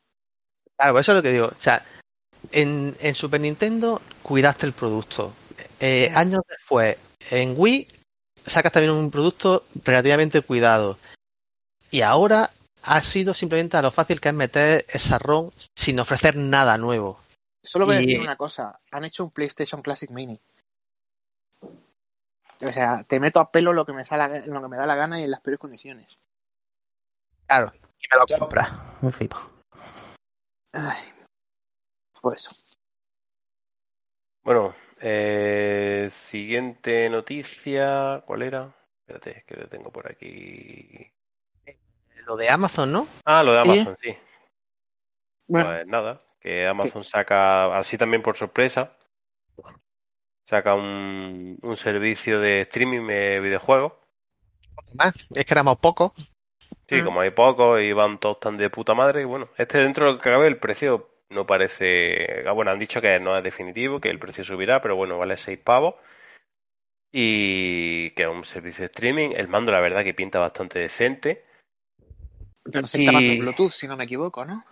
Claro, 0.77 0.95
pues 0.95 1.05
eso 1.05 1.13
es 1.13 1.17
lo 1.17 1.23
que 1.23 1.33
digo. 1.33 1.47
O 1.47 1.55
sea, 1.61 1.85
en, 2.53 2.97
en 3.01 3.15
Super 3.15 3.41
Nintendo 3.41 4.01
cuidaste 4.23 4.67
el 4.67 4.73
producto. 4.73 5.33
Eh, 5.81 6.11
años 6.15 6.41
después, 6.49 6.97
en 7.31 7.55
Wii 7.57 7.87
sacas 8.47 8.73
también 8.73 8.93
un 8.93 9.11
producto 9.11 9.65
relativamente 9.85 10.43
cuidado. 10.43 10.99
Y 11.91 12.03
ahora 12.03 12.51
ha 12.83 13.03
sido 13.03 13.35
simplemente 13.35 13.77
a 13.77 13.83
lo 13.83 13.91
fácil 13.91 14.21
que 14.21 14.29
es 14.29 14.35
meter 14.35 14.87
esa 14.89 15.19
ROM 15.19 15.51
sin 15.77 16.01
ofrecer 16.01 16.37
nada 16.37 16.79
nuevo. 16.79 17.21
Solo 17.63 17.87
voy 17.87 17.97
a 17.97 18.03
Y- 18.03 18.07
decir 18.07 18.21
una 18.21 18.37
cosa, 18.37 18.81
han 18.91 19.05
hecho 19.05 19.25
un 19.25 19.31
PlayStation 19.31 19.83
Classic 19.83 20.11
Mini. 20.11 20.41
O 22.63 22.73
sea, 22.73 23.05
te 23.05 23.21
meto 23.21 23.41
a 23.41 23.51
pelo 23.51 23.73
lo 23.73 23.87
que 23.87 23.93
me, 23.93 24.05
sale, 24.05 24.47
lo 24.47 24.61
que 24.63 24.69
me 24.69 24.77
da 24.77 24.87
la 24.87 24.95
gana 24.97 25.19
y 25.21 25.25
en 25.25 25.31
las 25.31 25.41
peores 25.41 25.59
condiciones. 25.59 26.07
Claro. 27.47 27.73
Y 27.75 28.07
me 28.13 28.19
lo 28.19 28.39
compra. 28.39 28.97
Me 29.01 29.11
flipo. 29.13 29.37
Ay, 30.73 30.99
pues 32.21 32.39
eso. 32.47 32.79
Bueno, 34.43 34.75
eh, 35.01 36.09
siguiente 36.11 37.09
noticia. 37.11 38.23
¿Cuál 38.27 38.43
era? 38.43 38.75
Espérate, 39.01 39.39
es 39.39 39.45
que 39.45 39.57
lo 39.57 39.69
tengo 39.69 39.91
por 39.91 40.11
aquí. 40.11 41.11
Lo 42.27 42.37
de 42.37 42.49
Amazon, 42.49 42.93
¿no? 42.93 43.09
Ah, 43.25 43.43
lo 43.43 43.53
de. 43.53 43.59
Amazon, 43.61 43.97
sí. 44.03 44.17
Bueno, 45.49 45.69
Pues 45.71 45.87
nada, 45.87 46.23
que 46.39 46.67
Amazon 46.67 47.03
saca, 47.05 47.77
así 47.77 47.99
también 47.99 48.23
por 48.23 48.37
sorpresa, 48.37 48.97
saca 50.45 50.75
un, 50.75 51.59
un 51.63 51.77
servicio 51.77 52.39
de 52.41 52.61
streaming 52.63 53.07
de 53.07 53.41
videojuegos. 53.41 53.95
Más. 54.95 55.15
Es 55.35 55.45
que 55.45 55.55
éramos 55.55 55.79
pocos. 55.79 56.13
Sí, 56.89 57.03
Mm. 57.03 57.05
como 57.05 57.21
hay 57.21 57.31
pocos 57.31 57.81
y 57.81 57.93
van 57.93 58.19
todos 58.19 58.39
tan 58.41 58.57
de 58.57 58.69
puta 58.71 58.95
madre, 58.95 59.23
y 59.23 59.25
bueno, 59.25 59.49
este 59.57 59.79
dentro 59.79 60.07
de 60.07 60.13
lo 60.13 60.19
que 60.19 60.31
cabe 60.31 60.47
el 60.49 60.59
precio 60.59 61.09
no 61.31 61.47
parece... 61.47 62.43
ah, 62.47 62.53
Bueno, 62.53 62.71
han 62.71 62.79
dicho 62.79 63.01
que 63.01 63.19
no 63.21 63.37
es 63.37 63.43
definitivo, 63.43 64.01
que 64.01 64.11
el 64.11 64.19
precio 64.19 64.45
subirá, 64.45 64.83
pero 64.83 64.97
bueno, 64.97 65.19
vale 65.19 65.37
6 65.37 65.59
pavos. 65.59 65.95
Y 67.13 68.11
que 68.11 68.23
es 68.23 68.29
un 68.29 68.45
servicio 68.45 68.83
de 68.83 68.87
streaming. 68.87 69.31
El 69.35 69.49
mando, 69.49 69.73
la 69.73 69.81
verdad, 69.81 70.05
que 70.05 70.15
pinta 70.15 70.39
bastante 70.39 70.79
decente. 70.79 71.45
pero 72.63 72.85
aceptará 72.85 73.19
y- 73.21 73.27
mandos 73.29 73.39
Bluetooth, 73.39 73.71
si 73.73 73.89
no 73.89 73.97
me 73.97 74.05
equivoco, 74.05 74.45
¿no? 74.45 74.65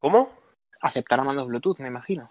¿Cómo? 0.00 0.32
Aceptará 0.80 1.22
mandos 1.22 1.46
Bluetooth, 1.46 1.78
me 1.78 1.88
imagino. 1.88 2.28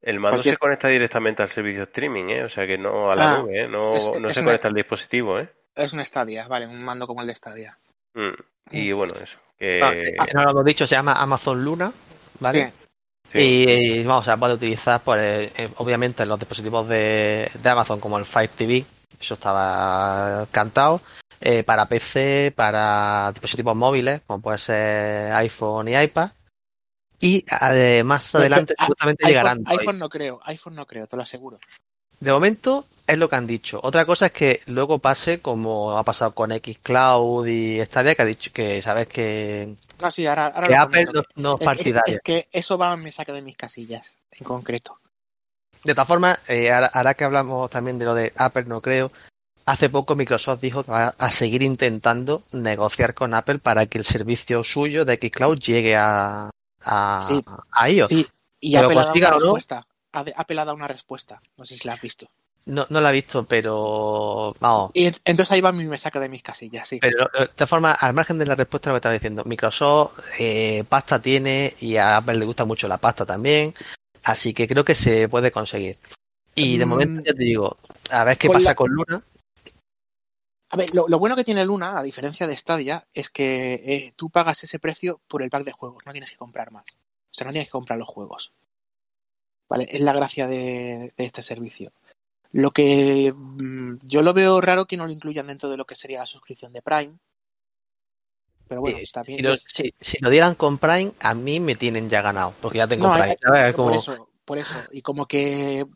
El 0.00 0.18
mando 0.18 0.38
Cualquier- 0.38 0.54
se 0.54 0.58
conecta 0.58 0.88
directamente 0.88 1.42
al 1.42 1.48
servicio 1.48 1.82
streaming, 1.84 2.24
¿eh? 2.30 2.42
O 2.44 2.48
sea 2.48 2.66
que 2.66 2.76
no 2.76 3.12
a 3.12 3.14
la 3.16 3.34
Ah, 3.34 3.36
nube, 3.38 3.60
¿eh? 3.60 3.68
No, 3.68 3.94
es- 3.94 4.20
no 4.20 4.28
es 4.28 4.34
se 4.34 4.40
una- 4.40 4.46
conecta 4.48 4.68
al 4.68 4.74
dispositivo, 4.74 5.38
¿eh? 5.38 5.48
Es 5.76 5.92
un 5.92 6.04
Stadia, 6.04 6.48
vale, 6.48 6.66
un 6.66 6.84
mando 6.84 7.06
como 7.06 7.20
el 7.22 7.28
de 7.28 7.34
Stadia. 7.36 7.70
Mm. 8.14 8.32
Y 8.72 8.90
bueno, 8.92 9.14
eso. 9.22 9.38
Que... 9.56 9.80
Ah, 9.82 9.92
eh, 9.94 10.32
no 10.34 10.42
lo 10.42 10.50
hemos 10.50 10.64
dicho, 10.64 10.86
se 10.86 10.96
llama 10.96 11.12
Amazon 11.12 11.64
Luna, 11.64 11.92
¿vale? 12.40 12.72
sí. 12.76 12.81
Y, 13.34 13.70
y, 13.70 14.04
vamos, 14.04 14.24
se 14.24 14.36
puede 14.36 14.54
utilizar, 14.54 15.02
pues, 15.02 15.50
eh, 15.56 15.70
obviamente, 15.76 16.22
en 16.22 16.28
los 16.28 16.38
dispositivos 16.38 16.88
de, 16.88 17.50
de 17.62 17.70
Amazon, 17.70 18.00
como 18.00 18.18
el 18.18 18.26
Fire 18.26 18.50
TV, 18.50 18.84
eso 19.20 19.34
estaba 19.34 20.46
cantado, 20.50 21.00
eh, 21.40 21.62
para 21.62 21.86
PC, 21.86 22.52
para 22.54 23.30
dispositivos 23.32 23.74
móviles, 23.74 24.20
como 24.26 24.40
puede 24.40 24.58
ser 24.58 25.32
iPhone 25.32 25.88
y 25.88 25.96
iPad. 25.96 26.30
Y 27.20 27.44
eh, 27.72 28.02
más 28.04 28.34
adelante, 28.34 28.74
seguramente 28.78 29.26
llegarán. 29.26 29.62
iPhone 29.66 29.98
no 29.98 30.08
creo, 30.08 30.40
iPhone 30.44 30.74
no 30.74 30.86
creo, 30.86 31.06
te 31.06 31.16
lo 31.16 31.22
aseguro. 31.22 31.58
De 32.22 32.32
momento 32.32 32.84
es 33.04 33.18
lo 33.18 33.28
que 33.28 33.34
han 33.34 33.48
dicho. 33.48 33.80
Otra 33.82 34.06
cosa 34.06 34.26
es 34.26 34.32
que 34.32 34.60
luego 34.66 35.00
pase 35.00 35.40
como 35.40 35.98
ha 35.98 36.04
pasado 36.04 36.32
con 36.36 36.52
Xcloud 36.52 37.46
y 37.48 37.84
Stadia, 37.84 38.14
que 38.14 38.22
ha 38.22 38.26
dicho 38.26 38.52
que 38.52 38.80
sabes 38.80 39.08
que, 39.08 39.74
No, 40.00 40.08
sí, 40.10 40.24
ahora, 40.26 40.46
ahora 40.46 40.68
que 40.68 40.76
Apple 40.76 41.04
no, 41.12 41.22
no 41.34 41.54
es 41.54 41.54
Es- 41.56 41.60
es, 41.60 41.64
partidaria. 41.66 42.14
es 42.14 42.20
que 42.22 42.48
eso 42.52 42.78
va, 42.78 42.94
me 42.96 43.10
saca 43.10 43.32
de 43.32 43.42
mis 43.42 43.56
casillas, 43.56 44.12
en 44.30 44.44
concreto. 44.44 45.00
De 45.82 45.94
todas 45.94 46.06
formas, 46.06 46.38
eh, 46.46 46.70
ahora, 46.70 46.86
ahora 46.94 47.14
que 47.14 47.24
hablamos 47.24 47.68
también 47.70 47.98
de 47.98 48.04
lo 48.04 48.14
de 48.14 48.32
Apple, 48.36 48.66
no 48.66 48.80
creo, 48.80 49.10
hace 49.66 49.88
poco 49.90 50.14
Microsoft 50.14 50.60
dijo 50.60 50.84
que 50.84 50.92
va 50.92 51.14
a 51.18 51.30
seguir 51.32 51.62
intentando 51.62 52.44
negociar 52.52 53.14
con 53.14 53.34
Apple 53.34 53.58
para 53.58 53.86
que 53.86 53.98
el 53.98 54.04
servicio 54.04 54.62
suyo 54.62 55.04
de 55.04 55.16
Xcloud 55.16 55.58
llegue 55.58 55.96
a, 55.96 56.50
a, 56.84 57.24
Sí. 57.26 57.44
a 57.72 57.90
iOS. 57.90 58.08
Sí, 58.10 58.28
y 58.60 58.76
Apple 58.76 58.92
ha 59.00 59.02
dado 59.06 59.12
una 59.12 59.30
respuesta. 59.32 59.86
Ha 60.12 60.24
ha 60.36 60.54
dado 60.54 60.74
una 60.74 60.88
respuesta, 60.88 61.40
no 61.56 61.64
sé 61.64 61.76
si 61.76 61.86
la 61.88 61.94
has 61.94 62.00
visto. 62.00 62.28
No, 62.66 62.86
no 62.90 63.00
la 63.00 63.10
he 63.10 63.14
visto, 63.14 63.44
pero 63.44 64.54
vamos. 64.60 64.90
Y 64.94 65.06
ent- 65.06 65.20
entonces 65.24 65.50
ahí 65.52 65.60
va 65.60 65.72
mi 65.72 65.84
me 65.84 65.98
saca 65.98 66.20
de 66.20 66.28
mis 66.28 66.42
casillas, 66.42 66.86
sí. 66.86 67.00
Pero 67.00 67.28
de 67.36 67.48
todas 67.48 67.68
formas, 67.68 67.96
al 68.00 68.14
margen 68.14 68.38
de 68.38 68.46
la 68.46 68.54
respuesta 68.54 68.90
lo 68.90 68.94
que 68.94 68.98
estaba 68.98 69.14
diciendo, 69.14 69.42
Microsoft 69.44 70.18
eh, 70.38 70.84
pasta 70.88 71.20
tiene 71.20 71.74
y 71.80 71.96
a 71.96 72.18
Apple 72.18 72.34
le 72.38 72.44
gusta 72.44 72.64
mucho 72.64 72.86
la 72.86 72.98
pasta 72.98 73.26
también, 73.26 73.74
así 74.22 74.54
que 74.54 74.68
creo 74.68 74.84
que 74.84 74.94
se 74.94 75.28
puede 75.28 75.50
conseguir. 75.50 75.96
Y 76.54 76.76
de 76.76 76.86
Mm. 76.86 76.88
momento 76.88 77.22
ya 77.24 77.32
te 77.32 77.42
digo, 77.42 77.78
a 78.10 78.22
ver 78.24 78.38
qué 78.38 78.46
Con 78.48 78.54
pasa 78.58 78.70
la- 78.70 78.74
con 78.76 78.90
Luna. 78.92 79.22
A 80.70 80.76
ver, 80.76 80.94
lo, 80.94 81.06
lo 81.08 81.18
bueno 81.18 81.36
que 81.36 81.44
tiene 81.44 81.64
Luna, 81.66 81.98
a 81.98 82.02
diferencia 82.02 82.46
de 82.46 82.56
Stadia, 82.56 83.06
es 83.12 83.28
que 83.28 83.74
eh, 83.74 84.12
tú 84.16 84.30
pagas 84.30 84.62
ese 84.64 84.78
precio 84.78 85.20
por 85.28 85.42
el 85.42 85.50
pack 85.50 85.64
de 85.64 85.72
juegos, 85.72 86.04
no 86.06 86.12
tienes 86.12 86.30
que 86.30 86.36
comprar 86.38 86.70
más. 86.70 86.84
O 86.86 87.34
sea, 87.34 87.46
no 87.46 87.52
tienes 87.52 87.68
que 87.68 87.72
comprar 87.72 87.98
los 87.98 88.08
juegos. 88.08 88.52
Vale, 89.72 89.88
es 89.90 90.02
la 90.02 90.12
gracia 90.12 90.46
de, 90.46 91.14
de 91.16 91.24
este 91.24 91.40
servicio. 91.40 91.92
Lo 92.50 92.72
que 92.72 93.32
mm, 93.34 94.00
yo 94.02 94.20
lo 94.20 94.34
veo 94.34 94.60
raro 94.60 94.84
que 94.84 94.98
no 94.98 95.06
lo 95.06 95.12
incluyan 95.12 95.46
dentro 95.46 95.70
de 95.70 95.78
lo 95.78 95.86
que 95.86 95.94
sería 95.94 96.18
la 96.18 96.26
suscripción 96.26 96.74
de 96.74 96.82
Prime. 96.82 97.14
Pero 98.68 98.82
bueno, 98.82 98.98
Sí, 98.98 99.02
está 99.04 99.22
bien. 99.22 99.38
Si 99.38 99.42
lo, 99.42 99.52
Es- 99.54 99.64
si- 99.72 99.94
si 99.98 100.18
lo 100.18 100.28
dieran 100.28 100.56
con 100.56 100.76
Prime, 100.76 101.12
a 101.20 101.32
mí 101.32 101.58
me 101.58 101.74
tienen 101.74 102.10
ya 102.10 102.20
ganado, 102.20 102.52
porque 102.60 102.76
ya 102.76 102.86
tengo 102.86 103.06
No, 103.06 103.14
Prime. 103.14 103.38
Es 103.66 103.74
por 103.74 103.94
eso, 103.94 104.28
por 104.44 104.58
eso. 104.58 104.74
Y 104.92 105.00
como 105.00 105.24
que 105.24 105.86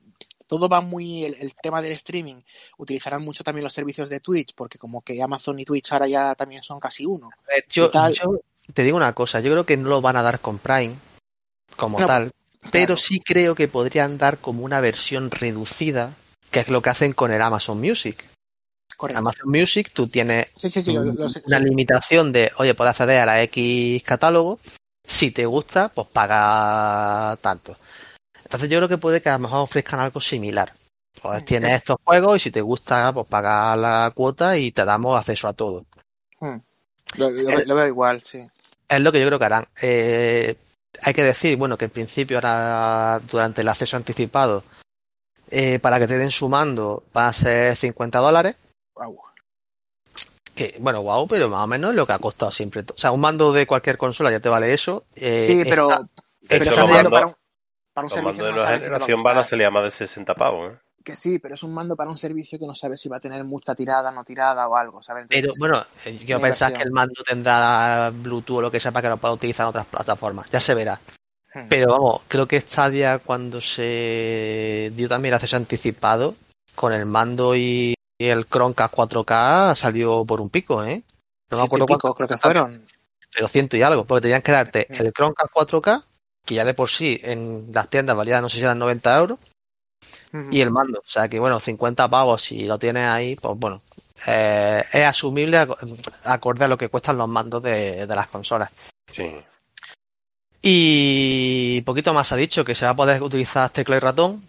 todo 0.46 0.70
va 0.70 0.80
muy, 0.80 1.24
el, 1.24 1.34
el 1.34 1.54
tema 1.54 1.82
del 1.82 1.92
streaming, 1.92 2.36
utilizarán 2.78 3.22
mucho 3.22 3.44
también 3.44 3.64
los 3.64 3.74
servicios 3.74 4.08
de 4.08 4.20
Twitch, 4.20 4.54
porque 4.54 4.78
como 4.78 5.02
que 5.02 5.22
Amazon 5.22 5.60
y 5.60 5.66
Twitch 5.66 5.92
ahora 5.92 6.08
ya 6.08 6.34
también 6.34 6.62
son 6.62 6.80
casi 6.80 7.04
uno. 7.04 7.28
Yo, 7.68 7.90
yo 7.92 8.40
te 8.72 8.84
digo 8.84 8.96
una 8.96 9.12
cosa, 9.12 9.40
yo 9.40 9.50
creo 9.52 9.66
que 9.66 9.76
no 9.76 9.90
lo 9.90 10.00
van 10.00 10.16
a 10.16 10.22
dar 10.22 10.40
con 10.40 10.56
Prime 10.56 10.94
como 11.76 12.00
No, 12.00 12.06
tal, 12.06 12.32
pero 12.72 12.96
sí 12.96 13.20
creo 13.20 13.54
que 13.54 13.68
podrían 13.68 14.18
dar 14.18 14.38
como 14.38 14.62
una 14.64 14.80
versión 14.80 15.30
reducida, 15.30 16.12
que 16.50 16.60
es 16.60 16.68
lo 16.68 16.82
que 16.82 16.90
hacen 16.90 17.12
con 17.12 17.32
el 17.32 17.42
Amazon 17.42 17.80
Music. 17.80 18.24
Correcto. 18.96 19.18
Amazon 19.18 19.50
Music, 19.50 19.90
tú 19.92 20.08
tienes 20.08 20.46
Sí, 20.56 20.70
sí, 20.70 20.82
sí, 20.82 20.92
lo- 20.94 21.02
lo 21.04 21.28
sé, 21.28 21.42
una 21.46 21.58
limitación 21.58 22.32
de, 22.32 22.50
oye, 22.56 22.74
puedes 22.74 22.90
acceder 22.92 23.20
a 23.20 23.26
la 23.26 23.42
X 23.42 24.02
catálogo, 24.04 24.58
si 25.04 25.30
te 25.30 25.44
gusta, 25.44 25.88
pues 25.90 26.06
paga 26.08 27.36
tanto. 27.42 27.76
Entonces 28.42 28.68
yo 28.70 28.78
creo 28.78 28.88
que 28.88 28.98
puede 28.98 29.20
que 29.20 29.28
a 29.28 29.34
lo 29.34 29.40
mejor 29.40 29.58
ofrezcan 29.60 30.00
algo 30.00 30.20
similar. 30.20 30.72
Pues 31.20 31.44
tienes 31.44 31.72
estos 31.72 31.96
juegos 32.04 32.36
y 32.36 32.40
si 32.40 32.50
te 32.50 32.60
gusta, 32.60 33.12
pues 33.12 33.26
paga 33.26 33.74
la 33.76 34.12
cuota 34.14 34.56
y 34.56 34.70
te 34.72 34.84
damos 34.84 35.18
acceso 35.18 35.48
a 35.48 35.52
todo. 35.52 35.84
Hmm. 36.40 36.56
Lo, 37.18 37.30
lo- 37.30 37.64
lo 37.64 37.74
veo 37.74 37.86
igual, 37.86 38.22
sí. 38.22 38.40
Es 38.88 39.00
lo 39.00 39.10
que 39.12 39.20
yo 39.20 39.26
creo 39.26 39.38
que 39.38 39.44
harán. 39.44 39.66
Eh, 39.80 40.56
hay 41.02 41.14
que 41.14 41.24
decir, 41.24 41.56
bueno, 41.56 41.76
que 41.78 41.86
en 41.86 41.90
principio 41.90 42.36
ahora 42.38 43.20
durante 43.30 43.60
el 43.62 43.68
acceso 43.68 43.96
anticipado, 43.96 44.62
eh, 45.50 45.78
para 45.78 45.98
que 45.98 46.06
te 46.06 46.18
den 46.18 46.30
su 46.30 46.48
mando, 46.48 47.04
va 47.16 47.28
a 47.28 47.32
ser 47.32 47.76
50 47.76 48.18
dólares. 48.18 48.56
Guau. 48.94 49.16
Que, 50.54 50.74
bueno, 50.78 51.00
guau, 51.02 51.28
pero 51.28 51.48
más 51.48 51.64
o 51.64 51.66
menos 51.66 51.94
lo 51.94 52.06
que 52.06 52.12
ha 52.14 52.18
costado 52.18 52.50
siempre. 52.50 52.82
O 52.94 52.98
sea, 52.98 53.12
un 53.12 53.20
mando 53.20 53.52
de 53.52 53.66
cualquier 53.66 53.98
consola 53.98 54.30
ya 54.30 54.40
te 54.40 54.48
vale 54.48 54.72
eso. 54.72 55.04
Eh, 55.14 55.46
sí, 55.48 55.62
pero, 55.68 55.90
esta- 55.90 56.08
pero 56.48 56.62
Eso 56.62 56.70
es 56.72 56.78
lo 56.78 56.84
un 56.86 56.90
mando 56.90 57.10
para 57.10 57.26
un, 57.26 57.34
para 57.92 58.06
un 58.06 58.10
Los 58.10 58.14
servicio 58.14 58.22
mandos 58.24 58.36
que 58.38 58.44
de 58.46 58.52
nueva 58.52 58.78
generación 58.80 59.22
van 59.22 59.38
a 59.38 59.44
salir 59.44 59.66
a 59.66 59.70
más 59.70 59.84
de 59.84 59.90
60 59.90 60.34
pavos, 60.34 60.72
¿eh? 60.72 60.78
Que 61.06 61.14
sí, 61.14 61.38
pero 61.38 61.54
es 61.54 61.62
un 61.62 61.72
mando 61.72 61.94
para 61.94 62.10
un 62.10 62.18
servicio 62.18 62.58
que 62.58 62.66
no 62.66 62.74
sabes 62.74 63.00
si 63.00 63.08
va 63.08 63.18
a 63.18 63.20
tener 63.20 63.44
mucha 63.44 63.76
tirada, 63.76 64.10
no 64.10 64.24
tirada 64.24 64.66
o 64.66 64.74
algo, 64.74 65.00
¿sabes? 65.04 65.26
pero 65.28 65.52
bueno, 65.56 65.86
eh, 66.04 66.18
yo 66.26 66.40
pensaba 66.40 66.76
que 66.76 66.82
el 66.82 66.90
mando 66.90 67.22
tendrá 67.22 68.10
Bluetooth 68.12 68.56
o 68.58 68.62
lo 68.62 68.70
que 68.72 68.80
sea 68.80 68.90
para 68.90 69.02
que 69.02 69.10
lo 69.10 69.16
pueda 69.16 69.34
utilizar 69.34 69.66
en 69.66 69.68
otras 69.68 69.86
plataformas. 69.86 70.50
Ya 70.50 70.58
se 70.58 70.74
verá. 70.74 70.98
hmm. 71.54 71.68
Pero 71.68 71.92
vamos, 71.92 72.22
creo 72.26 72.48
que 72.48 72.60
Stadia 72.60 73.20
cuando 73.20 73.60
se 73.60 74.90
dio 74.96 75.08
también 75.08 75.30
el 75.32 75.36
acceso 75.36 75.56
anticipado, 75.56 76.34
con 76.74 76.92
el 76.92 77.06
mando 77.06 77.54
y 77.54 77.94
el 78.18 78.44
Chromecast 78.46 78.92
4K 78.92 79.76
salió 79.76 80.24
por 80.24 80.40
un 80.40 80.50
pico, 80.50 80.82
¿eh? 80.82 81.04
No 81.50 81.58
me 81.58 81.64
acuerdo 81.66 81.86
pico, 81.86 82.00
cuánto, 82.00 82.14
creo 82.16 82.28
que 82.28 82.36
fueron. 82.36 82.84
pero 83.32 83.46
ciento 83.46 83.76
y 83.76 83.82
algo, 83.82 84.04
porque 84.04 84.22
tenían 84.22 84.42
que 84.42 84.50
darte 84.50 84.88
Mm. 84.90 85.02
el 85.02 85.12
Chromecast 85.12 85.52
4K, 85.52 86.02
que 86.44 86.54
ya 86.56 86.64
de 86.64 86.74
por 86.74 86.90
sí 86.90 87.20
en 87.22 87.68
las 87.72 87.88
tiendas 87.88 88.16
valía 88.16 88.40
no 88.40 88.48
sé 88.48 88.56
si 88.58 88.64
eran 88.64 88.80
90 88.80 89.16
euros, 89.16 89.38
Y 90.50 90.60
el 90.60 90.70
mando. 90.70 90.98
O 91.00 91.08
sea 91.08 91.28
que 91.28 91.38
bueno, 91.38 91.58
50 91.60 92.08
pavos 92.08 92.42
si 92.42 92.64
lo 92.66 92.78
tienes 92.78 93.08
ahí, 93.08 93.36
pues 93.36 93.58
bueno, 93.58 93.80
eh, 94.26 94.84
es 94.92 95.04
asumible 95.04 95.58
ac- 95.58 96.10
acorde 96.24 96.64
a 96.64 96.68
lo 96.68 96.76
que 96.78 96.88
cuestan 96.88 97.18
los 97.18 97.28
mandos 97.28 97.62
de, 97.62 98.06
de 98.06 98.14
las 98.16 98.28
consolas. 98.28 98.70
Sí. 99.12 99.34
Y 100.62 101.80
poquito 101.82 102.12
más 102.12 102.32
ha 102.32 102.36
dicho 102.36 102.64
que 102.64 102.74
se 102.74 102.84
va 102.84 102.92
a 102.92 102.96
poder 102.96 103.22
utilizar 103.22 103.70
tecla 103.70 103.96
y 103.96 104.00
ratón 104.00 104.42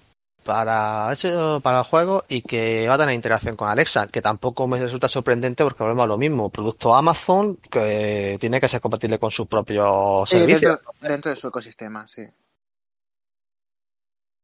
para 0.43 1.11
eso, 1.11 1.59
para 1.61 1.79
el 1.79 1.83
juego 1.85 2.23
y 2.29 2.41
que 2.41 2.87
va 2.87 2.95
a 2.95 2.97
tener 2.97 3.13
integración 3.13 3.55
con 3.57 3.67
Alexa, 3.67 4.07
que 4.07 4.21
tampoco 4.21 4.65
me 4.67 4.79
resulta 4.79 5.07
sorprendente 5.07 5.63
porque 5.63 5.83
volvemos 5.83 6.05
a 6.05 6.07
lo 6.07 6.17
mismo, 6.17 6.49
producto 6.49 6.95
Amazon 6.95 7.57
que 7.69 8.37
tiene 8.39 8.59
que 8.61 8.69
ser 8.69 8.79
compatible 8.81 9.19
con 9.19 9.29
sus 9.29 9.45
propios 9.47 10.29
Sí, 10.29 10.37
servicios. 10.39 10.61
dentro, 10.79 10.93
dentro 11.01 11.31
de 11.31 11.35
su 11.37 11.47
ecosistema, 11.49 12.07
sí. 12.07 12.23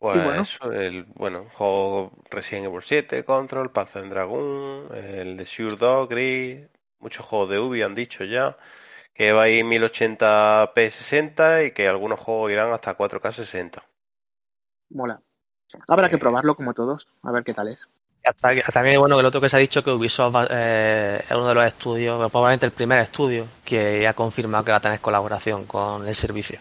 Pues 0.03 0.21
bueno. 0.21 0.41
eso, 0.41 0.69
el, 0.73 1.05
bueno, 1.15 1.45
juego 1.53 2.11
Resident 2.29 2.65
Evil 2.65 2.81
7, 2.81 3.23
Control, 3.23 3.71
Panzer 3.71 4.09
Dragoon, 4.09 4.89
el 4.93 5.37
de 5.37 5.45
Sure 5.45 5.77
Dog, 5.77 6.09
Gris, 6.09 6.59
muchos 6.99 7.25
juegos 7.25 7.49
de 7.49 7.59
Ubi 7.59 7.83
han 7.83 7.95
dicho 7.95 8.25
ya 8.25 8.57
que 9.13 9.31
va 9.31 9.43
a 9.43 9.47
ir 9.49 9.63
1080p 9.63 10.89
60 10.89 11.63
y 11.63 11.71
que 11.71 11.87
algunos 11.87 12.19
juegos 12.19 12.51
irán 12.51 12.73
hasta 12.73 12.97
4K 12.97 13.31
60. 13.31 13.81
Mola. 14.89 15.21
Habrá 15.87 16.09
que 16.09 16.17
Eh. 16.17 16.19
probarlo 16.19 16.55
como 16.55 16.73
todos, 16.73 17.07
a 17.23 17.31
ver 17.31 17.45
qué 17.45 17.53
tal 17.53 17.69
es. 17.69 17.87
Hasta- 18.25 18.61
también 18.73 18.99
bueno 18.99 19.15
que 19.15 19.21
el 19.21 19.25
otro 19.27 19.39
que 19.39 19.47
se 19.47 19.55
ha 19.55 19.59
dicho 19.59 19.85
que 19.85 19.91
Ubisoft 19.91 20.35
va- 20.35 20.47
eh, 20.49 21.21
es 21.23 21.31
uno 21.31 21.47
de 21.47 21.55
los 21.55 21.65
estudios, 21.65 22.29
probablemente 22.29 22.65
el 22.65 22.73
primer 22.73 22.99
estudio 22.99 23.45
que 23.63 24.05
ha 24.05 24.13
confirmado 24.13 24.65
que 24.65 24.71
va 24.71 24.77
a 24.77 24.81
tener 24.81 24.99
colaboración 24.99 25.65
con 25.65 26.05
el 26.05 26.13
servicio. 26.15 26.59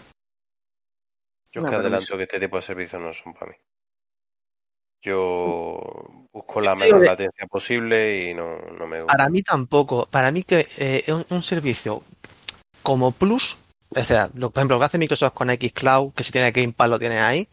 Yo 1.52 1.60
No, 1.60 1.68
que 1.68 1.76
adelanto 1.76 2.16
que 2.16 2.22
este 2.22 2.40
tipo 2.40 2.56
de 2.56 2.62
servicios 2.62 3.00
no 3.00 3.12
son 3.12 3.34
para 3.34 3.52
mí. 3.52 3.56
Yo 5.02 5.80
busco 6.32 6.60
la 6.60 6.76
menor 6.76 7.04
latencia 7.04 7.46
posible 7.46 8.30
y 8.30 8.34
no, 8.34 8.56
no 8.56 8.86
me 8.86 9.02
gusta. 9.02 9.16
Para 9.16 9.28
mí 9.28 9.42
tampoco. 9.42 10.06
Para 10.06 10.30
mí 10.30 10.44
que 10.44 10.68
eh, 10.78 11.04
un, 11.12 11.26
un 11.28 11.42
servicio 11.42 12.04
como 12.82 13.10
Plus, 13.12 13.56
o 13.90 14.04
sea, 14.04 14.30
lo, 14.34 14.50
por 14.50 14.60
ejemplo, 14.60 14.76
lo 14.76 14.80
que 14.80 14.86
hace 14.86 14.98
Microsoft 14.98 15.34
con 15.34 15.50
Xcloud, 15.50 16.12
que 16.14 16.24
si 16.24 16.32
tiene 16.32 16.52
Game 16.52 16.72
Pass 16.72 16.88
lo 16.88 16.98
tiene 16.98 17.18
ahí, 17.18 17.48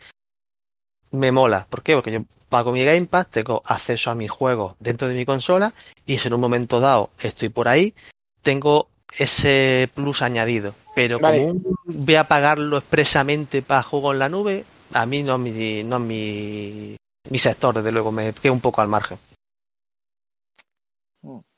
me 1.11 1.31
mola. 1.31 1.67
¿Por 1.69 1.83
qué? 1.83 1.95
Porque 1.95 2.11
yo 2.11 2.19
pago 2.49 2.71
mi 2.71 2.83
Game 2.83 3.05
Pass, 3.05 3.29
tengo 3.29 3.61
acceso 3.65 4.11
a 4.11 4.15
mis 4.15 4.29
juegos 4.29 4.75
dentro 4.79 5.07
de 5.07 5.15
mi 5.15 5.25
consola 5.25 5.73
y 6.05 6.17
si 6.17 6.27
en 6.27 6.33
un 6.33 6.41
momento 6.41 6.79
dado 6.79 7.11
estoy 7.19 7.49
por 7.49 7.67
ahí, 7.67 7.93
tengo 8.41 8.89
ese 9.17 9.89
plus 9.93 10.21
añadido. 10.21 10.73
Pero 10.95 11.19
Vale. 11.19 11.39
como 11.47 11.51
un- 11.51 12.05
voy 12.05 12.15
a 12.15 12.27
pagarlo 12.27 12.77
expresamente 12.77 13.61
para 13.61 13.83
juego 13.83 14.13
en 14.13 14.19
la 14.19 14.29
nube, 14.29 14.65
a 14.93 15.05
mí 15.05 15.23
no 15.23 15.35
es 15.35 15.39
mi, 15.39 15.83
no 15.83 15.95
es 15.97 16.01
mi, 16.01 16.95
mi 17.29 17.39
sector, 17.39 17.75
desde 17.75 17.91
luego, 17.91 18.11
me 18.11 18.33
quedo 18.33 18.53
un 18.53 18.61
poco 18.61 18.81
al 18.81 18.87
margen. 18.87 19.17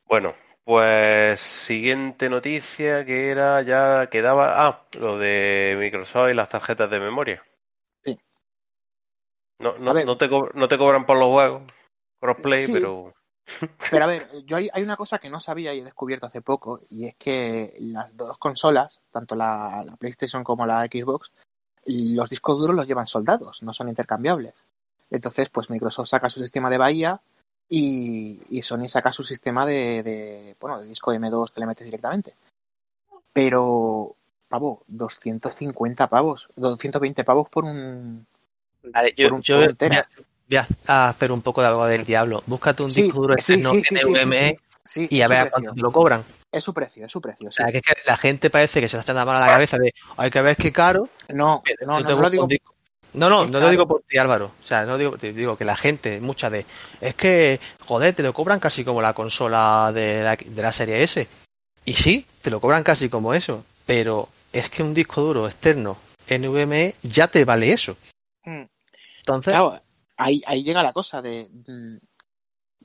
Bueno, 0.05 0.35
pues 0.63 1.39
siguiente 1.39 2.29
noticia 2.29 3.05
que 3.05 3.29
era 3.29 3.61
ya 3.61 4.07
quedaba 4.07 4.67
ah, 4.67 4.83
lo 4.99 5.17
de 5.17 5.77
Microsoft 5.79 6.29
y 6.31 6.33
las 6.33 6.49
tarjetas 6.49 6.89
de 6.89 6.99
memoria. 6.99 7.43
Sí. 8.03 8.19
No, 9.59 9.77
no, 9.77 9.93
no, 9.93 10.17
te, 10.17 10.29
co- 10.29 10.49
no 10.53 10.67
te 10.67 10.77
cobran 10.77 11.05
por 11.05 11.17
los 11.17 11.29
juegos, 11.29 11.63
crossplay, 12.19 12.65
Sí. 12.65 12.73
pero... 12.73 13.13
Pero 13.89 14.03
a 14.05 14.07
ver, 14.07 14.27
yo 14.45 14.57
hay, 14.57 14.69
hay 14.73 14.83
una 14.83 14.95
cosa 14.97 15.19
que 15.19 15.29
no 15.29 15.39
sabía 15.39 15.73
y 15.73 15.79
he 15.79 15.83
descubierto 15.83 16.25
hace 16.27 16.41
poco, 16.41 16.81
y 16.89 17.05
es 17.07 17.15
que 17.15 17.75
las 17.79 18.15
dos 18.15 18.37
consolas, 18.37 19.01
tanto 19.11 19.35
la, 19.35 19.83
la 19.85 19.95
PlayStation 19.97 20.43
como 20.43 20.65
la 20.65 20.85
Xbox, 20.85 21.31
los 21.85 22.29
discos 22.29 22.57
duros 22.59 22.75
los 22.75 22.87
llevan 22.87 23.07
soldados, 23.07 23.61
no 23.63 23.73
son 23.73 23.89
intercambiables. 23.89 24.53
Entonces, 25.09 25.49
pues 25.49 25.69
Microsoft 25.69 26.07
saca 26.09 26.29
su 26.29 26.39
sistema 26.41 26.69
de 26.69 26.77
bahía 26.77 27.19
y, 27.67 28.39
y 28.49 28.61
Sony 28.61 28.87
saca 28.87 29.11
su 29.11 29.23
sistema 29.23 29.65
de, 29.65 30.03
de, 30.03 30.55
bueno, 30.59 30.79
de 30.79 30.87
disco 30.87 31.11
M2 31.13 31.51
que 31.51 31.59
le 31.59 31.65
metes 31.65 31.85
directamente. 31.85 32.35
Pero, 33.33 34.15
pavo, 34.47 34.83
250 34.87 36.07
pavos, 36.07 36.47
220 36.55 37.23
pavos 37.23 37.49
por 37.49 37.65
un... 37.65 38.25
Vale, 38.83 39.13
yo, 39.15 39.27
Por 39.29 39.33
un- 39.33 39.41
yo 39.41 39.55
por 39.55 39.69
un 39.69 39.77
voy 40.51 40.65
a 40.87 41.09
hacer 41.09 41.31
un 41.31 41.41
poco 41.41 41.61
de 41.61 41.67
algo 41.67 41.85
del 41.85 42.05
diablo. 42.05 42.43
Búscate 42.45 42.83
un 42.83 42.91
Sí, 42.91 43.03
disco 43.03 43.21
duro 43.21 43.35
sí, 43.37 43.53
externo 43.53 43.71
sí, 43.71 43.83
sí, 43.83 44.57
sí, 44.83 45.07
y 45.09 45.21
a 45.21 45.27
ver 45.27 45.39
a 45.39 45.49
cuánto 45.49 45.73
te 45.73 45.81
lo 45.81 45.91
cobran. 45.91 46.23
Es 46.51 46.63
su 46.63 46.73
precio, 46.73 47.05
es 47.05 47.11
su 47.11 47.21
precio, 47.21 47.47
O 47.47 47.51
sea, 47.51 47.67
que, 47.67 47.77
es 47.77 47.83
que 47.83 47.93
la 48.05 48.17
gente 48.17 48.49
parece 48.49 48.81
que 48.81 48.89
se 48.89 48.97
está 48.97 49.13
echando 49.13 49.25
mano 49.25 49.43
a 49.43 49.47
la 49.47 49.53
cabeza 49.53 49.77
de 49.77 49.93
hay 50.17 50.29
que 50.29 50.41
ver 50.41 50.57
qué 50.57 50.71
caro. 50.71 51.07
No, 51.29 51.63
no, 51.81 51.99
no, 51.99 52.05
te 52.05 52.13
no 52.13 52.21
lo 52.21 52.29
digo 52.29 52.47
disco. 52.47 52.75
No, 53.13 53.29
no, 53.29 53.45
no 53.45 53.59
lo 53.59 53.69
digo 53.69 53.87
por 53.87 54.03
ti, 54.03 54.17
Álvaro. 54.17 54.51
O 54.63 54.67
sea, 54.67 54.85
no 54.85 54.97
digo, 54.97 55.17
te 55.17 55.33
digo 55.33 55.57
que 55.57 55.65
la 55.65 55.75
gente, 55.75 56.21
mucha 56.21 56.49
de, 56.49 56.65
es 57.01 57.15
que, 57.15 57.59
joder, 57.85 58.15
te 58.15 58.23
lo 58.23 58.33
cobran 58.33 58.59
casi 58.59 58.85
como 58.85 59.01
la 59.01 59.13
consola 59.13 59.91
de 59.93 60.23
la, 60.23 60.35
de 60.37 60.61
la 60.61 60.71
serie 60.71 61.03
S. 61.03 61.27
Y 61.83 61.93
sí, 61.93 62.25
te 62.41 62.49
lo 62.49 62.61
cobran 62.61 62.83
casi 62.83 63.09
como 63.09 63.33
eso. 63.33 63.65
Pero 63.85 64.29
es 64.53 64.69
que 64.69 64.83
un 64.83 64.93
disco 64.93 65.21
duro 65.21 65.47
externo 65.47 65.97
NVMe 66.29 66.95
ya 67.03 67.27
te 67.27 67.43
vale 67.43 67.73
eso. 67.73 67.97
Mm. 68.45 68.63
Entonces, 69.19 69.53
Claro, 69.53 69.81
ahí, 70.23 70.41
ahí 70.45 70.63
llega 70.63 70.83
la 70.83 70.93
cosa 70.93 71.21
de... 71.21 71.49
mm, 71.51 71.97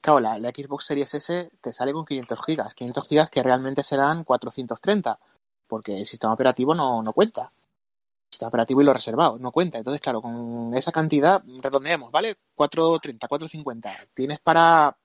Claro, 0.00 0.20
la, 0.20 0.38
la 0.38 0.50
Xbox 0.50 0.84
Series 0.84 1.14
S 1.14 1.50
te 1.60 1.72
sale 1.72 1.92
con 1.92 2.04
500 2.04 2.38
gigas. 2.46 2.74
500 2.74 3.08
gigas 3.08 3.30
que 3.30 3.42
realmente 3.42 3.82
serán 3.82 4.24
430. 4.24 5.18
Porque 5.66 5.98
el 5.98 6.06
sistema 6.06 6.32
operativo 6.34 6.74
no, 6.74 7.02
no 7.02 7.12
cuenta. 7.12 7.50
El 7.50 8.32
sistema 8.32 8.48
operativo 8.50 8.82
y 8.82 8.84
lo 8.84 8.92
reservado 8.92 9.38
no 9.38 9.50
cuenta. 9.50 9.78
Entonces, 9.78 10.00
claro, 10.00 10.20
con 10.22 10.72
esa 10.76 10.92
cantidad, 10.92 11.42
redondeamos, 11.60 12.12
¿vale? 12.12 12.36
430, 12.54 13.26
450. 13.26 13.96
¿Tienes 14.14 14.38
para 14.40 14.96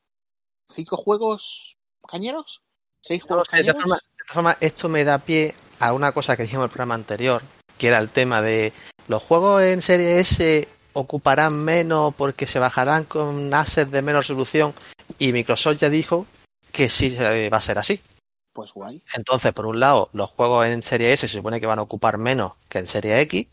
cinco 0.67 0.97
juegos 0.97 1.77
cañeros? 2.07 2.61
¿Seis 2.99 3.21
No, 3.23 3.27
juegos 3.27 3.47
de 3.47 3.57
cañeros? 3.57 3.81
formas, 3.81 3.99
de 4.01 4.17
todas 4.17 4.33
formas, 4.33 4.57
esto 4.59 4.89
me 4.89 5.03
da 5.03 5.17
pie 5.19 5.55
a 5.79 5.93
una 5.93 6.11
cosa 6.11 6.35
que 6.35 6.43
dijimos 6.43 6.63
en 6.63 6.65
el 6.65 6.71
programa 6.71 6.93
anterior, 6.95 7.41
que 7.77 7.87
era 7.87 7.97
el 7.97 8.09
tema 8.09 8.41
de 8.41 8.71
los 9.07 9.23
juegos 9.23 9.63
en 9.63 9.81
serie 9.81 10.19
S 10.19 10.67
ocuparán 10.93 11.55
menos 11.63 12.13
porque 12.15 12.47
se 12.47 12.59
bajarán 12.59 13.03
con 13.05 13.53
assets 13.53 13.91
de 13.91 14.01
menor 14.01 14.21
resolución 14.23 14.73
y 15.19 15.31
Microsoft 15.33 15.77
ya 15.79 15.89
dijo 15.89 16.25
que 16.71 16.89
sí 16.89 17.15
eh, 17.19 17.49
va 17.49 17.57
a 17.57 17.61
ser 17.61 17.77
así. 17.79 17.99
Pues 18.53 18.73
guay. 18.73 19.01
Entonces, 19.13 19.53
por 19.53 19.65
un 19.65 19.79
lado, 19.79 20.09
los 20.13 20.29
juegos 20.31 20.65
en 20.67 20.81
serie 20.81 21.13
S 21.13 21.27
se 21.27 21.37
supone 21.37 21.59
que 21.61 21.67
van 21.67 21.79
a 21.79 21.83
ocupar 21.83 22.17
menos 22.17 22.53
que 22.67 22.79
en 22.79 22.87
serie 22.87 23.19
X. 23.21 23.47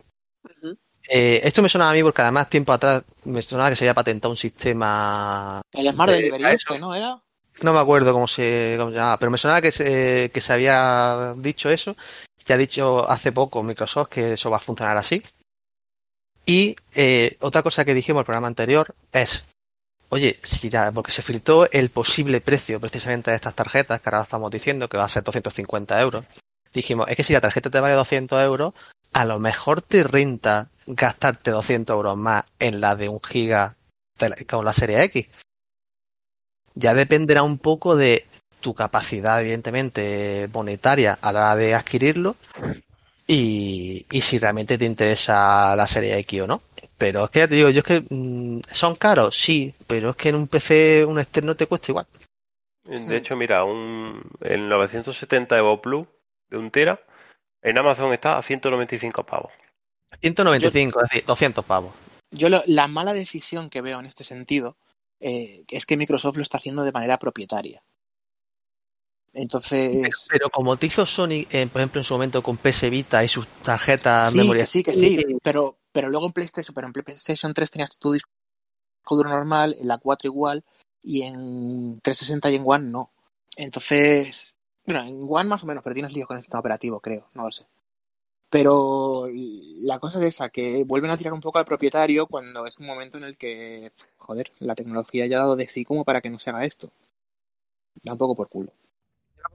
Eh, 1.10 1.40
esto 1.44 1.62
me 1.62 1.68
sonaba 1.68 1.92
a 1.92 1.94
mí 1.94 2.02
porque 2.02 2.22
además 2.22 2.50
tiempo 2.50 2.72
atrás 2.72 3.02
me 3.24 3.40
sonaba 3.40 3.70
que 3.70 3.76
se 3.76 3.84
había 3.84 3.94
patentado 3.94 4.30
un 4.32 4.36
sistema 4.36 5.62
El 5.72 5.90
Smart 5.92 6.10
de- 6.10 6.16
Delivery 6.16 6.44
este, 6.54 6.78
¿no? 6.78 6.94
¿Era? 6.94 7.18
no 7.62 7.72
me 7.72 7.78
acuerdo 7.80 8.12
cómo 8.12 8.28
se, 8.28 8.76
cómo 8.78 8.90
se 8.90 8.96
llamaba, 8.96 9.16
pero 9.18 9.32
me 9.32 9.38
sonaba 9.38 9.60
que 9.60 9.72
se, 9.72 10.30
que 10.32 10.40
se 10.40 10.52
había 10.52 11.34
dicho 11.38 11.70
eso. 11.70 11.96
Ya 12.46 12.54
ha 12.54 12.58
dicho 12.58 13.08
hace 13.10 13.32
poco 13.32 13.62
Microsoft 13.62 14.08
que 14.08 14.34
eso 14.34 14.50
va 14.50 14.58
a 14.58 14.60
funcionar 14.60 14.96
así. 14.96 15.22
Y 16.48 16.76
eh, 16.94 17.36
otra 17.40 17.62
cosa 17.62 17.84
que 17.84 17.92
dijimos 17.92 18.20
en 18.20 18.20
el 18.20 18.24
programa 18.24 18.46
anterior 18.46 18.94
es, 19.12 19.44
oye, 20.08 20.38
si 20.42 20.70
porque 20.94 21.12
se 21.12 21.20
filtró 21.20 21.70
el 21.70 21.90
posible 21.90 22.40
precio 22.40 22.80
precisamente 22.80 23.30
de 23.30 23.36
estas 23.36 23.54
tarjetas, 23.54 24.00
que 24.00 24.08
ahora 24.08 24.22
estamos 24.22 24.50
diciendo 24.50 24.88
que 24.88 24.96
va 24.96 25.04
a 25.04 25.10
ser 25.10 25.22
250 25.22 26.00
euros. 26.00 26.24
Dijimos, 26.72 27.06
es 27.10 27.16
que 27.16 27.24
si 27.24 27.34
la 27.34 27.42
tarjeta 27.42 27.68
te 27.68 27.80
vale 27.80 27.92
200 27.92 28.42
euros, 28.42 28.72
a 29.12 29.26
lo 29.26 29.38
mejor 29.38 29.82
te 29.82 30.02
renta 30.02 30.70
gastarte 30.86 31.50
200 31.50 31.94
euros 31.94 32.16
más 32.16 32.44
en 32.58 32.80
la 32.80 32.96
de 32.96 33.10
un 33.10 33.20
giga 33.20 33.76
con 34.48 34.64
la 34.64 34.72
serie 34.72 35.02
X 35.04 35.28
ya 36.78 36.94
dependerá 36.94 37.42
un 37.42 37.58
poco 37.58 37.96
de 37.96 38.24
tu 38.60 38.74
capacidad, 38.74 39.40
evidentemente, 39.40 40.48
monetaria 40.52 41.18
a 41.20 41.32
la 41.32 41.40
hora 41.40 41.56
de 41.56 41.74
adquirirlo 41.74 42.36
y, 43.28 44.04
y 44.10 44.20
si 44.22 44.38
realmente 44.38 44.76
te 44.78 44.84
interesa 44.86 45.76
la 45.76 45.86
serie 45.86 46.18
X 46.18 46.40
o 46.40 46.46
no. 46.48 46.62
Pero 46.96 47.26
es 47.26 47.30
que 47.30 47.38
ya 47.40 47.48
te 47.48 47.54
digo, 47.54 47.70
yo 47.70 47.78
es 47.80 47.84
que 47.84 48.02
mm, 48.10 48.62
son 48.72 48.96
caros, 48.96 49.36
sí, 49.40 49.72
pero 49.86 50.10
es 50.10 50.16
que 50.16 50.30
en 50.30 50.34
un 50.34 50.48
PC, 50.48 51.04
un 51.04 51.20
externo 51.20 51.54
te 51.54 51.66
cuesta 51.66 51.92
igual. 51.92 52.06
De 52.84 53.16
hecho, 53.18 53.36
mira, 53.36 53.62
un, 53.64 54.22
el 54.40 54.68
970 54.68 55.56
Evo 55.58 55.80
Plus 55.80 56.06
de 56.48 56.56
un 56.56 56.70
tera 56.70 56.98
en 57.62 57.76
Amazon 57.78 58.12
está 58.14 58.38
a 58.38 58.42
195 58.42 59.24
pavos. 59.24 59.52
195, 60.20 60.98
es 61.04 61.10
decir, 61.10 61.24
200 61.26 61.64
pavos. 61.64 61.92
Yo 62.30 62.48
lo- 62.48 62.62
la 62.66 62.88
mala 62.88 63.12
decisión 63.12 63.68
que 63.68 63.82
veo 63.82 64.00
en 64.00 64.06
este 64.06 64.24
sentido 64.24 64.76
eh, 65.20 65.64
es 65.68 65.84
que 65.86 65.96
Microsoft 65.96 66.36
lo 66.36 66.42
está 66.42 66.56
haciendo 66.58 66.82
de 66.84 66.92
manera 66.92 67.18
propietaria. 67.18 67.82
Entonces, 69.34 70.26
Pero 70.30 70.50
como 70.50 70.76
te 70.76 70.86
hizo 70.86 71.04
Sony, 71.06 71.46
eh, 71.50 71.68
por 71.70 71.80
ejemplo, 71.80 72.00
en 72.00 72.04
su 72.04 72.14
momento 72.14 72.42
con 72.42 72.56
PS 72.56 72.90
Vita 72.90 73.22
y 73.22 73.28
sus 73.28 73.46
tarjetas 73.62 74.32
sí, 74.32 74.38
memoria 74.38 74.62
que 74.62 74.66
sí, 74.66 74.82
que 74.82 74.94
sí, 74.94 75.24
pero, 75.42 75.76
pero 75.92 76.08
luego 76.08 76.26
en 76.26 76.32
PlayStation, 76.32 76.74
pero 76.74 76.86
en 76.86 76.92
PlayStation 76.92 77.54
3 77.54 77.70
tenías 77.70 77.96
tu 77.98 78.12
disco 78.12 78.30
duro 79.10 79.28
normal, 79.28 79.76
en 79.78 79.88
la 79.88 79.98
4 79.98 80.28
igual, 80.28 80.64
y 81.02 81.22
en 81.22 82.00
360 82.02 82.50
y 82.50 82.54
en 82.56 82.62
One 82.66 82.90
no. 82.90 83.10
Entonces, 83.56 84.56
bueno, 84.86 85.02
en 85.04 85.26
One 85.28 85.48
más 85.48 85.62
o 85.62 85.66
menos, 85.66 85.82
pero 85.82 85.94
tienes 85.94 86.12
líos 86.12 86.26
con 86.26 86.36
el 86.36 86.42
sistema 86.42 86.60
operativo, 86.60 87.00
creo, 87.00 87.28
no 87.34 87.44
lo 87.44 87.52
sé. 87.52 87.66
Pero 88.50 89.28
la 89.30 89.98
cosa 89.98 90.20
es 90.20 90.28
esa, 90.28 90.48
que 90.48 90.84
vuelven 90.84 91.10
a 91.10 91.18
tirar 91.18 91.34
un 91.34 91.40
poco 91.40 91.58
al 91.58 91.66
propietario 91.66 92.26
cuando 92.26 92.64
es 92.64 92.78
un 92.78 92.86
momento 92.86 93.18
en 93.18 93.24
el 93.24 93.36
que, 93.36 93.92
joder, 94.16 94.52
la 94.58 94.74
tecnología 94.74 95.26
ya 95.26 95.38
ha 95.38 95.42
dado 95.42 95.56
de 95.56 95.68
sí 95.68 95.84
como 95.84 96.04
para 96.04 96.22
que 96.22 96.30
no 96.30 96.38
se 96.38 96.48
haga 96.48 96.64
esto. 96.64 96.90
Da 98.02 98.12
un 98.12 98.18
poco 98.18 98.34
por 98.34 98.48
culo. 98.48 98.72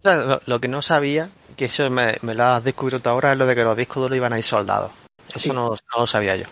O 0.04 0.10
sea, 0.10 0.16
lo, 0.18 0.42
lo 0.46 0.60
que 0.60 0.68
no 0.68 0.82
sabía, 0.82 1.30
que 1.56 1.66
eso 1.66 1.90
me, 1.90 2.18
me 2.24 2.34
lo 2.36 2.44
has 2.44 2.64
descubierto 2.64 3.10
ahora, 3.10 3.32
es 3.32 3.38
lo 3.38 3.46
de 3.46 3.56
que 3.56 3.64
los 3.64 3.78
discos 3.78 4.04
duros 4.04 4.18
iban 4.18 4.34
a 4.34 4.38
ir 4.38 4.44
soldados. 4.44 4.92
Eso 5.30 5.40
Sí. 5.40 5.50
no, 5.50 5.70
no 5.70 5.78
lo 5.98 6.08
sabía 6.08 6.36
yo. 6.36 6.46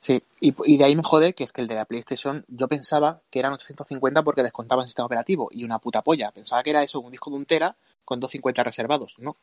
Sí, 0.00 0.22
y, 0.40 0.54
y 0.64 0.78
de 0.78 0.84
ahí 0.84 0.96
me 0.96 1.02
jode 1.02 1.34
que 1.34 1.44
es 1.44 1.52
que 1.52 1.60
el 1.60 1.66
de 1.68 1.74
la 1.74 1.84
PlayStation 1.84 2.44
yo 2.48 2.68
pensaba 2.68 3.20
que 3.30 3.38
eran 3.38 3.52
850 3.52 4.22
porque 4.22 4.42
descontaban 4.42 4.84
el 4.84 4.88
sistema 4.88 5.04
operativo 5.06 5.48
y 5.50 5.64
una 5.64 5.78
puta 5.78 6.00
polla. 6.02 6.30
Pensaba 6.32 6.62
que 6.62 6.70
era 6.70 6.82
eso, 6.82 7.00
un 7.00 7.10
disco 7.10 7.30
de 7.30 7.36
un 7.36 7.44
tera 7.44 7.76
con 8.04 8.18
250 8.18 8.64
reservados. 8.64 9.14
No, 9.18 9.36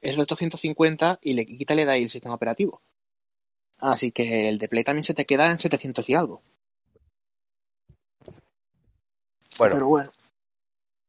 es 0.00 0.14
de 0.16 0.22
850 0.22 1.18
y 1.20 1.34
le 1.34 1.46
quítale 1.46 1.84
de 1.84 1.92
ahí 1.92 2.04
el 2.04 2.10
sistema 2.10 2.34
operativo. 2.36 2.80
Así 3.78 4.12
que 4.12 4.48
el 4.48 4.58
de 4.58 4.68
Play 4.68 4.84
también 4.84 5.04
se 5.04 5.14
te 5.14 5.24
queda 5.26 5.50
en 5.50 5.58
700 5.58 6.08
y 6.08 6.14
algo. 6.14 6.42
Bueno, 9.58 9.74
Pero 9.74 9.86
bueno, 9.86 10.10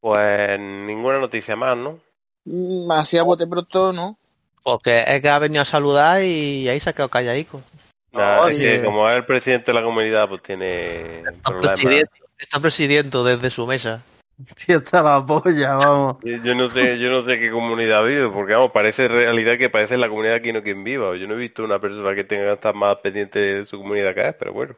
pues 0.06 0.60
ninguna 0.60 1.18
noticia 1.18 1.56
más, 1.56 1.76
¿no? 1.76 2.00
mm, 2.44 2.92
así 2.92 3.18
a 3.18 3.24
bote 3.24 3.48
pronto, 3.48 3.92
¿no? 3.92 4.20
Porque 4.62 5.04
es 5.08 5.20
que 5.20 5.30
ha 5.30 5.40
venido 5.40 5.64
a 5.64 5.66
saludar 5.66 6.24
y 6.24 6.70
ahí 6.70 6.80
se 6.80 6.92
ha 6.92 6.94
quedado 6.94 7.10
calladico. 7.10 7.64
Nada, 8.12 8.52
es 8.52 8.56
Oye. 8.56 8.78
que 8.78 8.86
como 8.86 9.10
es 9.10 9.16
el 9.16 9.26
presidente 9.26 9.72
de 9.72 9.74
la 9.74 9.84
comunidad, 9.84 10.30
pues 10.30 10.44
tiene 10.44 11.22
Está 11.22 11.60
presidiendo, 11.60 12.12
está 12.38 12.60
presidiendo 12.60 13.24
desde 13.24 13.50
su 13.50 13.66
mesa. 13.66 14.04
Tío, 14.68 14.78
está 14.78 15.02
la 15.02 15.26
polla, 15.26 15.74
vamos. 15.74 16.18
Yo 16.24 16.54
no 16.54 16.70
sé, 16.70 17.00
yo 17.00 17.10
no 17.10 17.24
sé 17.24 17.40
qué 17.40 17.50
comunidad 17.50 18.06
vive, 18.06 18.30
porque 18.30 18.54
vamos, 18.54 18.70
parece 18.72 19.08
realidad 19.08 19.58
que 19.58 19.72
parece 19.72 19.98
la 19.98 20.08
comunidad 20.08 20.36
aquí 20.36 20.54
no 20.54 20.62
quien 20.62 20.84
viva. 20.84 21.18
Yo 21.18 21.26
no 21.26 21.34
he 21.34 21.38
visto 21.38 21.64
una 21.64 21.80
persona 21.80 22.14
que 22.14 22.26
tenga 22.26 22.46
que 22.46 22.54
estar 22.54 22.76
más 22.76 22.98
pendiente 22.98 23.40
de 23.40 23.66
su 23.66 23.80
comunidad 23.80 24.14
que 24.14 24.28
es, 24.28 24.36
pero 24.36 24.54
bueno. 24.54 24.76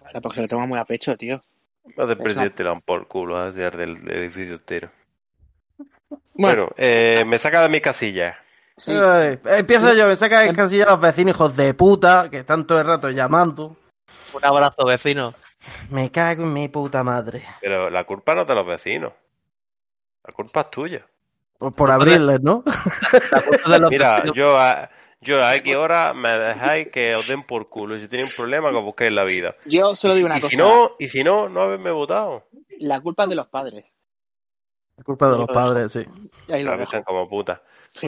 Ahora 0.00 0.20
porque 0.20 0.40
lo 0.40 0.48
toma 0.48 0.66
muy 0.66 0.80
a 0.80 0.84
pecho, 0.84 1.16
tío. 1.16 1.40
Hace 1.98 2.12
Es 2.12 2.18
presidente 2.18 2.62
le 2.62 2.70
dan 2.70 2.80
por 2.80 3.06
culo 3.08 3.36
a 3.36 3.50
del, 3.50 4.04
del 4.04 4.10
edificio 4.18 4.54
entero. 4.54 4.90
Bueno, 6.34 6.68
Bueno, 6.68 6.68
eh, 6.76 7.24
me 7.26 7.38
saca 7.38 7.62
de 7.62 7.68
mi 7.68 7.80
casilla. 7.80 8.38
sí, 8.76 8.92
Ay, 8.92 9.38
empiezo 9.44 9.92
yo, 9.94 10.06
me 10.06 10.16
saca 10.16 10.44
el 10.44 10.54
casilla 10.56 10.84
a 10.84 10.90
los 10.90 11.00
vecinos, 11.00 11.34
hijos 11.34 11.56
de 11.56 11.74
puta, 11.74 12.28
que 12.30 12.38
están 12.38 12.66
todo 12.66 12.80
el 12.80 12.86
rato 12.86 13.10
llamando. 13.10 13.76
Un 14.34 14.44
abrazo, 14.44 14.84
vecino. 14.86 15.34
Me 15.90 16.10
cago 16.10 16.42
en 16.44 16.52
mi 16.52 16.68
puta 16.68 17.04
madre. 17.04 17.44
Pero 17.60 17.90
la 17.90 18.04
culpa 18.04 18.34
no 18.34 18.42
es 18.42 18.46
de 18.48 18.54
los 18.54 18.66
vecinos. 18.66 19.12
La 20.24 20.32
culpa 20.32 20.60
es 20.62 20.70
tuya. 20.70 21.06
Por, 21.58 21.74
por 21.74 21.90
abrirles, 21.90 22.40
¿no? 22.42 22.64
La 23.30 23.42
culpa 23.42 23.70
de 23.70 23.78
los 23.78 23.90
Mira, 23.90 24.14
vecinos. 24.16 24.36
yo 24.36 24.58
a, 24.58 24.90
yo, 25.22 25.44
¿a 25.44 25.58
qué 25.60 25.76
hora 25.76 26.12
me 26.14 26.36
dejáis 26.36 26.90
que 26.90 27.14
os 27.14 27.28
den 27.28 27.44
por 27.44 27.68
culo? 27.68 27.96
Y 27.96 28.00
si 28.00 28.08
tenéis 28.08 28.30
un 28.30 28.36
problema, 28.36 28.70
que 28.70 28.76
os 28.76 28.82
busquéis 28.82 29.12
la 29.12 29.22
vida. 29.22 29.54
Yo 29.66 29.94
solo 29.94 30.14
digo 30.14 30.26
una 30.26 30.38
y 30.38 30.40
cosa. 30.40 30.50
Si 30.50 30.56
no, 30.56 30.96
y 30.98 31.08
si 31.08 31.22
no, 31.22 31.48
no 31.48 31.62
haberme 31.62 31.92
votado. 31.92 32.48
La 32.80 33.00
culpa 33.00 33.22
es 33.22 33.28
de 33.28 33.36
los 33.36 33.46
padres. 33.46 33.84
La 34.96 35.04
culpa 35.04 35.30
de 35.30 35.38
los 35.38 35.46
padres, 35.46 35.92
sí. 35.92 36.04
Y 36.48 36.52
ahí 36.52 36.64
lo 36.64 36.76
dejan 36.76 37.04
como 37.04 37.28
puta. 37.28 37.62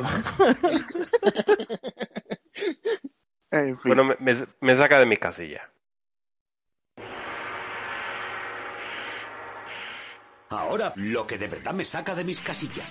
Bueno, 3.84 4.16
me 4.18 4.74
saca 4.74 4.98
de 4.98 5.06
mis 5.06 5.20
casillas. 5.20 5.62
Ahora 10.48 10.92
lo 10.96 11.24
que 11.24 11.38
de 11.38 11.46
verdad 11.46 11.72
me 11.72 11.84
saca 11.84 12.16
de 12.16 12.24
mis 12.24 12.40
casillas. 12.40 12.88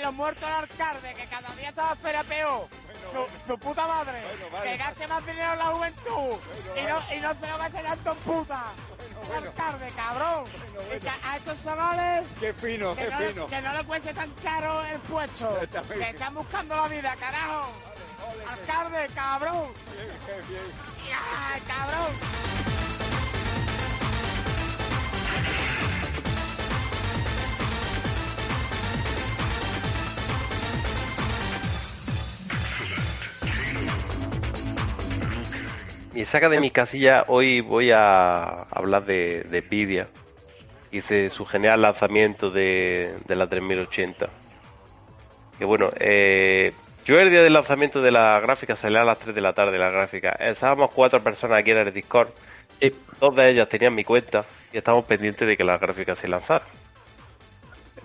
Los 0.00 0.12
muertos 0.12 0.42
del 0.42 0.52
alcalde, 0.52 1.14
que 1.14 1.26
cada 1.26 1.54
día 1.54 1.68
está 1.68 1.94
feria 1.96 2.24
peor. 2.24 2.68
Su, 3.12 3.52
su 3.52 3.58
puta 3.58 3.86
madre, 3.86 4.20
que 4.62 4.76
gaste 4.76 5.06
más 5.08 5.24
dinero 5.26 5.52
en 5.52 5.58
la 5.58 5.64
juventud 5.66 6.38
y, 6.76 6.82
no, 6.82 7.16
y 7.16 7.20
no 7.20 7.34
se 7.40 7.46
lo 7.48 7.58
gaste 7.58 7.82
tanto 7.82 8.12
en 8.12 8.18
puta. 8.18 8.64
El 9.26 9.46
alcalde, 9.46 9.88
cabrón. 9.96 10.44
Y 10.96 11.00
que 11.00 11.08
a 11.08 11.36
estos 11.36 11.64
chavales 11.64 12.24
Qué 12.38 12.54
fino, 12.54 12.94
que 12.94 13.04
qué 13.04 13.10
no, 13.10 13.18
fino. 13.18 13.46
que 13.48 13.60
no 13.62 13.72
le 13.74 13.84
cueste 13.84 14.14
tan 14.14 14.30
caro 14.42 14.82
el 14.84 15.00
puesto. 15.00 15.58
Que 15.60 15.94
bien. 15.94 16.14
están 16.14 16.34
buscando 16.34 16.76
la 16.76 16.88
vida, 16.88 17.16
carajo. 17.18 17.68
Alcalde, 18.48 19.08
cabrón. 19.14 19.72
¡Ay, 21.52 21.60
cabrón! 21.62 22.59
Y 36.12 36.24
saca 36.24 36.48
de 36.48 36.58
mi 36.58 36.70
casilla, 36.70 37.24
hoy 37.28 37.60
voy 37.60 37.92
a 37.92 38.62
hablar 38.62 39.04
de, 39.04 39.44
de 39.44 39.62
Nvidia 39.62 40.08
y 40.90 41.02
de 41.02 41.30
su 41.30 41.46
genial 41.46 41.82
lanzamiento 41.82 42.50
de, 42.50 43.16
de 43.26 43.36
la 43.36 43.48
3080. 43.48 44.28
Que 45.56 45.64
bueno, 45.64 45.88
eh, 46.00 46.72
yo 47.04 47.20
el 47.20 47.30
día 47.30 47.42
del 47.42 47.52
lanzamiento 47.52 48.02
de 48.02 48.10
la 48.10 48.40
gráfica 48.40 48.74
salía 48.74 49.02
a 49.02 49.04
las 49.04 49.18
3 49.18 49.36
de 49.36 49.40
la 49.40 49.52
tarde 49.52 49.78
la 49.78 49.90
gráfica. 49.90 50.30
Estábamos 50.30 50.90
cuatro 50.90 51.22
personas 51.22 51.60
aquí 51.60 51.70
en 51.70 51.78
el 51.78 51.92
Discord. 51.92 52.30
Dos 53.20 53.36
de 53.36 53.50
ellas 53.50 53.68
tenían 53.68 53.94
mi 53.94 54.02
cuenta 54.02 54.44
y 54.72 54.78
estábamos 54.78 55.04
pendientes 55.04 55.46
de 55.46 55.56
que 55.56 55.62
la 55.62 55.78
gráfica 55.78 56.16
se 56.16 56.26
lanzara. 56.26 56.64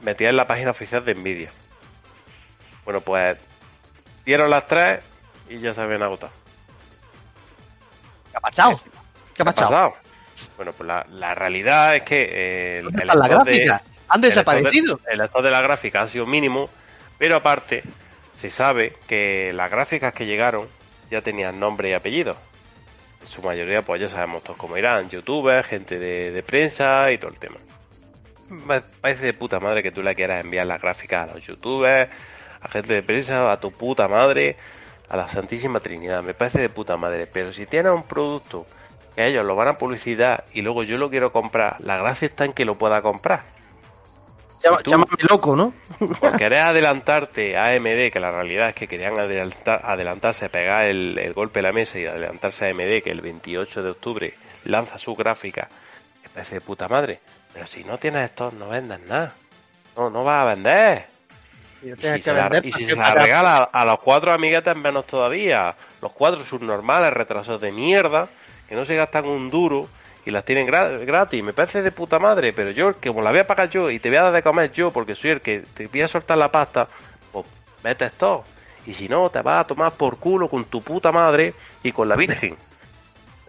Metía 0.04 0.30
en 0.30 0.38
la 0.38 0.46
página 0.46 0.70
oficial 0.72 1.04
de 1.04 1.16
Nvidia. 1.16 1.50
Bueno, 2.84 3.02
pues 3.02 3.38
dieron 4.26 4.52
las 4.52 4.68
3 4.68 5.00
y 5.50 5.58
ya 5.58 5.74
se 5.74 5.82
habían 5.82 6.04
agotado. 6.04 6.45
¿Qué 8.36 8.38
ha 8.38 8.42
pasado? 8.42 8.82
¿Qué 9.34 9.42
ha 9.42 9.46
pasado? 9.46 9.94
Bueno, 10.58 10.74
pues 10.74 10.86
la, 10.88 11.06
la 11.12 11.34
realidad 11.36 11.96
es 11.96 12.04
que 12.04 12.28
eh, 12.30 12.80
el, 12.80 12.86
¿Dónde 12.86 13.02
el 13.02 13.08
las 13.08 13.18
stock 13.18 13.46
de-? 13.46 13.70
¿Han 13.72 13.80
el 14.18 14.22
de- 14.22 14.28
desaparecido? 14.28 15.00
El 15.08 15.22
stock 15.22 15.42
de 15.42 15.52
la 15.52 15.62
gráfica 15.62 16.02
ha 16.02 16.08
sido 16.08 16.26
mínimo, 16.26 16.70
pero 17.18 17.38
aparte 17.38 17.84
se 18.36 18.52
sabe 18.52 18.94
que 19.08 19.54
las 19.54 19.72
gráficas 19.72 20.12
que 20.14 20.26
llegaron 20.26 20.68
ya 21.10 21.22
tenían 21.22 21.60
nombre 21.60 21.90
y 21.90 21.94
apellido. 21.94 22.36
En 23.22 23.28
su 23.28 23.42
mayoría, 23.42 23.82
pues 23.84 24.02
ya 24.02 24.10
sabemos 24.10 24.44
todos 24.44 24.58
cómo 24.58 24.78
irán, 24.78 25.10
youtubers, 25.10 25.66
gente 25.68 25.98
de, 25.98 26.32
de 26.32 26.44
prensa 26.44 27.10
y 27.12 27.18
todo 27.18 27.32
el 27.32 27.40
tema. 27.40 27.56
Me 28.50 28.82
parece 28.82 29.26
de 29.26 29.34
puta 29.34 29.60
madre 29.62 29.82
que 29.82 29.92
tú 29.92 30.04
le 30.04 30.14
quieras 30.14 30.44
enviar 30.44 30.68
las 30.68 30.82
gráficas 30.82 31.30
a 31.30 31.34
los 31.36 31.44
youtubers, 31.46 32.12
a 32.62 32.68
gente 32.68 32.94
de 32.94 33.02
prensa, 33.04 33.50
a 33.52 33.60
tu 33.60 33.72
puta 33.72 34.08
madre, 34.08 34.58
a 35.10 35.18
la 35.18 35.28
Santísima 35.30 35.80
Trinidad. 35.80 36.24
Me 36.24 36.34
parece 36.34 36.60
de 36.60 36.70
puta 36.70 36.98
madre. 36.98 37.28
Pero 37.28 37.54
si 37.54 37.66
tienes 37.66 37.92
un 37.92 38.04
producto 38.04 38.66
que 39.16 39.28
ellos 39.28 39.46
lo 39.46 39.56
van 39.56 39.70
a 39.70 39.78
publicidad 39.78 40.46
y 40.54 40.62
luego 40.62 40.84
yo 40.84 40.98
lo 40.98 41.10
quiero 41.10 41.32
comprar, 41.32 41.78
la 41.80 41.98
gracia 41.98 42.28
está 42.28 42.46
en 42.46 42.54
que 42.54 42.66
lo 42.66 42.78
pueda 42.78 43.02
comprar. 43.02 43.44
Llámame 44.86 45.18
loco, 45.30 45.56
¿no? 45.56 45.74
Por 46.20 46.38
querer 46.38 46.60
adelantarte 46.60 47.56
a 47.56 47.76
AMD, 47.76 48.12
que 48.12 48.20
la 48.20 48.32
realidad 48.32 48.70
es 48.70 48.76
que 48.76 48.88
querían 48.88 49.20
adelantar, 49.20 49.82
adelantarse, 49.84 50.50
pegar 50.50 50.88
el, 50.88 51.20
el 51.20 51.34
golpe 51.34 51.60
a 51.60 51.64
la 51.64 51.72
mesa 51.72 52.00
y 52.00 52.06
adelantarse 52.06 52.66
a 52.66 52.70
AMD, 52.70 53.04
que 53.04 53.12
el 53.12 53.22
28 53.22 53.84
de 53.84 53.90
octubre 53.92 54.34
lanza 54.64 54.98
su 54.98 55.16
gráfica, 55.16 55.70
me 56.24 56.30
parece 56.30 56.56
de 56.56 56.62
puta 56.62 56.88
madre. 56.88 57.20
Pero 57.54 57.68
si 57.68 57.84
no 57.84 58.00
tienes 58.00 58.26
esto, 58.26 58.52
no 58.52 58.70
vendas 58.70 59.00
nada. 59.02 59.36
No, 59.96 60.10
no 60.10 60.24
vas 60.24 60.42
a 60.42 60.46
vender. 60.46 61.15
Y 62.64 62.72
si, 62.72 62.86
se 62.86 62.96
la, 62.96 63.14
regala 63.14 63.64
a 63.72 63.86
los 63.86 64.00
cuatro 64.00 64.32
amiguetes 64.32 64.76
menos 64.76 65.06
todavía. 65.06 65.76
Los 66.02 66.12
cuatro 66.12 66.44
subnormales, 66.44 67.14
retrasados 67.14 67.62
de 67.62 67.72
mierda, 67.72 68.28
que 68.68 68.76
no 68.76 68.86
se 68.86 68.96
gastan 68.96 69.26
un 69.26 69.50
duro 69.50 69.88
y 70.26 70.32
las 70.32 70.44
tienen 70.46 70.68
gra- 70.68 71.06
gratis. 71.06 71.44
Me 71.44 71.54
parece 71.54 71.82
de 71.82 71.92
puta 71.92 72.18
madre, 72.20 72.54
pero 72.54 72.72
yo, 72.72 73.00
que 73.00 73.10
como 73.10 73.22
la 73.22 73.32
voy 73.32 73.42
a 73.42 73.48
pagar 73.48 73.70
yo 73.70 73.90
y 73.92 74.00
te 74.00 74.10
voy 74.10 74.18
a 74.18 74.24
dar 74.24 74.34
de 74.34 74.42
comer 74.42 74.72
yo, 74.72 74.92
porque 74.92 75.16
soy 75.16 75.32
el 75.32 75.42
que 75.42 75.60
te 75.74 75.88
voy 75.88 76.02
a 76.02 76.08
soltar 76.08 76.38
la 76.38 76.52
pasta, 76.52 76.88
pues 77.32 77.46
vete 77.84 78.06
esto. 78.06 78.44
Y 78.88 78.94
si 78.94 79.08
no, 79.08 79.30
te 79.30 79.42
vas 79.42 79.62
a 79.62 79.68
tomar 79.68 79.92
por 79.94 80.18
culo 80.18 80.48
con 80.50 80.66
tu 80.66 80.82
puta 80.82 81.12
madre 81.12 81.54
y 81.84 81.92
con 81.92 82.08
la 82.08 82.16
Virgen. 82.16 82.56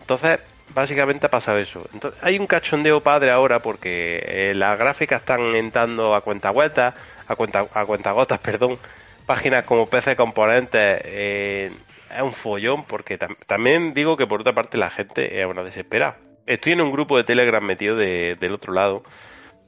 Entonces, 0.00 0.40
básicamente 0.74 1.26
ha 1.26 1.30
pasado 1.30 1.58
eso. 1.58 1.86
Entonces, 1.92 2.18
hay 2.22 2.38
un 2.38 2.46
cachondeo 2.46 3.00
padre 3.00 3.30
ahora 3.30 3.60
porque 3.60 4.22
eh, 4.24 4.52
las 4.54 4.78
gráficas 4.78 5.20
están 5.20 5.40
entrando 5.56 6.14
a 6.14 6.20
cuentagotas, 6.22 6.94
a 7.28 7.36
cuenta 7.36 7.66
a 7.72 7.84
cuentagotas, 7.86 8.38
perdón, 8.38 8.78
páginas 9.26 9.64
como 9.64 9.86
PC 9.86 10.16
Componentes. 10.16 11.00
eh, 11.04 11.72
es 12.14 12.22
un 12.22 12.32
follón 12.32 12.84
porque 12.84 13.18
tam- 13.18 13.36
también 13.46 13.92
digo 13.92 14.16
que 14.16 14.26
por 14.26 14.40
otra 14.40 14.54
parte 14.54 14.78
la 14.78 14.90
gente 14.90 15.40
es 15.40 15.46
una 15.46 15.62
desesperada. 15.64 16.16
Estoy 16.46 16.72
en 16.72 16.80
un 16.80 16.92
grupo 16.92 17.16
de 17.16 17.24
Telegram 17.24 17.62
metido 17.64 17.96
de- 17.96 18.36
del 18.38 18.54
otro 18.54 18.72
lado 18.72 19.02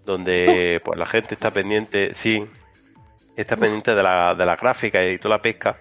donde 0.05 0.80
pues 0.85 0.98
la 0.98 1.06
gente 1.06 1.35
está 1.35 1.51
pendiente, 1.51 2.14
sí, 2.14 2.47
está 3.36 3.56
pendiente 3.56 3.94
de 3.94 4.02
la, 4.02 4.35
de 4.35 4.47
la 4.47 4.56
gráfica 4.56 5.05
y 5.05 5.18
toda 5.18 5.36
la 5.36 5.43
pesca. 5.43 5.76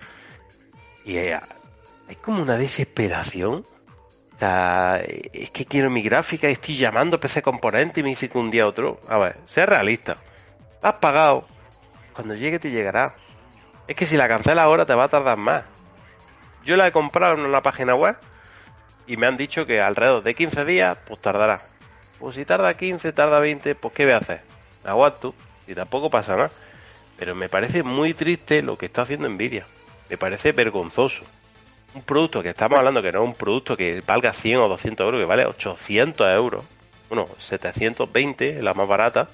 Y 1.06 1.18
hay 1.18 2.16
como 2.22 2.42
una 2.42 2.58
desesperación. 2.58 3.64
O 4.36 4.40
sea, 4.40 5.02
es 5.34 5.50
que 5.52 5.66
quiero 5.66 5.90
mi 5.90 6.02
gráfica 6.02 6.50
y 6.50 6.54
estoy 6.54 6.76
llamando 6.76 7.18
a 7.18 7.20
PC 7.20 7.42
Componente 7.42 8.02
y 8.02 8.04
me 8.04 8.10
dice 8.10 8.30
que 8.30 8.38
un 8.38 8.52
día 8.52 8.68
otro. 8.68 9.00
A 9.08 9.18
ver, 9.18 9.38
sé 9.46 9.66
realista. 9.66 10.18
Has 10.82 10.94
pagado. 10.96 11.48
Cuando 12.18 12.34
llegue 12.34 12.58
te 12.58 12.72
llegará. 12.72 13.14
Es 13.88 13.96
que 13.96 14.08
si 14.08 14.18
la 14.18 14.28
cancelas 14.28 14.66
ahora 14.66 14.88
te 14.88 14.96
va 14.96 15.04
a 15.04 15.08
tardar 15.08 15.38
más. 15.38 15.66
Yo 16.66 16.76
la 16.76 16.88
he 16.88 16.92
comprado 16.92 17.36
en 17.36 17.42
una 17.42 17.62
página 17.62 17.94
web 17.94 18.18
y 19.06 19.18
me 19.18 19.28
han 19.28 19.38
dicho 19.38 19.68
que 19.68 19.82
alrededor 19.82 20.24
de 20.24 20.34
15 20.34 20.66
días, 20.66 20.98
pues 21.06 21.22
tardará. 21.22 21.62
Pues 22.18 22.34
si 22.34 22.44
tarda 22.44 22.76
15, 22.76 23.14
tarda 23.14 23.40
20, 23.40 23.76
pues 23.76 23.94
¿qué 23.94 24.06
voy 24.06 24.16
a 24.16 24.18
hacer? 24.18 24.42
Aguanto 24.84 25.36
y 25.68 25.76
tampoco 25.76 26.10
pasa 26.10 26.36
nada. 26.36 26.50
Pero 27.20 27.36
me 27.36 27.50
parece 27.50 27.84
muy 27.84 28.16
triste 28.16 28.64
lo 28.64 28.78
que 28.78 28.88
está 28.88 29.04
haciendo 29.04 29.30
Nvidia. 29.30 29.68
Me 30.10 30.18
parece 30.18 30.54
vergonzoso. 30.54 31.24
Un 31.94 32.02
producto 32.02 32.42
que 32.42 32.50
estamos 32.50 32.80
hablando 32.80 33.04
que 33.04 33.12
no 33.12 33.22
es 33.22 33.30
un 33.30 33.36
producto 33.36 33.78
que 33.78 34.02
valga 34.04 34.34
100 34.34 34.58
o 34.58 34.68
200 34.70 35.06
euros, 35.06 35.22
que 35.22 35.26
vale 35.26 35.46
800 35.46 36.36
euros. 36.36 36.66
Bueno, 37.10 37.28
720, 37.38 38.64
la 38.64 38.74
más 38.74 38.88
barata. 38.88 39.30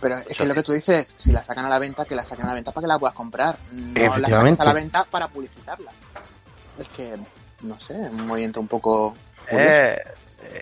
Pero 0.00 0.18
es 0.18 0.36
que 0.36 0.44
lo 0.44 0.54
que 0.54 0.62
tú 0.62 0.72
dices, 0.72 1.14
si 1.16 1.32
la 1.32 1.42
sacan 1.42 1.64
a 1.64 1.68
la 1.68 1.78
venta, 1.78 2.04
que 2.04 2.14
la 2.14 2.24
saquen 2.24 2.46
a 2.46 2.48
la 2.48 2.54
venta 2.54 2.72
para 2.72 2.84
que 2.84 2.88
la 2.88 2.98
puedas 2.98 3.14
comprar. 3.14 3.58
No 3.70 4.16
la 4.18 4.28
saques 4.28 4.60
a 4.60 4.64
la 4.64 4.72
venta 4.72 5.04
para 5.04 5.28
publicitarla. 5.28 5.90
Es 6.78 6.88
que, 6.88 7.16
no 7.62 7.80
sé, 7.80 7.94
un 7.94 8.26
movimiento 8.26 8.60
un 8.60 8.68
poco... 8.68 9.14
Eh, 9.50 9.98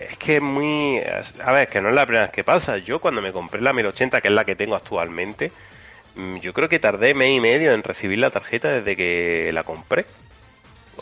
es 0.09 0.17
que 0.17 0.37
es 0.37 0.41
muy... 0.41 1.01
A 1.43 1.51
ver, 1.51 1.67
que 1.67 1.81
no 1.81 1.89
es 1.89 1.95
la 1.95 2.05
primera 2.05 2.25
vez 2.25 2.33
que 2.33 2.43
pasa. 2.43 2.77
Yo 2.77 2.99
cuando 2.99 3.21
me 3.21 3.31
compré 3.31 3.61
la 3.61 3.73
1080, 3.73 4.21
que 4.21 4.27
es 4.27 4.33
la 4.33 4.45
que 4.45 4.55
tengo 4.55 4.75
actualmente, 4.75 5.51
mm, 6.15 6.37
yo 6.37 6.53
creo 6.53 6.67
que 6.67 6.79
tardé 6.79 7.13
mes 7.13 7.31
y 7.31 7.39
medio 7.39 7.73
en 7.73 7.83
recibir 7.83 8.17
la 8.19 8.31
tarjeta 8.31 8.69
desde 8.69 8.95
que 8.95 9.51
la 9.53 9.63
compré. 9.63 10.05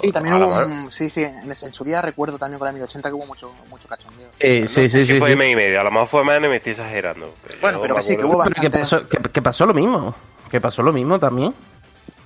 Sí, 0.02 0.12
también 0.12 0.36
a 0.36 0.46
hubo 0.46 0.66
un... 0.66 0.92
Sí, 0.92 1.10
sí, 1.10 1.24
en, 1.24 1.50
ese- 1.52 1.66
en 1.68 1.74
su 1.74 1.84
día 1.84 2.02
recuerdo 2.02 2.38
también 2.38 2.60
con 2.60 2.66
la 2.68 2.72
1080 2.74 3.10
que 3.10 3.16
hubo 3.16 3.26
mucho, 3.26 3.54
mucho 3.70 3.88
cachondeo. 3.88 4.30
Eh, 4.40 4.68
sí, 4.68 4.90
sí, 4.90 5.06
sí. 5.06 5.20
fue 5.20 5.32
sí. 5.32 5.36
mes 5.36 5.52
y 5.54 5.56
medio, 5.56 5.80
a 5.80 5.84
lo 5.84 5.92
mejor 5.92 6.08
fue 6.08 6.24
menos 6.24 6.48
y 6.48 6.50
me 6.50 6.58
estoy 6.58 6.74
exagerando. 6.74 7.34
Bueno, 7.62 7.80
pero 7.82 7.96
que 7.96 8.02
sí, 8.02 8.18
que 8.18 8.26
hubo 8.26 8.44
Pero 8.44 8.56
que 8.56 8.70
bastante... 8.70 8.80
pasó, 8.80 9.08
que, 9.08 9.18
que 9.32 9.42
pasó 9.42 9.66
lo 9.66 9.74
mismo. 9.74 10.16
Que 10.52 10.60
pasó 10.62 10.84
lo 10.84 10.92
mismo 10.94 11.18
también. 11.20 11.54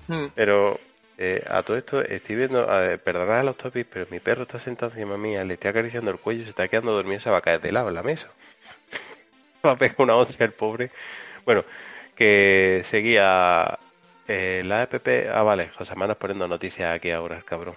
Mm. 0.08 0.26
Pero 0.36 0.80
eh, 1.18 1.44
a 1.50 1.64
todo 1.64 1.78
esto 1.78 2.02
estoy 2.02 2.36
viendo, 2.36 2.70
a 2.70 2.80
ver, 2.80 3.04
perdonad 3.04 3.44
los 3.44 3.58
topics, 3.58 3.88
pero 3.91 4.08
mi 4.10 4.20
perro 4.20 4.44
está 4.44 4.58
sentado 4.58 4.91
encima 4.91 5.18
mía, 5.18 5.44
le 5.44 5.54
estoy 5.56 5.70
acariciando 5.70 6.10
el 6.12 6.18
cuello, 6.20 6.44
se 6.44 6.50
está 6.50 6.68
quedando 6.68 6.91
dormido, 6.94 7.20
se 7.22 7.30
va 7.30 7.38
a 7.38 7.41
caer 7.41 7.62
de 7.62 7.72
lado 7.72 7.90
en 7.90 7.96
la 7.96 8.04
mesa. 8.04 8.28
va 9.66 9.72
a 9.72 9.78
pegar 9.78 9.96
una 10.00 10.16
hostia 10.16 10.46
el 10.46 10.54
pobre. 10.54 10.91
Bueno, 11.46 11.64
que 12.16 12.84
seguía 12.86 13.78
eh, 14.30 14.64
la 14.64 14.84
EPP. 14.84 15.30
Ah, 15.34 15.41
vale, 15.41 15.69
José 15.69 15.95
Manuel 15.95 16.18
poniendo 16.18 16.47
noticias 16.47 16.95
aquí 16.95 17.11
ahora, 17.11 17.38
el 17.38 17.43
cabrón. 17.43 17.76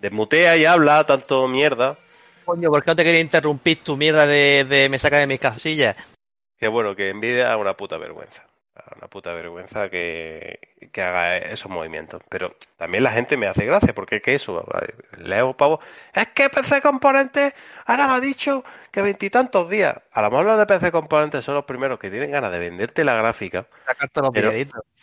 Desmutea 0.00 0.56
y 0.56 0.64
habla 0.64 1.04
tanto 1.04 1.46
mierda. 1.48 1.98
Coño, 2.44 2.70
¿por 2.70 2.82
qué 2.82 2.90
no 2.90 2.96
te 2.96 3.04
quería 3.04 3.20
interrumpir 3.20 3.82
tu 3.82 3.96
mierda 3.96 4.26
de, 4.26 4.64
de 4.64 4.88
me 4.88 4.98
saca 4.98 5.18
de 5.18 5.26
mis 5.26 5.38
casillas? 5.38 5.96
Que 6.56 6.68
bueno, 6.68 6.94
que 6.94 7.10
envidia 7.10 7.52
es 7.52 7.60
una 7.60 7.74
puta 7.74 7.98
vergüenza. 7.98 8.49
Una 8.96 9.08
puta 9.08 9.32
vergüenza 9.34 9.88
que, 9.90 10.58
que 10.92 11.02
haga 11.02 11.36
esos 11.38 11.70
movimientos. 11.70 12.22
Pero 12.28 12.54
también 12.76 13.04
la 13.04 13.10
gente 13.12 13.36
me 13.36 13.46
hace 13.46 13.64
gracia, 13.66 13.94
porque 13.94 14.16
es 14.16 14.22
que 14.22 14.34
eso, 14.34 14.64
leo 15.18 15.56
pavo, 15.56 15.80
es 16.14 16.28
que 16.28 16.48
PC 16.48 16.80
Componentes 16.80 17.54
ahora 17.86 18.06
me 18.08 18.14
ha 18.14 18.20
dicho 18.20 18.64
que 18.90 19.02
veintitantos 19.02 19.68
días. 19.68 19.96
A 20.12 20.22
lo 20.22 20.30
mejor 20.30 20.46
los 20.46 20.58
de 20.58 20.66
PC 20.66 20.90
Componentes 20.92 21.44
son 21.44 21.54
los 21.56 21.64
primeros 21.64 21.98
que 21.98 22.10
tienen 22.10 22.30
ganas 22.30 22.52
de 22.52 22.58
venderte 22.58 23.04
la 23.04 23.14
gráfica, 23.14 23.66
los 24.22 24.30
Pero- 24.32 24.50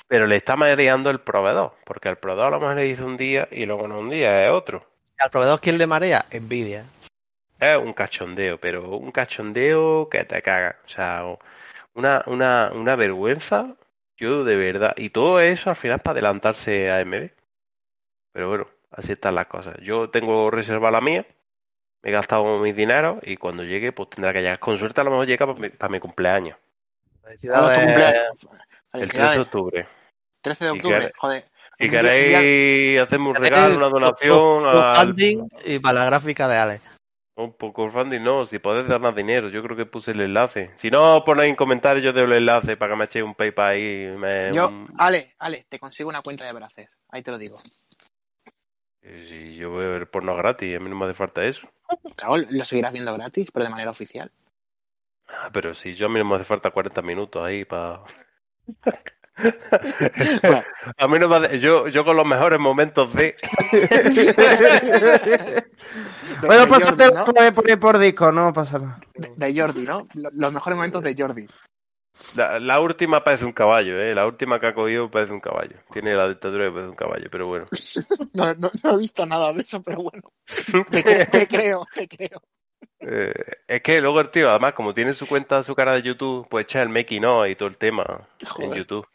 pero 0.08 0.26
le 0.28 0.38
está 0.38 0.56
mareando 0.56 1.10
el 1.10 1.20
proveedor, 1.20 1.74
porque 1.84 2.10
el 2.10 2.18
proveedor 2.18 2.48
a 2.48 2.52
lo 2.52 2.60
mejor 2.62 2.76
le 2.78 2.84
dice 2.84 3.04
un 3.04 3.18
día 3.18 3.48
y 3.52 3.66
luego 3.66 3.88
no 3.88 4.00
un 4.00 4.10
día, 4.10 4.46
es 4.46 4.52
otro. 4.52 4.86
Al 5.20 5.30
proveedor, 5.30 5.60
¿quién 5.60 5.78
le 5.78 5.86
marea? 5.88 6.26
Envidia. 6.32 6.86
Es 7.60 7.76
un 7.76 7.92
cachondeo, 7.94 8.60
pero 8.60 8.88
un 8.98 9.12
cachondeo 9.12 10.08
que 10.10 10.24
te 10.26 10.42
caga. 10.44 10.78
O 10.86 10.88
sea, 10.90 11.24
una, 11.98 12.24
una, 12.28 12.72
una 12.74 12.96
vergüenza, 12.96 13.76
yo 14.18 14.44
de 14.44 14.56
verdad. 14.56 14.94
Y 14.98 15.10
todo 15.10 15.40
eso 15.40 15.70
al 15.72 15.76
final 15.76 16.00
para 16.00 16.14
adelantarse 16.14 16.90
a 16.90 17.00
AMD. 17.00 17.32
Pero 18.32 18.50
bueno, 18.50 18.68
así 18.92 19.14
están 19.14 19.36
las 19.36 19.48
cosas. 19.48 19.76
Yo 19.82 20.10
tengo 20.10 20.52
reservada 20.52 20.92
la 20.92 21.02
mía, 21.02 21.26
me 22.04 22.10
he 22.12 22.14
gastado 22.14 22.60
mis 22.60 22.76
dineros 22.76 23.18
y 23.24 23.38
cuando 23.38 23.64
llegue 23.64 23.92
pues 23.92 24.10
tendrá 24.12 24.32
que 24.32 24.42
llegar. 24.42 24.60
Con 24.60 24.78
suerte 24.78 25.02
a 25.02 25.04
lo 25.04 25.10
mejor 25.10 25.26
llega 25.26 25.48
para 25.48 25.60
mi, 25.60 25.70
para 25.70 25.92
mi 25.92 26.00
cumpleaños, 26.00 26.58
¿Cuándo 27.22 27.34
es 27.34 27.42
tu 27.42 27.48
Felicidades. 27.48 27.86
cumpleaños? 27.86 28.48
el 28.94 29.12
13 29.12 29.34
de 29.34 29.40
octubre. 29.40 29.88
13 30.42 30.66
de 30.66 30.72
octubre, 30.72 31.12
joder. 31.18 31.46
Si 31.80 31.86
Un 31.86 31.92
queréis 31.92 33.00
hacerme 33.02 33.30
un 33.30 33.36
regalo, 33.36 33.78
una 33.78 33.90
donación, 33.90 34.66
al, 34.66 35.16
Crowdfunding 35.16 35.48
y 35.66 35.80
para 35.80 36.00
la 36.00 36.06
gráfica 36.06 36.48
de 36.48 36.58
Alex. 36.58 36.97
Un 37.38 37.54
poco 37.54 37.90
funding, 37.92 38.22
no, 38.24 38.46
si 38.46 38.58
podéis 38.58 38.88
darnos 38.88 39.16
dinero, 39.16 39.50
yo 39.50 39.62
creo 39.62 39.78
que 39.78 39.86
puse 39.86 40.10
el 40.12 40.22
enlace. 40.22 40.72
Si 40.76 40.90
no, 40.90 41.24
ponéis 41.24 41.50
en 41.52 41.56
comentarios, 41.56 42.04
yo 42.04 42.12
doy 42.12 42.24
el 42.24 42.34
enlace 42.34 42.78
para 42.78 42.94
que 42.94 42.98
me 42.98 43.06
echéis 43.06 43.24
un 43.26 43.36
PayPal 43.36 43.72
ahí. 43.74 44.08
me- 44.18 44.52
Yo, 44.56 44.68
un- 44.70 44.90
Ale, 44.98 45.36
Ale, 45.38 45.66
te 45.70 45.78
consigo 45.78 46.10
una 46.10 46.24
cuenta 46.24 46.46
de 46.46 46.54
Bracer. 46.54 46.90
Ahí 47.10 47.22
te 47.22 47.30
lo 47.30 47.38
digo. 47.38 47.58
Eh, 49.04 49.26
Si 49.30 49.56
yo 49.56 49.70
voy 49.70 49.86
a 49.86 49.90
ver 49.90 50.10
porno 50.10 50.36
gratis, 50.36 50.76
a 50.76 50.80
mí 50.80 50.90
no 50.90 50.96
me 50.96 51.06
hace 51.06 51.14
falta 51.14 51.46
eso. 51.46 51.70
Claro, 52.16 52.38
lo 52.38 52.66
seguirás 52.66 52.92
viendo 52.92 53.14
gratis, 53.14 53.50
pero 53.54 53.66
de 53.66 53.72
manera 53.72 53.92
oficial. 53.92 54.32
Ah, 55.30 55.50
pero 55.54 55.76
si 55.76 55.94
yo 55.94 56.08
a 56.08 56.10
mí 56.10 56.18
no 56.18 56.26
me 56.26 56.36
hace 56.36 56.44
falta 56.46 56.72
40 56.72 57.02
minutos 57.04 57.46
ahí 57.46 57.66
para... 57.66 58.02
Bueno, 60.42 60.64
a 60.98 61.08
mí 61.08 61.20
no 61.20 61.28
me 61.30 61.36
hace... 61.38 61.60
Yo, 61.60 61.88
yo 61.88 62.04
con 62.06 62.18
los 62.18 62.26
mejores 62.26 62.60
momentos 62.60 63.14
de... 63.14 63.36
Bueno, 66.42 66.64
de 66.64 66.68
pásate 66.68 67.12
¿no? 67.14 67.26
por, 67.26 67.54
por, 67.54 67.80
por 67.80 67.98
disco, 68.00 68.32
no 68.32 68.54
pasa 68.54 68.80
nada. 68.80 69.00
De, 69.16 69.32
de 69.36 69.60
Jordi, 69.60 69.82
¿no? 69.84 70.08
Lo- 70.16 70.30
Los 70.34 70.54
mejores 70.54 70.76
momentos 70.78 71.04
de 71.04 71.16
Jordi. 71.18 71.48
La, 72.36 72.60
la 72.60 72.80
última 72.80 73.24
parece 73.24 73.46
un 73.46 73.52
caballo, 73.54 74.00
¿eh? 74.02 74.16
La 74.16 74.26
última 74.26 74.60
que 74.60 74.68
ha 74.68 74.74
cogido 74.74 75.10
parece 75.10 75.34
un 75.34 75.40
caballo. 75.40 75.76
Tiene 75.92 76.16
la 76.16 76.28
dictadura 76.28 76.66
que 76.66 76.72
parece 76.72 76.90
un 76.90 76.96
caballo, 76.96 77.28
pero 77.32 77.48
bueno. 77.48 77.66
No, 78.34 78.54
no, 78.56 78.72
no 78.84 78.92
he 78.94 78.98
visto 78.98 79.26
nada 79.26 79.54
de 79.54 79.62
eso, 79.62 79.82
pero 79.84 80.02
bueno. 80.04 80.32
Te, 80.90 81.04
cre- 81.04 81.30
te 81.30 81.48
creo, 81.48 81.86
te 81.94 82.08
creo. 82.08 82.42
Eh, 83.00 83.32
es 83.68 83.82
que 83.82 84.02
luego 84.02 84.20
el 84.20 84.30
tío, 84.30 84.50
además, 84.50 84.74
como 84.74 84.94
tiene 84.94 85.14
su 85.14 85.28
cuenta, 85.28 85.62
su 85.64 85.76
cara 85.76 85.94
de 85.94 86.02
YouTube, 86.02 86.48
pues 86.50 86.66
echa 86.66 86.82
el 86.82 86.90
making 86.90 87.26
of 87.26 87.48
y 87.48 87.56
todo 87.56 87.70
el 87.70 87.78
tema 87.78 88.28
en. 88.60 88.74
YouTube. 88.74 89.06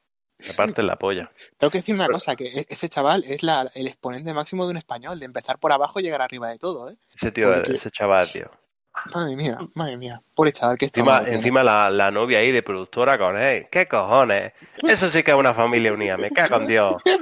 Aparte 0.51 0.83
la 0.83 0.97
polla. 0.97 1.31
Tengo 1.57 1.71
que 1.71 1.79
decir 1.79 1.95
una 1.95 2.09
cosa, 2.09 2.35
que 2.37 2.47
e- 2.47 2.67
ese 2.69 2.89
chaval 2.89 3.25
es 3.27 3.43
la, 3.43 3.71
el 3.75 3.87
exponente 3.87 4.33
máximo 4.35 4.65
de 4.65 4.71
un 4.73 4.77
español, 4.77 5.19
de 5.19 5.27
empezar 5.27 5.59
por 5.59 5.73
abajo 5.73 6.01
y 6.01 6.03
llegar 6.03 6.23
arriba 6.23 6.49
de 6.51 6.59
todo, 6.59 6.91
¿eh? 6.91 6.97
Ese 7.15 7.31
tío, 7.33 7.53
Porque- 7.53 7.73
ese 7.73 7.91
chaval, 7.91 8.31
tío. 8.31 8.51
Madre 9.15 9.37
mía, 9.37 9.57
madre 9.75 9.97
mía. 9.97 10.21
Pobre 10.35 10.53
chaval, 10.53 10.77
que 10.77 10.85
Encima, 10.85 11.23
encima, 11.27 11.63
la, 11.65 11.89
la 11.89 12.11
novia 12.11 12.41
ahí 12.41 12.53
de 12.53 12.63
productora 12.63 13.17
con 13.17 13.41
él. 13.41 13.67
¿Qué 13.71 13.89
cojones? 13.89 14.53
Eso 14.83 15.11
sí 15.11 15.23
que 15.23 15.31
es 15.31 15.37
una 15.37 15.55
familia 15.55 15.95
unida, 15.95 16.19
me 16.19 16.31
cago 16.31 16.57
en 16.57 16.67
Dios. 16.67 17.03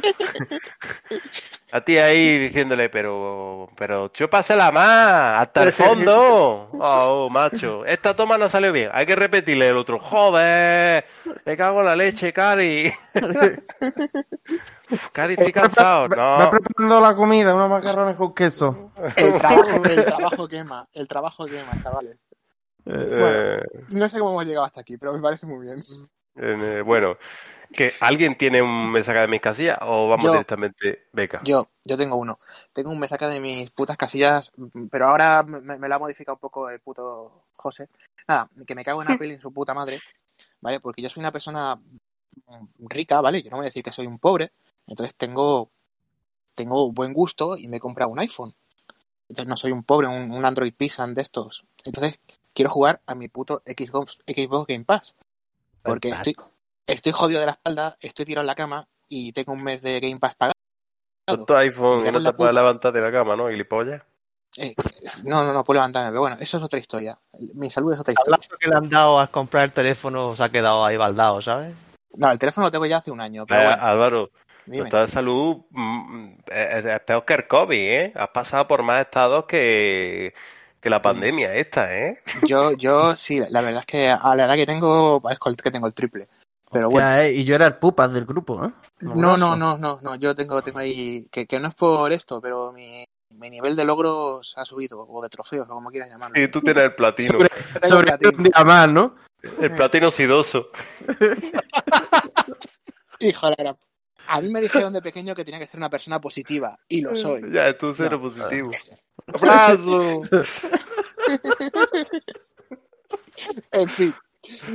A 1.73 1.81
ti 1.83 1.99
ahí 1.99 2.39
diciéndole, 2.39 2.89
pero, 2.89 3.69
pero 3.77 4.09
chúpasela 4.09 4.73
más, 4.73 5.41
hasta 5.41 5.63
el 5.63 5.73
fondo. 5.73 6.69
Oh, 6.83 7.29
macho, 7.31 7.85
esta 7.85 8.15
toma 8.17 8.39
no 8.39 8.49
salió 8.49 8.73
bien. 8.73 8.91
Hay 8.93 9.07
que 9.07 9.15
repetirle 9.15 9.69
el 9.69 9.77
otro. 9.77 9.99
Joder, 10.01 11.05
me 11.45 11.57
cago 11.57 11.81
en 11.81 11.87
la 11.87 11.97
leche, 11.97 12.33
Cari. 12.33 12.93
Uf, 14.91 15.09
Cari, 15.13 15.35
estoy 15.35 15.53
cansado. 15.53 16.09
Va 16.09 16.45
No, 16.45 16.51
preparando 16.51 17.01
la 17.01 17.15
comida, 17.15 17.55
unos 17.55 17.71
macarrones 17.71 18.17
con 18.17 18.35
queso. 18.35 18.91
El 19.17 19.37
trabajo, 19.37 19.85
el 19.87 20.05
trabajo 20.05 20.49
quema, 20.49 20.89
el 20.93 21.07
trabajo 21.07 21.49
quema, 21.49 21.79
chavales. 21.79 22.19
eh, 22.87 23.61
No 23.91 24.09
sé 24.09 24.19
cómo 24.19 24.31
hemos 24.33 24.47
llegado 24.47 24.67
hasta 24.67 24.81
aquí, 24.81 24.97
pero 24.99 25.13
me 25.13 25.21
parece 25.21 25.47
muy 25.47 25.65
bien. 25.65 25.83
eh, 26.37 26.83
bueno, 26.85 27.17
que 27.73 27.93
alguien 28.01 28.37
tiene 28.37 28.63
un 28.63 28.91
mensaje 28.91 29.21
de 29.21 29.29
mis 29.29 29.41
casillas 29.41 29.79
o 29.83 30.09
vamos 30.09 30.27
Yo. 30.27 30.33
directamente 30.33 31.07
beca. 31.13 31.41
Yo, 31.45 31.69
yo 31.85 31.97
tengo 31.97 32.17
uno. 32.17 32.41
Tengo 32.73 32.91
un 32.91 32.99
me 32.99 33.09
saca 33.09 33.29
de 33.29 33.41
mis 33.41 33.71
putas 33.71 33.97
casillas, 33.97 34.53
mm, 34.57 34.87
pero 34.91 35.09
ahora 35.09 35.43
me, 35.43 35.79
me 35.79 35.89
lo 35.89 35.95
ha 35.95 35.99
modificado 35.99 36.35
un 36.35 36.41
poco 36.41 36.69
el 36.69 36.81
puto 36.81 37.45
José. 37.57 37.89
Nada, 38.27 38.51
que 38.67 38.75
me 38.75 38.85
cago 38.85 39.03
en 39.03 39.11
Apple 39.11 39.29
y 39.29 39.33
en 39.33 39.41
su 39.41 39.53
puta 39.53 39.75
madre, 39.75 40.01
¿vale? 40.61 40.81
Porque 40.81 41.03
yo 41.03 41.11
soy 41.11 41.21
una 41.21 41.33
persona 41.33 41.77
mm, 41.77 42.87
rica, 42.89 43.21
¿vale? 43.21 43.43
Yo 43.43 43.51
no 43.51 43.57
voy 43.59 43.67
a 43.67 43.69
decir 43.69 43.83
que 43.83 43.93
soy 43.93 44.07
un 44.07 44.19
pobre, 44.19 44.53
entonces 44.87 45.15
tengo, 45.15 45.71
tengo 46.55 46.91
buen 46.91 47.13
gusto 47.13 47.57
y 47.57 47.69
me 47.69 47.77
he 47.77 47.81
comprado 47.81 48.11
un 48.11 48.19
iPhone. 48.19 48.55
Entonces 49.29 49.49
no 49.49 49.57
soy 49.57 49.71
un 49.71 49.85
pobre, 49.85 50.09
un, 50.09 50.33
un 50.33 50.45
Android 50.45 50.75
Pisan 50.77 51.15
de 51.15 51.23
estos. 51.23 51.65
Entonces 51.85 52.19
quiero 52.53 52.71
jugar 52.71 53.01
a 53.07 53.15
mi 53.15 53.29
puto 53.29 53.63
Xbox, 53.65 54.19
Xbox 54.27 54.67
Game 54.67 54.85
Pass. 54.85 55.15
Porque 55.83 56.11
estoy, 56.11 56.35
estoy 56.86 57.12
jodido 57.12 57.40
de 57.40 57.47
la 57.47 57.52
espalda, 57.52 57.97
estoy 58.01 58.24
tirado 58.24 58.43
en 58.43 58.47
la 58.47 58.55
cama 58.55 58.89
y 59.09 59.32
tengo 59.32 59.52
un 59.52 59.62
mes 59.62 59.82
de 59.82 60.01
Game 60.01 60.19
Pass 60.19 60.35
pagado. 60.36 60.55
Tu 61.47 61.55
iPhone 61.55 62.05
cago 62.05 62.19
no 62.19 62.24
te 62.24 62.36
puedes 62.36 62.55
levantar 62.55 62.93
de 62.93 63.01
la 63.01 63.12
cama, 63.12 63.36
¿no? 63.36 63.48
Gilipollas. 63.48 64.02
Eh, 64.57 64.74
no, 65.24 65.44
no, 65.44 65.52
no 65.52 65.62
puedo 65.62 65.77
levantarme, 65.78 66.11
pero 66.11 66.20
bueno, 66.23 66.36
eso 66.40 66.57
es 66.57 66.62
otra 66.65 66.81
historia. 66.81 67.16
Mi 67.55 67.70
salud 67.70 67.93
es 67.93 68.01
otra 68.01 68.12
El 68.12 68.19
historia. 68.19 68.36
lazo 68.39 68.57
que 68.59 68.69
le 68.69 68.74
han 68.77 68.89
dado 68.89 69.20
al 69.20 69.31
comprar 69.31 69.65
el 69.65 69.73
teléfono 69.73 70.35
se 70.35 70.43
ha 70.43 70.48
quedado 70.48 70.85
ahí 70.85 70.97
baldado, 70.97 71.40
¿sabes? 71.40 71.73
No, 72.16 72.32
el 72.32 72.39
teléfono 72.39 72.66
lo 72.66 72.70
tengo 72.73 72.86
ya 72.86 72.97
hace 72.97 73.12
un 73.12 73.20
año, 73.20 73.47
pero 73.47 73.61
Eh, 73.61 73.65
bueno, 73.66 73.82
Álvaro, 73.82 74.31
tu 74.66 74.82
estado 74.82 75.07
de 75.07 75.12
salud 75.12 75.59
mm, 75.70 76.28
es, 76.47 76.85
es 76.85 77.01
peor 77.01 77.24
que 77.24 77.35
el 77.35 77.47
COVID, 77.47 77.78
¿eh? 77.78 78.12
Has 78.16 78.31
pasado 78.31 78.66
por 78.66 78.82
más 78.82 79.02
estados 79.02 79.44
que, 79.44 80.35
que 80.81 80.90
la 80.90 81.01
pandemia 81.01 81.55
esta, 81.55 81.97
¿eh? 81.97 82.19
Yo, 82.48 82.73
yo 82.73 83.15
sí, 83.15 83.40
la 83.51 83.61
verdad 83.61 83.81
es 83.82 83.86
que 83.86 84.09
a 84.11 84.35
la 84.35 84.47
edad 84.47 84.57
que 84.57 84.66
tengo, 84.66 85.20
parezco 85.20 85.48
el- 85.48 85.57
que 85.57 85.70
tengo 85.70 85.86
el 85.86 85.94
triple. 85.94 86.28
Pero 86.73 86.89
bueno, 86.89 87.13
eh, 87.15 87.33
y 87.33 87.45
yo 87.45 87.55
era 87.57 87.67
el 87.67 87.77
pupas 87.77 88.13
del 88.13 88.25
grupo, 88.27 88.65
¿eh? 88.65 88.71
no, 89.01 89.37
no, 89.37 89.57
no, 89.57 89.77
no, 89.77 89.99
no, 90.01 90.15
yo 90.17 90.35
tengo, 90.37 90.63
tengo 90.63 90.79
ahí, 90.79 91.27
que, 91.33 91.47
que 91.47 91.59
no 91.59 91.69
es 91.69 91.75
por 91.75 92.13
esto, 92.13 92.41
pero 92.41 92.71
mi, 92.73 93.05
mi 93.31 93.51
nivel 93.51 93.75
de 93.75 93.85
logros 93.85 94.55
ha 94.57 94.65
subido, 94.65 95.01
o 95.01 95.21
de 95.23 95.29
trofeos, 95.29 95.67
o 95.69 95.73
como 95.75 95.91
quieras 95.91 96.11
llamarlo. 96.11 96.41
Y 96.41 96.47
tú 96.49 96.61
tienes 96.61 96.85
el 96.85 96.95
platino, 96.95 97.33
Sobre, 97.33 97.49
sobre 97.89 98.07
platino. 98.07 98.31
un 98.37 98.43
día 98.45 98.65
más, 98.65 98.89
¿no? 98.89 99.17
el 99.61 99.75
platino 99.75 100.11
sidoso. 100.13 100.69
Hijo 103.21 103.49
de 103.49 103.55
la 103.59 103.65
gran- 103.65 103.79
A 104.29 104.41
mí 104.41 104.49
me 104.51 104.61
dijeron 104.61 104.93
de 104.93 105.03
pequeño 105.03 105.35
que 105.35 105.45
tenía 105.45 105.59
que 105.59 105.67
ser 105.67 105.77
una 105.79 105.91
persona 105.91 106.21
positiva, 106.21 106.79
y 106.89 107.01
lo 107.03 107.17
soy. 107.17 107.51
Ya, 107.53 107.77
tú 107.77 107.93
cero 107.97 108.21
No. 108.23 108.31
positivo. 108.31 108.71
¡Abrazo! 109.35 110.23
En 113.73 113.89
fin, 113.89 114.15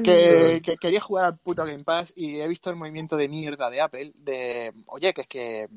que, 0.04 0.62
que 0.64 0.78
quería 0.78 1.02
jugar 1.02 1.26
al 1.26 1.38
puto 1.38 1.66
Game 1.66 1.84
Pass 1.84 2.14
y 2.16 2.40
he 2.40 2.48
visto 2.48 2.70
el 2.70 2.76
movimiento 2.76 3.18
de 3.18 3.28
mierda 3.28 3.70
de 3.70 3.82
Apple 3.82 4.12
de, 4.16 4.74
oye, 4.88 5.14
que 5.14 5.22
es 5.22 5.28
que 5.28 5.70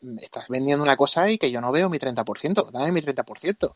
me 0.00 0.22
estás 0.22 0.48
vendiendo 0.48 0.82
una 0.82 0.96
cosa 0.96 1.30
y 1.30 1.38
que 1.38 1.50
yo 1.50 1.60
no 1.60 1.72
veo 1.72 1.88
mi 1.88 1.98
30%, 1.98 2.70
dame 2.70 2.92
mi 2.92 3.00
30%. 3.00 3.74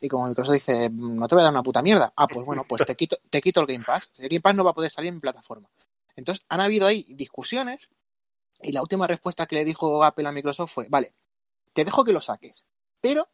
Y 0.00 0.08
como 0.08 0.26
Microsoft 0.26 0.54
dice, 0.54 0.90
no 0.90 1.26
te 1.28 1.34
voy 1.34 1.42
a 1.42 1.44
dar 1.44 1.52
una 1.52 1.62
puta 1.62 1.80
mierda. 1.80 2.12
Ah, 2.16 2.26
pues 2.26 2.44
bueno, 2.44 2.64
pues 2.68 2.84
te 2.84 2.94
quito, 2.94 3.16
te 3.30 3.40
quito 3.40 3.60
el 3.60 3.66
Game 3.66 3.84
Pass. 3.84 4.10
El 4.18 4.28
Game 4.28 4.40
Pass 4.40 4.54
no 4.54 4.64
va 4.64 4.72
a 4.72 4.74
poder 4.74 4.90
salir 4.90 5.08
en 5.08 5.14
mi 5.14 5.20
plataforma. 5.20 5.68
Entonces, 6.16 6.44
han 6.48 6.60
habido 6.60 6.86
ahí 6.86 7.06
discusiones 7.08 7.88
y 8.60 8.72
la 8.72 8.82
última 8.82 9.06
respuesta 9.06 9.46
que 9.46 9.56
le 9.56 9.64
dijo 9.64 10.04
Apple 10.04 10.28
a 10.28 10.32
Microsoft 10.32 10.72
fue, 10.72 10.88
vale, 10.88 11.14
te 11.72 11.84
dejo 11.84 12.04
que 12.04 12.12
lo 12.12 12.20
saques, 12.20 12.66
pero 13.00 13.28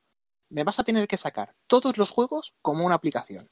me 0.49 0.65
vas 0.65 0.79
a 0.79 0.85
tener 0.85 1.07
que 1.09 1.17
sacar 1.17 1.55
todos 1.67 1.99
los 1.99 2.11
juegos 2.11 2.55
como 2.63 2.87
una 2.87 2.95
aplicación. 2.95 3.51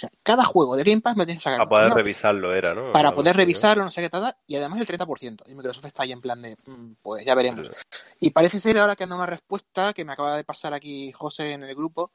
O 0.00 0.08
sea, 0.08 0.10
cada 0.22 0.44
juego 0.44 0.76
de 0.76 0.82
Game 0.82 1.02
Pass 1.02 1.14
me 1.14 1.26
tienes 1.26 1.42
que 1.42 1.50
sacar 1.50 1.58
Para 1.58 1.68
poder 1.68 1.92
revisarlo 1.94 2.54
era, 2.54 2.74
¿no? 2.74 2.90
para 2.92 3.14
poder 3.14 3.36
revisarlo, 3.36 3.84
no 3.84 3.90
sé 3.90 4.00
qué 4.00 4.08
tal, 4.08 4.34
y 4.46 4.56
además 4.56 4.80
el 4.80 4.86
30%. 4.86 5.44
Y 5.46 5.54
Microsoft 5.54 5.84
está 5.84 6.04
ahí 6.04 6.12
en 6.12 6.22
plan 6.22 6.40
de, 6.40 6.56
"Mm, 6.64 6.92
pues 7.02 7.26
ya 7.26 7.34
veremos. 7.34 7.68
Y 8.18 8.30
parece 8.30 8.60
ser 8.60 8.78
ahora 8.78 8.96
que 8.96 9.04
anda 9.04 9.16
una 9.16 9.26
respuesta 9.26 9.92
que 9.92 10.06
me 10.06 10.12
acaba 10.14 10.38
de 10.38 10.44
pasar 10.44 10.72
aquí 10.72 11.12
José 11.12 11.52
en 11.52 11.64
el 11.64 11.74
grupo, 11.74 12.12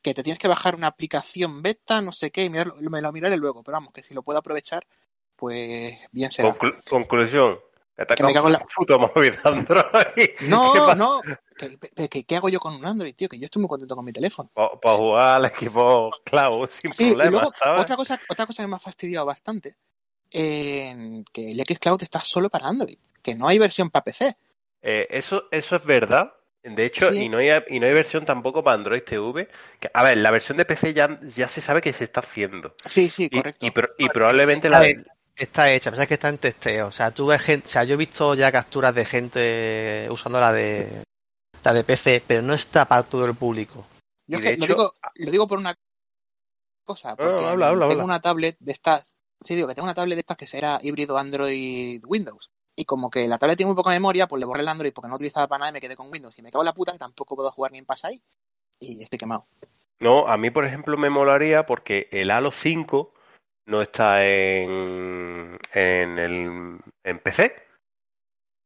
que 0.00 0.14
te 0.14 0.22
tienes 0.22 0.38
que 0.38 0.46
bajar 0.46 0.76
una 0.76 0.86
aplicación 0.86 1.60
beta, 1.60 2.00
no 2.02 2.12
sé 2.12 2.30
qué, 2.30 2.44
y 2.44 2.50
mirarlo- 2.50 2.76
me 2.76 3.02
lo 3.02 3.10
miraré 3.10 3.36
luego, 3.36 3.64
pero 3.64 3.74
vamos, 3.78 3.92
que 3.92 4.04
si 4.04 4.14
lo 4.14 4.22
puedo 4.22 4.38
aprovechar, 4.38 4.86
pues 5.34 5.94
bien 6.12 6.30
será. 6.30 6.50
Conclu- 6.54 6.80
conclusión. 6.88 7.58
Que 7.96 8.06
te 8.06 8.14
Que 8.16 8.22
me 8.24 8.32
cago 8.34 8.48
en 8.48 8.54
la- 8.54 8.58
puto 8.76 8.98
móvil 8.98 9.32
de 9.32 9.38
Android. 9.44 9.84
¿Qué 10.14 10.34
No, 10.48 10.94
no, 10.96 11.20
¿Qué, 11.56 12.08
qué- 12.08 12.24
qué 12.24 12.36
hago 12.36 12.48
yo 12.48 12.58
con 12.58 12.74
un 12.74 12.84
Android, 12.84 13.14
tío? 13.14 13.28
Que 13.28 13.38
yo 13.38 13.44
estoy 13.44 13.60
muy 13.62 13.68
contento 13.68 13.94
con 13.94 14.04
mi 14.04 14.12
teléfono. 14.12 14.50
Para 14.54 14.96
jugar 14.96 15.36
al 15.36 15.44
equipo 15.46 16.10
clavo 16.24 16.66
sin 16.68 16.92
Sí, 16.92 17.04
y 17.04 17.08
problemas, 17.10 17.32
luego 17.32 17.52
¿sabes? 17.54 17.82
otra 17.82 17.96
cosa, 17.96 18.20
otra 18.28 18.46
cosa 18.46 18.62
que 18.64 18.68
me 18.68 18.76
ha 18.76 18.80
fastidiado 18.80 19.26
bastante 19.26 19.76
que 21.32 21.52
el 21.52 21.60
xCloud 21.64 22.02
está 22.02 22.22
solo 22.24 22.50
para 22.50 22.66
Android, 22.66 22.98
que 23.22 23.34
no 23.34 23.46
hay 23.48 23.58
versión 23.58 23.90
para 23.90 24.04
PC. 24.04 24.36
Eh, 24.82 25.06
eso, 25.10 25.44
eso 25.50 25.76
es 25.76 25.84
verdad. 25.84 26.32
De 26.62 26.86
hecho, 26.86 27.10
Sí. 27.12 27.18
y, 27.24 27.28
no 27.28 27.38
hay, 27.38 27.50
y 27.68 27.78
no 27.78 27.86
hay 27.86 27.92
versión 27.92 28.24
tampoco 28.24 28.64
para 28.64 28.74
Android 28.74 29.02
TV. 29.02 29.48
Que, 29.78 29.90
a 29.92 30.02
ver, 30.02 30.16
la 30.16 30.30
versión 30.30 30.56
de 30.56 30.64
PC 30.64 30.94
ya, 30.94 31.20
ya 31.22 31.46
se 31.46 31.60
sabe 31.60 31.80
que 31.82 31.92
se 31.92 32.04
está 32.04 32.20
haciendo. 32.20 32.74
Sí, 32.86 33.10
sí, 33.10 33.28
correcto. 33.28 33.66
y 33.66 33.70
pro- 33.70 33.90
y 33.98 34.08
probablemente 34.08 34.70
la, 34.70 34.86
he- 34.88 35.04
está 35.36 35.70
hecha, 35.72 35.90
pasa 35.90 36.06
que 36.06 36.14
está 36.14 36.28
en 36.28 36.38
testeo. 36.38 36.88
O 36.88 36.90
sea, 36.92 37.10
tú 37.12 37.26
ves 37.26 37.42
gente, 37.42 37.66
o 37.66 37.70
sea, 37.70 37.84
yo 37.84 37.94
he 37.94 37.98
visto 37.98 38.34
ya 38.34 38.52
capturas 38.52 38.94
de 38.94 39.04
gente 39.04 40.08
usando 40.10 40.40
la 40.40 40.52
de 40.52 41.02
la 41.62 41.72
de 41.72 41.84
PC, 41.84 42.22
pero 42.26 42.42
no 42.42 42.54
está 42.54 42.84
para 42.86 43.02
todo 43.04 43.24
el 43.24 43.34
público. 43.34 43.86
Yo 44.26 44.38
es 44.38 44.44
que 44.44 44.56
lo, 44.56 44.64
hecho- 44.64 44.74
digo, 44.76 44.94
lo 45.14 45.30
digo 45.30 45.48
por 45.48 45.58
una 45.58 45.74
cosa, 46.84 47.16
porque 47.16 47.44
habla, 47.44 47.68
habla, 47.68 47.88
tengo 47.88 48.02
habla. 48.02 48.04
una 48.04 48.20
tablet 48.20 48.56
de 48.60 48.72
estas, 48.72 49.14
sí 49.40 49.54
digo 49.54 49.68
que 49.68 49.74
tengo 49.74 49.86
una 49.86 49.94
tablet 49.94 50.16
de 50.16 50.20
estas 50.20 50.36
que 50.36 50.46
será 50.46 50.78
híbrido 50.82 51.16
Android 51.18 52.02
Windows. 52.06 52.50
Y 52.76 52.84
como 52.86 53.08
que 53.08 53.28
la 53.28 53.38
tablet 53.38 53.56
tiene 53.56 53.68
muy 53.68 53.76
poca 53.76 53.90
memoria, 53.90 54.26
pues 54.26 54.40
le 54.40 54.46
borré 54.46 54.62
el 54.62 54.68
Android 54.68 54.92
porque 54.92 55.08
no 55.08 55.14
utilizaba 55.14 55.46
para 55.46 55.60
nada 55.60 55.70
y 55.70 55.74
me 55.74 55.80
quedé 55.80 55.94
con 55.96 56.10
Windows. 56.10 56.36
Y 56.38 56.42
me 56.42 56.50
cago 56.50 56.62
en 56.62 56.66
la 56.66 56.74
puta 56.74 56.92
que 56.92 56.98
tampoco 56.98 57.36
puedo 57.36 57.50
jugar 57.52 57.70
ni 57.70 57.78
en 57.78 57.86
Pass 57.86 58.04
ahí. 58.04 58.20
Y 58.80 59.00
estoy 59.00 59.18
quemado. 59.18 59.46
No, 60.00 60.26
a 60.26 60.36
mí, 60.36 60.50
por 60.50 60.64
ejemplo, 60.64 60.96
me 60.96 61.08
molaría 61.08 61.66
porque 61.66 62.08
el 62.10 62.32
Halo 62.32 62.50
5 62.50 63.14
no 63.66 63.82
está 63.82 64.24
en, 64.26 65.58
en, 65.72 66.18
el, 66.18 66.78
en 67.04 67.18
PC. 67.20 67.54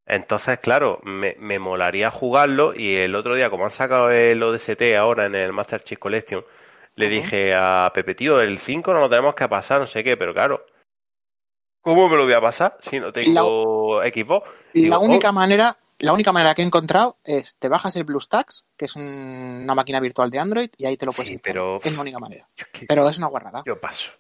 Entonces, 0.07 0.59
claro, 0.61 1.01
me, 1.05 1.37
me 1.39 1.59
molaría 1.59 2.11
jugarlo 2.11 2.73
y 2.75 2.97
el 2.97 3.15
otro 3.15 3.35
día, 3.35 3.51
como 3.51 3.65
han 3.66 3.70
sacado 3.70 4.11
el 4.11 4.43
ODST 4.43 4.81
ahora 4.99 5.27
en 5.27 5.35
el 5.35 5.53
Master 5.53 5.83
Chief 5.85 5.99
Collection, 5.99 6.45
le 6.95 7.09
dije 7.09 7.55
a 7.55 7.91
Pepe, 7.95 8.15
tío, 8.15 8.41
el 8.41 8.59
5 8.59 8.93
no 8.93 9.01
lo 9.01 9.09
tenemos 9.11 9.35
que 9.35 9.47
pasar, 9.49 9.81
no 9.81 9.87
sé 9.87 10.03
qué, 10.03 10.16
pero 10.16 10.33
claro, 10.33 10.65
¿cómo 11.83 12.09
me 12.09 12.16
lo 12.16 12.25
voy 12.25 12.33
a 12.33 12.41
pasar 12.41 12.77
si 12.81 12.99
no 12.99 13.12
tengo 13.12 14.01
Digo, 14.73 14.89
la 14.89 14.99
única 14.99 15.29
oh, 15.29 15.33
manera, 15.33 15.79
la 15.99 16.12
única 16.12 16.33
manera 16.33 16.55
que 16.55 16.62
he 16.62 16.66
encontrado 16.66 17.19
es 17.23 17.57
te 17.57 17.69
bajas 17.69 17.95
el 17.97 18.05
BlueStacks, 18.05 18.65
que 18.77 18.87
es 18.87 18.97
un- 18.97 19.61
una 19.62 19.75
máquina 19.75 20.01
virtual 20.01 20.31
de 20.31 20.39
Android, 20.39 20.70
y 20.77 20.87
ahí 20.87 20.97
te 20.97 21.07
lo 21.07 21.12
puedes 21.12 21.29
Sí, 21.29 21.35
instalar. 21.35 21.55
pero- 21.55 21.81
Es 21.85 21.95
la 21.95 22.01
única 22.01 22.19
manera. 22.19 22.49
Pero 22.89 23.09
es 23.09 23.19
una 23.19 23.27
guarrada. 23.29 23.62
yo 23.66 23.79
paso. 23.79 24.11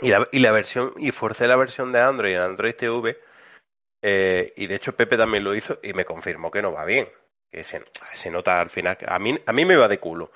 Y 0.00 0.08
la, 0.10 0.28
y 0.32 0.38
la 0.40 0.52
versión, 0.52 0.92
y 0.98 1.10
forcé 1.12 1.46
la 1.46 1.56
versión 1.56 1.92
de 1.92 2.00
Android 2.00 2.34
en 2.34 2.40
Android 2.40 2.74
TV, 2.74 3.16
eh, 4.02 4.52
y 4.56 4.66
de 4.66 4.74
hecho 4.74 4.94
Pepe 4.96 5.16
también 5.16 5.44
lo 5.44 5.54
hizo 5.54 5.78
y 5.82 5.92
me 5.92 6.04
confirmó 6.04 6.50
que 6.50 6.62
no 6.62 6.72
va 6.72 6.84
bien. 6.84 7.08
Que 7.50 7.62
se, 7.64 7.84
se 8.14 8.30
nota 8.30 8.60
al 8.60 8.68
final, 8.70 8.98
a 9.06 9.18
mí, 9.18 9.38
a 9.46 9.52
mí 9.52 9.64
me 9.64 9.76
va 9.76 9.86
de 9.88 10.00
culo. 10.00 10.32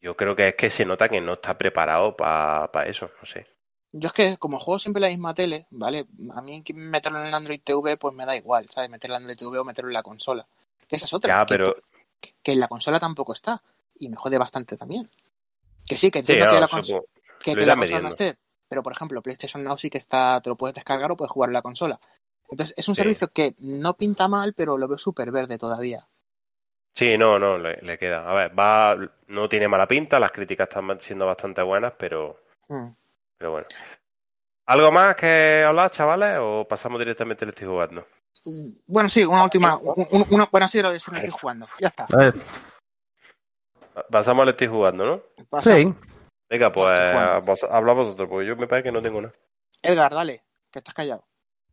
Yo 0.00 0.16
creo 0.16 0.34
que 0.36 0.48
es 0.48 0.54
que 0.54 0.68
se 0.70 0.84
nota 0.84 1.08
que 1.08 1.20
no 1.20 1.34
está 1.34 1.56
preparado 1.56 2.16
para 2.16 2.86
eso, 2.86 3.10
no 3.20 3.26
sé. 3.26 3.46
Yo 3.92 4.08
es 4.08 4.12
que 4.12 4.36
como 4.38 4.58
juego 4.58 4.80
siempre 4.80 5.00
la 5.00 5.08
misma 5.08 5.34
tele, 5.34 5.66
¿vale? 5.70 6.06
A 6.34 6.42
mí 6.42 6.62
meterlo 6.74 7.20
en 7.20 7.26
el 7.26 7.34
Android 7.34 7.60
TV 7.62 7.96
pues 7.96 8.12
me 8.12 8.26
da 8.26 8.34
igual, 8.36 8.68
¿sabes? 8.68 8.90
Meter 8.90 9.10
el 9.10 9.16
Android 9.16 9.36
TV 9.38 9.58
o 9.58 9.64
meterlo 9.64 9.88
en 9.90 9.94
la 9.94 10.02
consola. 10.02 10.44
Que 10.88 10.96
esa 10.96 11.06
es 11.06 11.12
otra. 11.14 11.38
Ya, 11.38 11.46
pero 11.46 11.76
que 12.42 12.52
en 12.52 12.60
la 12.60 12.66
consola 12.68 12.98
tampoco 12.98 13.32
está. 13.32 13.62
Y 13.98 14.08
me 14.08 14.16
jode 14.16 14.36
bastante 14.36 14.76
también. 14.76 15.08
Que 15.86 15.96
sí, 15.96 16.10
que 16.10 16.18
sí, 16.18 16.32
entiendo 16.32 16.46
que, 16.48 16.54
no, 16.54 16.60
la, 16.60 16.66
cons- 16.68 16.84
supongo- 16.86 17.06
que, 17.44 17.66
la 17.66 17.76
consola 17.76 18.00
no 18.00 18.08
esté. 18.08 18.36
Pero 18.68 18.82
por 18.82 18.92
ejemplo, 18.92 19.22
PlayStation 19.22 19.62
Now 19.62 19.76
sí 19.76 19.90
que 19.90 19.98
está, 19.98 20.40
te 20.40 20.48
lo 20.48 20.56
puedes 20.56 20.74
descargar 20.74 21.12
o 21.12 21.16
puedes 21.16 21.30
jugar 21.30 21.50
en 21.50 21.54
la 21.54 21.62
consola. 21.62 22.00
Entonces 22.50 22.74
es 22.76 22.88
un 22.88 22.94
Sí. 22.94 23.02
servicio 23.02 23.28
que 23.28 23.54
no 23.58 23.94
pinta 23.94 24.26
mal, 24.28 24.54
pero 24.54 24.78
lo 24.78 24.88
veo 24.88 24.98
súper 24.98 25.30
verde 25.30 25.58
todavía. 25.58 26.06
Sí, 26.94 27.18
no, 27.18 27.38
no, 27.38 27.58
le, 27.58 27.76
le 27.82 27.98
queda. 27.98 28.28
A 28.28 28.34
ver, 28.34 28.58
va, 28.58 28.96
no 29.26 29.48
tiene 29.48 29.68
mala 29.68 29.86
pinta, 29.86 30.18
las 30.20 30.30
críticas 30.32 30.68
están 30.68 31.00
siendo 31.00 31.26
bastante 31.26 31.60
buenas, 31.62 31.92
pero, 31.98 32.40
Mm. 32.68 32.88
pero 33.36 33.50
bueno. 33.50 33.66
¿Algo 34.66 34.90
más 34.92 35.16
que 35.16 35.62
hablar, 35.66 35.90
chavales? 35.90 36.38
¿O 36.40 36.66
pasamos 36.66 36.98
directamente 36.98 37.44
al 37.44 37.50
estoy 37.50 37.66
jugando? 37.66 38.06
Bueno, 38.86 39.08
sí, 39.08 39.24
una 39.24 39.44
última. 39.44 39.76
un- 39.76 40.06
un- 40.10 40.26
una, 40.30 40.46
bueno, 40.46 40.68
sí, 40.68 40.80
lo 40.80 40.90
de 40.90 40.96
estoy 40.96 41.30
jugando. 41.30 41.66
Ya 41.80 41.88
está. 41.88 42.06
A 42.12 42.16
ver, 42.16 42.34
Pasamos 44.10 44.42
al 44.42 44.48
estoy 44.50 44.66
jugando, 44.66 45.04
¿no? 45.06 45.44
Pasa. 45.48 45.76
sí. 45.76 45.94
Venga, 46.54 46.70
pues 46.70 47.44
vos, 47.44 47.66
habla 47.68 47.94
vosotros, 47.94 48.28
porque 48.28 48.46
yo 48.46 48.54
me 48.54 48.68
parece 48.68 48.88
que 48.88 48.92
no 48.92 49.02
tengo 49.02 49.20
nada. 49.20 49.34
Edgar, 49.82 50.14
dale, 50.14 50.44
que 50.70 50.78
estás 50.78 50.94
callado. 50.94 51.24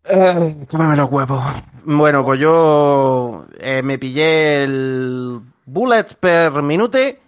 Eh, 0.06 0.66
cómeme 0.68 0.95
los 0.95 1.12
huevos. 1.12 1.40
Bueno, 1.84 2.26
pues 2.26 2.40
yo 2.40 3.45
eh, 3.60 3.84
me 3.84 3.99
pillé 3.99 4.64
el 4.64 5.40
Bullets 5.68 6.16
per 6.16 6.64
Minute, 6.64 7.22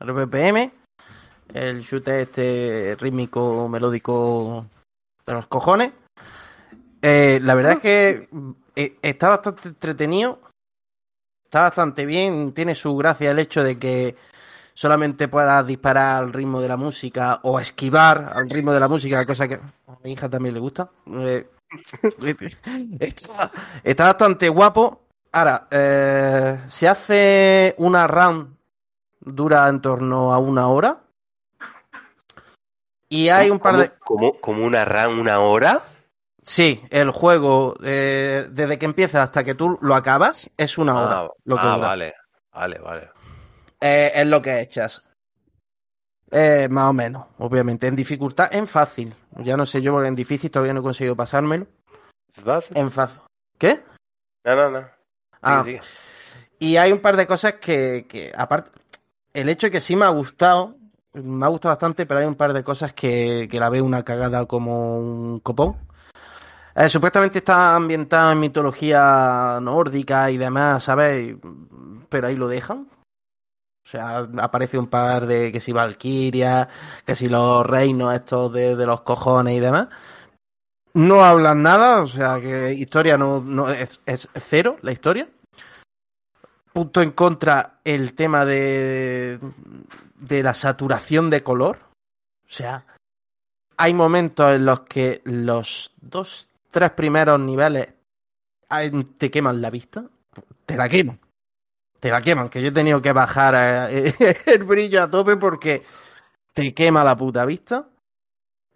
el 0.00 0.12
BPM, 0.12 0.72
el 1.54 1.80
shooter 1.82 2.22
este 2.22 2.96
rítmico, 2.98 3.68
melódico 3.68 4.66
de 5.24 5.32
los 5.32 5.46
cojones. 5.46 5.92
Eh, 7.02 7.38
la 7.40 7.54
verdad 7.54 7.74
es 7.74 7.78
que 7.78 8.28
eh, 8.74 8.96
está 9.00 9.28
bastante 9.28 9.68
entretenido, 9.68 10.40
está 11.44 11.60
bastante 11.60 12.04
bien, 12.04 12.52
tiene 12.52 12.74
su 12.74 12.96
gracia 12.96 13.30
el 13.30 13.38
hecho 13.38 13.62
de 13.62 13.78
que 13.78 14.16
solamente 14.76 15.26
puedas 15.28 15.66
disparar 15.66 16.22
al 16.22 16.32
ritmo 16.34 16.60
de 16.60 16.68
la 16.68 16.76
música 16.76 17.40
o 17.44 17.58
esquivar 17.58 18.30
al 18.34 18.50
ritmo 18.50 18.72
de 18.72 18.80
la 18.80 18.88
música, 18.88 19.24
cosa 19.24 19.48
que 19.48 19.54
a 19.54 19.96
mi 20.04 20.12
hija 20.12 20.28
también 20.28 20.54
le 20.54 20.60
gusta. 20.60 20.90
Eh, 21.06 21.48
está, 23.00 23.50
está 23.82 24.04
bastante 24.04 24.50
guapo. 24.50 25.00
Ahora, 25.32 25.66
eh, 25.70 26.60
se 26.66 26.88
hace 26.88 27.74
una 27.78 28.06
run, 28.06 28.58
dura 29.20 29.66
en 29.68 29.80
torno 29.80 30.32
a 30.32 30.38
una 30.38 30.68
hora. 30.68 31.00
Y 33.08 33.30
hay 33.30 33.50
un 33.50 33.60
par 33.60 33.78
de... 33.78 33.90
¿Como, 33.98 34.40
como 34.40 34.64
una 34.64 34.84
run 34.84 35.20
una 35.20 35.40
hora? 35.40 35.80
Sí, 36.42 36.82
el 36.90 37.10
juego, 37.10 37.76
eh, 37.82 38.46
desde 38.50 38.78
que 38.78 38.84
empieza 38.84 39.22
hasta 39.22 39.42
que 39.42 39.54
tú 39.54 39.78
lo 39.80 39.94
acabas, 39.94 40.50
es 40.58 40.76
una 40.76 41.00
hora. 41.00 41.20
Ah, 41.20 41.28
lo 41.44 41.56
que 41.56 41.62
ah, 41.62 41.74
dura. 41.76 41.88
vale, 41.88 42.14
vale, 42.52 42.78
vale. 42.78 43.15
Eh, 43.86 44.12
es 44.14 44.26
lo 44.26 44.42
que 44.42 44.60
echas. 44.60 45.02
Eh, 46.30 46.66
más 46.68 46.90
o 46.90 46.92
menos, 46.92 47.26
obviamente. 47.38 47.86
En 47.86 47.94
dificultad, 47.94 48.52
en 48.52 48.66
fácil. 48.66 49.14
Ya 49.38 49.56
no 49.56 49.64
sé 49.64 49.80
yo, 49.80 49.92
porque 49.92 50.08
en 50.08 50.16
difícil 50.16 50.50
todavía 50.50 50.72
no 50.72 50.80
he 50.80 50.82
conseguido 50.82 51.14
pasármelo. 51.14 51.66
En 52.74 52.90
fácil. 52.90 53.20
¿Qué? 53.58 53.82
No, 54.44 54.56
no, 54.56 54.70
no. 54.70 54.86
Ah, 55.40 55.62
Sigue, 55.62 55.80
sigue. 55.82 55.94
y 56.58 56.76
hay 56.76 56.92
un 56.92 57.00
par 57.00 57.16
de 57.16 57.26
cosas 57.26 57.54
que, 57.54 58.06
que, 58.08 58.32
aparte, 58.36 58.70
el 59.32 59.48
hecho 59.48 59.68
de 59.68 59.70
que 59.70 59.80
sí 59.80 59.94
me 59.94 60.04
ha 60.04 60.08
gustado, 60.08 60.74
me 61.12 61.46
ha 61.46 61.48
gustado 61.48 61.72
bastante, 61.72 62.06
pero 62.06 62.20
hay 62.20 62.26
un 62.26 62.34
par 62.34 62.52
de 62.52 62.64
cosas 62.64 62.92
que, 62.92 63.46
que 63.48 63.60
la 63.60 63.70
veo 63.70 63.84
una 63.84 64.02
cagada 64.02 64.46
como 64.46 64.98
un 64.98 65.40
copón. 65.40 65.76
Eh, 66.74 66.88
supuestamente 66.88 67.38
está 67.38 67.76
ambientada 67.76 68.32
en 68.32 68.40
mitología 68.40 69.58
nórdica 69.62 70.30
y 70.30 70.36
demás, 70.36 70.82
¿sabes? 70.84 71.36
Pero 72.08 72.26
ahí 72.26 72.36
lo 72.36 72.48
dejan. 72.48 72.88
O 73.86 73.88
sea, 73.88 74.26
aparece 74.38 74.76
un 74.76 74.88
par 74.88 75.28
de 75.28 75.52
que 75.52 75.60
si 75.60 75.70
Valkyria, 75.70 76.68
que 77.04 77.14
si 77.14 77.28
los 77.28 77.64
reinos 77.64 78.12
estos 78.12 78.52
de, 78.52 78.74
de 78.74 78.84
los 78.84 79.02
cojones 79.02 79.54
y 79.54 79.60
demás. 79.60 79.86
No 80.94 81.24
hablan 81.24 81.62
nada, 81.62 82.00
o 82.00 82.06
sea 82.06 82.40
que 82.40 82.72
historia 82.72 83.16
no, 83.16 83.40
no 83.40 83.70
es, 83.70 84.00
es 84.04 84.28
cero 84.34 84.78
la 84.82 84.90
historia. 84.90 85.28
Punto 86.72 87.00
en 87.00 87.12
contra 87.12 87.78
el 87.84 88.14
tema 88.14 88.44
de, 88.44 89.38
de 90.16 90.42
la 90.42 90.54
saturación 90.54 91.30
de 91.30 91.44
color. 91.44 91.78
O 92.44 92.52
sea, 92.52 92.84
hay 93.76 93.94
momentos 93.94 94.52
en 94.52 94.66
los 94.66 94.80
que 94.80 95.22
los 95.24 95.92
dos, 96.00 96.48
tres 96.72 96.90
primeros 96.90 97.38
niveles 97.38 97.94
te 99.16 99.30
queman 99.30 99.62
la 99.62 99.70
vista. 99.70 100.06
Te 100.64 100.76
la 100.76 100.88
queman. 100.88 101.20
Te 102.00 102.10
la 102.10 102.20
queman, 102.20 102.48
que 102.48 102.60
yo 102.60 102.68
he 102.68 102.72
tenido 102.72 103.00
que 103.00 103.12
bajar 103.12 103.54
eh, 103.90 104.14
el 104.46 104.64
brillo 104.64 105.02
a 105.02 105.10
tope 105.10 105.36
porque 105.36 105.84
te 106.52 106.74
quema 106.74 107.04
la 107.04 107.16
puta 107.16 107.44
vista. 107.44 107.88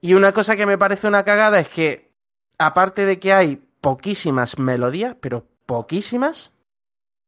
Y 0.00 0.14
una 0.14 0.32
cosa 0.32 0.56
que 0.56 0.66
me 0.66 0.78
parece 0.78 1.06
una 1.08 1.24
cagada 1.24 1.60
es 1.60 1.68
que, 1.68 2.10
aparte 2.58 3.04
de 3.04 3.18
que 3.18 3.32
hay 3.32 3.56
poquísimas 3.80 4.58
melodías, 4.58 5.16
pero 5.20 5.46
poquísimas, 5.66 6.54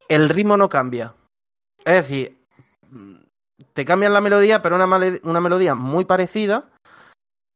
el 0.08 0.28
ritmo 0.28 0.56
no 0.56 0.68
cambia. 0.68 1.14
Es 1.84 1.94
decir, 2.02 2.38
te 3.74 3.84
cambian 3.84 4.12
la 4.12 4.20
melodía, 4.20 4.62
pero 4.62 4.76
una, 4.76 4.86
una 5.22 5.40
melodía 5.40 5.74
muy 5.74 6.04
parecida 6.04 6.68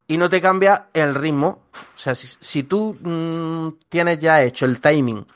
y 0.06 0.16
no 0.16 0.28
te 0.28 0.40
cambia 0.40 0.88
el 0.92 1.14
ritmo. 1.14 1.62
O 1.72 1.98
sea, 1.98 2.14
si, 2.14 2.26
si 2.26 2.62
tú 2.62 2.96
mm, 3.00 3.78
tienes 3.88 4.18
ya 4.18 4.42
hecho 4.42 4.66
el 4.66 4.80
timing 4.80 5.26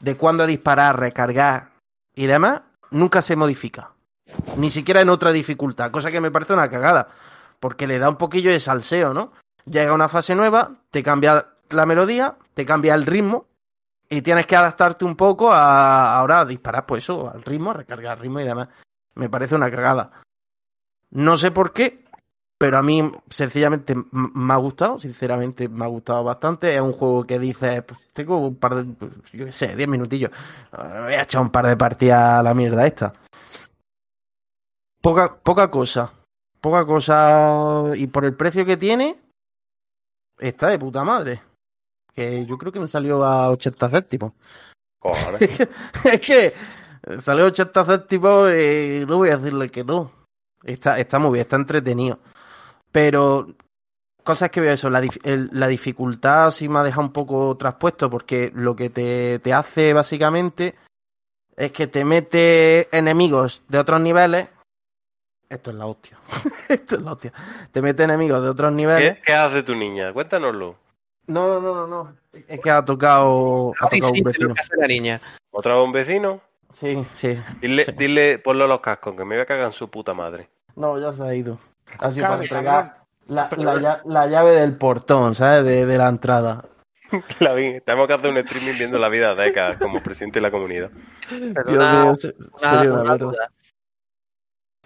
de 0.00 0.16
cuándo 0.16 0.46
disparar, 0.46 0.98
recargar 0.98 1.69
y 2.20 2.26
demás, 2.26 2.60
nunca 2.90 3.22
se 3.22 3.34
modifica. 3.34 3.92
Ni 4.56 4.70
siquiera 4.70 5.00
en 5.00 5.08
otra 5.08 5.32
dificultad, 5.32 5.90
cosa 5.90 6.10
que 6.10 6.20
me 6.20 6.30
parece 6.30 6.52
una 6.52 6.68
cagada, 6.68 7.08
porque 7.58 7.86
le 7.86 7.98
da 7.98 8.10
un 8.10 8.18
poquillo 8.18 8.50
de 8.50 8.60
salseo, 8.60 9.14
¿no? 9.14 9.32
Llega 9.64 9.94
una 9.94 10.06
fase 10.06 10.34
nueva, 10.34 10.82
te 10.90 11.02
cambia 11.02 11.46
la 11.70 11.86
melodía, 11.86 12.36
te 12.52 12.66
cambia 12.66 12.94
el 12.94 13.06
ritmo 13.06 13.46
y 14.06 14.20
tienes 14.20 14.46
que 14.46 14.54
adaptarte 14.54 15.06
un 15.06 15.16
poco 15.16 15.50
a 15.50 16.14
ahora 16.14 16.40
a 16.40 16.44
disparar, 16.44 16.84
pues 16.84 17.04
eso, 17.04 17.30
al 17.32 17.42
ritmo, 17.42 17.70
a 17.70 17.74
recargar 17.74 18.18
el 18.18 18.22
ritmo 18.24 18.40
y 18.40 18.44
demás. 18.44 18.68
Me 19.14 19.30
parece 19.30 19.54
una 19.54 19.70
cagada. 19.70 20.10
No 21.08 21.38
sé 21.38 21.50
por 21.52 21.72
qué, 21.72 22.04
pero 22.60 22.76
a 22.76 22.82
mí 22.82 23.10
sencillamente 23.30 23.94
me 24.12 24.52
ha 24.52 24.58
gustado, 24.58 24.98
sinceramente 24.98 25.66
me 25.66 25.82
ha 25.82 25.88
gustado 25.88 26.22
bastante. 26.22 26.74
Es 26.74 26.80
un 26.82 26.92
juego 26.92 27.24
que 27.24 27.38
dice, 27.38 27.80
pues 27.80 27.98
tengo 28.12 28.36
un 28.36 28.56
par 28.56 28.74
de, 28.74 28.84
pues, 28.84 29.12
yo 29.32 29.46
qué 29.46 29.52
sé, 29.52 29.74
10 29.74 29.88
minutillos. 29.88 30.30
Eh, 30.30 31.00
Voy 31.04 31.14
a 31.14 31.22
echar 31.22 31.40
un 31.40 31.48
par 31.48 31.66
de 31.66 31.78
partidas 31.78 32.20
a 32.20 32.42
la 32.42 32.52
mierda 32.52 32.84
esta. 32.84 33.14
Poca, 35.00 35.36
poca 35.36 35.70
cosa. 35.70 36.12
Poca 36.60 36.84
cosa. 36.84 37.96
Y 37.96 38.08
por 38.08 38.26
el 38.26 38.36
precio 38.36 38.66
que 38.66 38.76
tiene, 38.76 39.18
está 40.38 40.68
de 40.68 40.78
puta 40.78 41.02
madre. 41.02 41.40
Que 42.12 42.44
yo 42.44 42.58
creo 42.58 42.72
que 42.72 42.80
me 42.80 42.88
salió 42.88 43.24
a 43.24 43.48
80 43.52 43.88
céntimos. 43.88 44.32
Es 46.04 46.20
que 46.20 46.52
salió 47.20 47.44
a 47.44 47.48
80 47.48 47.84
céntimos 47.86 48.52
y 48.52 49.06
no 49.08 49.16
voy 49.16 49.30
a 49.30 49.38
decirle 49.38 49.70
que 49.70 49.82
no. 49.82 50.12
Está, 50.62 50.98
está 50.98 51.18
muy 51.18 51.30
bien, 51.30 51.40
está 51.40 51.56
entretenido. 51.56 52.18
Pero 52.92 53.46
cosas 54.24 54.50
que 54.50 54.60
veo 54.60 54.72
eso, 54.72 54.90
la, 54.90 55.00
el- 55.24 55.50
la 55.52 55.66
dificultad 55.68 56.50
sí 56.50 56.68
me 56.68 56.78
ha 56.80 56.82
dejado 56.82 57.02
un 57.06 57.12
poco 57.12 57.56
traspuesto 57.56 58.10
porque 58.10 58.50
lo 58.54 58.74
que 58.76 58.90
te, 58.90 59.38
te 59.38 59.52
hace 59.52 59.92
básicamente 59.92 60.74
es 61.56 61.72
que 61.72 61.86
te 61.86 62.04
mete 62.04 62.94
enemigos 62.96 63.62
de 63.68 63.78
otros 63.78 64.00
niveles. 64.00 64.48
Esto 65.48 65.70
es 65.70 65.76
la 65.76 65.86
hostia. 65.86 66.18
Esto 66.68 66.96
es 66.96 67.02
la 67.02 67.12
hostia. 67.12 67.32
Te 67.72 67.82
mete 67.82 68.04
enemigos 68.04 68.40
de 68.42 68.48
otros 68.48 68.72
niveles. 68.72 69.16
¿Qué, 69.16 69.22
qué 69.26 69.32
hace 69.34 69.62
tu 69.62 69.74
niña? 69.74 70.12
Cuéntanoslo. 70.12 70.76
No, 71.26 71.46
no, 71.48 71.60
no, 71.60 71.74
no, 71.74 71.86
no. 71.86 72.16
Es 72.48 72.60
que 72.60 72.70
ha 72.70 72.84
tocado, 72.84 73.72
ha 73.80 73.88
tocado 73.88 74.14
sí, 74.14 74.20
un 74.20 74.24
lo 74.24 74.30
vecino. 74.30 74.54
que 74.54 74.60
hace 74.60 74.76
la 74.76 74.86
niña. 74.86 75.20
¿Otra 75.50 75.74
vez 75.76 75.84
un 75.84 75.92
vecino? 75.92 76.40
Sí, 76.72 77.04
sí. 77.14 77.36
Dile, 77.60 77.84
sí. 77.84 77.92
dile, 77.96 78.38
ponlo 78.38 78.64
a 78.64 78.68
los 78.68 78.80
cascos, 78.80 79.14
que 79.16 79.24
me 79.24 79.34
voy 79.34 79.42
a 79.42 79.46
cagar 79.46 79.66
en 79.66 79.72
su 79.72 79.88
puta 79.90 80.14
madre. 80.14 80.48
No, 80.76 80.98
ya 80.98 81.12
se 81.12 81.24
ha 81.24 81.34
ido. 81.34 81.58
Así 81.98 82.20
Cara 82.20 82.32
para 82.32 82.42
entregar 82.42 82.96
la, 83.28 83.48
la, 83.56 84.00
la 84.04 84.26
llave 84.26 84.52
del 84.56 84.76
portón, 84.76 85.34
¿sabes? 85.34 85.64
De, 85.64 85.86
de 85.86 85.98
la 85.98 86.08
entrada. 86.08 86.64
La 87.40 87.54
vi. 87.54 87.80
Tenemos 87.80 88.06
que 88.06 88.12
hacer 88.14 88.30
un 88.30 88.36
streaming 88.38 88.78
viendo 88.78 88.96
la 88.98 89.08
vida 89.08 89.34
de 89.34 89.48
Eka 89.48 89.78
como 89.78 90.00
presidente 90.00 90.38
de 90.38 90.42
la 90.42 90.50
comunidad. 90.52 90.90
Pero 91.28 91.50
Dios 91.72 91.76
una- 91.76 92.04
mío, 92.04 92.14
se- 92.14 92.34
una- 92.38 92.70
sería 92.70 92.92
una 92.92 93.00
una 93.02 93.02
mierda. 93.02 93.16
duda. 93.26 93.50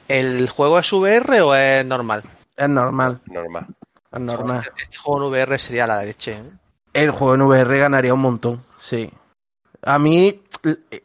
¿El 0.08 0.48
juego 0.48 0.78
es 0.78 0.92
VR 0.92 1.40
o 1.42 1.54
es 1.54 1.84
normal? 1.84 2.22
Es 2.56 2.68
normal, 2.68 3.20
Normal. 3.26 3.66
es 4.12 4.20
normal. 4.20 4.62
Este 4.76 4.96
juego 4.98 5.26
en 5.26 5.32
VR 5.32 5.58
sería 5.58 5.86
la 5.86 6.02
leche. 6.02 6.32
¿eh? 6.32 6.42
El 6.92 7.10
juego 7.10 7.34
en 7.34 7.42
VR 7.42 7.78
ganaría 7.78 8.14
un 8.14 8.20
montón, 8.20 8.62
sí. 8.76 9.10
A 9.82 9.98
mí, 9.98 10.42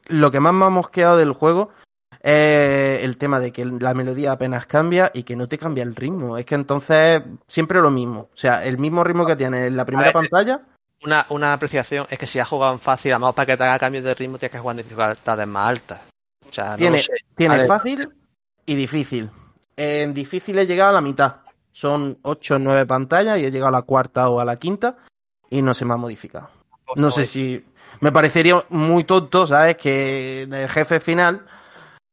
lo 0.08 0.32
que 0.32 0.40
más 0.40 0.54
me 0.54 0.66
ha 0.66 0.70
mosqueado 0.70 1.18
del 1.18 1.34
juego 1.34 1.70
es 2.22 3.04
el 3.04 3.18
tema 3.18 3.40
de 3.40 3.52
que 3.52 3.66
la 3.66 3.94
melodía 3.94 4.34
apenas 4.34 4.66
cambia 4.68 5.12
y 5.14 5.24
que 5.24 5.36
no 5.36 5.48
te 5.48 5.58
cambia 5.58 5.84
el 5.84 5.96
ritmo. 5.96 6.38
Es 6.38 6.46
que 6.46 6.56
entonces 6.56 7.22
siempre 7.48 7.82
lo 7.82 7.92
mismo. 7.92 8.22
O 8.34 8.38
sea, 8.38 8.66
el 8.66 8.78
mismo 8.78 9.04
ritmo 9.04 9.26
que 9.26 9.36
tiene 9.36 9.68
en 9.68 9.78
la 9.78 9.86
primera 9.86 10.12
pantalla. 10.12 10.62
Una, 11.04 11.26
una 11.30 11.54
apreciación 11.54 12.08
es 12.10 12.20
que 12.20 12.28
si 12.28 12.40
has 12.40 12.48
jugado 12.50 12.74
en 12.74 12.80
fácil, 12.80 13.14
además 13.14 13.34
para 13.34 13.46
que 13.46 13.56
te 13.58 13.64
haga 13.64 13.80
cambios 13.80 14.04
de 14.04 14.14
ritmo 14.14 14.38
tienes 14.38 14.52
que 14.52 14.60
jugar 14.60 14.78
en 14.78 14.84
dificultades 14.84 15.48
más 15.48 15.70
altas. 15.70 16.02
O 16.50 16.52
sea, 16.54 16.72
no 16.72 16.76
Tiene, 16.78 17.00
sé. 17.00 17.14
tiene 17.38 17.66
fácil 17.66 18.10
y 18.66 18.76
difícil. 18.76 19.30
En 19.78 20.14
difícil 20.14 20.60
he 20.60 20.68
llegado 20.68 20.90
a 20.90 20.94
la 20.94 21.02
mitad. 21.02 21.38
Son 21.72 22.18
8 22.24 22.56
o 22.56 22.60
9 22.60 22.86
pantallas 22.86 23.38
y 23.40 23.46
he 23.46 23.52
llegado 23.52 23.70
a 23.70 23.80
la 23.80 23.84
cuarta 23.84 24.28
o 24.30 24.42
a 24.42 24.46
la 24.46 24.58
quinta 24.58 24.98
y 25.50 25.62
no 25.62 25.74
se 25.74 25.86
me 25.86 25.94
ha 25.94 25.98
modificado. 25.98 26.50
No 26.96 27.12
sé 27.12 27.26
si. 27.26 27.66
Me 28.02 28.12
parecería 28.12 28.64
muy 28.70 29.04
tonto, 29.06 29.48
¿sabes? 29.48 29.78
Que 29.78 30.42
en 30.42 30.54
el 30.54 30.70
jefe 30.70 31.00
final 31.00 31.46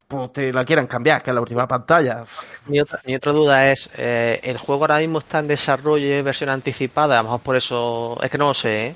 pues 0.08 0.32
te 0.32 0.52
la 0.52 0.64
quieran 0.64 0.86
cambiar, 0.86 1.22
que 1.22 1.30
es 1.30 1.34
la 1.34 1.40
última 1.40 1.66
pantalla. 1.66 2.24
Mi 2.66 2.80
otra, 2.80 3.00
mi 3.04 3.14
otra 3.14 3.32
duda 3.32 3.70
es, 3.72 3.90
eh, 3.96 4.40
¿el 4.42 4.56
juego 4.58 4.84
ahora 4.84 4.98
mismo 4.98 5.18
está 5.18 5.40
en 5.40 5.48
desarrollo 5.48 6.06
y 6.06 6.22
versión 6.22 6.50
anticipada? 6.50 7.18
A 7.18 7.22
lo 7.22 7.24
mejor 7.24 7.40
por 7.40 7.56
eso... 7.56 8.18
Es 8.22 8.30
que 8.30 8.38
no 8.38 8.48
lo 8.48 8.54
sé, 8.54 8.86
¿eh? 8.86 8.94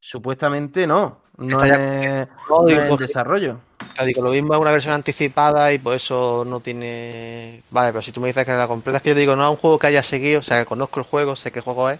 Supuestamente 0.00 0.86
no. 0.86 1.18
No 1.36 1.62
Está 1.62 2.22
es, 2.22 2.28
No, 2.48 2.60
no 2.60 2.66
digo, 2.66 2.80
es 2.82 2.90
en 2.90 2.96
desarrollo. 2.96 3.60
Ya 3.98 4.04
digo, 4.04 4.22
lo 4.22 4.30
mismo 4.30 4.54
es 4.54 4.60
una 4.60 4.70
versión 4.70 4.94
anticipada 4.94 5.72
y 5.72 5.78
por 5.78 5.94
eso 5.94 6.44
no 6.46 6.60
tiene... 6.60 7.62
Vale, 7.70 7.92
pero 7.92 8.02
si 8.02 8.12
tú 8.12 8.20
me 8.20 8.28
dices 8.28 8.44
que 8.44 8.52
la 8.52 8.68
completa, 8.68 8.98
es 8.98 9.02
que 9.02 9.10
yo 9.10 9.14
digo, 9.14 9.34
no 9.36 9.44
es 9.44 9.50
un 9.50 9.56
juego 9.56 9.78
que 9.78 9.86
haya 9.86 10.02
seguido, 10.02 10.40
o 10.40 10.42
sea, 10.42 10.60
que 10.60 10.66
conozco 10.66 11.00
el 11.00 11.06
juego, 11.06 11.36
sé 11.36 11.50
qué 11.50 11.60
juego 11.60 11.90
es, 11.90 11.98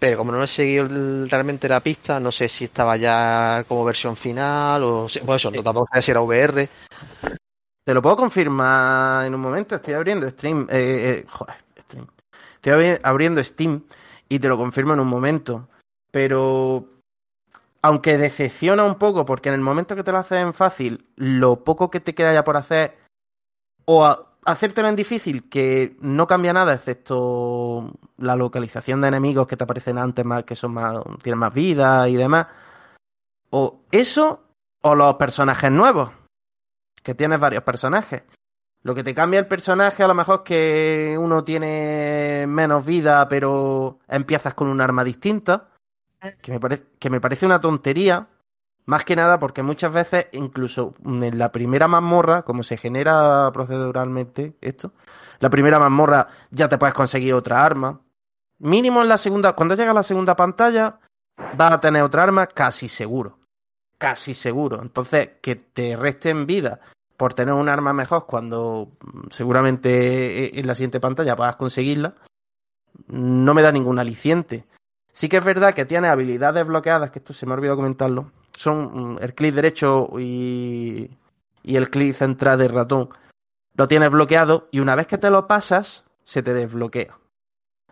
pero 0.00 0.16
como 0.16 0.32
no 0.32 0.42
he 0.42 0.46
seguido 0.48 0.88
realmente 1.28 1.68
la 1.68 1.80
pista, 1.80 2.18
no 2.18 2.32
sé 2.32 2.48
si 2.48 2.64
estaba 2.64 2.96
ya 2.96 3.64
como 3.68 3.84
versión 3.84 4.16
final 4.16 4.82
o... 4.82 5.08
si- 5.08 5.20
Pues 5.20 5.40
eso, 5.42 5.50
no, 5.52 5.62
tampoco 5.62 5.88
sé 5.94 6.02
si 6.02 6.10
era 6.10 6.22
VR. 6.22 6.68
Te 7.84 7.94
lo 7.94 8.02
puedo 8.02 8.16
confirmar 8.16 9.26
en 9.26 9.34
un 9.34 9.40
momento. 9.40 9.76
Estoy 9.76 9.94
abriendo 9.94 10.28
Stream. 10.30 10.66
Eh, 10.70 11.22
eh, 11.22 11.26
joder, 11.28 11.56
Stream. 11.82 12.06
Estoy 12.54 12.72
abri- 12.72 13.00
abriendo 13.02 13.44
Steam 13.44 13.82
y 14.28 14.38
te 14.38 14.48
lo 14.48 14.56
confirmo 14.56 14.94
en 14.94 15.00
un 15.00 15.08
momento. 15.08 15.68
Pero. 16.10 16.86
Aunque 17.82 18.18
decepciona 18.18 18.84
un 18.84 18.96
poco, 18.96 19.24
porque 19.24 19.48
en 19.48 19.54
el 19.54 19.62
momento 19.62 19.96
que 19.96 20.04
te 20.04 20.12
lo 20.12 20.18
haces 20.18 20.38
en 20.42 20.52
fácil, 20.52 21.08
lo 21.16 21.64
poco 21.64 21.90
que 21.90 22.00
te 22.00 22.14
queda 22.14 22.34
ya 22.34 22.44
por 22.44 22.58
hacer, 22.58 22.98
o 23.86 24.04
a- 24.04 24.29
hacértelo 24.44 24.88
en 24.88 24.96
difícil, 24.96 25.48
que 25.48 25.96
no 26.00 26.26
cambia 26.26 26.52
nada, 26.52 26.74
excepto 26.74 27.92
la 28.16 28.36
localización 28.36 29.00
de 29.00 29.08
enemigos 29.08 29.46
que 29.46 29.56
te 29.56 29.64
aparecen 29.64 29.98
antes, 29.98 30.24
más 30.24 30.44
que 30.44 30.54
son 30.54 30.72
más, 30.72 30.98
tienen 31.22 31.38
más 31.38 31.54
vida 31.54 32.08
y 32.08 32.16
demás. 32.16 32.46
O 33.50 33.80
eso, 33.90 34.42
o 34.82 34.94
los 34.94 35.14
personajes 35.14 35.70
nuevos 35.70 36.10
que 37.02 37.14
tienes 37.14 37.40
varios 37.40 37.62
personajes. 37.62 38.22
Lo 38.82 38.94
que 38.94 39.04
te 39.04 39.14
cambia 39.14 39.40
el 39.40 39.46
personaje 39.46 40.02
a 40.02 40.08
lo 40.08 40.14
mejor 40.14 40.36
es 40.36 40.44
que 40.44 41.16
uno 41.18 41.44
tiene 41.44 42.46
menos 42.48 42.84
vida, 42.84 43.28
pero 43.28 43.98
empiezas 44.08 44.54
con 44.54 44.68
un 44.68 44.80
arma 44.80 45.04
distinta, 45.04 45.68
que 46.42 46.52
me, 46.52 46.60
parece 46.60 46.84
que 46.98 47.10
me 47.10 47.20
parece 47.20 47.46
una 47.46 47.60
tontería, 47.60 48.28
más 48.90 49.04
que 49.04 49.14
nada 49.14 49.38
porque 49.38 49.62
muchas 49.62 49.92
veces, 49.92 50.26
incluso 50.32 50.94
en 51.04 51.38
la 51.38 51.52
primera 51.52 51.86
mazmorra, 51.86 52.42
como 52.42 52.64
se 52.64 52.76
genera 52.76 53.48
proceduralmente 53.52 54.56
esto, 54.60 54.92
la 55.38 55.48
primera 55.48 55.78
mazmorra 55.78 56.26
ya 56.50 56.68
te 56.68 56.76
puedes 56.76 56.92
conseguir 56.92 57.34
otra 57.34 57.64
arma. 57.64 58.00
Mínimo 58.58 59.00
en 59.00 59.08
la 59.08 59.16
segunda, 59.16 59.52
cuando 59.52 59.76
llega 59.76 59.92
a 59.92 59.94
la 59.94 60.02
segunda 60.02 60.34
pantalla, 60.34 60.98
vas 61.56 61.72
a 61.72 61.80
tener 61.80 62.02
otra 62.02 62.24
arma 62.24 62.48
casi 62.48 62.88
seguro. 62.88 63.38
Casi 63.96 64.34
seguro. 64.34 64.82
Entonces, 64.82 65.34
que 65.40 65.54
te 65.54 65.94
resten 65.94 66.46
vida 66.46 66.80
por 67.16 67.32
tener 67.32 67.54
un 67.54 67.68
arma 67.68 67.92
mejor 67.92 68.26
cuando 68.26 68.90
mm, 69.02 69.28
seguramente 69.30 70.46
eh, 70.46 70.50
en 70.54 70.66
la 70.66 70.74
siguiente 70.74 70.98
pantalla 70.98 71.36
puedas 71.36 71.54
conseguirla, 71.54 72.16
no 73.06 73.54
me 73.54 73.62
da 73.62 73.70
ningún 73.70 74.00
aliciente. 74.00 74.64
Sí 75.12 75.28
que 75.28 75.36
es 75.36 75.44
verdad 75.44 75.74
que 75.74 75.84
tiene 75.84 76.08
habilidades 76.08 76.66
bloqueadas, 76.66 77.12
que 77.12 77.20
esto 77.20 77.32
se 77.32 77.46
me 77.46 77.52
ha 77.52 77.54
olvidado 77.54 77.76
comentarlo. 77.76 78.32
Son 78.60 79.14
mm, 79.14 79.18
el 79.22 79.34
clic 79.34 79.54
derecho 79.54 80.08
y, 80.18 81.10
y 81.62 81.76
el 81.76 81.88
clic 81.88 82.14
central 82.14 82.58
del 82.58 82.68
ratón. 82.74 83.08
Lo 83.74 83.88
tienes 83.88 84.10
bloqueado 84.10 84.68
y 84.70 84.80
una 84.80 84.94
vez 84.96 85.06
que 85.06 85.16
te 85.16 85.30
lo 85.30 85.46
pasas, 85.46 86.04
se 86.24 86.42
te 86.42 86.52
desbloquea. 86.52 87.16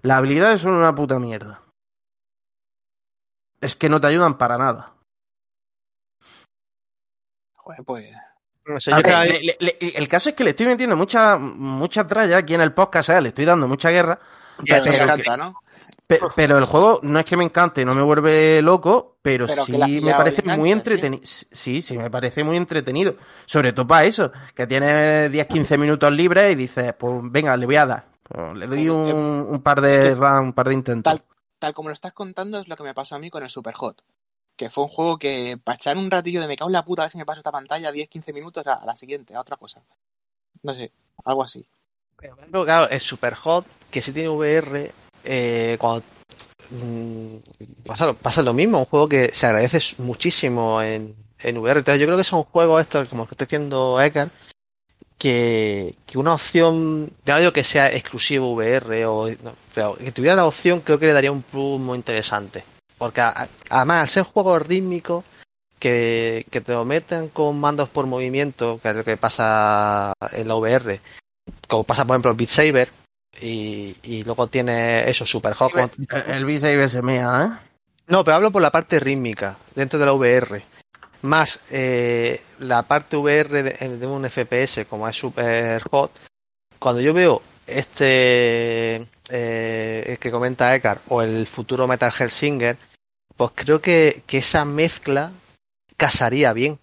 Las 0.03 0.19
habilidades 0.19 0.61
son 0.61 0.73
una 0.75 0.95
puta 0.95 1.19
mierda. 1.19 1.63
Es 3.63 3.77
que 3.77 3.89
no 3.89 3.99
te 3.99 4.09
ayudan 4.09 4.37
para 4.37 4.59
nada. 4.59 4.93
Joder, 7.57 7.83
pues. 7.87 8.11
No 8.67 8.79
sé, 8.79 8.93
A 8.93 8.99
yo 8.99 9.03
ver, 9.03 9.05
creo 9.05 9.23
que- 9.23 9.41
le- 9.41 9.57
le- 9.61 9.77
le- 9.81 9.97
el 9.97 10.07
caso 10.07 10.29
es 10.29 10.35
que 10.35 10.45
le 10.45 10.51
estoy 10.51 10.67
metiendo 10.67 10.97
mucha, 10.97 11.39
mucha 11.39 12.07
tralla 12.07 12.37
aquí 12.37 12.53
en 12.53 12.61
el 12.61 12.75
podcast, 12.75 13.07
¿sabes? 13.07 13.23
le 13.23 13.29
estoy 13.31 13.47
dando 13.47 13.67
mucha 13.67 13.89
guerra. 13.89 14.21
Pero, 14.67 14.85
encanta, 14.85 15.37
¿no? 15.39 15.63
Pe- 16.09 16.21
pero 16.35 16.59
el 16.59 16.65
juego 16.65 16.99
no 17.03 17.21
es 17.21 17.25
que 17.25 17.37
me 17.37 17.45
encante, 17.45 17.85
no 17.85 17.95
me 17.95 18.03
vuelve 18.03 18.61
loco, 18.63 19.19
pero, 19.23 19.47
sí 19.47 20.01
me 20.03 20.15
parece 20.15 20.43
muy 20.43 20.71
¿sí? 20.71 20.73
entretenido. 20.73 21.23
Sí, 21.25 21.81
sí, 21.81 21.97
me 21.97 22.11
parece 22.11 22.43
muy 22.43 22.57
entretenido. 22.57 23.15
Sobre 23.47 23.73
todo 23.73 23.87
para 23.87 24.07
eso, 24.07 24.33
que 24.55 24.67
tienes 24.67 25.31
10-15 25.31 25.79
minutos 25.79 26.11
libres 26.11 26.53
y 26.53 26.57
dices, 26.57 26.95
pues 26.99 27.21
venga, 27.25 27.57
le 27.57 27.67
voy 27.67 27.77
a 27.77 27.87
dar. 27.87 28.07
Pues 28.23 28.57
le 28.57 28.67
doy 28.67 28.89
un, 28.89 29.47
un 29.49 29.63
par 29.63 29.81
de 29.81 30.15
rounds, 30.15 30.47
un 30.49 30.53
par 30.53 30.69
de 30.69 30.75
intentos. 30.75 31.13
Tal, 31.13 31.23
tal 31.59 31.75
como 31.75 31.91
lo 31.91 31.93
estás 31.95 32.13
contando 32.13 32.59
es 32.59 32.69
lo 32.69 32.77
que 32.77 32.83
me 32.83 32.95
pasó 32.95 33.15
a 33.15 33.19
mí 33.19 33.31
con 33.31 33.43
el 33.43 33.51
Superhot. 33.51 34.03
Que 34.57 34.71
fue 34.71 34.85
un 34.85 34.91
juego 34.91 35.19
que 35.19 35.57
para 35.63 35.77
echar 35.77 35.97
un 35.97 36.11
ratillo 36.11 36.41
de 36.41 36.49
me 36.49 36.57
cago 36.57 36.69
en 36.69 36.73
la 36.73 36.85
puta 36.85 37.03
a 37.03 37.05
ver 37.05 37.13
si 37.13 37.19
me 37.19 37.25
paso 37.27 37.39
esta 37.39 37.53
pantalla 37.53 37.93
10-15 37.93 38.33
minutos 38.33 38.67
a, 38.67 38.75
a 38.75 38.87
la 38.87 38.97
siguiente, 38.97 39.35
a 39.35 39.41
otra 39.41 39.57
cosa. 39.57 39.81
No 40.63 40.75
sé, 40.75 40.91
algo 41.25 41.45
así. 41.45 41.67
Pero 42.17 42.65
claro, 42.65 42.89
el 42.91 43.01
Super 43.01 43.35
Hot, 43.35 43.67
que 43.91 44.03
sí 44.03 44.13
tiene 44.13 44.29
VR, 44.29 44.93
eh, 45.25 45.77
cuando 45.81 46.03
mm, 46.71 47.37
pasa, 47.87 48.43
lo- 48.43 48.55
mismo, 48.55 48.79
un 48.81 48.85
juego 48.87 49.09
que 49.09 49.33
se 49.33 49.47
agradece 49.47 49.81
muchísimo 49.99 50.81
en, 50.83 51.15
en 51.41 51.59
VR. 51.59 51.83
Yo 51.99 52.07
creo 52.07 52.17
que 52.17 52.25
son 52.25 52.45
juegos 52.45 52.81
estos, 52.83 53.09
como 53.09 53.27
que 53.27 53.35
está 53.35 53.45
diciendo 53.45 54.01
Ekar, 54.01 54.31
que, 55.19 55.95
una 56.15 56.35
opción, 56.35 57.11
ya 57.25 57.35
no 57.35 57.41
digo 57.41 57.53
que 57.53 57.65
sea 57.65 57.93
exclusivo 57.93 58.53
VR, 58.55 59.05
o, 59.07 59.29
pero 59.75 59.97
que 59.97 60.13
tuviera 60.13 60.37
la 60.37 60.47
opción 60.47 60.81
creo 60.81 60.99
que 60.99 61.07
le 61.07 61.13
daría 61.13 61.33
un 61.33 61.43
plus 61.43 61.81
muy 61.81 61.97
interesante. 61.97 62.65
Porque 62.97 63.21
a- 63.21 63.49
además, 63.71 64.03
al 64.03 64.09
ser 64.09 64.23
juegos 64.25 64.67
rítmicos, 64.67 65.25
que, 65.79 66.45
que 66.51 66.61
te 66.61 66.73
lo 66.73 66.85
metan 66.85 67.29
con 67.29 67.59
mandos 67.61 67.89
por 67.89 68.07
movimiento, 68.07 68.81
que 68.83 68.91
es 68.91 68.97
lo 68.97 69.05
que 69.05 69.17
pasa 69.17 70.13
en 70.33 70.49
la 70.49 70.57
VR, 70.57 71.01
como 71.69 71.85
pasa 71.85 72.05
por 72.05 72.15
ejemplo 72.15 72.33
en 72.33 72.37
Beat 72.37 72.51
Saber, 72.51 72.89
Y, 73.41 73.97
y 74.03 74.23
luego 74.25 74.49
tiene 74.49 75.09
eso, 75.09 75.25
Super 75.25 75.55
Hot. 75.55 75.73
El 75.75 76.45
V6 76.45 76.89
SMA, 76.89 77.45
¿eh? 77.45 77.69
No, 78.09 78.25
pero 78.25 78.37
hablo 78.37 78.51
por 78.51 78.63
la 78.63 78.71
parte 78.71 78.99
rítmica, 78.99 79.57
dentro 79.75 79.99
de 79.99 80.07
la 80.07 80.15
VR. 80.15 80.63
Más 81.23 81.61
eh, 81.71 82.43
la 82.61 82.83
parte 82.85 83.17
VR 83.17 83.63
de, 83.63 83.97
de 83.99 84.07
un 84.07 84.29
FPS, 84.29 84.87
como 84.87 85.09
es 85.09 85.17
Super 85.17 85.83
Hot. 85.91 86.13
Cuando 86.79 87.01
yo 87.01 87.13
veo 87.13 87.43
este 87.67 89.07
eh, 89.29 90.17
que 90.21 90.31
comenta 90.31 90.75
Ekar 90.75 91.01
o 91.09 91.21
el 91.21 91.47
futuro 91.47 91.87
Metal 91.87 92.13
Hellsinger, 92.19 92.79
pues 93.37 93.53
creo 93.55 93.81
que, 93.81 94.23
que 94.27 94.39
esa 94.39 94.65
mezcla 94.65 95.33
casaría 95.97 96.53
bien. 96.53 96.79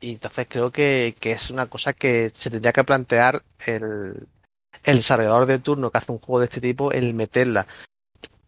Y 0.00 0.12
entonces 0.12 0.46
creo 0.48 0.70
que, 0.70 1.14
que 1.20 1.32
es 1.32 1.50
una 1.50 1.66
cosa 1.66 1.92
que 1.92 2.30
se 2.32 2.50
tendría 2.50 2.72
que 2.72 2.84
plantear 2.84 3.42
el, 3.66 4.26
el 4.84 4.96
desarrollador 4.96 5.46
de 5.46 5.58
turno 5.58 5.90
que 5.90 5.98
hace 5.98 6.12
un 6.12 6.18
juego 6.18 6.40
de 6.40 6.46
este 6.46 6.60
tipo, 6.60 6.92
el 6.92 7.14
meterla. 7.14 7.66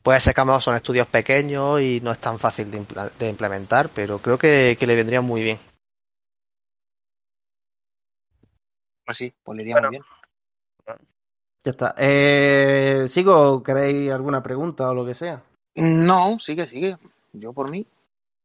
Puede 0.02 0.20
ser 0.20 0.34
que 0.34 0.42
son 0.60 0.74
estudios 0.74 1.06
pequeños 1.06 1.80
y 1.80 2.00
no 2.02 2.10
es 2.10 2.18
tan 2.18 2.38
fácil 2.38 2.70
de 2.70 3.28
implementar, 3.28 3.88
pero 3.94 4.18
creo 4.18 4.36
que, 4.36 4.76
que 4.78 4.86
le 4.86 4.96
vendría 4.96 5.20
muy 5.20 5.42
bien. 5.42 5.58
Pues 9.04 9.18
sí, 9.18 9.32
pues 9.42 9.56
le 9.56 9.62
iría 9.62 9.80
muy 9.80 9.90
bien. 9.90 10.02
Ya 11.64 11.70
está. 11.70 11.94
Eh, 11.98 13.06
¿Sigo? 13.08 13.62
¿Queréis 13.62 14.10
alguna 14.10 14.42
pregunta 14.42 14.90
o 14.90 14.94
lo 14.94 15.06
que 15.06 15.14
sea? 15.14 15.42
No, 15.76 16.38
sigue, 16.40 16.66
sigue. 16.66 16.96
Yo 17.32 17.52
por 17.52 17.70
mí. 17.70 17.86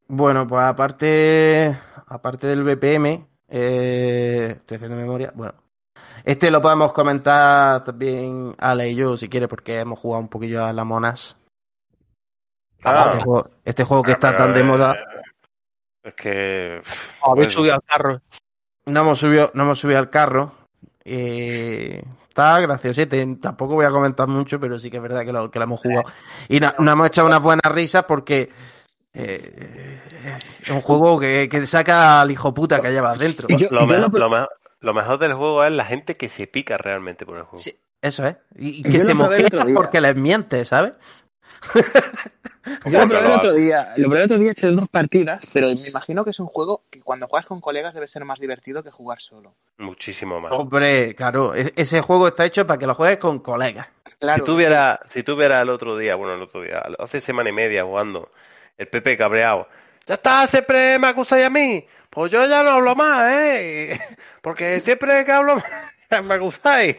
Bueno, 0.07 0.47
pues 0.47 0.63
aparte, 0.63 1.77
aparte 2.07 2.47
del 2.47 2.63
BPM, 2.63 3.25
eh, 3.49 4.53
estoy 4.57 4.75
haciendo 4.75 4.95
memoria. 4.95 5.31
Bueno, 5.35 5.55
este 6.23 6.51
lo 6.51 6.61
podemos 6.61 6.91
comentar 6.93 7.83
también 7.83 8.55
Ale 8.57 8.89
y 8.89 8.95
yo, 8.95 9.17
si 9.17 9.29
quiere, 9.29 9.47
porque 9.47 9.79
hemos 9.79 9.99
jugado 9.99 10.21
un 10.21 10.29
poquillo 10.29 10.65
a 10.65 10.73
las 10.73 10.85
monas. 10.85 11.37
Ah. 12.83 13.09
Este, 13.11 13.23
juego, 13.23 13.49
este 13.65 13.83
juego 13.83 14.03
que 14.03 14.11
Ah, 14.11 14.13
está 14.15 14.35
tan 14.37 14.53
de 14.53 14.63
moda. 14.63 14.95
Es 16.03 16.13
que. 16.13 16.81
Habéis 17.21 17.47
pues, 17.47 17.53
subido 17.53 17.73
al 17.75 17.83
carro. 17.83 18.21
No 18.85 18.99
hemos 19.01 19.19
subido, 19.19 19.51
no 19.53 19.63
hemos 19.63 19.79
subido 19.79 19.99
al 19.99 20.09
carro. 20.09 20.53
Eh, 21.03 22.01
está 22.29 22.59
graciosete. 22.61 23.25
Tampoco 23.41 23.73
voy 23.75 23.85
a 23.85 23.89
comentar 23.89 24.27
mucho, 24.27 24.59
pero 24.59 24.79
sí 24.79 24.89
que 24.89 24.97
es 24.97 25.03
verdad 25.03 25.25
que 25.25 25.33
lo, 25.33 25.49
que 25.51 25.59
lo 25.59 25.65
hemos 25.65 25.81
jugado. 25.81 26.03
Y 26.47 26.59
no- 26.59 26.73
nos 26.79 26.93
hemos 26.93 27.07
echado 27.07 27.27
unas 27.27 27.41
buenas 27.41 27.71
risas 27.73 28.05
porque 28.05 28.49
eh, 29.13 29.99
es 30.63 30.69
un 30.69 30.81
juego 30.81 31.19
que, 31.19 31.49
que 31.49 31.65
saca 31.65 32.21
al 32.21 32.31
hijo 32.31 32.53
puta 32.53 32.79
que 32.79 32.91
llevas 32.91 33.17
dentro. 33.19 33.47
Yo- 33.49 33.67
Lo, 33.71 33.81
yo 33.81 33.87
mejor, 33.87 34.13
lo- 34.13 34.19
lo 34.19 34.29
mejor- 34.29 34.49
lo 34.87 34.93
mejor 34.93 35.19
del 35.19 35.33
juego 35.33 35.65
es 35.65 35.73
la 35.73 35.83
gente 35.83 36.15
que 36.15 36.29
se 36.29 36.47
pica 36.47 36.77
realmente 36.77 37.25
por 37.25 37.37
el 37.37 37.43
juego. 37.43 37.59
Sí, 37.61 37.77
eso 38.01 38.25
es. 38.25 38.37
Y, 38.55 38.83
que 38.83 39.01
se 39.01 39.13
día. 39.13 39.75
porque 39.75 39.99
les 39.99 40.15
miente, 40.15 40.63
¿sabes? 40.63 40.93
Yo 42.85 42.99
lo 43.01 43.07
probé 43.09 43.25
el 43.25 43.31
otro 43.33 43.53
día. 43.53 43.93
Lo 43.97 44.05
probé 44.07 44.19
el 44.19 44.25
otro 44.25 44.37
día, 44.37 44.51
eché 44.51 44.67
dos 44.67 44.87
partidas, 44.87 45.43
pero 45.53 45.67
me 45.67 45.89
imagino 45.89 46.23
que 46.23 46.29
es 46.29 46.39
un 46.39 46.45
juego 46.47 46.83
que 46.89 47.01
cuando 47.01 47.27
juegas 47.27 47.47
con 47.47 47.59
colegas 47.59 47.93
debe 47.93 48.07
ser 48.07 48.23
más 48.23 48.39
divertido 48.39 48.81
que 48.81 48.89
jugar 48.89 49.19
solo. 49.19 49.55
Muchísimo 49.77 50.39
más. 50.39 50.53
Hombre, 50.53 51.13
claro, 51.15 51.53
e- 51.53 51.73
ese 51.75 51.99
juego 51.99 52.29
está 52.29 52.45
hecho 52.45 52.65
para 52.65 52.79
que 52.79 52.87
lo 52.87 52.95
juegues 52.95 53.17
con 53.17 53.39
colegas. 53.39 53.89
Claro. 54.19 54.45
Si 54.45 54.49
tuviera, 54.49 55.01
si 55.09 55.21
tuviera 55.21 55.59
el 55.59 55.69
otro 55.69 55.97
día, 55.97 56.15
bueno, 56.15 56.35
el 56.35 56.43
otro 56.43 56.61
día, 56.61 56.81
hace 56.97 57.19
semana 57.19 57.49
y 57.49 57.53
media 57.53 57.83
jugando, 57.83 58.31
el 58.77 58.87
Pepe 58.87 59.17
cabreado, 59.17 59.67
ya 60.05 60.13
está, 60.13 60.47
siempre 60.47 60.97
me 60.97 61.07
acusáis 61.07 61.45
a 61.45 61.49
mí, 61.49 61.85
pues 62.09 62.31
yo 62.31 62.45
ya 62.47 62.63
no 62.63 62.71
hablo 62.71 62.95
más, 62.95 63.31
¿eh? 63.31 63.99
Porque 64.41 64.79
siempre 64.81 65.25
que 65.25 65.31
hablo 65.31 65.55
me 66.23 66.33
acusáis. 66.35 66.97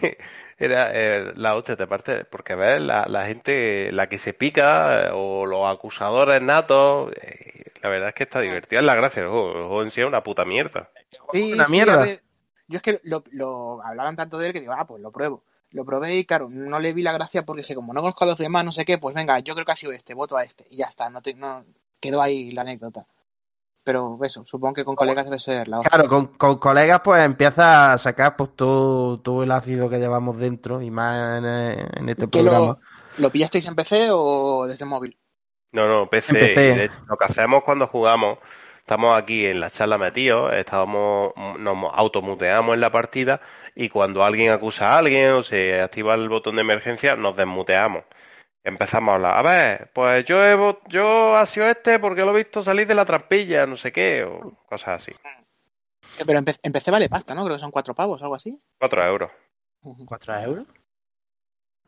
Era 0.60 0.90
eh, 0.92 1.32
la 1.36 1.54
hostia 1.54 1.76
de 1.76 1.86
parte, 1.86 2.24
porque 2.24 2.56
ves 2.56 2.80
la, 2.80 3.06
la 3.08 3.26
gente, 3.26 3.92
la 3.92 4.08
que 4.08 4.18
se 4.18 4.34
pica, 4.34 5.06
eh, 5.06 5.10
o 5.12 5.46
los 5.46 5.64
acusadores 5.72 6.42
natos, 6.42 7.12
eh, 7.22 7.70
la 7.80 7.88
verdad 7.88 8.08
es 8.08 8.14
que 8.14 8.24
está 8.24 8.40
divertido, 8.40 8.80
es 8.80 8.86
la 8.86 8.96
gracia 8.96 9.22
del 9.22 9.30
juego, 9.30 9.50
el 9.50 9.66
juego 9.66 9.82
en 9.84 9.90
sí 9.92 10.00
es 10.00 10.06
una 10.08 10.24
puta 10.24 10.44
mierda. 10.44 10.90
Sí, 11.32 11.52
una 11.52 11.66
sí, 11.66 11.72
mierda. 11.72 11.96
ver, 11.98 12.22
yo 12.66 12.78
es 12.78 12.82
que 12.82 13.00
lo, 13.04 13.22
lo 13.30 13.80
hablaban 13.84 14.16
tanto 14.16 14.36
de 14.36 14.48
él 14.48 14.52
que 14.52 14.60
digo, 14.60 14.72
ah, 14.76 14.84
pues 14.84 15.00
lo 15.00 15.12
pruebo. 15.12 15.44
Lo 15.70 15.84
probé 15.84 16.16
y 16.16 16.24
claro, 16.24 16.48
no 16.50 16.80
le 16.80 16.92
vi 16.92 17.02
la 17.02 17.12
gracia 17.12 17.44
porque 17.44 17.62
dije, 17.62 17.76
como 17.76 17.92
no 17.92 18.00
conozco 18.00 18.24
a 18.24 18.26
los 18.26 18.38
demás, 18.38 18.64
no 18.64 18.72
sé 18.72 18.84
qué, 18.84 18.98
pues 18.98 19.14
venga, 19.14 19.38
yo 19.38 19.54
creo 19.54 19.64
que 19.64 19.72
ha 19.72 19.76
sido 19.76 19.92
este, 19.92 20.14
voto 20.14 20.36
a 20.36 20.42
este. 20.42 20.66
Y 20.70 20.78
ya 20.78 20.86
está, 20.86 21.08
no, 21.08 21.22
te, 21.22 21.34
no 21.34 21.64
quedó 22.00 22.20
ahí 22.20 22.50
la 22.50 22.62
anécdota. 22.62 23.06
Pero 23.88 24.18
eso, 24.22 24.44
supongo 24.44 24.74
que 24.74 24.84
con 24.84 24.96
colegas 24.96 25.24
debe 25.24 25.38
ser 25.38 25.66
la 25.66 25.78
hostia. 25.78 25.88
Claro, 25.88 26.10
con, 26.10 26.26
con 26.26 26.58
colegas 26.58 27.00
pues 27.02 27.24
empieza 27.24 27.94
a 27.94 27.96
sacar 27.96 28.36
pues 28.36 28.54
todo, 28.54 29.18
todo 29.18 29.42
el 29.42 29.50
ácido 29.50 29.88
que 29.88 29.96
llevamos 29.98 30.36
dentro 30.36 30.82
y 30.82 30.90
más 30.90 31.38
en, 31.38 31.46
en 31.46 32.08
este 32.10 32.26
¿Que 32.28 32.42
programa. 32.42 32.58
lo, 32.58 32.80
¿Lo 33.16 33.30
pillasteis 33.30 33.66
en 33.66 33.74
PC 33.74 34.08
o 34.12 34.66
desde 34.66 34.84
móvil? 34.84 35.16
No, 35.72 35.88
no, 35.88 36.10
PC. 36.10 36.38
En 36.38 36.46
PC. 36.48 36.68
Y 36.68 36.74
de 36.76 36.84
hecho, 36.84 36.98
lo 37.08 37.16
que 37.16 37.24
hacemos 37.24 37.62
cuando 37.62 37.86
jugamos, 37.86 38.36
estamos 38.80 39.18
aquí 39.18 39.46
en 39.46 39.58
la 39.58 39.70
charla 39.70 39.96
metidos, 39.96 40.52
estábamos, 40.52 41.32
nos 41.58 41.90
automuteamos 41.90 42.74
en 42.74 42.82
la 42.82 42.92
partida 42.92 43.40
y 43.74 43.88
cuando 43.88 44.22
alguien 44.22 44.52
acusa 44.52 44.90
a 44.90 44.98
alguien 44.98 45.30
o 45.30 45.42
se 45.42 45.80
activa 45.80 46.14
el 46.14 46.28
botón 46.28 46.56
de 46.56 46.60
emergencia, 46.60 47.16
nos 47.16 47.36
desmuteamos. 47.38 48.04
Empezamos 48.68 49.12
a 49.12 49.14
hablar. 49.16 49.36
A 49.38 49.42
ver, 49.42 49.90
pues 49.94 50.24
yo 50.26 50.44
he, 50.44 50.76
yo 50.88 51.36
ha 51.36 51.46
sido 51.46 51.66
este 51.66 51.98
porque 51.98 52.22
lo 52.24 52.32
he 52.32 52.42
visto 52.44 52.62
salir 52.62 52.86
de 52.86 52.94
la 52.94 53.04
trampilla, 53.04 53.66
no 53.66 53.76
sé 53.76 53.90
qué, 53.92 54.24
o 54.24 54.52
cosas 54.66 55.02
así. 55.02 55.10
Eh, 55.12 56.24
Pero 56.26 56.38
en 56.38 56.72
PC 56.72 56.90
vale 56.90 57.08
pasta, 57.08 57.34
¿no? 57.34 57.44
Creo 57.44 57.56
que 57.56 57.60
son 57.60 57.70
cuatro 57.70 57.94
pavos, 57.94 58.20
algo 58.22 58.34
así. 58.34 58.60
Cuatro 58.78 59.04
euros. 59.04 59.30
¿Cuatro 60.06 60.34
euros? 60.38 60.66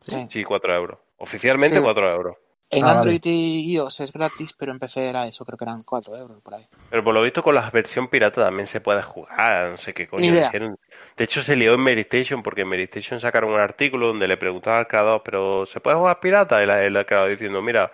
Sí. 0.03 0.27
Sí, 0.31 0.43
cuatro 0.43 0.73
euros. 0.73 0.99
Oficialmente 1.17 1.77
Sí. 1.77 1.83
cuatro 1.83 2.09
euros. 2.11 2.37
En 2.71 2.85
Ah, 2.85 2.91
Android 2.93 3.21
y 3.25 3.73
iOS 3.73 3.99
es 3.99 4.11
gratis, 4.11 4.53
pero 4.57 4.71
en 4.71 4.79
PC 4.79 5.07
era 5.07 5.27
eso, 5.27 5.45
creo 5.45 5.57
que 5.57 5.65
eran 5.65 5.83
cuatro 5.83 6.17
euros 6.17 6.41
por 6.41 6.55
ahí. 6.55 6.67
Pero 6.89 7.03
por 7.03 7.13
lo 7.13 7.21
visto 7.21 7.41
con 7.43 7.55
la 7.55 7.69
versión 7.69 8.07
pirata 8.09 8.41
también 8.41 8.67
se 8.67 8.81
puede 8.81 9.01
jugar, 9.01 9.69
no 9.71 9.77
sé 9.77 9.93
qué 9.93 10.07
coño 10.07 10.21
Ni 10.21 10.27
idea. 10.27 10.45
dijeron. 10.45 10.77
De 11.17 11.23
hecho 11.23 11.41
se 11.41 11.55
lió 11.55 11.73
en 11.73 11.81
Meristation 11.81 12.43
porque 12.43 12.61
en 12.61 12.67
Meristation 12.69 13.19
sacaron 13.21 13.53
un 13.53 13.59
artículo 13.59 14.07
donde 14.07 14.27
le 14.27 14.37
preguntaban 14.37 14.79
al 14.79 14.87
creador, 14.87 15.21
pero 15.23 15.65
¿se 15.65 15.79
puede 15.79 15.97
jugar 15.97 16.19
pirata? 16.19 16.61
Y 16.61 16.65
la- 16.65 16.83
el 16.83 17.05
creador 17.05 17.29
diciendo, 17.29 17.61
mira, 17.61 17.91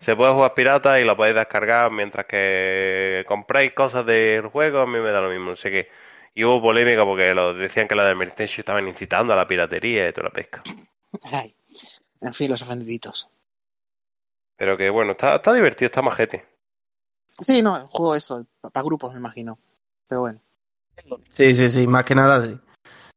se 0.00 0.16
puede 0.16 0.32
jugar 0.32 0.54
pirata 0.54 0.98
y 1.00 1.04
lo 1.04 1.16
podéis 1.16 1.36
descargar 1.36 1.90
mientras 1.92 2.26
que 2.26 3.24
compráis 3.28 3.72
cosas 3.72 4.04
del 4.06 4.46
juego, 4.48 4.80
a 4.80 4.86
mí 4.86 4.98
me 4.98 5.10
da 5.10 5.20
lo 5.20 5.30
mismo, 5.30 5.50
no 5.50 5.56
sé 5.56 5.70
qué. 5.70 5.88
Y 6.34 6.44
hubo 6.44 6.60
polémica 6.62 7.04
porque 7.04 7.34
lo, 7.34 7.54
decían 7.54 7.86
que 7.88 7.94
la 7.94 8.04
de 8.06 8.14
Meristation 8.16 8.60
estaban 8.60 8.88
incitando 8.88 9.32
a 9.32 9.36
la 9.36 9.46
piratería 9.46 10.08
y 10.08 10.12
toda 10.12 10.28
la 10.28 10.32
pesca. 10.32 10.62
Ay. 11.22 11.54
En 12.20 12.34
fin, 12.34 12.50
los 12.50 12.62
ofendiditos. 12.62 13.28
Pero 14.60 14.76
que 14.76 14.90
bueno, 14.90 15.12
está, 15.12 15.36
está 15.36 15.54
divertido, 15.54 15.86
está 15.86 16.02
majete. 16.02 16.44
Sí, 17.40 17.62
no, 17.62 17.78
el 17.78 17.86
juego 17.86 18.14
eso, 18.14 18.46
para 18.60 18.84
grupos 18.84 19.14
me 19.14 19.18
imagino. 19.18 19.58
Pero 20.06 20.20
bueno. 20.20 20.40
Sí, 21.30 21.54
sí, 21.54 21.70
sí, 21.70 21.86
más 21.86 22.04
que 22.04 22.14
nada 22.14 22.44
sí. 22.44 22.60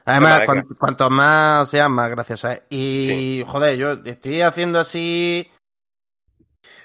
Además, 0.06 0.44
cuanto 0.80 1.10
más 1.10 1.70
sean, 1.70 1.92
más 1.92 2.10
gracioso 2.12 2.48
es. 2.48 2.62
Y, 2.70 3.44
joder, 3.46 3.78
yo 3.78 3.92
estoy 4.06 4.40
haciendo 4.40 4.80
así 4.80 5.52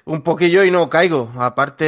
un 0.04 0.22
poquillo 0.22 0.64
y 0.64 0.72
no 0.72 0.90
caigo. 0.90 1.30
Aparte 1.36 1.84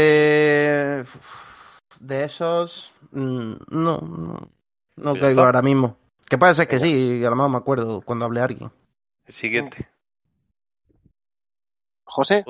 de 1.98 2.24
esos, 2.24 2.92
mm, 3.10 3.52
no, 3.70 3.98
no, 3.98 4.48
no 4.94 5.12
caigo 5.14 5.28
está. 5.28 5.42
ahora 5.42 5.62
mismo. 5.62 5.97
Que 6.28 6.38
puede 6.38 6.55
ser 6.55 6.68
que 6.68 6.78
sí, 6.78 7.20
a 7.24 7.30
lo 7.30 7.34
mejor 7.34 7.51
me 7.51 7.59
acuerdo 7.59 8.01
cuando 8.02 8.26
hablé 8.26 8.42
a 8.42 8.44
alguien. 8.44 8.70
El 9.26 9.34
siguiente. 9.34 9.88
José, 12.11 12.45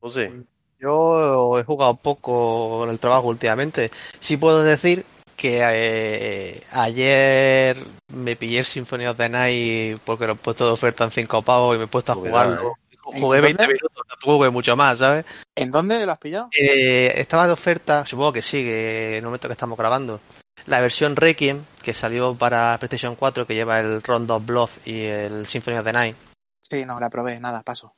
José. 0.00 0.32
Yo 0.78 1.58
he 1.58 1.64
jugado 1.64 1.94
poco 1.94 2.80
con 2.80 2.90
el 2.90 2.98
trabajo 2.98 3.28
últimamente. 3.28 3.90
Sí 4.18 4.36
puedo 4.36 4.62
decir 4.62 5.04
que 5.36 5.60
eh, 5.62 6.62
ayer 6.72 7.76
me 8.08 8.36
pillé 8.36 8.58
el 8.60 8.64
Symphony 8.64 9.06
of 9.06 9.16
the 9.16 9.28
Night 9.28 9.98
porque 10.04 10.26
lo 10.26 10.32
he 10.32 10.36
puesto 10.36 10.66
de 10.66 10.72
oferta 10.72 11.04
en 11.04 11.10
5 11.10 11.42
pavos 11.42 11.76
y 11.76 11.78
me 11.78 11.84
he 11.84 11.88
puesto 11.88 12.12
a 12.12 12.16
Cuidado, 12.16 12.50
jugarlo. 12.56 12.74
¿En 13.12 13.20
Jugué 13.20 13.40
20 13.40 13.62
dónde? 13.62 13.74
minutos, 13.74 14.06
tampoco 14.08 14.36
jugué 14.36 14.50
mucho 14.50 14.76
más, 14.76 14.98
¿sabes? 14.98 15.24
¿en 15.54 15.70
dónde 15.70 16.04
lo 16.06 16.12
has 16.12 16.18
pillado? 16.18 16.48
Eh, 16.56 17.12
estaba 17.16 17.46
de 17.46 17.52
oferta, 17.52 18.06
supongo 18.06 18.32
que 18.32 18.42
sí, 18.42 18.62
que 18.62 19.10
en 19.12 19.16
el 19.18 19.24
momento 19.24 19.48
que 19.48 19.52
estamos 19.52 19.76
grabando. 19.78 20.20
La 20.66 20.80
versión 20.80 21.16
Requiem, 21.16 21.64
que 21.82 21.94
salió 21.94 22.34
para 22.36 22.78
PlayStation 22.78 23.16
4, 23.16 23.46
que 23.46 23.54
lleva 23.54 23.80
el 23.80 24.02
Rondo 24.02 24.36
of 24.36 24.46
Blood 24.46 24.70
y 24.84 25.02
el 25.02 25.46
Symphony 25.46 25.76
of 25.78 25.84
the 25.84 25.92
Night. 25.92 26.16
Sí, 26.60 26.84
no, 26.84 27.00
la 27.00 27.10
probé, 27.10 27.40
nada, 27.40 27.62
paso. 27.62 27.94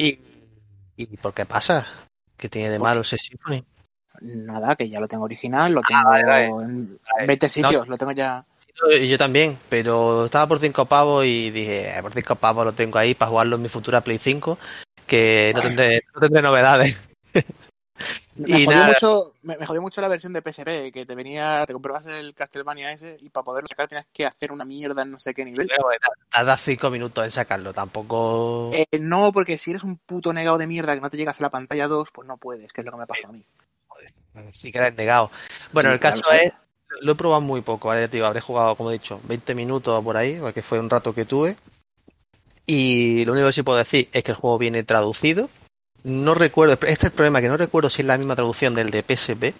¿Y, 0.00 0.18
¿y 0.96 1.16
por 1.18 1.34
qué 1.34 1.44
pasa? 1.44 1.86
¿Qué 2.38 2.48
tiene 2.48 2.70
de 2.70 2.78
malo 2.78 3.02
ese 3.02 3.18
Symphony? 3.18 3.62
Nada, 4.22 4.74
que 4.74 4.88
ya 4.88 4.98
lo 4.98 5.06
tengo 5.06 5.24
original, 5.24 5.74
lo 5.74 5.82
tengo 5.82 6.08
vale, 6.08 6.24
vale. 6.24 6.46
en 6.46 6.98
Vale. 7.12 7.26
20 7.26 7.48
sitios, 7.50 7.86
lo 7.86 7.98
tengo 7.98 8.12
ya. 8.12 8.42
Y 8.98 9.08
yo 9.08 9.18
también, 9.18 9.58
pero 9.68 10.24
estaba 10.24 10.46
por 10.46 10.58
5 10.58 10.86
pavos 10.86 11.26
y 11.26 11.50
dije, 11.50 11.98
"Eh, 11.98 12.00
por 12.00 12.14
5 12.14 12.34
pavos 12.34 12.64
lo 12.64 12.72
tengo 12.72 12.98
ahí 12.98 13.12
para 13.14 13.28
jugarlo 13.28 13.56
en 13.56 13.62
mi 13.62 13.68
futura 13.68 14.00
Play 14.00 14.16
5, 14.16 14.56
que 15.06 15.52
no 15.54 15.60
tendré, 15.60 16.02
no 16.14 16.20
tendré 16.22 16.40
novedades. 16.40 16.98
Me, 18.36 18.60
Y 18.60 18.64
jodió 18.64 18.80
nada. 18.80 18.92
mucho, 18.92 19.34
me, 19.42 19.56
me 19.56 19.66
jodió 19.66 19.82
mucho 19.82 20.00
la 20.00 20.08
versión 20.08 20.32
de 20.32 20.40
PSP, 20.40 20.92
que 20.92 21.04
te 21.06 21.14
venía, 21.14 21.64
te 21.66 21.72
comprabas 21.72 22.06
el 22.06 22.34
Castlevania 22.34 22.90
ese 22.90 23.16
y 23.20 23.28
para 23.28 23.44
poderlo 23.44 23.68
sacar 23.68 23.88
tenías 23.88 24.06
que 24.12 24.24
hacer 24.24 24.52
una 24.52 24.64
mierda 24.64 25.02
en 25.02 25.10
no 25.10 25.20
sé 25.20 25.34
qué 25.34 25.44
nivel. 25.44 25.66
Pero 25.66 25.84
bueno, 25.84 26.06
tardas 26.30 26.60
cinco 26.62 26.90
minutos 26.90 27.24
en 27.24 27.30
sacarlo, 27.30 27.72
tampoco. 27.74 28.70
Eh, 28.72 28.98
no, 28.98 29.32
porque 29.32 29.58
si 29.58 29.70
eres 29.70 29.82
un 29.82 29.98
puto 29.98 30.32
negado 30.32 30.58
de 30.58 30.66
mierda 30.66 30.94
que 30.94 31.00
no 31.00 31.10
te 31.10 31.16
llegas 31.16 31.40
a 31.40 31.42
la 31.42 31.50
pantalla 31.50 31.88
2, 31.88 32.10
pues 32.12 32.26
no 32.26 32.36
puedes, 32.36 32.72
que 32.72 32.80
es 32.80 32.84
lo 32.84 32.92
que 32.92 32.98
me 32.98 33.06
pasa 33.06 33.28
a 33.28 33.32
mí. 33.32 33.44
Sí 34.52 34.72
quedas 34.72 34.94
negado. 34.94 35.30
Bueno, 35.72 35.90
Sí, 35.90 35.94
el 35.94 36.00
caso 36.00 36.22
claro, 36.22 36.40
es, 36.40 36.52
lo 37.02 37.12
he 37.12 37.14
probado 37.14 37.40
muy 37.40 37.60
poco, 37.60 37.88
¿vale? 37.88 38.08
Digo, 38.08 38.26
habré 38.26 38.40
jugado, 38.40 38.74
como 38.76 38.90
he 38.90 38.94
dicho, 38.94 39.20
20 39.24 39.54
minutos 39.54 40.02
por 40.02 40.16
ahí, 40.16 40.38
porque 40.40 40.62
fue 40.62 40.78
un 40.78 40.90
rato 40.90 41.14
que 41.14 41.24
tuve. 41.24 41.56
Y 42.66 43.24
lo 43.24 43.32
único 43.32 43.48
que 43.48 43.52
sí 43.52 43.62
puedo 43.62 43.78
decir 43.78 44.08
es 44.12 44.22
que 44.22 44.30
el 44.32 44.36
juego 44.36 44.58
viene 44.58 44.82
traducido. 44.84 45.48
No 46.04 46.34
recuerdo, 46.34 46.74
este 46.74 46.90
es 46.92 47.04
el 47.04 47.10
problema, 47.12 47.40
que 47.40 47.48
no 47.48 47.56
recuerdo 47.56 47.90
si 47.90 48.02
es 48.02 48.06
la 48.06 48.18
misma 48.18 48.34
traducción 48.34 48.74
del 48.74 48.90
de 48.90 49.02
PSP, 49.02 49.54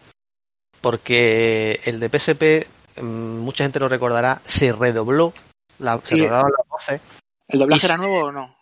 porque 0.80 1.80
el 1.84 2.00
de 2.00 2.08
PSP, 2.08 2.66
mm, 3.02 3.38
mucha 3.38 3.64
gente 3.64 3.80
lo 3.80 3.88
recordará, 3.88 4.40
se 4.46 4.72
redobló, 4.72 5.34
la, 5.78 6.00
se 6.04 6.16
redoblaron 6.16 6.52
las 6.56 6.68
voces. 6.68 7.00
¿El 7.48 7.58
doblaje 7.58 7.86
era 7.86 7.96
nuevo 7.96 8.24
o 8.24 8.32
no? 8.32 8.56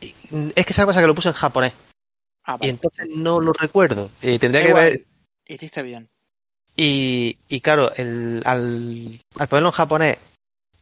Es 0.00 0.66
que 0.66 0.72
esa 0.72 0.86
cosa 0.86 1.00
que 1.00 1.06
lo 1.06 1.14
puse 1.14 1.28
en 1.28 1.34
japonés, 1.34 1.72
Ah, 2.48 2.56
y 2.62 2.70
entonces 2.70 3.06
no 3.14 3.40
lo 3.40 3.52
recuerdo. 3.52 4.10
Eh, 4.22 4.38
tendría 4.38 4.64
que 4.64 4.72
ver, 4.72 5.04
Hiciste 5.46 5.82
bien. 5.82 6.08
Y, 6.74 7.36
y 7.46 7.60
claro, 7.60 7.92
el, 7.94 8.42
al, 8.46 9.20
al 9.38 9.48
ponerlo 9.48 9.68
en 9.68 9.74
japonés 9.74 10.18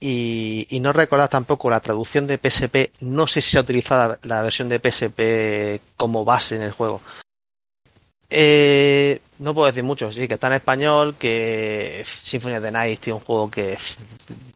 y, 0.00 0.66
y 0.70 0.80
no 0.80 0.92
recordar 0.92 1.28
tampoco 1.28 1.70
la 1.70 1.80
traducción 1.80 2.26
de 2.26 2.38
PSP, 2.38 2.92
no 3.00 3.26
sé 3.26 3.40
si 3.40 3.52
se 3.52 3.58
ha 3.58 3.62
utilizado 3.62 4.18
la, 4.22 4.36
la 4.36 4.42
versión 4.42 4.68
de 4.68 4.78
PSP 4.78 5.96
como 5.96 6.24
base 6.24 6.56
en 6.56 6.62
el 6.62 6.72
juego. 6.72 7.00
Eh, 8.28 9.20
no 9.38 9.54
puedo 9.54 9.66
decir 9.68 9.84
mucho, 9.84 10.10
sí, 10.12 10.26
que 10.26 10.34
está 10.34 10.48
en 10.48 10.54
español, 10.54 11.16
que 11.16 12.02
Symphony 12.04 12.56
of 12.56 12.62
the 12.62 12.72
Night 12.72 13.00
tiene 13.00 13.18
un 13.18 13.24
juego 13.24 13.50
que 13.50 13.78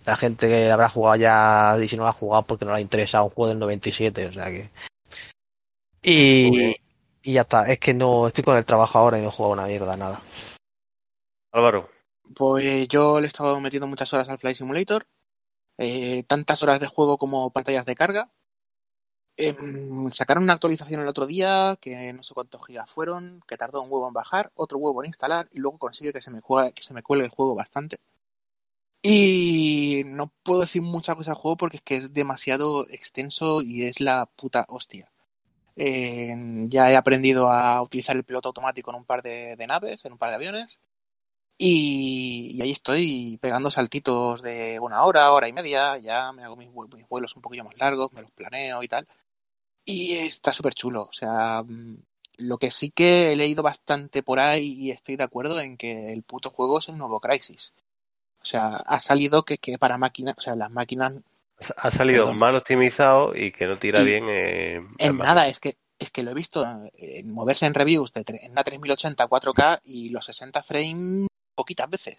la 0.05 0.17
gente 0.17 0.49
que 0.49 0.71
habrá 0.71 0.89
jugado 0.89 1.17
ya, 1.17 1.77
y 1.81 1.89
si 1.89 1.97
no 1.97 2.03
lo 2.03 2.09
ha 2.09 2.13
jugado 2.13 2.43
porque 2.43 2.65
no 2.65 2.73
le 2.73 2.79
ha 2.79 2.81
interesado, 2.81 3.25
un 3.25 3.31
juego 3.31 3.51
del 3.51 3.59
97, 3.61 4.27
o 4.27 4.33
sea 4.33 4.47
que... 4.47 4.71
Y, 6.03 6.75
y 7.23 7.33
ya 7.33 7.43
está, 7.43 7.71
es 7.71 7.79
que 7.79 7.95
no 7.95 8.27
estoy 8.27 8.43
con 8.43 8.57
el 8.57 8.65
trabajo 8.65 8.99
ahora 8.99 9.19
y 9.19 9.23
no 9.23 9.29
he 9.29 9.33
jugado 9.33 9.53
una 9.53 9.67
mierda, 9.67 9.97
nada. 9.97 10.21
Álvaro, 11.53 11.91
Pues 12.35 12.89
yo 12.89 13.21
le 13.21 13.27
he 13.27 13.29
estado 13.29 13.61
metiendo 13.61 13.87
muchas 13.87 14.13
horas 14.13 14.29
al 14.29 14.39
Flight 14.39 14.57
Simulator, 14.57 15.07
eh, 15.83 16.25
tantas 16.25 16.63
horas 16.63 16.79
de 16.79 16.87
juego 16.89 17.17
como 17.17 17.51
pantallas 17.53 17.87
de 17.87 17.95
carga. 17.97 18.31
Em, 19.39 20.11
sacaron 20.13 20.45
una 20.45 20.53
actualización 20.53 21.01
el 21.01 21.09
otro 21.09 21.27
día, 21.27 21.79
que 21.81 22.13
no 22.13 22.23
sé 22.23 22.35
cuántos 22.35 22.67
gigas 22.67 22.91
fueron, 22.91 23.41
que 23.49 23.57
tardó 23.57 23.83
un 23.83 23.91
huevo 23.91 24.07
en 24.09 24.13
bajar, 24.13 24.53
otro 24.55 24.77
huevo 24.79 25.03
en 25.03 25.09
instalar 25.09 25.49
y 25.53 25.59
luego 25.61 25.79
consigue 25.79 26.13
que 26.13 26.21
se 26.21 26.31
me, 26.31 26.43
juegue, 26.43 26.75
que 26.75 26.83
se 26.83 26.93
me 26.93 27.03
cuelgue 27.03 27.25
el 27.25 27.31
juego 27.31 27.55
bastante. 27.55 27.97
Y 29.03 30.03
no 30.05 30.31
puedo 30.43 30.61
decir 30.61 30.83
muchas 30.83 31.17
cosas 31.17 31.31
al 31.31 31.37
juego 31.37 31.57
porque 31.57 31.79
es 31.79 31.83
que 31.83 31.97
es 31.97 32.13
demasiado 32.13 32.87
extenso 32.91 33.63
y 33.63 33.85
es 33.85 34.01
la 34.01 34.27
puta 34.27 34.67
hostia. 34.69 35.11
Eh, 35.77 36.35
ya 36.69 36.91
he 36.91 36.97
aprendido 36.97 37.51
a 37.51 37.81
utilizar 37.81 38.17
el 38.17 38.25
piloto 38.25 38.49
automático 38.51 38.91
en 38.91 38.99
un 38.99 39.05
par 39.07 39.23
de 39.23 39.57
naves, 39.67 40.05
en 40.05 40.13
un 40.13 40.19
par 40.19 40.29
de 40.31 40.37
aviones. 40.37 40.79
Y, 41.63 42.53
y 42.55 42.63
ahí 42.63 42.71
estoy 42.71 43.39
pegando 43.39 43.71
saltitos 43.71 44.41
de 44.41 44.81
una 44.81 45.03
hora, 45.05 45.31
hora 45.31 45.47
y 45.47 45.53
media. 45.53 45.99
Ya 45.99 46.33
me 46.33 46.43
hago 46.43 46.57
mis, 46.57 46.71
vue- 46.71 46.89
mis 46.95 47.07
vuelos 47.07 47.37
un 47.37 47.43
poquillo 47.43 47.65
más 47.65 47.77
largos, 47.77 48.11
me 48.15 48.23
los 48.23 48.31
planeo 48.31 48.83
y 48.83 48.89
tal. 48.89 49.07
Y 49.85 50.15
está 50.17 50.53
súper 50.53 50.75
chulo. 50.75 51.03
O 51.03 51.13
sea, 51.13 51.63
mm, 51.63 51.99
lo 52.39 52.59
que 52.59 52.71
sí 52.71 52.91
que 52.91 53.33
he 53.33 53.37
leído 53.37 53.63
bastante 53.63 54.23
por 54.23 54.41
ahí 54.41 54.73
y 54.73 54.91
estoy 54.91 55.17
de 55.17 55.25
acuerdo 55.25 55.61
en 55.61 55.77
que 55.77 56.13
el 56.13 56.23
puto 56.23 56.51
juego 56.51 56.79
es 56.79 56.89
el 56.89 56.97
nuevo 56.99 57.21
Crisis. 57.21 57.73
O 58.43 58.47
sea, 58.47 58.77
ha 58.77 59.01
salido 59.01 59.45
que, 59.45 59.59
que 59.59 59.79
para 59.79 59.99
máquinas, 59.99 60.37
o 60.39 60.41
sea, 60.41 60.57
las 60.57 60.71
máquinas 60.71 61.13
ha 61.77 61.91
salido 61.91 62.21
Perdón. 62.25 62.39
mal 62.39 62.55
optimizado 62.57 63.37
y 63.37 63.53
que 63.53 63.67
no 63.67 63.77
tira 63.77 64.03
bien. 64.03 64.25
eh, 64.29 64.81
En 64.99 65.19
nada, 65.19 65.47
es 65.49 65.61
que 65.61 65.77
es 65.99 66.11
que 66.11 66.23
lo 66.23 66.31
he 66.31 66.35
visto 66.35 66.65
eh, 66.95 67.23
moverse 67.25 67.67
en 67.67 67.75
reviews 67.75 68.15
de 68.15 68.25
en 68.27 68.53
una 68.53 68.65
3080 68.65 69.29
4K 69.29 69.81
y 69.85 70.09
los 70.09 70.25
60 70.25 70.63
frames 70.63 71.27
poquitas 71.61 71.91
veces. 71.91 72.17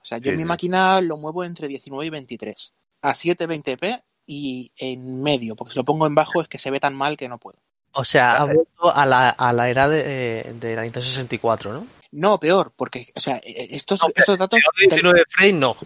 O 0.00 0.04
sea, 0.04 0.18
yo 0.18 0.24
Sí, 0.24 0.30
en 0.30 0.36
mi 0.36 0.42
sí. 0.42 0.48
máquina 0.48 1.00
lo 1.00 1.16
muevo 1.16 1.44
entre 1.44 1.66
19 1.66 2.06
y 2.06 2.10
23 2.10 2.72
a 3.02 3.10
720p 3.14 4.02
y 4.26 4.70
en 4.76 5.22
medio, 5.22 5.56
porque 5.56 5.72
si 5.72 5.78
lo 5.78 5.84
pongo 5.84 6.06
en 6.06 6.14
bajo 6.14 6.40
es 6.40 6.48
que 6.48 6.58
se 6.58 6.70
ve 6.70 6.78
tan 6.78 6.94
mal 6.94 7.16
que 7.16 7.28
no 7.28 7.38
puedo. 7.38 7.58
O 7.92 8.04
sea, 8.04 8.32
ha 8.32 8.44
vuelto 8.44 8.94
a 8.94 9.06
la, 9.06 9.30
a 9.30 9.52
la 9.52 9.70
era 9.70 9.88
de, 9.88 10.54
de 10.60 10.76
la 10.76 10.82
Nintendo 10.82 11.06
64, 11.06 11.72
¿no? 11.72 11.86
No, 12.12 12.38
peor, 12.38 12.72
porque 12.76 13.12
o 13.14 13.20
sea, 13.20 13.36
eh, 13.36 13.68
estos, 13.70 14.02
No, 14.02 14.08
estos 14.14 14.38
datos 14.38 14.60
te, 14.78 14.86
19 14.88 15.24
frames 15.28 15.54
no. 15.54 15.76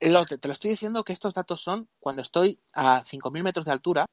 lo, 0.00 0.24
te, 0.26 0.38
te 0.38 0.48
lo 0.48 0.52
estoy 0.52 0.70
diciendo 0.70 1.04
que 1.04 1.12
estos 1.12 1.34
datos 1.34 1.60
son 1.62 1.88
cuando 2.00 2.22
estoy 2.22 2.58
a 2.74 3.04
5.000 3.04 3.42
metros 3.42 3.66
de 3.66 3.72
altura, 3.72 4.06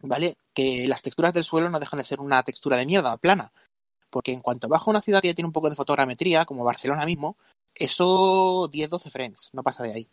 ¿vale? 0.00 0.36
Que 0.54 0.86
las 0.88 1.02
texturas 1.02 1.32
del 1.34 1.44
suelo 1.44 1.70
no 1.70 1.80
dejan 1.80 1.98
de 1.98 2.04
ser 2.04 2.20
una 2.20 2.42
textura 2.42 2.76
de 2.76 2.86
mierda, 2.86 3.16
plana. 3.16 3.52
Porque 4.16 4.32
en 4.32 4.40
cuanto 4.40 4.66
bajo 4.66 4.90
una 4.90 5.02
ciudad 5.02 5.20
que 5.20 5.28
ya 5.28 5.34
tiene 5.34 5.48
un 5.48 5.52
poco 5.52 5.68
de 5.68 5.76
fotogrametría, 5.76 6.46
como 6.46 6.64
Barcelona 6.64 7.04
mismo, 7.04 7.36
eso 7.74 8.66
10-12 8.70 9.10
frames, 9.10 9.50
no 9.52 9.62
pasa 9.62 9.82
de 9.82 9.92
ahí. 9.92 10.08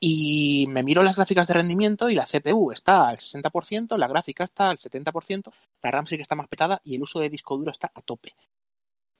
Y 0.00 0.64
me 0.70 0.82
miro 0.82 1.02
las 1.02 1.16
gráficas 1.16 1.46
de 1.46 1.52
rendimiento 1.52 2.08
y 2.08 2.14
la 2.14 2.24
CPU 2.24 2.72
está 2.72 3.08
al 3.08 3.18
60%, 3.18 3.98
la 3.98 4.08
gráfica 4.08 4.44
está 4.44 4.70
al 4.70 4.78
70%, 4.78 5.52
la 5.82 5.90
RAM 5.90 6.06
sí 6.06 6.16
que 6.16 6.22
está 6.22 6.34
más 6.34 6.48
petada 6.48 6.80
y 6.82 6.96
el 6.96 7.02
uso 7.02 7.20
de 7.20 7.28
disco 7.28 7.58
duro 7.58 7.70
está 7.70 7.92
a 7.94 8.00
tope. 8.00 8.34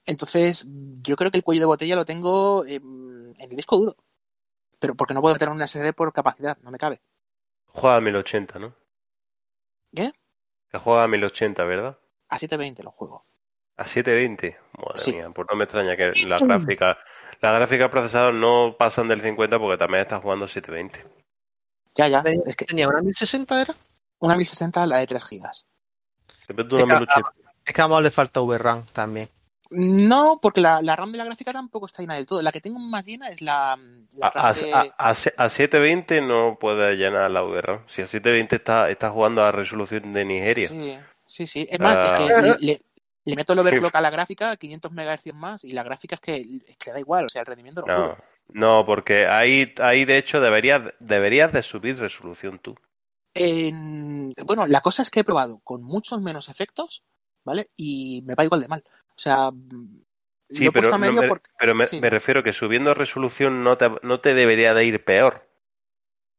Entonces, 0.07 0.65
yo 1.03 1.15
creo 1.15 1.29
que 1.29 1.37
el 1.37 1.43
cuello 1.43 1.61
de 1.61 1.67
botella 1.67 1.95
lo 1.95 2.05
tengo 2.05 2.65
en, 2.65 3.35
en 3.37 3.51
el 3.51 3.55
disco 3.55 3.77
duro. 3.77 3.95
Pero 4.79 4.95
porque 4.95 5.13
no 5.13 5.21
puedo 5.21 5.35
meter 5.35 5.49
un 5.49 5.61
SD 5.61 5.93
por 5.93 6.11
capacidad, 6.11 6.57
no 6.63 6.71
me 6.71 6.79
cabe. 6.79 7.01
Juega 7.67 7.97
a 7.97 8.01
1080, 8.01 8.57
¿no? 8.57 8.73
¿Qué? 9.93 10.11
Que 10.71 10.79
juega 10.79 11.03
a 11.03 11.07
1080, 11.07 11.63
¿verdad? 11.65 11.99
A 12.29 12.39
720 12.39 12.81
lo 12.81 12.89
juego. 12.89 13.25
A 13.77 13.85
720. 13.87 14.57
Madre 14.77 14.97
Sí. 14.97 15.13
mía, 15.13 15.29
pues 15.33 15.47
no 15.49 15.55
me 15.57 15.63
extraña 15.63 15.95
que 15.97 16.11
las 16.27 16.41
gráficas, 16.41 16.97
las 17.41 17.55
gráficas 17.55 17.89
procesadas 17.89 18.33
no 18.33 18.75
pasan 18.77 19.07
del 19.07 19.21
50 19.21 19.57
porque 19.59 19.77
también 19.77 20.01
está 20.01 20.19
jugando 20.19 20.45
a 20.45 20.47
720. 20.47 21.03
Ya, 21.95 22.07
ya. 22.07 22.23
Es 22.45 22.55
que 22.55 22.65
¿Tenía 22.65 22.87
una 22.87 23.01
1060 23.01 23.61
era? 23.61 23.75
una 24.19 24.35
1060 24.35 24.85
la 24.87 24.97
de 24.99 25.07
3 25.07 25.23
gigas. 25.25 25.65
Depende 26.47 26.75
de 26.77 26.83
una 26.83 26.93
Es 26.95 26.99
que- 26.99 27.05
1080. 27.05 27.31
Es 27.65 27.73
que 27.73 27.81
a 27.81 28.01
le 28.01 28.11
falta 28.11 28.39
VRAM 28.41 28.85
también. 28.93 29.29
No, 29.71 30.37
porque 30.41 30.61
la, 30.61 30.81
la 30.81 30.95
RAM 30.95 31.11
de 31.11 31.17
la 31.17 31.25
gráfica 31.25 31.51
tampoco 31.51 31.87
está 31.87 32.03
llena 32.03 32.15
del 32.15 32.25
todo. 32.27 32.41
La 32.43 32.51
que 32.51 32.61
tengo 32.61 32.77
más 32.79 33.05
llena 33.05 33.27
es 33.29 33.41
la, 33.41 33.77
la 34.11 34.27
A, 34.27 34.29
RAM 34.31 34.45
a- 34.45 34.53
de... 34.53 34.73
a- 34.73 34.93
a 34.97 35.09
a 35.09 35.49
720 35.49 36.21
no 36.21 36.57
puede 36.59 36.95
llenar 36.95 37.31
la 37.31 37.43
VR. 37.43 37.79
Si 37.87 38.01
a 38.01 38.07
720 38.07 38.57
está, 38.57 38.89
está 38.89 39.09
jugando 39.09 39.43
a 39.43 39.51
resolución 39.51 40.13
de 40.13 40.25
Nigeria. 40.25 40.67
Sí, 40.69 40.99
sí, 41.25 41.47
sí. 41.47 41.67
Es 41.71 41.79
más, 41.79 41.97
Ah. 41.97 42.15
es 42.17 42.21
que 42.27 42.41
le, 42.41 42.57
le- 42.59 42.81
le 43.25 43.35
meto 43.35 43.53
el 43.53 43.59
overclock 43.59 43.95
a 43.95 44.01
la 44.01 44.09
gráfica, 44.11 44.55
500 44.57 44.91
MHz 44.91 45.33
más, 45.33 45.63
y 45.63 45.71
la 45.71 45.83
gráfica 45.83 46.15
es 46.15 46.21
que, 46.21 46.61
es 46.67 46.77
que 46.77 46.91
da 46.91 46.99
igual, 46.99 47.25
o 47.25 47.29
sea, 47.29 47.41
el 47.41 47.47
rendimiento 47.47 47.81
lo 47.81 47.87
No, 47.87 47.95
juro. 47.95 48.17
no, 48.49 48.83
porque 48.85 49.25
ahí, 49.27 49.73
ahí 49.79 50.03
de 50.03 50.17
hecho 50.17 50.41
deberías, 50.41 50.81
deberías 50.99 51.53
de 51.53 51.61
subir 51.63 51.97
resolución 51.97 52.59
tú. 52.59 52.75
En- 53.35 54.33
Bueno, 54.45 54.65
la 54.67 54.81
cosa 54.81 55.01
es 55.03 55.09
que 55.09 55.21
he 55.21 55.23
probado 55.23 55.59
con 55.63 55.83
muchos 55.83 56.21
menos 56.21 56.49
efectos, 56.49 57.03
¿vale? 57.43 57.69
Y 57.75 58.21
me 58.25 58.35
va 58.35 58.43
igual 58.45 58.61
de 58.61 58.67
mal. 58.67 58.83
O 59.15 59.19
sea, 59.19 59.51
mm, 59.51 60.03
Sí, 60.51 60.69
lo 60.71 60.71
pero, 60.71 60.93
no 60.93 60.97
medio 60.99 61.13
me, 61.13 61.27
porque... 61.27 61.49
pero 61.57 61.75
me, 61.75 61.89
sí. 61.89 61.97
me 61.97 62.09
refiero 62.09 62.43
que 62.43 62.53
subiendo 62.53 62.93
resolución 62.93 63.63
no 63.63 63.77
te, 63.77 63.89
no 64.03 64.21
te 64.21 64.33
debería 64.33 64.73
de 64.73 64.85
ir 64.85 65.03
peor. 65.03 65.49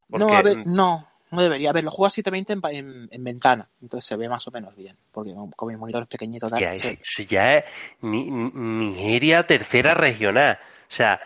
No, 0.08 0.36
a 0.36 0.42
ver, 0.42 0.60
no, 0.64 1.06
no 1.34 1.42
debería. 1.42 1.70
A 1.70 1.72
ver, 1.72 1.84
lo 1.84 1.90
juego 1.90 2.06
a 2.06 2.10
720 2.10 2.52
en, 2.78 2.86
en, 2.86 3.08
en 3.10 3.24
ventana, 3.24 3.68
entonces 3.82 4.06
se 4.06 4.16
ve 4.16 4.28
más 4.28 4.46
o 4.48 4.50
menos 4.50 4.74
bien, 4.76 4.96
porque 5.12 5.34
con, 5.56 5.68
mi 5.68 5.76
monitor 5.76 6.06
pequeñito 6.06 6.48
tal, 6.48 6.60
Ya 6.60 6.74
es- 6.74 6.84
eso 6.84 7.22
ya 7.22 7.56
es 7.58 7.64
Ni- 8.00 8.30
Ni- 8.30 8.50
Nigeria 8.54 9.46
tercera 9.46 9.94
regional. 9.94 10.58
O 10.62 10.92
sea, 10.94 11.20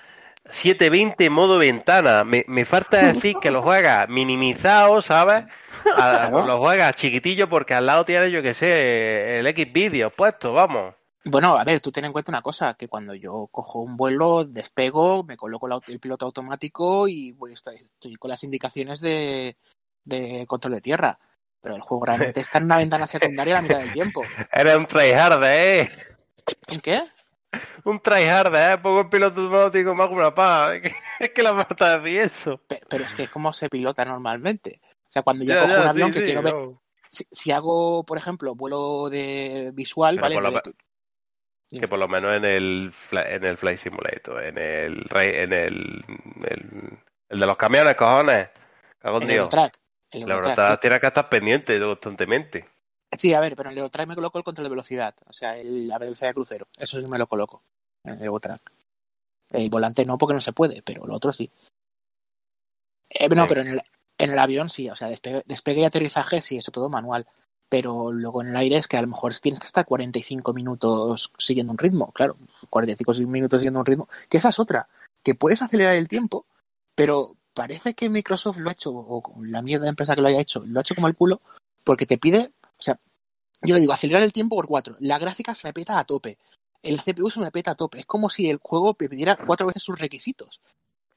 720 0.50 1.28
modo 1.30 1.58
ventana. 1.58 2.24
Me, 2.24 2.44
me 2.48 2.64
falta 2.64 3.12
decir 3.12 3.36
que 3.40 3.50
lo 3.50 3.62
juega 3.62 4.06
minimizado, 4.08 5.02
¿sabes? 5.02 5.44
A- 5.44 5.48
Claro. 6.30 6.46
Lo 6.46 6.58
juega 6.58 6.92
chiquitillo 6.92 7.48
porque 7.48 7.74
al 7.74 7.86
lado 7.86 8.04
tiene, 8.04 8.30
yo 8.30 8.42
que 8.42 8.54
sé, 8.54 9.38
el 9.38 9.46
X 9.46 9.72
vídeo 9.72 10.10
puesto, 10.10 10.52
vamos. 10.52 10.94
Bueno, 11.24 11.56
a 11.56 11.64
ver, 11.64 11.80
tú 11.80 11.92
ten 11.92 12.04
en 12.06 12.12
cuenta 12.12 12.30
una 12.30 12.40
cosa, 12.40 12.74
que 12.74 12.88
cuando 12.88 13.12
yo 13.14 13.48
cojo 13.50 13.80
un 13.80 13.96
vuelo, 13.96 14.44
despego, 14.44 15.24
me 15.24 15.36
coloco 15.36 15.68
el 15.86 16.00
piloto 16.00 16.24
automático 16.24 17.06
y 17.08 17.32
voy, 17.32 17.52
estoy 17.52 18.16
con 18.18 18.30
las 18.30 18.44
indicaciones 18.44 19.00
de, 19.00 19.56
de 20.08 20.46
control 20.46 20.74
de 20.74 20.80
tierra. 20.80 21.18
Pero 21.60 21.74
el 21.74 21.80
juego 21.82 22.06
realmente 22.06 22.40
está 22.40 22.58
en 22.58 22.64
una 22.64 22.76
ventana 22.78 23.06
secundaria 23.06 23.54
la 23.54 23.62
mitad 23.62 23.78
del 23.78 23.92
tiempo. 23.92 24.22
Eres 24.52 24.76
un 24.76 24.86
tryhard, 24.86 25.42
¿eh? 25.44 25.88
¿En 26.68 26.80
qué? 26.80 27.02
Un 27.84 28.00
tryhard, 28.00 28.54
¿eh? 28.54 28.78
Pongo 28.78 29.00
el 29.00 29.08
piloto 29.08 29.40
automático, 29.40 29.94
me 29.94 30.02
hago 30.02 30.14
una 30.14 30.34
paz. 30.34 30.80
Es 31.20 31.30
que, 31.30 31.42
la 31.42 31.54
falta 31.54 31.98
decir 31.98 32.20
eso. 32.20 32.58
Pe- 32.66 32.82
Pero 32.88 33.04
es 33.04 33.12
que 33.12 33.24
es 33.24 33.30
como 33.30 33.52
se 33.52 33.68
pilota 33.68 34.04
normalmente. 34.04 34.80
O 34.84 35.10
sea, 35.10 35.22
cuando 35.22 35.44
yo 35.44 35.54
Ya, 35.54 35.60
cojo 35.60 35.72
ya, 35.72 35.80
un 35.82 35.88
avión 35.88 36.08
sí, 36.08 36.12
que 36.14 36.20
sí, 36.20 36.24
quiero 36.26 36.42
ver, 36.42 36.54
no. 36.54 36.82
si, 37.10 37.26
si 37.30 37.50
hago, 37.50 38.04
por 38.04 38.18
ejemplo, 38.18 38.54
vuelo 38.54 39.08
de 39.10 39.70
visual, 39.74 40.16
Pero 40.16 40.22
¿vale? 40.22 40.34
por 40.60 40.72
de- 40.72 41.80
Que 41.80 41.88
por 41.88 41.98
lo 41.98 42.06
menos 42.08 42.36
en 42.36 42.44
el 42.44 42.92
en 43.12 43.44
el 43.44 43.56
Flight 43.56 43.78
Simulator, 43.78 44.42
en 44.44 44.58
el 44.58 45.06
en 45.12 45.52
el, 45.52 46.04
el, 46.44 46.98
el 47.30 47.40
de 47.40 47.46
los 47.46 47.56
camiones, 47.56 47.94
cojones. 47.96 48.48
Cago 48.98 49.16
en 49.18 49.22
El 49.24 49.28
Dios. 49.28 49.38
Eurotrack. 49.52 49.78
El 50.10 50.26
La 50.26 50.36
verdad 50.36 50.80
tiene 50.80 51.00
que 51.00 51.06
estar 51.06 51.28
pendiente 51.28 51.78
constantemente. 51.80 52.66
Sí, 53.16 53.32
a 53.34 53.40
ver, 53.40 53.56
pero 53.56 53.68
en 53.68 53.72
el 53.72 53.78
Eurotrack 53.78 54.08
me 54.08 54.14
coloco 54.14 54.38
el 54.38 54.44
control 54.44 54.64
de 54.64 54.70
velocidad, 54.70 55.14
o 55.26 55.32
sea, 55.32 55.56
el, 55.56 55.88
la 55.88 55.98
velocidad 55.98 56.28
de 56.28 56.34
crucero. 56.34 56.66
Eso 56.78 57.00
sí 57.00 57.06
me 57.06 57.18
lo 57.18 57.26
coloco 57.26 57.62
en 58.04 58.14
el 58.14 58.22
Eurotrack. 58.24 58.70
El 59.50 59.70
volante 59.70 60.04
no, 60.04 60.18
porque 60.18 60.34
no 60.34 60.40
se 60.40 60.52
puede, 60.52 60.82
pero 60.82 61.06
lo 61.06 61.14
otro 61.14 61.32
sí. 61.32 61.50
Eh, 63.10 63.28
no, 63.28 63.42
Sí. 63.44 63.48
pero 63.48 63.60
en 63.62 63.68
el, 63.68 63.82
en 64.18 64.30
el 64.30 64.38
avión 64.38 64.68
sí, 64.68 64.90
o 64.90 64.96
sea, 64.96 65.08
despegue, 65.08 65.42
despegue 65.46 65.80
y 65.80 65.84
aterrizaje 65.84 66.42
sí, 66.42 66.58
eso 66.58 66.70
todo 66.70 66.90
manual. 66.90 67.26
Pero 67.70 68.12
luego 68.12 68.42
en 68.42 68.48
el 68.48 68.56
aire 68.56 68.76
es 68.76 68.88
que 68.88 68.96
a 68.96 69.02
lo 69.02 69.08
mejor 69.08 69.34
tienes 69.38 69.60
que 69.60 69.66
estar 69.66 69.84
45 69.86 70.52
minutos 70.54 71.32
siguiendo 71.38 71.72
un 71.72 71.78
ritmo, 71.78 72.12
claro, 72.12 72.36
45 72.70 73.14
minutos 73.26 73.60
siguiendo 73.60 73.80
un 73.80 73.86
ritmo, 73.86 74.08
que 74.28 74.38
esa 74.38 74.48
es 74.50 74.58
otra, 74.58 74.88
que 75.22 75.34
puedes 75.34 75.60
acelerar 75.62 75.96
el 75.96 76.08
tiempo, 76.08 76.46
pero 76.94 77.36
parece 77.58 77.94
que 77.94 78.08
Microsoft 78.08 78.58
lo 78.58 78.68
ha 78.68 78.72
hecho, 78.72 78.92
o 78.92 79.34
la 79.42 79.62
mierda 79.62 79.82
de 79.82 79.90
empresa 79.90 80.14
que 80.14 80.22
lo 80.22 80.28
haya 80.28 80.40
hecho, 80.40 80.62
lo 80.64 80.78
ha 80.78 80.82
hecho 80.82 80.94
como 80.94 81.08
el 81.08 81.16
culo, 81.16 81.40
porque 81.82 82.06
te 82.06 82.16
pide, 82.16 82.52
o 82.62 82.82
sea, 82.82 83.00
yo 83.62 83.74
le 83.74 83.80
digo, 83.80 83.92
acelerar 83.92 84.22
el 84.22 84.32
tiempo 84.32 84.54
por 84.54 84.68
cuatro. 84.68 84.94
La 85.00 85.18
gráfica 85.18 85.56
se 85.56 85.66
me 85.66 85.72
peta 85.72 85.98
a 85.98 86.04
tope. 86.04 86.38
El 86.84 87.00
CPU 87.00 87.30
se 87.30 87.40
me 87.40 87.50
peta 87.50 87.72
a 87.72 87.74
tope. 87.74 87.98
Es 87.98 88.06
como 88.06 88.30
si 88.30 88.48
el 88.48 88.58
juego 88.62 88.96
me 88.96 89.08
pidiera 89.08 89.34
cuatro 89.34 89.66
veces 89.66 89.82
sus 89.82 89.98
requisitos. 89.98 90.60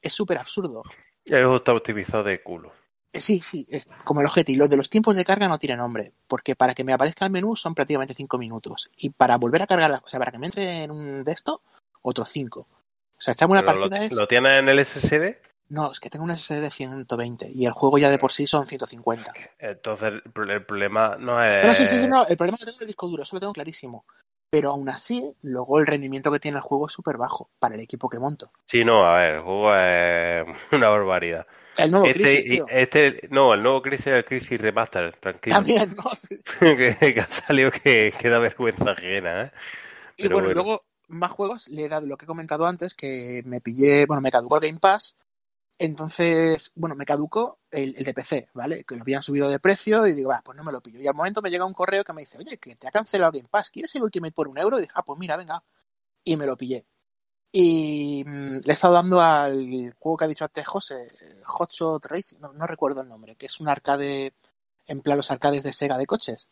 Es 0.00 0.12
súper 0.12 0.38
absurdo. 0.38 0.82
Y 1.24 1.32
el 1.32 1.42
juego 1.42 1.58
está 1.58 1.72
optimizado 1.72 2.24
de 2.24 2.42
culo. 2.42 2.72
Eh, 3.12 3.20
Sí, 3.20 3.40
sí, 3.40 3.64
es 3.70 3.88
como 4.04 4.20
el 4.20 4.28
GT. 4.28 4.56
Los 4.56 4.68
de 4.68 4.76
los 4.76 4.90
tiempos 4.90 5.14
de 5.14 5.24
carga 5.24 5.46
no 5.46 5.58
tiene 5.58 5.76
nombre, 5.76 6.12
porque 6.26 6.56
para 6.56 6.74
que 6.74 6.82
me 6.82 6.92
aparezca 6.92 7.24
el 7.24 7.30
menú 7.30 7.54
son 7.54 7.76
prácticamente 7.76 8.14
cinco 8.14 8.36
minutos. 8.36 8.90
Y 8.96 9.10
para 9.10 9.38
volver 9.38 9.62
a 9.62 9.68
cargar, 9.68 10.02
o 10.04 10.08
sea, 10.08 10.18
para 10.18 10.32
que 10.32 10.38
me 10.38 10.46
entre 10.46 10.82
en 10.82 10.90
un 10.90 11.22
de 11.22 11.30
esto, 11.30 11.62
otros 12.02 12.28
cinco. 12.30 12.66
O 13.16 13.20
sea, 13.20 13.34
echame 13.34 13.52
una 13.52 13.60
lo, 13.60 13.66
partida 13.66 14.04
es... 14.04 14.16
¿Lo 14.16 14.26
tienes 14.26 14.58
en 14.58 14.68
el 14.68 14.84
SSD? 14.84 15.51
No, 15.72 15.90
es 15.90 16.00
que 16.00 16.10
tengo 16.10 16.24
un 16.24 16.30
SSD 16.30 16.60
de 16.60 16.70
120 16.70 17.50
y 17.52 17.64
el 17.66 17.72
juego 17.72 17.98
ya 17.98 18.10
de 18.10 18.18
por 18.18 18.32
sí 18.32 18.46
son 18.46 18.66
150. 18.66 19.32
Entonces 19.58 20.08
el, 20.10 20.22
pro- 20.22 20.50
el 20.50 20.64
problema 20.64 21.16
no 21.18 21.42
es... 21.42 21.50
Pero 21.60 21.74
sí, 21.74 21.86
sí, 21.86 21.98
sí, 21.98 22.06
no, 22.06 22.26
el 22.26 22.36
problema 22.36 22.58
que 22.58 22.66
tengo 22.66 22.76
es 22.76 22.82
el 22.82 22.88
disco 22.88 23.08
duro, 23.08 23.22
eso 23.22 23.36
lo 23.36 23.40
tengo 23.40 23.52
clarísimo. 23.52 24.04
Pero 24.50 24.70
aún 24.70 24.88
así, 24.90 25.32
luego 25.42 25.78
el 25.78 25.86
rendimiento 25.86 26.30
que 26.30 26.38
tiene 26.38 26.58
el 26.58 26.62
juego 26.62 26.86
es 26.86 26.92
súper 26.92 27.16
bajo 27.16 27.48
para 27.58 27.74
el 27.74 27.80
equipo 27.80 28.08
que 28.10 28.18
monto. 28.18 28.50
Sí, 28.66 28.84
no, 28.84 29.06
a 29.06 29.18
ver, 29.18 29.34
el 29.36 29.40
juego 29.40 29.74
es 29.74 30.46
una 30.72 30.88
barbaridad. 30.90 31.46
El 31.78 31.90
nuevo 31.90 32.06
este, 32.06 32.20
Crisis, 32.20 32.44
tío. 32.52 32.66
este, 32.68 33.28
no, 33.30 33.54
el 33.54 33.62
nuevo 33.62 33.80
Crisis 33.80 34.08
es 34.08 34.12
el 34.14 34.24
Crisis 34.26 34.60
Remaster, 34.60 35.16
tranquilo. 35.16 35.56
También, 35.56 35.94
¿no? 35.96 36.14
Sí. 36.14 36.38
que, 36.60 37.14
que 37.14 37.20
ha 37.20 37.30
salido 37.30 37.70
que, 37.70 38.12
que 38.18 38.28
da 38.28 38.38
vergüenza 38.40 38.90
ajena, 38.90 39.42
¿eh? 39.44 39.52
Y 40.18 40.24
Pero 40.24 40.36
bueno, 40.36 40.50
y 40.50 40.54
bueno. 40.54 40.62
luego 40.68 40.84
más 41.08 41.32
juegos 41.32 41.68
le 41.68 41.84
he 41.84 41.88
dado 41.88 42.06
lo 42.06 42.16
que 42.16 42.24
he 42.24 42.28
comentado 42.28 42.66
antes, 42.66 42.94
que 42.94 43.42
me 43.46 43.60
pillé, 43.60 44.04
bueno, 44.06 44.20
me 44.20 44.30
caducó 44.30 44.56
el 44.56 44.66
Game 44.68 44.78
Pass. 44.80 45.16
Entonces, 45.82 46.70
bueno, 46.76 46.94
me 46.94 47.04
caducó 47.04 47.58
el, 47.68 47.96
el 47.96 48.04
de 48.04 48.14
PC, 48.14 48.48
¿vale? 48.54 48.84
Que 48.84 48.94
lo 48.94 49.02
habían 49.02 49.20
subido 49.20 49.50
de 49.50 49.58
precio 49.58 50.06
y 50.06 50.14
digo, 50.14 50.30
va, 50.30 50.40
pues 50.44 50.56
no 50.56 50.62
me 50.62 50.70
lo 50.70 50.80
pillo. 50.80 51.00
Y 51.00 51.08
al 51.08 51.14
momento 51.14 51.42
me 51.42 51.50
llega 51.50 51.64
un 51.64 51.72
correo 51.72 52.04
que 52.04 52.12
me 52.12 52.20
dice, 52.22 52.38
oye, 52.38 52.56
que 52.58 52.76
te 52.76 52.86
ha 52.86 52.92
cancelado 52.92 53.32
el 53.32 53.40
Game 53.40 53.48
Pass, 53.50 53.70
¿quieres 53.70 53.92
el 53.96 54.04
Ultimate 54.04 54.32
por 54.32 54.46
un 54.46 54.58
euro? 54.58 54.78
Y 54.78 54.82
dije, 54.82 54.92
ah, 54.94 55.02
pues 55.02 55.18
mira, 55.18 55.36
venga. 55.36 55.64
Y 56.22 56.36
me 56.36 56.46
lo 56.46 56.56
pillé. 56.56 56.86
Y 57.50 58.22
mm, 58.24 58.60
le 58.62 58.70
he 58.70 58.72
estado 58.72 58.94
dando 58.94 59.20
al 59.20 59.92
juego 59.98 60.16
que 60.18 60.24
ha 60.24 60.28
dicho 60.28 60.44
antes 60.44 60.64
José, 60.68 61.08
eh, 61.20 61.42
Hotshot 61.46 62.06
Racing, 62.06 62.36
no, 62.38 62.66
recuerdo 62.68 63.00
el 63.00 63.08
nombre, 63.08 63.34
que 63.34 63.46
es 63.46 63.58
un 63.58 63.68
arcade, 63.68 64.34
en 64.86 65.00
plan 65.00 65.16
los 65.16 65.32
arcades 65.32 65.64
de 65.64 65.72
Sega 65.72 65.98
de 65.98 66.06
coches, 66.06 66.48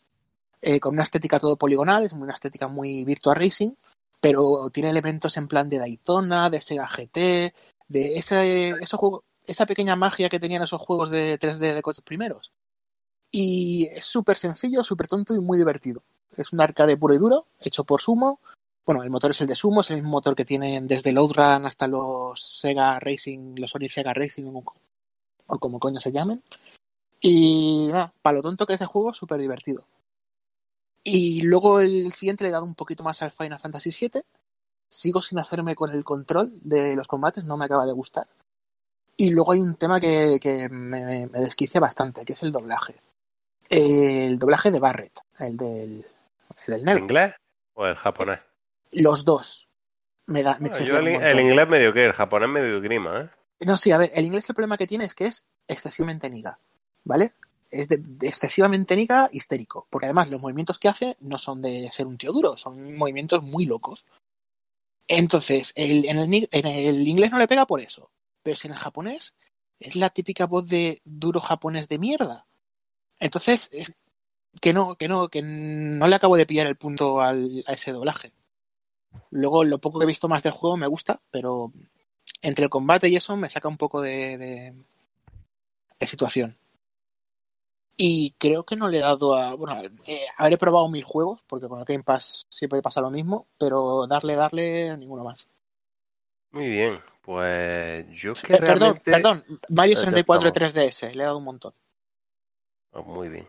eh, 0.61 0.81
con 0.81 0.95
una 0.95 1.03
estética 1.03 1.39
todo 1.39 1.55
poligonal, 1.55 2.03
es 2.03 2.11
una 2.11 2.33
estética 2.33 2.67
muy 2.67 3.05
Virtua 3.05 3.33
Racing, 3.33 3.71
pero 4.19 4.69
tiene 4.71 4.89
elementos 4.89 5.37
en 5.37 5.47
plan 5.47 5.69
de 5.69 5.79
Daytona, 5.79 6.49
de 6.49 6.59
Sega 6.59 6.85
GT, 6.85 7.53
de 7.91 8.17
ese, 8.17 8.69
esos 8.81 8.99
esa 9.45 9.65
pequeña 9.65 9.95
magia 9.95 10.29
que 10.29 10.39
tenían 10.39 10.63
esos 10.63 10.81
juegos 10.81 11.11
de 11.11 11.39
3D 11.39 11.73
de 11.73 11.81
coches 11.81 12.03
primeros. 12.03 12.51
Y 13.31 13.87
es 13.91 14.05
súper 14.05 14.37
sencillo, 14.37 14.83
súper 14.83 15.07
tonto 15.07 15.33
y 15.33 15.39
muy 15.39 15.57
divertido. 15.57 16.03
Es 16.37 16.51
un 16.53 16.61
arcade 16.61 16.97
puro 16.97 17.13
y 17.13 17.17
duro, 17.17 17.47
hecho 17.59 17.83
por 17.83 18.01
Sumo. 18.01 18.39
Bueno, 18.85 19.03
el 19.03 19.09
motor 19.09 19.31
es 19.31 19.41
el 19.41 19.47
de 19.47 19.55
Sumo, 19.55 19.81
es 19.81 19.89
el 19.89 19.97
mismo 19.97 20.11
motor 20.11 20.35
que 20.35 20.45
tienen 20.45 20.87
desde 20.87 21.11
el 21.11 21.17
Outrun 21.17 21.65
hasta 21.65 21.87
los 21.87 22.41
Sega 22.59 22.99
Racing, 22.99 23.55
los 23.57 23.71
Sonic 23.71 23.91
Sega 23.91 24.13
Racing 24.13 24.45
o 24.45 25.59
como 25.59 25.79
coño 25.79 26.01
se 26.01 26.11
llamen. 26.11 26.43
Y 27.19 27.89
nada, 27.91 28.13
para 28.21 28.37
lo 28.37 28.41
tonto 28.41 28.65
que 28.65 28.73
es 28.73 28.81
el 28.81 28.87
juego, 28.87 29.13
súper 29.13 29.39
divertido. 29.39 29.85
Y 31.03 31.41
luego 31.41 31.79
el 31.79 32.11
siguiente 32.13 32.43
le 32.43 32.49
he 32.49 32.53
dado 32.53 32.65
un 32.65 32.75
poquito 32.75 33.03
más 33.03 33.21
al 33.21 33.31
Final 33.31 33.59
Fantasy 33.59 33.91
VII. 33.91 34.23
Sigo 34.91 35.21
sin 35.21 35.39
hacerme 35.39 35.73
con 35.73 35.91
el 35.91 36.03
control 36.03 36.51
de 36.61 36.97
los 36.97 37.07
combates, 37.07 37.45
no 37.45 37.55
me 37.55 37.63
acaba 37.63 37.85
de 37.85 37.93
gustar. 37.93 38.27
Y 39.15 39.29
luego 39.29 39.53
hay 39.53 39.59
un 39.61 39.75
tema 39.75 40.01
que, 40.01 40.37
que 40.41 40.67
me, 40.67 41.27
me 41.27 41.39
desquicia 41.39 41.79
bastante, 41.79 42.25
que 42.25 42.33
es 42.33 42.43
el 42.43 42.51
doblaje. 42.51 42.95
El 43.69 44.37
doblaje 44.37 44.69
de 44.69 44.79
Barrett, 44.79 45.17
el 45.39 45.55
del, 45.55 46.05
el 46.65 46.65
del 46.67 46.79
¿El 46.79 46.85
negro. 46.85 47.03
inglés 47.03 47.35
o 47.73 47.85
el 47.85 47.95
japonés? 47.95 48.39
Los 48.91 49.23
dos. 49.23 49.69
Me 50.25 50.43
da, 50.43 50.57
me 50.59 50.69
Bueno, 50.69 50.85
yo 50.85 50.97
el, 50.97 51.07
el 51.07 51.39
inglés 51.39 51.69
medio 51.69 51.93
que, 51.93 52.05
el 52.05 52.13
japonés 52.13 52.49
medio 52.49 52.81
grima, 52.81 53.21
¿eh? 53.21 53.29
No, 53.65 53.77
sí, 53.77 53.91
a 53.91 53.97
ver, 53.97 54.11
el 54.13 54.25
inglés 54.25 54.49
el 54.49 54.55
problema 54.55 54.77
que 54.77 54.87
tiene 54.87 55.05
es 55.05 55.13
que 55.13 55.27
es 55.27 55.45
excesivamente 55.67 56.29
niga, 56.29 56.57
¿vale? 57.05 57.33
Es 57.69 57.87
de, 57.87 57.97
de 57.97 58.27
excesivamente 58.27 58.97
niga 58.97 59.29
histérico, 59.31 59.87
porque 59.89 60.07
además 60.07 60.29
los 60.29 60.41
movimientos 60.41 60.79
que 60.79 60.89
hace 60.89 61.15
no 61.21 61.37
son 61.37 61.61
de 61.61 61.89
ser 61.93 62.07
un 62.07 62.17
tío 62.17 62.33
duro, 62.33 62.57
son 62.57 62.97
movimientos 62.97 63.41
muy 63.41 63.65
locos. 63.65 64.03
Entonces, 65.13 65.73
el, 65.75 66.05
en, 66.05 66.19
el, 66.19 66.49
en 66.53 66.65
el 66.65 67.05
inglés 67.05 67.33
no 67.33 67.37
le 67.37 67.47
pega 67.49 67.65
por 67.67 67.81
eso, 67.81 68.09
pero 68.43 68.55
si 68.55 68.67
en 68.67 68.73
el 68.73 68.79
japonés 68.79 69.35
es 69.77 69.97
la 69.97 70.09
típica 70.09 70.45
voz 70.45 70.69
de 70.69 71.01
duro 71.03 71.41
japonés 71.41 71.89
de 71.89 71.99
mierda. 71.99 72.47
Entonces, 73.19 73.67
es 73.73 73.93
que 74.61 74.71
no, 74.71 74.95
que 74.95 75.09
no, 75.09 75.27
que 75.27 75.41
no 75.41 76.07
le 76.07 76.15
acabo 76.15 76.37
de 76.37 76.45
pillar 76.45 76.67
el 76.67 76.77
punto 76.77 77.19
al, 77.19 77.61
a 77.67 77.73
ese 77.73 77.91
doblaje. 77.91 78.31
Luego, 79.31 79.65
lo 79.65 79.81
poco 79.81 79.99
que 79.99 80.05
he 80.05 80.07
visto 80.07 80.29
más 80.29 80.43
del 80.43 80.53
juego 80.53 80.77
me 80.77 80.87
gusta, 80.87 81.21
pero 81.29 81.73
entre 82.41 82.63
el 82.63 82.69
combate 82.69 83.09
y 83.09 83.17
eso 83.17 83.35
me 83.35 83.49
saca 83.49 83.67
un 83.67 83.77
poco 83.77 84.01
de, 84.01 84.37
de 85.99 86.07
situación. 86.07 86.57
Y 88.03 88.33
creo 88.39 88.63
que 88.63 88.75
no 88.75 88.89
le 88.89 88.97
he 88.97 89.01
dado 89.01 89.35
a. 89.35 89.53
Bueno, 89.53 89.79
eh, 90.07 90.25
habré 90.35 90.57
probado 90.57 90.89
mil 90.89 91.03
juegos, 91.03 91.39
porque 91.45 91.67
con 91.67 91.77
el 91.77 91.85
Game 91.85 92.03
Pass 92.03 92.47
siempre 92.49 92.81
pasa 92.81 92.99
lo 92.99 93.11
mismo, 93.11 93.45
pero 93.59 94.07
darle, 94.07 94.35
darle 94.35 94.89
a 94.89 94.97
ninguno 94.97 95.23
más. 95.23 95.47
Muy 96.49 96.67
bien, 96.67 96.99
pues 97.21 98.07
yo 98.09 98.33
que 98.33 98.55
Eh, 98.55 98.57
perdón, 98.57 98.79
realmente... 98.79 99.11
perdón, 99.11 99.45
Mario 99.69 99.93
Ya 99.93 99.99
64 99.99 100.47
estamos. 100.47 100.73
3DS, 100.73 101.13
le 101.13 101.21
he 101.21 101.25
dado 101.27 101.37
un 101.37 101.43
montón. 101.43 101.73
Oh, 102.93 103.03
muy 103.03 103.29
bien. 103.29 103.47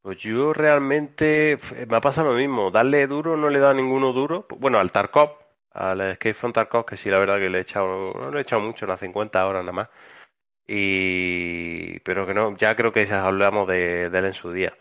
Pues 0.00 0.16
yo 0.16 0.54
realmente 0.54 1.58
me 1.86 1.98
ha 1.98 2.00
pasado 2.00 2.32
lo 2.32 2.38
mismo. 2.38 2.70
Darle 2.70 3.06
duro 3.06 3.36
no 3.36 3.50
le 3.50 3.58
he 3.58 3.60
dado 3.60 3.74
ninguno 3.74 4.14
duro. 4.14 4.46
Bueno, 4.60 4.78
al 4.78 4.92
Tarkov, 4.92 5.32
al 5.72 6.00
Escape 6.00 6.32
from 6.32 6.54
Tarkov, 6.54 6.86
que 6.86 6.96
sí, 6.96 7.10
la 7.10 7.18
verdad 7.18 7.36
que 7.36 7.50
le 7.50 7.58
he 7.58 7.60
echado, 7.60 8.14
no 8.14 8.30
le 8.30 8.38
he 8.38 8.42
echado 8.42 8.62
mucho, 8.62 8.86
unas 8.86 9.00
50 9.00 9.46
horas 9.46 9.62
nada 9.62 9.72
más. 9.72 9.88
Y 10.66 11.98
pero 12.00 12.26
que 12.26 12.34
no, 12.34 12.56
ya 12.56 12.74
creo 12.76 12.92
que 12.92 13.06
ya 13.06 13.24
hablamos 13.24 13.68
de, 13.68 14.10
de 14.10 14.18
él 14.18 14.24
en 14.26 14.34
su 14.34 14.50
día. 14.52 14.72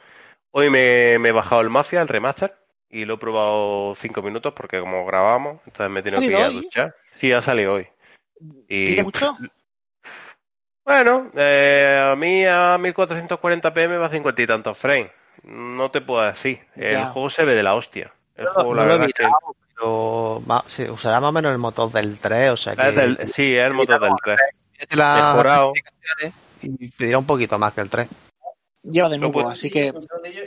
Hoy 0.52 0.70
me, 0.70 1.18
me 1.20 1.30
he 1.30 1.32
bajado 1.32 1.62
el 1.62 1.70
Mafia, 1.70 2.02
el 2.02 2.08
remaster, 2.08 2.56
y 2.90 3.06
lo 3.06 3.16
he 3.16 3.18
probado 3.18 3.94
5 3.96 4.22
minutos 4.22 4.54
porque 4.54 4.80
como 4.80 5.06
grabamos, 5.06 5.60
entonces 5.66 5.90
me 5.90 6.00
he 6.00 6.04
tenido 6.04 6.22
que 6.22 6.28
ir 6.28 6.36
a 6.36 6.50
duchar. 6.50 6.96
Sí, 7.20 7.32
ha 7.32 7.42
salido 7.42 7.74
hoy. 7.74 7.88
Y 8.68 8.86
¿Pide 8.88 9.04
mucho? 9.04 9.36
bueno, 10.86 11.32
eh, 11.36 12.10
a 12.12 12.16
mí 12.16 12.46
a 12.46 12.78
1440p 12.78 13.88
me 13.88 13.98
va 13.98 14.08
a 14.08 14.10
50 14.10 14.42
y 14.42 14.48
tantos 14.48 14.78
frames. 14.78 15.12
No 15.44 15.90
te 15.92 16.02
puedo 16.02 16.22
decir. 16.24 16.60
El 16.76 16.92
Ya. 17.00 17.06
juego 17.06 17.30
se 17.30 17.44
ve 17.46 17.56
de 17.56 17.64
la 17.64 17.74
hostia. 17.76 18.14
El 18.36 18.46
No, 18.46 18.52
juego, 18.52 18.74
la 18.76 18.84
no 18.84 18.88
verdad 18.90 19.08
es 19.08 19.14
que 19.14 19.24
mirado, 19.24 19.56
pero 19.76 20.42
va- 20.50 20.64
sí, 20.68 20.84
usará 20.90 21.20
más 21.20 21.30
o 21.30 21.34
menos 21.34 21.52
el 21.52 21.58
motor 21.58 21.92
del 21.92 22.20
3, 22.20 22.52
o 22.52 22.58
sea 22.58 22.76
que 22.76 22.88
es 22.90 22.96
del- 22.96 23.18
sí, 23.28 23.56
es 23.56 23.66
el 23.66 23.74
motor 23.74 24.00
del 24.00 24.14
3. 24.24 24.40
Mejorado. 24.90 25.74
especificaciones 25.76 26.34
y 26.62 26.92
pedirá 26.92 27.18
un 27.18 27.26
poquito 27.26 27.58
más 27.60 27.74
que 27.74 27.82
el 27.82 27.90
3. 27.90 28.08
Lleva 28.84 29.08
de 29.10 29.18
nuevo, 29.18 29.50
así 29.50 29.70
que. 29.70 29.94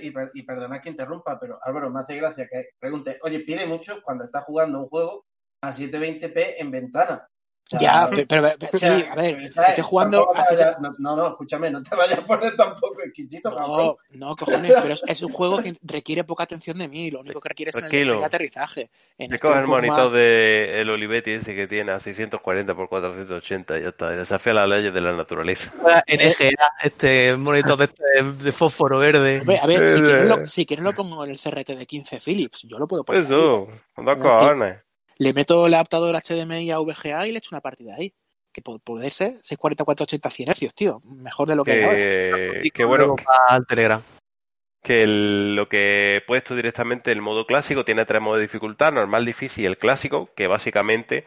Y, 0.03 0.11
per- 0.11 0.31
y 0.35 0.43
perdonad 0.43 0.81
que 0.83 0.91
interrumpa, 0.91 1.39
pero 1.41 1.59
Álvaro, 1.63 1.91
me 1.91 2.01
hace 2.01 2.17
gracia 2.17 2.47
que 2.51 2.69
pregunte, 2.79 3.19
oye, 3.23 3.41
pide 3.41 3.67
mucho 3.67 4.03
cuando 4.03 4.25
está 4.25 4.43
jugando 4.43 4.81
un 4.81 4.89
juego 4.89 5.25
a 5.63 5.73
720p 5.73 6.55
en 6.59 6.71
ventana. 6.71 7.27
Ya, 7.81 8.07
pero, 8.09 8.23
pero- 8.29 8.49
pero- 8.61 8.79
sí, 8.79 8.87
a 9.11 9.15
ver, 9.17 9.41
estoy 9.43 9.83
jugando 9.83 10.29
no, 10.81 10.95
no, 10.99 11.17
no, 11.17 11.27
escúchame, 11.31 11.69
no 11.69 11.83
te 11.83 11.97
vayas 11.97 12.21
a 12.21 12.25
poner 12.25 12.55
tampoco 12.57 13.03
exquisito, 13.03 13.51
No, 13.51 13.97
no, 14.11 14.37
cojones, 14.37 14.73
pero 14.81 14.95
es, 14.95 15.03
es 15.07 15.23
un 15.23 15.33
juego 15.33 15.59
que 15.59 15.75
requiere 15.83 16.23
poca 16.23 16.45
atención 16.45 16.79
de 16.79 16.87
mí. 16.87 17.11
Lo 17.11 17.21
único 17.21 17.41
que 17.41 17.49
requiere 17.49 17.71
es 17.71 17.77
en 17.77 17.87
el 17.93 18.23
aterrizaje. 18.23 18.89
En 19.19 19.31
Te 19.31 19.37
este 19.37 19.49
coges 19.49 19.63
el 19.63 19.67
monitor 19.67 20.05
más- 20.05 20.13
de 20.13 20.81
el 20.81 20.91
Olivetti 20.91 21.33
ese 21.33 21.57
que 21.57 21.67
tiene 21.67 21.91
a 21.91 21.99
640 21.99 22.75
por 22.77 22.89
480 22.89 23.79
y 23.79 23.83
ya 23.83 23.89
está. 23.89 24.11
Desafía 24.11 24.53
las 24.53 24.69
leyes 24.69 24.95
de 24.95 25.01
la 25.01 25.13
naturaleza. 25.17 25.73
NGA, 26.07 26.71
este 26.85 27.37
monitor 27.37 27.79
de, 27.79 27.85
este- 27.87 28.23
de 28.45 28.53
fósforo 28.53 28.99
verde. 28.99 29.41
Hombre, 29.41 29.59
a 29.61 29.67
ver, 29.67 29.89
si 29.89 29.99
Eh, 29.99 30.03
quieres, 30.03 30.23
eh. 30.23 30.27
lo, 30.27 30.47
si 30.47 30.67
quieres 30.67 30.85
lo 30.85 30.93
pongo 30.95 31.25
en 31.25 31.31
el 31.33 31.39
CRT 31.41 31.75
de 31.77 31.87
15 31.87 32.21
Philips. 32.21 32.63
Yo 32.63 32.79
lo 32.79 32.87
puedo 32.87 33.03
poner. 33.03 33.23
ahí. 33.23 33.27
Eso, 33.27 33.67
dos 33.97 34.19
cojones. 34.19 34.79
Le 35.19 35.33
meto 35.33 35.67
el 35.67 35.75
adaptador 35.75 36.15
HDMI 36.17 36.71
a 36.71 36.79
VGA 36.79 37.27
y 37.27 37.33
le 37.33 37.39
echo 37.39 37.51
una 37.53 37.61
partida 37.61 37.95
ahí. 37.97 38.13
Que 38.53 38.63
puede 38.63 39.11
ser 39.11 39.33
640 39.43 39.85
480 39.85 40.31
100 40.31 40.49
Hz, 40.71 40.75
tío. 40.75 41.01
Mejor 41.05 41.49
de 41.49 41.57
lo 41.57 41.65
que 41.65 41.73
hay 41.73 41.83
ahora. 41.83 41.97
Que, 41.97 42.71
que 42.73 42.85
bueno, 42.85 43.17
al 43.49 43.67
Telegram. 43.67 44.03
que 44.83 45.03
el- 45.03 45.55
lo 45.57 45.69
que 45.69 46.17
he 46.17 46.21
puesto 46.23 46.55
directamente 46.55 47.13
el 47.13 47.21
modo 47.21 47.45
clásico 47.47 47.85
tiene 47.85 48.05
tres 48.07 48.23
modos 48.23 48.39
de 48.39 48.43
dificultad, 48.43 48.93
normal, 48.93 49.25
difícil 49.27 49.65
y 49.65 49.67
el 49.67 49.77
clásico, 49.79 50.31
que 50.35 50.47
básicamente 50.47 51.27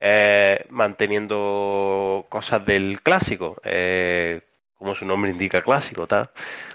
eh, 0.00 0.64
manteniendo 0.70 2.26
cosas 2.28 2.64
del 2.64 3.00
clásico, 3.02 3.56
eh, 3.64 4.40
como 4.74 4.94
su 4.94 5.04
nombre 5.06 5.30
indica 5.30 5.62
clásico, 5.62 6.06
tal. 6.06 6.30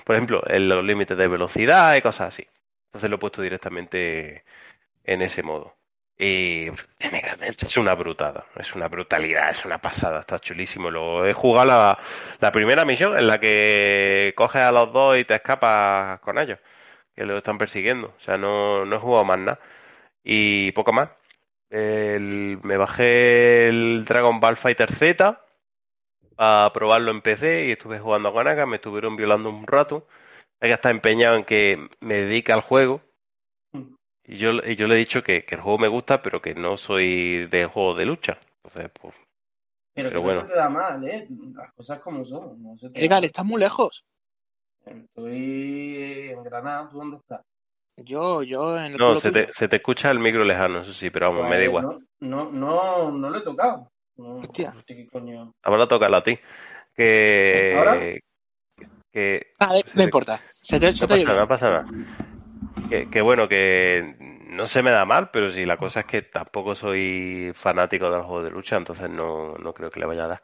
Por 0.06 0.16
ejemplo, 0.16 0.44
en 0.48 0.68
los 0.70 0.84
límites 0.84 1.18
de 1.18 1.28
velocidad 1.28 1.96
y 1.96 2.02
cosas 2.02 2.30
así. 2.34 2.48
Entonces 2.90 3.10
lo 3.10 3.16
he 3.16 3.20
puesto 3.20 3.42
directamente 3.42 4.44
en 5.04 5.22
ese 5.22 5.44
modo. 5.44 5.76
Y 6.24 6.70
es 6.70 7.78
una 7.78 7.96
brutada, 7.96 8.46
es 8.56 8.76
una 8.76 8.88
brutalidad, 8.88 9.50
es 9.50 9.66
una 9.66 9.80
pasada, 9.80 10.20
está 10.20 10.38
chulísimo. 10.40 10.92
Lo 10.92 11.26
he 11.26 11.34
jugado 11.34 11.66
la, 11.66 12.00
la 12.40 12.52
primera 12.52 12.86
misión 12.86 13.18
en 13.18 13.26
la 13.26 13.40
que 13.40 14.34
coges 14.38 14.62
a 14.62 14.72
los 14.72 14.94
dos 14.94 15.18
y 15.18 15.26
te 15.26 15.34
escapas 15.36 16.20
con 16.20 16.38
ellos, 16.38 16.60
que 17.16 17.26
lo 17.26 17.38
están 17.40 17.58
persiguiendo. 17.58 18.14
O 18.18 18.20
sea, 18.22 18.38
no, 18.38 18.86
no 18.86 18.96
he 18.96 19.00
jugado 19.00 19.26
más 19.26 19.40
nada. 19.40 19.60
Y 20.24 20.72
poco 20.74 20.94
más. 20.94 21.10
Me 21.72 22.78
bajé 22.78 23.68
el 23.70 24.06
Dragon 24.06 24.40
Ball 24.40 24.58
Fighter 24.58 24.92
Z 24.92 25.42
a 26.38 26.72
probarlo 26.74 27.12
en 27.12 27.22
PC 27.22 27.66
y 27.68 27.72
estuve 27.72 28.00
jugando 28.00 28.32
con 28.34 28.48
Aka, 28.48 28.66
me 28.68 28.78
estuvieron 28.78 29.16
violando 29.16 29.50
un 29.50 29.66
rato. 29.68 30.08
Ella 30.60 30.76
está 30.76 30.92
empeñado 30.92 31.36
en 31.38 31.46
que 31.46 31.90
me 32.00 32.16
dedique 32.16 32.52
al 32.52 32.62
juego. 32.62 33.02
Y 34.32 34.38
yo, 34.38 34.52
y 34.66 34.78
yo 34.78 34.88
le 34.88 34.96
he 34.96 35.00
dicho 35.00 35.22
que, 35.22 35.44
que 35.44 35.56
el 35.56 35.62
juego 35.62 35.78
me 35.78 35.90
gusta, 35.90 36.22
pero 36.22 36.42
que 36.42 36.56
no 36.56 36.78
soy 36.78 37.48
de 37.48 37.66
juego 37.66 37.96
de 37.96 38.06
lucha. 38.06 38.38
Entonces, 38.64 38.90
pues, 39.02 39.14
Pero, 39.94 40.08
Pero 40.08 40.22
que 40.22 40.26
bueno. 40.26 40.42
no 40.42 40.48
se 40.48 40.54
te 40.54 40.58
da 40.58 40.70
mal, 40.70 41.04
¿eh? 41.06 41.28
Las 41.54 41.74
cosas 41.74 42.00
como 42.00 42.24
son. 42.24 42.64
No 42.64 42.78
se 42.78 42.88
te 42.88 43.04
Edgar, 43.04 43.26
estás 43.26 43.44
muy 43.44 43.60
lejos. 43.60 44.06
Estoy 44.86 46.30
en 46.32 46.44
Granada, 46.46 46.88
¿tú 46.90 46.98
dónde 47.00 47.18
estás? 47.18 47.42
Yo, 47.98 48.42
yo 48.44 48.78
en 48.78 48.94
el 48.94 48.98
no, 48.98 49.18
se 49.18 49.32
te, 49.32 49.52
se 49.52 49.68
te 49.68 49.76
escucha 49.76 50.10
el 50.10 50.20
micro 50.20 50.46
lejano, 50.46 50.80
eso 50.80 50.94
sí, 50.94 51.10
pero 51.10 51.30
vamos, 51.30 51.50
me 51.50 51.58
da 51.58 51.58
Pues, 51.58 51.68
igual. 51.68 51.84
No, 51.84 52.00
no, 52.22 52.52
no, 52.52 53.12
no 53.12 53.30
lo 53.30 53.38
he 53.38 53.42
tocado. 53.42 53.92
No, 54.16 54.36
Hostia. 54.38 54.72
no 54.72 54.82
sé 54.88 54.96
qué 54.96 55.08
coño. 55.08 55.52
Ahora 55.64 55.90
toca 55.90 56.08
a 56.08 56.24
ti. 56.24 56.40
Que, 56.96 57.76
¿Ahora? 57.78 58.00
que 59.12 59.48
Ah, 59.60 59.74
no 59.94 60.04
importa. 60.04 60.40
Se 60.52 60.80
te, 60.80 60.96
se 60.96 61.02
No 61.02 61.08
te 61.10 61.14
oye 61.16 61.26
pasa, 61.26 61.34
bien. 61.34 61.42
no 61.42 61.48
pasa 61.50 61.70
nada. 61.70 61.86
Que, 62.90 63.10
que 63.10 63.22
bueno, 63.22 63.48
que 63.48 64.16
no 64.52 64.68
se 64.68 64.84
me 64.84 64.92
da 64.92 65.06
mal, 65.06 65.32
pero 65.32 65.50
sí, 65.50 65.66
la 65.66 65.78
cosa 65.78 66.02
es 66.02 66.06
que 66.08 66.22
tampoco 66.22 66.76
soy 66.76 67.52
fanático 67.56 68.10
del 68.12 68.22
juego 68.24 68.44
de 68.44 68.52
lucha, 68.52 68.78
entonces 68.78 69.10
no, 69.10 69.56
no 69.58 69.74
creo 69.74 69.90
que 69.92 70.00
le 70.00 70.06
vaya 70.06 70.26
a 70.26 70.28
dar. 70.28 70.44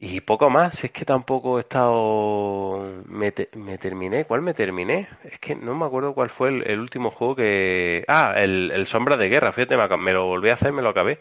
Y 0.00 0.20
poco 0.20 0.48
más, 0.48 0.84
es 0.84 0.92
que 0.92 1.04
tampoco 1.04 1.58
he 1.58 1.60
estado... 1.62 3.02
Me, 3.06 3.32
te- 3.32 3.48
me 3.56 3.78
terminé, 3.78 4.24
¿cuál 4.26 4.42
me 4.42 4.54
terminé? 4.54 5.08
Es 5.24 5.38
que 5.40 5.56
no 5.56 5.74
me 5.74 5.86
acuerdo 5.86 6.14
cuál 6.14 6.30
fue 6.30 6.48
el, 6.50 6.78
último 6.80 7.10
juego 7.10 7.34
que... 7.36 8.04
Ah, 8.08 8.34
el, 8.36 8.70
el 8.72 8.86
Sombra 8.86 9.16
de 9.16 9.28
Guerra, 9.28 9.50
fíjate, 9.52 9.76
me 9.98 10.12
lo 10.12 10.26
volví 10.26 10.50
a 10.50 10.54
hacer, 10.54 10.72
me 10.72 10.82
lo 10.82 10.90
acabé. 10.90 11.18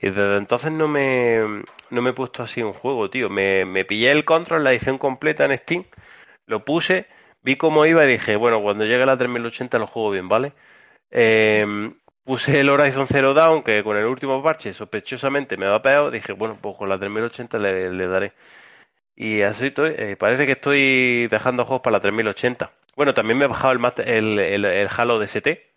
Y 0.00 0.08
desde 0.10 0.36
entonces 0.38 0.72
no 0.72 0.88
me, 0.88 1.38
no 1.90 2.02
me 2.02 2.10
he 2.10 2.12
puesto 2.12 2.42
así 2.42 2.62
un 2.62 2.72
juego, 2.72 3.10
tío. 3.10 3.30
Me, 3.30 3.64
me 3.64 3.84
pillé 3.84 4.10
el 4.10 4.24
control, 4.24 4.64
la 4.64 4.72
edición 4.72 4.98
completa 4.98 5.44
en 5.44 5.56
Steam, 5.56 5.84
lo 6.46 6.64
puse, 6.64 7.06
vi 7.42 7.56
cómo 7.56 7.86
iba 7.86 8.04
y 8.04 8.08
dije, 8.08 8.36
bueno, 8.36 8.60
cuando 8.62 8.84
llegue 8.84 9.02
a 9.04 9.06
la 9.06 9.18
3080 9.18 9.78
lo 9.78 9.86
juego 9.86 10.10
bien, 10.10 10.28
¿vale? 10.28 10.52
Eh, 11.10 11.66
puse 12.24 12.60
el 12.60 12.68
Horizon 12.70 13.06
Zero 13.06 13.34
Dawn, 13.34 13.62
que 13.62 13.82
con 13.84 13.96
el 13.96 14.06
último 14.06 14.42
parche 14.42 14.74
sospechosamente 14.74 15.56
me 15.56 15.66
va 15.68 15.82
peor. 15.82 16.10
Dije, 16.12 16.32
bueno, 16.32 16.58
pues 16.60 16.76
con 16.76 16.88
la 16.88 16.98
3080 16.98 17.58
le, 17.58 17.90
le 17.92 18.06
daré. 18.08 18.32
Y 19.16 19.42
así 19.42 19.66
estoy, 19.68 19.94
eh, 19.98 20.16
parece 20.16 20.46
que 20.46 20.52
estoy 20.52 21.28
dejando 21.28 21.64
juegos 21.66 21.82
para 21.82 21.96
la 21.98 22.00
3080. 22.00 22.72
Bueno, 22.96 23.14
también 23.14 23.38
me 23.38 23.46
he 23.46 23.48
bajado 23.48 23.74
el, 23.74 23.80
el, 24.08 24.38
el, 24.40 24.64
el 24.66 24.88
Halo 24.96 25.18
DST, 25.18 25.74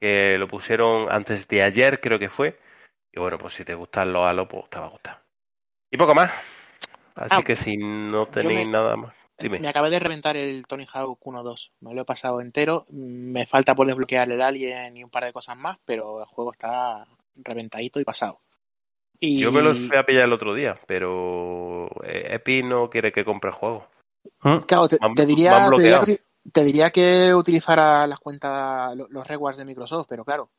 que 0.00 0.36
lo 0.38 0.48
pusieron 0.48 1.10
antes 1.10 1.48
de 1.48 1.62
ayer, 1.62 2.00
creo 2.00 2.18
que 2.18 2.28
fue. 2.28 2.58
Y 3.12 3.20
bueno, 3.20 3.38
pues 3.38 3.54
si 3.54 3.64
te 3.64 3.74
gustan 3.74 4.12
los 4.12 4.28
Halo, 4.28 4.48
pues 4.48 4.68
te 4.70 4.78
va 4.78 4.86
a 4.86 4.90
gustar. 4.90 5.22
Y 5.90 5.96
poco 5.98 6.14
más. 6.14 6.32
Así 7.16 7.42
Ah, 7.42 7.44
que 7.44 7.56
si 7.56 7.76
no 7.76 8.26
tenéis 8.28 8.66
me- 8.66 8.68
nada 8.68 8.96
más, 8.96 9.14
dime. 9.38 9.58
Me 9.60 9.68
acabé 9.68 9.90
de 9.90 9.98
reventar 9.98 10.36
el 10.36 10.66
Tony 10.66 10.86
Hawk 10.92 11.20
1-2. 11.24 11.70
Me 11.80 11.94
lo 11.94 12.02
he 12.02 12.04
pasado 12.04 12.40
entero. 12.40 12.86
Me 12.90 13.46
falta 13.46 13.74
por 13.74 13.86
desbloquear 13.86 14.30
el 14.30 14.40
Alien 14.42 14.96
y 14.96 15.04
un 15.04 15.10
par 15.10 15.24
de 15.24 15.32
cosas 15.32 15.56
más, 15.56 15.78
pero 15.84 16.20
el 16.20 16.26
juego 16.26 16.52
está 16.52 17.06
reventadito 17.36 18.00
y 18.00 18.04
pasado. 18.04 18.40
Y... 19.20 19.40
Yo 19.40 19.50
me 19.50 19.62
lo 19.62 19.74
fui 19.74 19.96
a 19.96 20.04
pillar 20.04 20.24
el 20.24 20.32
otro 20.32 20.54
día, 20.54 20.76
pero 20.86 21.86
eh, 22.04 22.34
Epi 22.34 22.62
no 22.62 22.88
quiere 22.90 23.12
que 23.12 23.24
compre 23.24 23.50
el 23.50 23.56
juego. 23.56 23.86
Claro, 24.66 24.88
te, 24.88 25.26
diría, 25.26 25.70
te, 25.74 25.82
diría 25.82 25.98
que, 26.00 26.18
te 26.52 26.64
diría 26.64 26.90
que 26.90 27.34
utilizara 27.34 28.06
las 28.06 28.18
cuentas, 28.20 28.94
lo- 28.96 29.08
los 29.08 29.26
rewards 29.26 29.58
de 29.58 29.64
Microsoft, 29.64 30.06
pero 30.08 30.24
claro, 30.24 30.50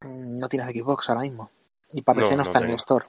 mm, 0.00 0.38
no 0.40 0.48
tienes 0.48 0.68
Xbox 0.68 1.08
ahora 1.10 1.22
mismo. 1.22 1.50
Y 1.92 2.02
para 2.02 2.20
No, 2.20 2.24
PC 2.26 2.36
no, 2.36 2.42
no 2.44 2.50
está 2.50 2.58
en 2.60 2.70
el 2.70 2.76
store. 2.76 3.06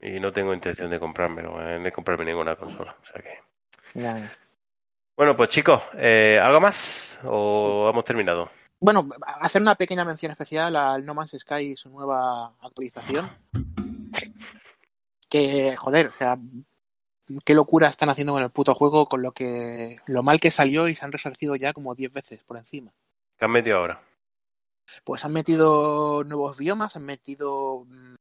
Y 0.00 0.20
no 0.20 0.32
tengo 0.32 0.52
intención 0.54 0.90
de 0.90 1.00
comprármelo, 1.00 1.60
eh, 1.62 1.78
de 1.78 1.92
comprarme 1.92 2.24
ninguna 2.26 2.56
consola. 2.56 2.96
O 3.02 3.06
sea 3.06 3.22
que... 3.22 3.30
Bueno, 5.16 5.36
pues 5.36 5.50
chicos, 5.50 5.82
eh, 5.94 6.38
¿algo 6.42 6.60
más? 6.60 7.18
¿O 7.24 7.88
hemos 7.90 8.04
terminado? 8.04 8.50
Bueno, 8.80 9.08
hacer 9.40 9.60
una 9.60 9.74
pequeña 9.74 10.04
mención 10.04 10.30
especial 10.30 10.76
al 10.76 11.04
No 11.04 11.14
Man's 11.14 11.36
Sky 11.36 11.72
y 11.72 11.76
su 11.76 11.88
nueva 11.88 12.54
actualización. 12.60 13.28
Que, 15.28 15.76
joder, 15.76 16.06
o 16.06 16.10
sea, 16.10 16.38
qué 17.44 17.54
locura 17.54 17.88
están 17.88 18.08
haciendo 18.08 18.32
con 18.32 18.42
el 18.42 18.50
puto 18.50 18.74
juego, 18.74 19.08
con 19.08 19.22
lo 19.22 19.32
que 19.32 19.98
lo 20.06 20.22
mal 20.22 20.40
que 20.40 20.50
salió 20.50 20.88
y 20.88 20.94
se 20.94 21.04
han 21.04 21.12
resarcido 21.12 21.56
ya 21.56 21.72
como 21.72 21.94
10 21.94 22.12
veces 22.12 22.44
por 22.44 22.56
encima. 22.56 22.92
¿Qué 23.36 23.44
han 23.44 23.50
metido 23.50 23.78
ahora? 23.78 24.00
Pues 25.04 25.24
han 25.24 25.32
metido 25.32 26.24
nuevos 26.24 26.56
biomas, 26.56 26.96
han 26.96 27.04
metido 27.04 27.84
mm, 27.86 28.14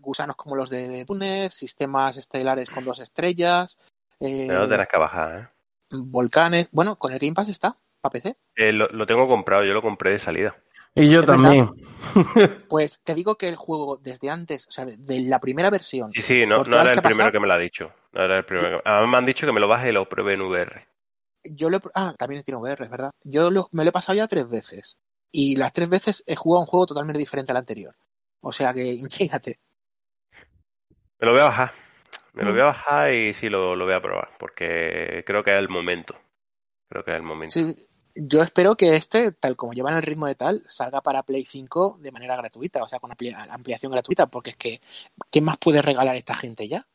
gusanos 0.00 0.36
como 0.36 0.56
los 0.56 0.70
de 0.70 1.04
Túnez, 1.04 1.54
sistemas 1.54 2.16
estelares 2.16 2.70
con 2.70 2.84
dos 2.84 3.00
estrellas, 3.00 3.76
eh, 4.20 4.46
lo 4.48 4.60
tendrás 4.68 4.88
que 4.88 4.98
bajar, 4.98 5.38
¿eh? 5.40 5.48
volcanes. 5.90 6.68
Bueno, 6.72 6.96
con 6.96 7.12
el 7.12 7.18
Game 7.18 7.34
Pass 7.34 7.48
está, 7.48 7.76
para 8.00 8.12
PC. 8.12 8.36
Eh, 8.56 8.72
lo, 8.72 8.88
lo 8.88 9.06
tengo 9.06 9.28
comprado, 9.28 9.64
yo 9.64 9.72
lo 9.74 9.82
compré 9.82 10.12
de 10.12 10.18
salida. 10.18 10.56
Y 10.94 11.10
yo 11.10 11.24
también. 11.24 11.70
Pues 12.68 13.00
te 13.02 13.14
digo 13.14 13.36
que 13.36 13.48
el 13.48 13.56
juego 13.56 13.96
desde 13.96 14.30
antes, 14.30 14.66
o 14.68 14.70
sea, 14.70 14.84
de, 14.84 14.96
de 14.96 15.22
la 15.22 15.40
primera 15.40 15.70
versión, 15.70 16.12
Sí, 16.12 16.22
sí, 16.22 16.46
no, 16.46 16.62
no 16.64 16.80
era 16.80 16.92
el 16.92 17.00
primero 17.00 17.16
pasado, 17.16 17.32
que 17.32 17.40
me 17.40 17.46
lo 17.48 17.54
ha 17.54 17.58
dicho. 17.58 17.92
No 18.12 18.22
era 18.24 18.38
el 18.38 18.44
primero 18.44 18.78
que... 18.82 18.88
Además 18.88 19.10
me 19.10 19.18
han 19.18 19.26
dicho 19.26 19.46
que 19.46 19.52
me 19.52 19.60
lo 19.60 19.68
baje 19.68 19.88
y 19.88 19.92
lo 19.92 20.08
pruebe 20.08 20.34
en 20.34 20.42
VR. 20.42 20.86
yo 21.44 21.70
lo 21.70 21.78
he, 21.78 21.80
ah, 21.94 22.14
también 22.16 22.42
tiene 22.44 22.60
VR, 22.60 22.84
es 22.84 22.90
verdad. 22.90 23.10
Yo 23.24 23.50
lo- 23.50 23.68
me 23.72 23.82
lo 23.84 23.90
he 23.90 23.92
pasado 23.92 24.14
ya 24.16 24.28
tres 24.28 24.48
veces. 24.48 24.98
Y 25.32 25.56
las 25.56 25.72
tres 25.72 25.88
veces 25.88 26.22
he 26.26 26.36
jugado 26.36 26.60
un 26.60 26.66
juego 26.66 26.86
totalmente 26.86 27.18
diferente 27.18 27.50
al 27.52 27.58
anterior. 27.58 27.94
O 28.40 28.52
sea 28.52 28.72
que, 28.72 28.84
imagínate. 28.92 29.58
Me 31.18 31.26
lo 31.26 31.32
voy 31.32 31.40
a 31.40 31.44
bajar. 31.46 31.72
Me 32.34 32.42
lo 32.44 32.52
voy 32.52 32.60
a 32.60 32.64
bajar 32.64 33.14
y 33.14 33.32
sí 33.34 33.48
lo, 33.48 33.76
lo 33.76 33.84
voy 33.84 33.94
a 33.94 34.02
probar, 34.02 34.30
porque 34.38 35.22
creo 35.26 35.42
que 35.44 35.52
es 35.52 35.58
el 35.58 35.68
momento. 35.68 36.16
Creo 36.88 37.04
que 37.04 37.12
es 37.12 37.16
el 37.16 37.22
momento. 37.22 37.54
Sí, 37.54 37.88
yo 38.16 38.42
espero 38.42 38.76
que 38.76 38.96
este, 38.96 39.32
tal 39.32 39.56
como 39.56 39.72
llevan 39.72 39.96
el 39.96 40.02
ritmo 40.02 40.26
de 40.26 40.34
tal, 40.34 40.62
salga 40.66 41.00
para 41.00 41.22
Play 41.22 41.46
5 41.48 41.96
de 42.00 42.12
manera 42.12 42.36
gratuita, 42.36 42.82
o 42.82 42.88
sea, 42.88 42.98
con 42.98 43.10
amplia- 43.10 43.46
ampliación 43.50 43.92
gratuita, 43.92 44.26
porque 44.26 44.50
es 44.50 44.56
que, 44.56 44.80
¿qué 45.30 45.40
más 45.40 45.58
puede 45.58 45.80
regalar 45.82 46.16
esta 46.16 46.34
gente 46.34 46.68
ya? 46.68 46.86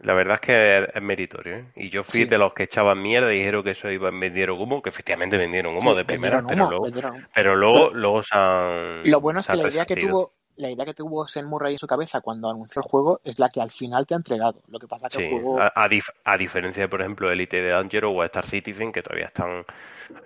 La 0.00 0.14
verdad 0.14 0.34
es 0.34 0.40
que 0.40 0.78
es, 0.98 1.02
meritorio, 1.02 1.56
¿eh? 1.58 1.72
Y 1.76 1.88
yo 1.88 2.02
fui 2.02 2.24
Sí. 2.24 2.28
de 2.28 2.36
los 2.36 2.52
que 2.54 2.64
echaban 2.64 3.00
mierda 3.00 3.32
y 3.32 3.38
dijeron 3.38 3.62
que 3.62 3.70
eso 3.70 3.88
iba 3.88 4.10
vendieron 4.10 4.60
humo, 4.60 4.82
que 4.82 4.88
efectivamente 4.88 5.36
vendieron 5.36 5.76
humo 5.76 5.94
de 5.94 6.04
primera, 6.04 6.44
pero 6.44 6.68
luego, 6.68 6.86
pero 7.32 7.54
luego, 7.56 7.90
luego 7.90 8.22
se 8.24 8.36
han, 8.36 9.02
Lo 9.04 9.20
bueno 9.20 9.40
es 9.40 9.46
se 9.46 9.52
que 9.52 9.58
la 9.58 9.68
idea 9.68 9.84
que 9.86 9.96
tuvo, 9.96 10.34
la 10.56 10.70
idea 10.70 10.84
que 10.84 10.94
tuvo 10.94 11.26
Sen 11.28 11.46
Murray 11.46 11.74
en 11.74 11.78
su 11.78 11.86
cabeza 11.86 12.20
cuando 12.20 12.50
anunció 12.50 12.80
el 12.82 12.88
juego 12.88 13.20
es 13.24 13.38
la 13.38 13.50
que 13.50 13.60
al 13.60 13.70
final 13.70 14.06
te 14.06 14.14
ha 14.14 14.18
entregado. 14.18 14.62
Lo 14.68 14.78
que 14.78 14.88
pasa 14.88 15.08
que 15.08 15.16
Sí, 15.16 15.22
el 15.22 15.28
juego... 15.28 15.60
a, 15.60 15.72
a 15.74 15.88
dif- 15.88 16.12
a 16.24 16.36
diferencia 16.38 16.82
de, 16.82 16.88
por 16.88 17.00
ejemplo, 17.00 17.30
Elite 17.30 17.60
de 17.60 17.70
Dangerous 17.70 18.14
o 18.16 18.24
Star 18.24 18.46
Citizen, 18.46 18.92
que 18.92 19.02
todavía 19.02 19.26
están. 19.26 19.64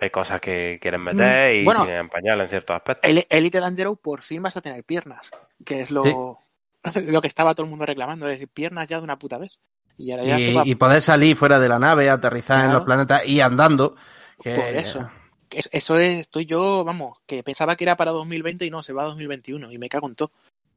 Hay 0.01 0.09
cosas 0.09 0.41
que 0.41 0.79
quieren 0.81 1.01
meter 1.01 1.55
y 1.55 1.61
Mm, 1.61 1.65
bueno. 1.65 1.79
siguen 1.81 2.09
en 2.13 2.49
ciertos 2.49 2.75
aspectos. 2.75 3.09
El 3.09 3.25
Elite 3.29 3.59
Dangerous 3.59 3.99
por 3.99 4.21
fin 4.21 4.41
vas 4.41 4.57
a 4.57 4.61
tener 4.61 4.83
piernas, 4.83 5.31
que 5.65 5.81
es 5.81 5.91
lo, 5.91 6.39
lo 7.05 7.21
que 7.21 7.27
estaba 7.27 7.53
todo 7.53 7.65
el 7.65 7.69
mundo 7.69 7.85
reclamando, 7.85 8.25
es 8.27 8.33
decir, 8.33 8.49
piernas 8.49 8.87
ya 8.87 8.97
de 8.97 9.03
una 9.03 9.19
puta 9.19 9.37
vez. 9.37 9.57
Y 9.97 10.11
ahora 10.11 10.23
ya 10.25 10.37
se 10.39 10.53
va 10.53 10.63
Y, 10.65 10.75
poder 10.75 11.01
salir 11.01 11.35
fuera 11.35 11.59
de 11.59 11.69
la 11.69 11.79
nave, 11.79 12.09
aterrizar 12.09 12.65
en 12.65 12.73
los 12.73 12.83
planetas 12.83 13.25
y 13.27 13.41
andando. 13.41 13.95
Que... 14.41 14.55
por 14.55 14.65
eso. 14.65 15.09
Es- 15.51 15.69
Eso 15.71 15.97
es, 15.97 16.19
estoy 16.21 16.45
yo, 16.45 16.83
vamos, 16.83 17.17
que 17.25 17.43
pensaba 17.43 17.75
que 17.75 17.83
era 17.83 17.95
para 17.97 18.11
2020 18.11 18.65
y 18.65 18.69
no, 18.69 18.83
se 18.83 18.93
va 18.93 19.03
a 19.03 19.07
2021 19.07 19.71
y 19.71 19.77
me 19.77 19.89
cago 19.89 20.07
en 20.07 20.15
todo. 20.15 20.31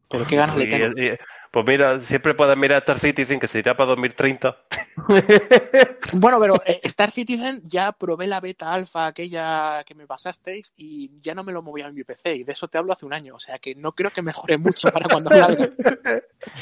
Pero 0.08 0.26
qué 0.26 0.36
ganas 0.36 0.56
le 0.58 0.66
tengo. 0.66 0.86
y- 1.00 1.16
pues 1.50 1.66
mira, 1.66 1.98
siempre 2.00 2.34
puedes 2.34 2.56
mirar 2.56 2.78
Star 2.80 2.98
Citizen, 2.98 3.40
que 3.40 3.46
se 3.48 3.58
irá 3.60 3.76
para 3.76 3.88
2030. 3.90 4.56
Bueno, 6.12 6.40
pero 6.40 6.60
eh, 6.66 6.80
Star 6.84 7.12
Citizen 7.12 7.62
ya 7.64 7.92
probé 7.92 8.26
la 8.26 8.40
beta 8.40 8.72
alfa 8.72 9.06
aquella 9.06 9.84
que 9.84 9.94
me 9.94 10.06
pasasteis 10.06 10.72
y 10.76 11.10
ya 11.22 11.34
no 11.34 11.44
me 11.44 11.52
lo 11.52 11.62
movía 11.62 11.86
en 11.86 11.94
mi 11.94 12.02
PC 12.02 12.34
y 12.36 12.44
de 12.44 12.52
eso 12.52 12.66
te 12.68 12.78
hablo 12.78 12.92
hace 12.92 13.06
un 13.06 13.14
año, 13.14 13.36
o 13.36 13.40
sea 13.40 13.58
que 13.60 13.74
no 13.76 13.92
creo 13.92 14.10
que 14.10 14.22
mejore 14.22 14.58
mucho 14.58 14.90
para 14.90 15.08
cuando 15.08 15.30
salga. 15.30 15.70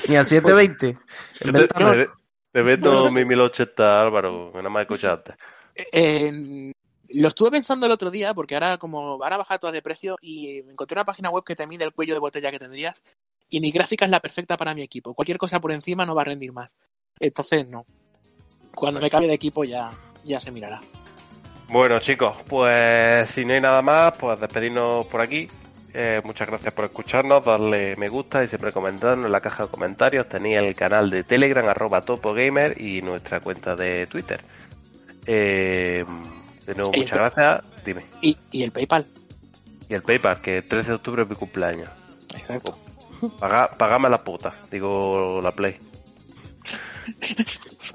Ni 0.09 0.17
a 0.17 0.25
720. 0.25 0.99
Te, 1.39 1.47
En 1.47 1.53
ventana. 1.53 1.95
te- 1.95 2.11
te 2.53 2.63
meto 2.63 3.11
mi 3.11 3.25
1080, 3.25 4.03
Álvaro, 4.03 4.53
que 4.53 4.63
no 4.63 4.71
me 4.71 4.83
escuchaste. 4.83 5.35
Eh, 5.75 6.73
lo 7.11 7.29
estuve 7.29 7.51
pensando 7.51 7.87
el 7.87 7.93
otro 7.93 8.11
día 8.11 8.35
porque 8.35 8.55
ahora 8.55 8.79
como 8.79 9.19
van 9.19 9.33
a 9.33 9.39
bajar 9.39 9.59
todas 9.59 9.73
de 9.73 9.83
precio 9.83 10.17
y 10.21 10.59
encontré 10.59 10.95
una 10.95 11.05
página 11.05 11.31
web 11.31 11.45
que 11.45 11.57
te 11.57 11.67
mide 11.67 11.85
el 11.85 11.93
cuello 11.93 12.15
de 12.15 12.21
botella 12.21 12.51
que 12.51 12.59
tendrías 12.59 12.95
y 13.49 13.61
mi 13.61 13.71
gráfica 13.71 14.05
es 14.05 14.11
la 14.11 14.21
perfecta 14.21 14.57
para 14.57 14.75
mi 14.75 14.83
equipo. 14.83 15.15
Cualquier 15.15 15.39
cosa 15.39 15.61
por 15.61 15.73
encima 15.73 16.05
no 16.05 16.15
va 16.15 16.23
a 16.23 16.27
rendir 16.27 16.53
más. 16.53 16.71
Entonces 17.19 17.67
no. 17.67 17.87
Cuando 18.75 19.01
me 19.01 19.11
cambie 19.11 19.29
de 19.29 19.35
equipo 19.35 19.65
ya, 19.65 19.91
ya 20.25 20.39
se 20.39 20.51
mirará. 20.51 20.81
Bueno, 21.69 21.99
chicos, 22.01 22.37
pues 22.47 23.29
si 23.31 23.45
no 23.45 23.55
hay 23.55 23.61
nada 23.61 23.83
más, 23.83 24.17
pues 24.17 24.39
despedirnos 24.41 25.07
por 25.07 25.21
aquí. 25.21 25.49
Eh, 25.95 26.21
muchas 26.25 26.47
gracias 26.47 26.73
por 26.75 26.85
escucharnos, 26.85 27.45
darle 27.45 27.97
me 27.97 28.09
gusta 28.09 28.45
y 28.45 28.47
siempre 28.47 28.73
comentarnos 28.73 29.27
en 29.27 29.33
la 29.33 29.41
caja 29.41 29.65
de 29.65 29.71
comentarios. 29.71 30.29
Tenéis 30.29 30.59
el 30.59 30.77
canal 30.77 31.11
de 31.11 31.25
Telegram, 31.25 31.67
arroba 31.67 32.03
topogamer 32.03 32.81
y 32.81 33.03
nuestra 33.03 33.41
cuenta 33.41 33.75
de 33.75 34.07
Twitter. 34.07 34.41
Eh, 35.27 36.05
de 36.69 36.75
nuevo, 36.75 36.93
muchas 36.97 37.19
gracias. 37.19 37.65
Dime. 37.85 38.05
Y, 38.23 38.37
y 38.53 38.63
el 38.63 38.71
PayPal. 38.71 39.07
Y 39.89 39.95
el 39.95 40.03
PayPal, 40.03 40.41
que 40.41 40.59
el 40.59 40.65
13 40.65 40.91
de 40.91 40.95
octubre 40.97 41.23
es 41.23 41.29
mi 41.29 41.35
cumpleaños. 41.35 41.89
Exacto. 42.37 42.79
Paga, 43.41 43.71
pagame 43.77 44.09
la 44.09 44.23
puta, 44.23 44.55
digo 44.71 45.41
la 45.43 45.51
Play. 45.53 45.77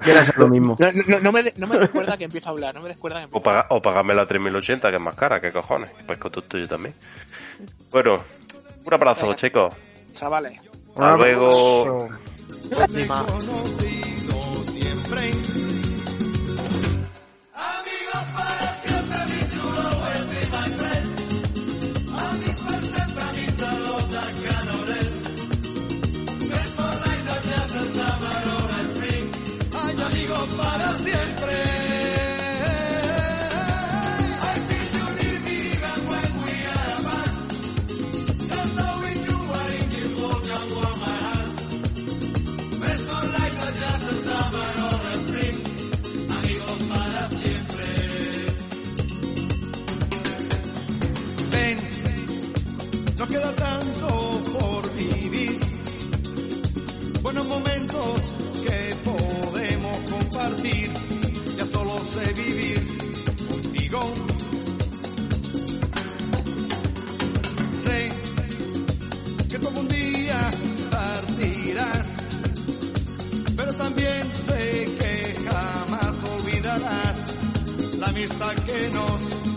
Quiere 0.03 0.19
hacer 0.19 0.37
lo 0.39 0.47
mismo. 0.49 0.75
No, 0.79 0.87
no- 1.07 1.19
no 1.19 1.31
me, 1.31 1.43
de- 1.43 1.53
no 1.55 1.67
me 1.67 1.77
recuerda 1.77 2.17
que 2.17 2.23
empiezo 2.25 2.47
a 2.47 2.51
hablar, 2.51 2.73
no 2.73 2.81
me 2.81 2.89
recuerda 2.89 3.21
que 3.21 3.29
O, 3.31 3.41
paga, 3.41 3.67
o 3.69 3.79
pagame 3.81 4.15
la 4.15 4.25
3080, 4.27 4.89
que 4.89 4.95
es 4.95 5.01
más 5.01 5.15
cara, 5.15 5.39
que 5.39 5.51
cojones. 5.51 5.91
Pues 6.07 6.17
con 6.17 6.31
todo 6.31 6.43
tuyo 6.43 6.67
también. 6.67 6.95
Bueno, 7.91 8.17
un 8.83 8.93
abrazo, 8.93 9.27
Venga. 9.27 9.35
chicos. 9.37 9.73
Chavales. 10.15 10.59
Hasta 10.95 11.15
luego. 11.15 12.09
Amistad 78.13 78.53
que 78.65 78.89
nos 78.91 79.52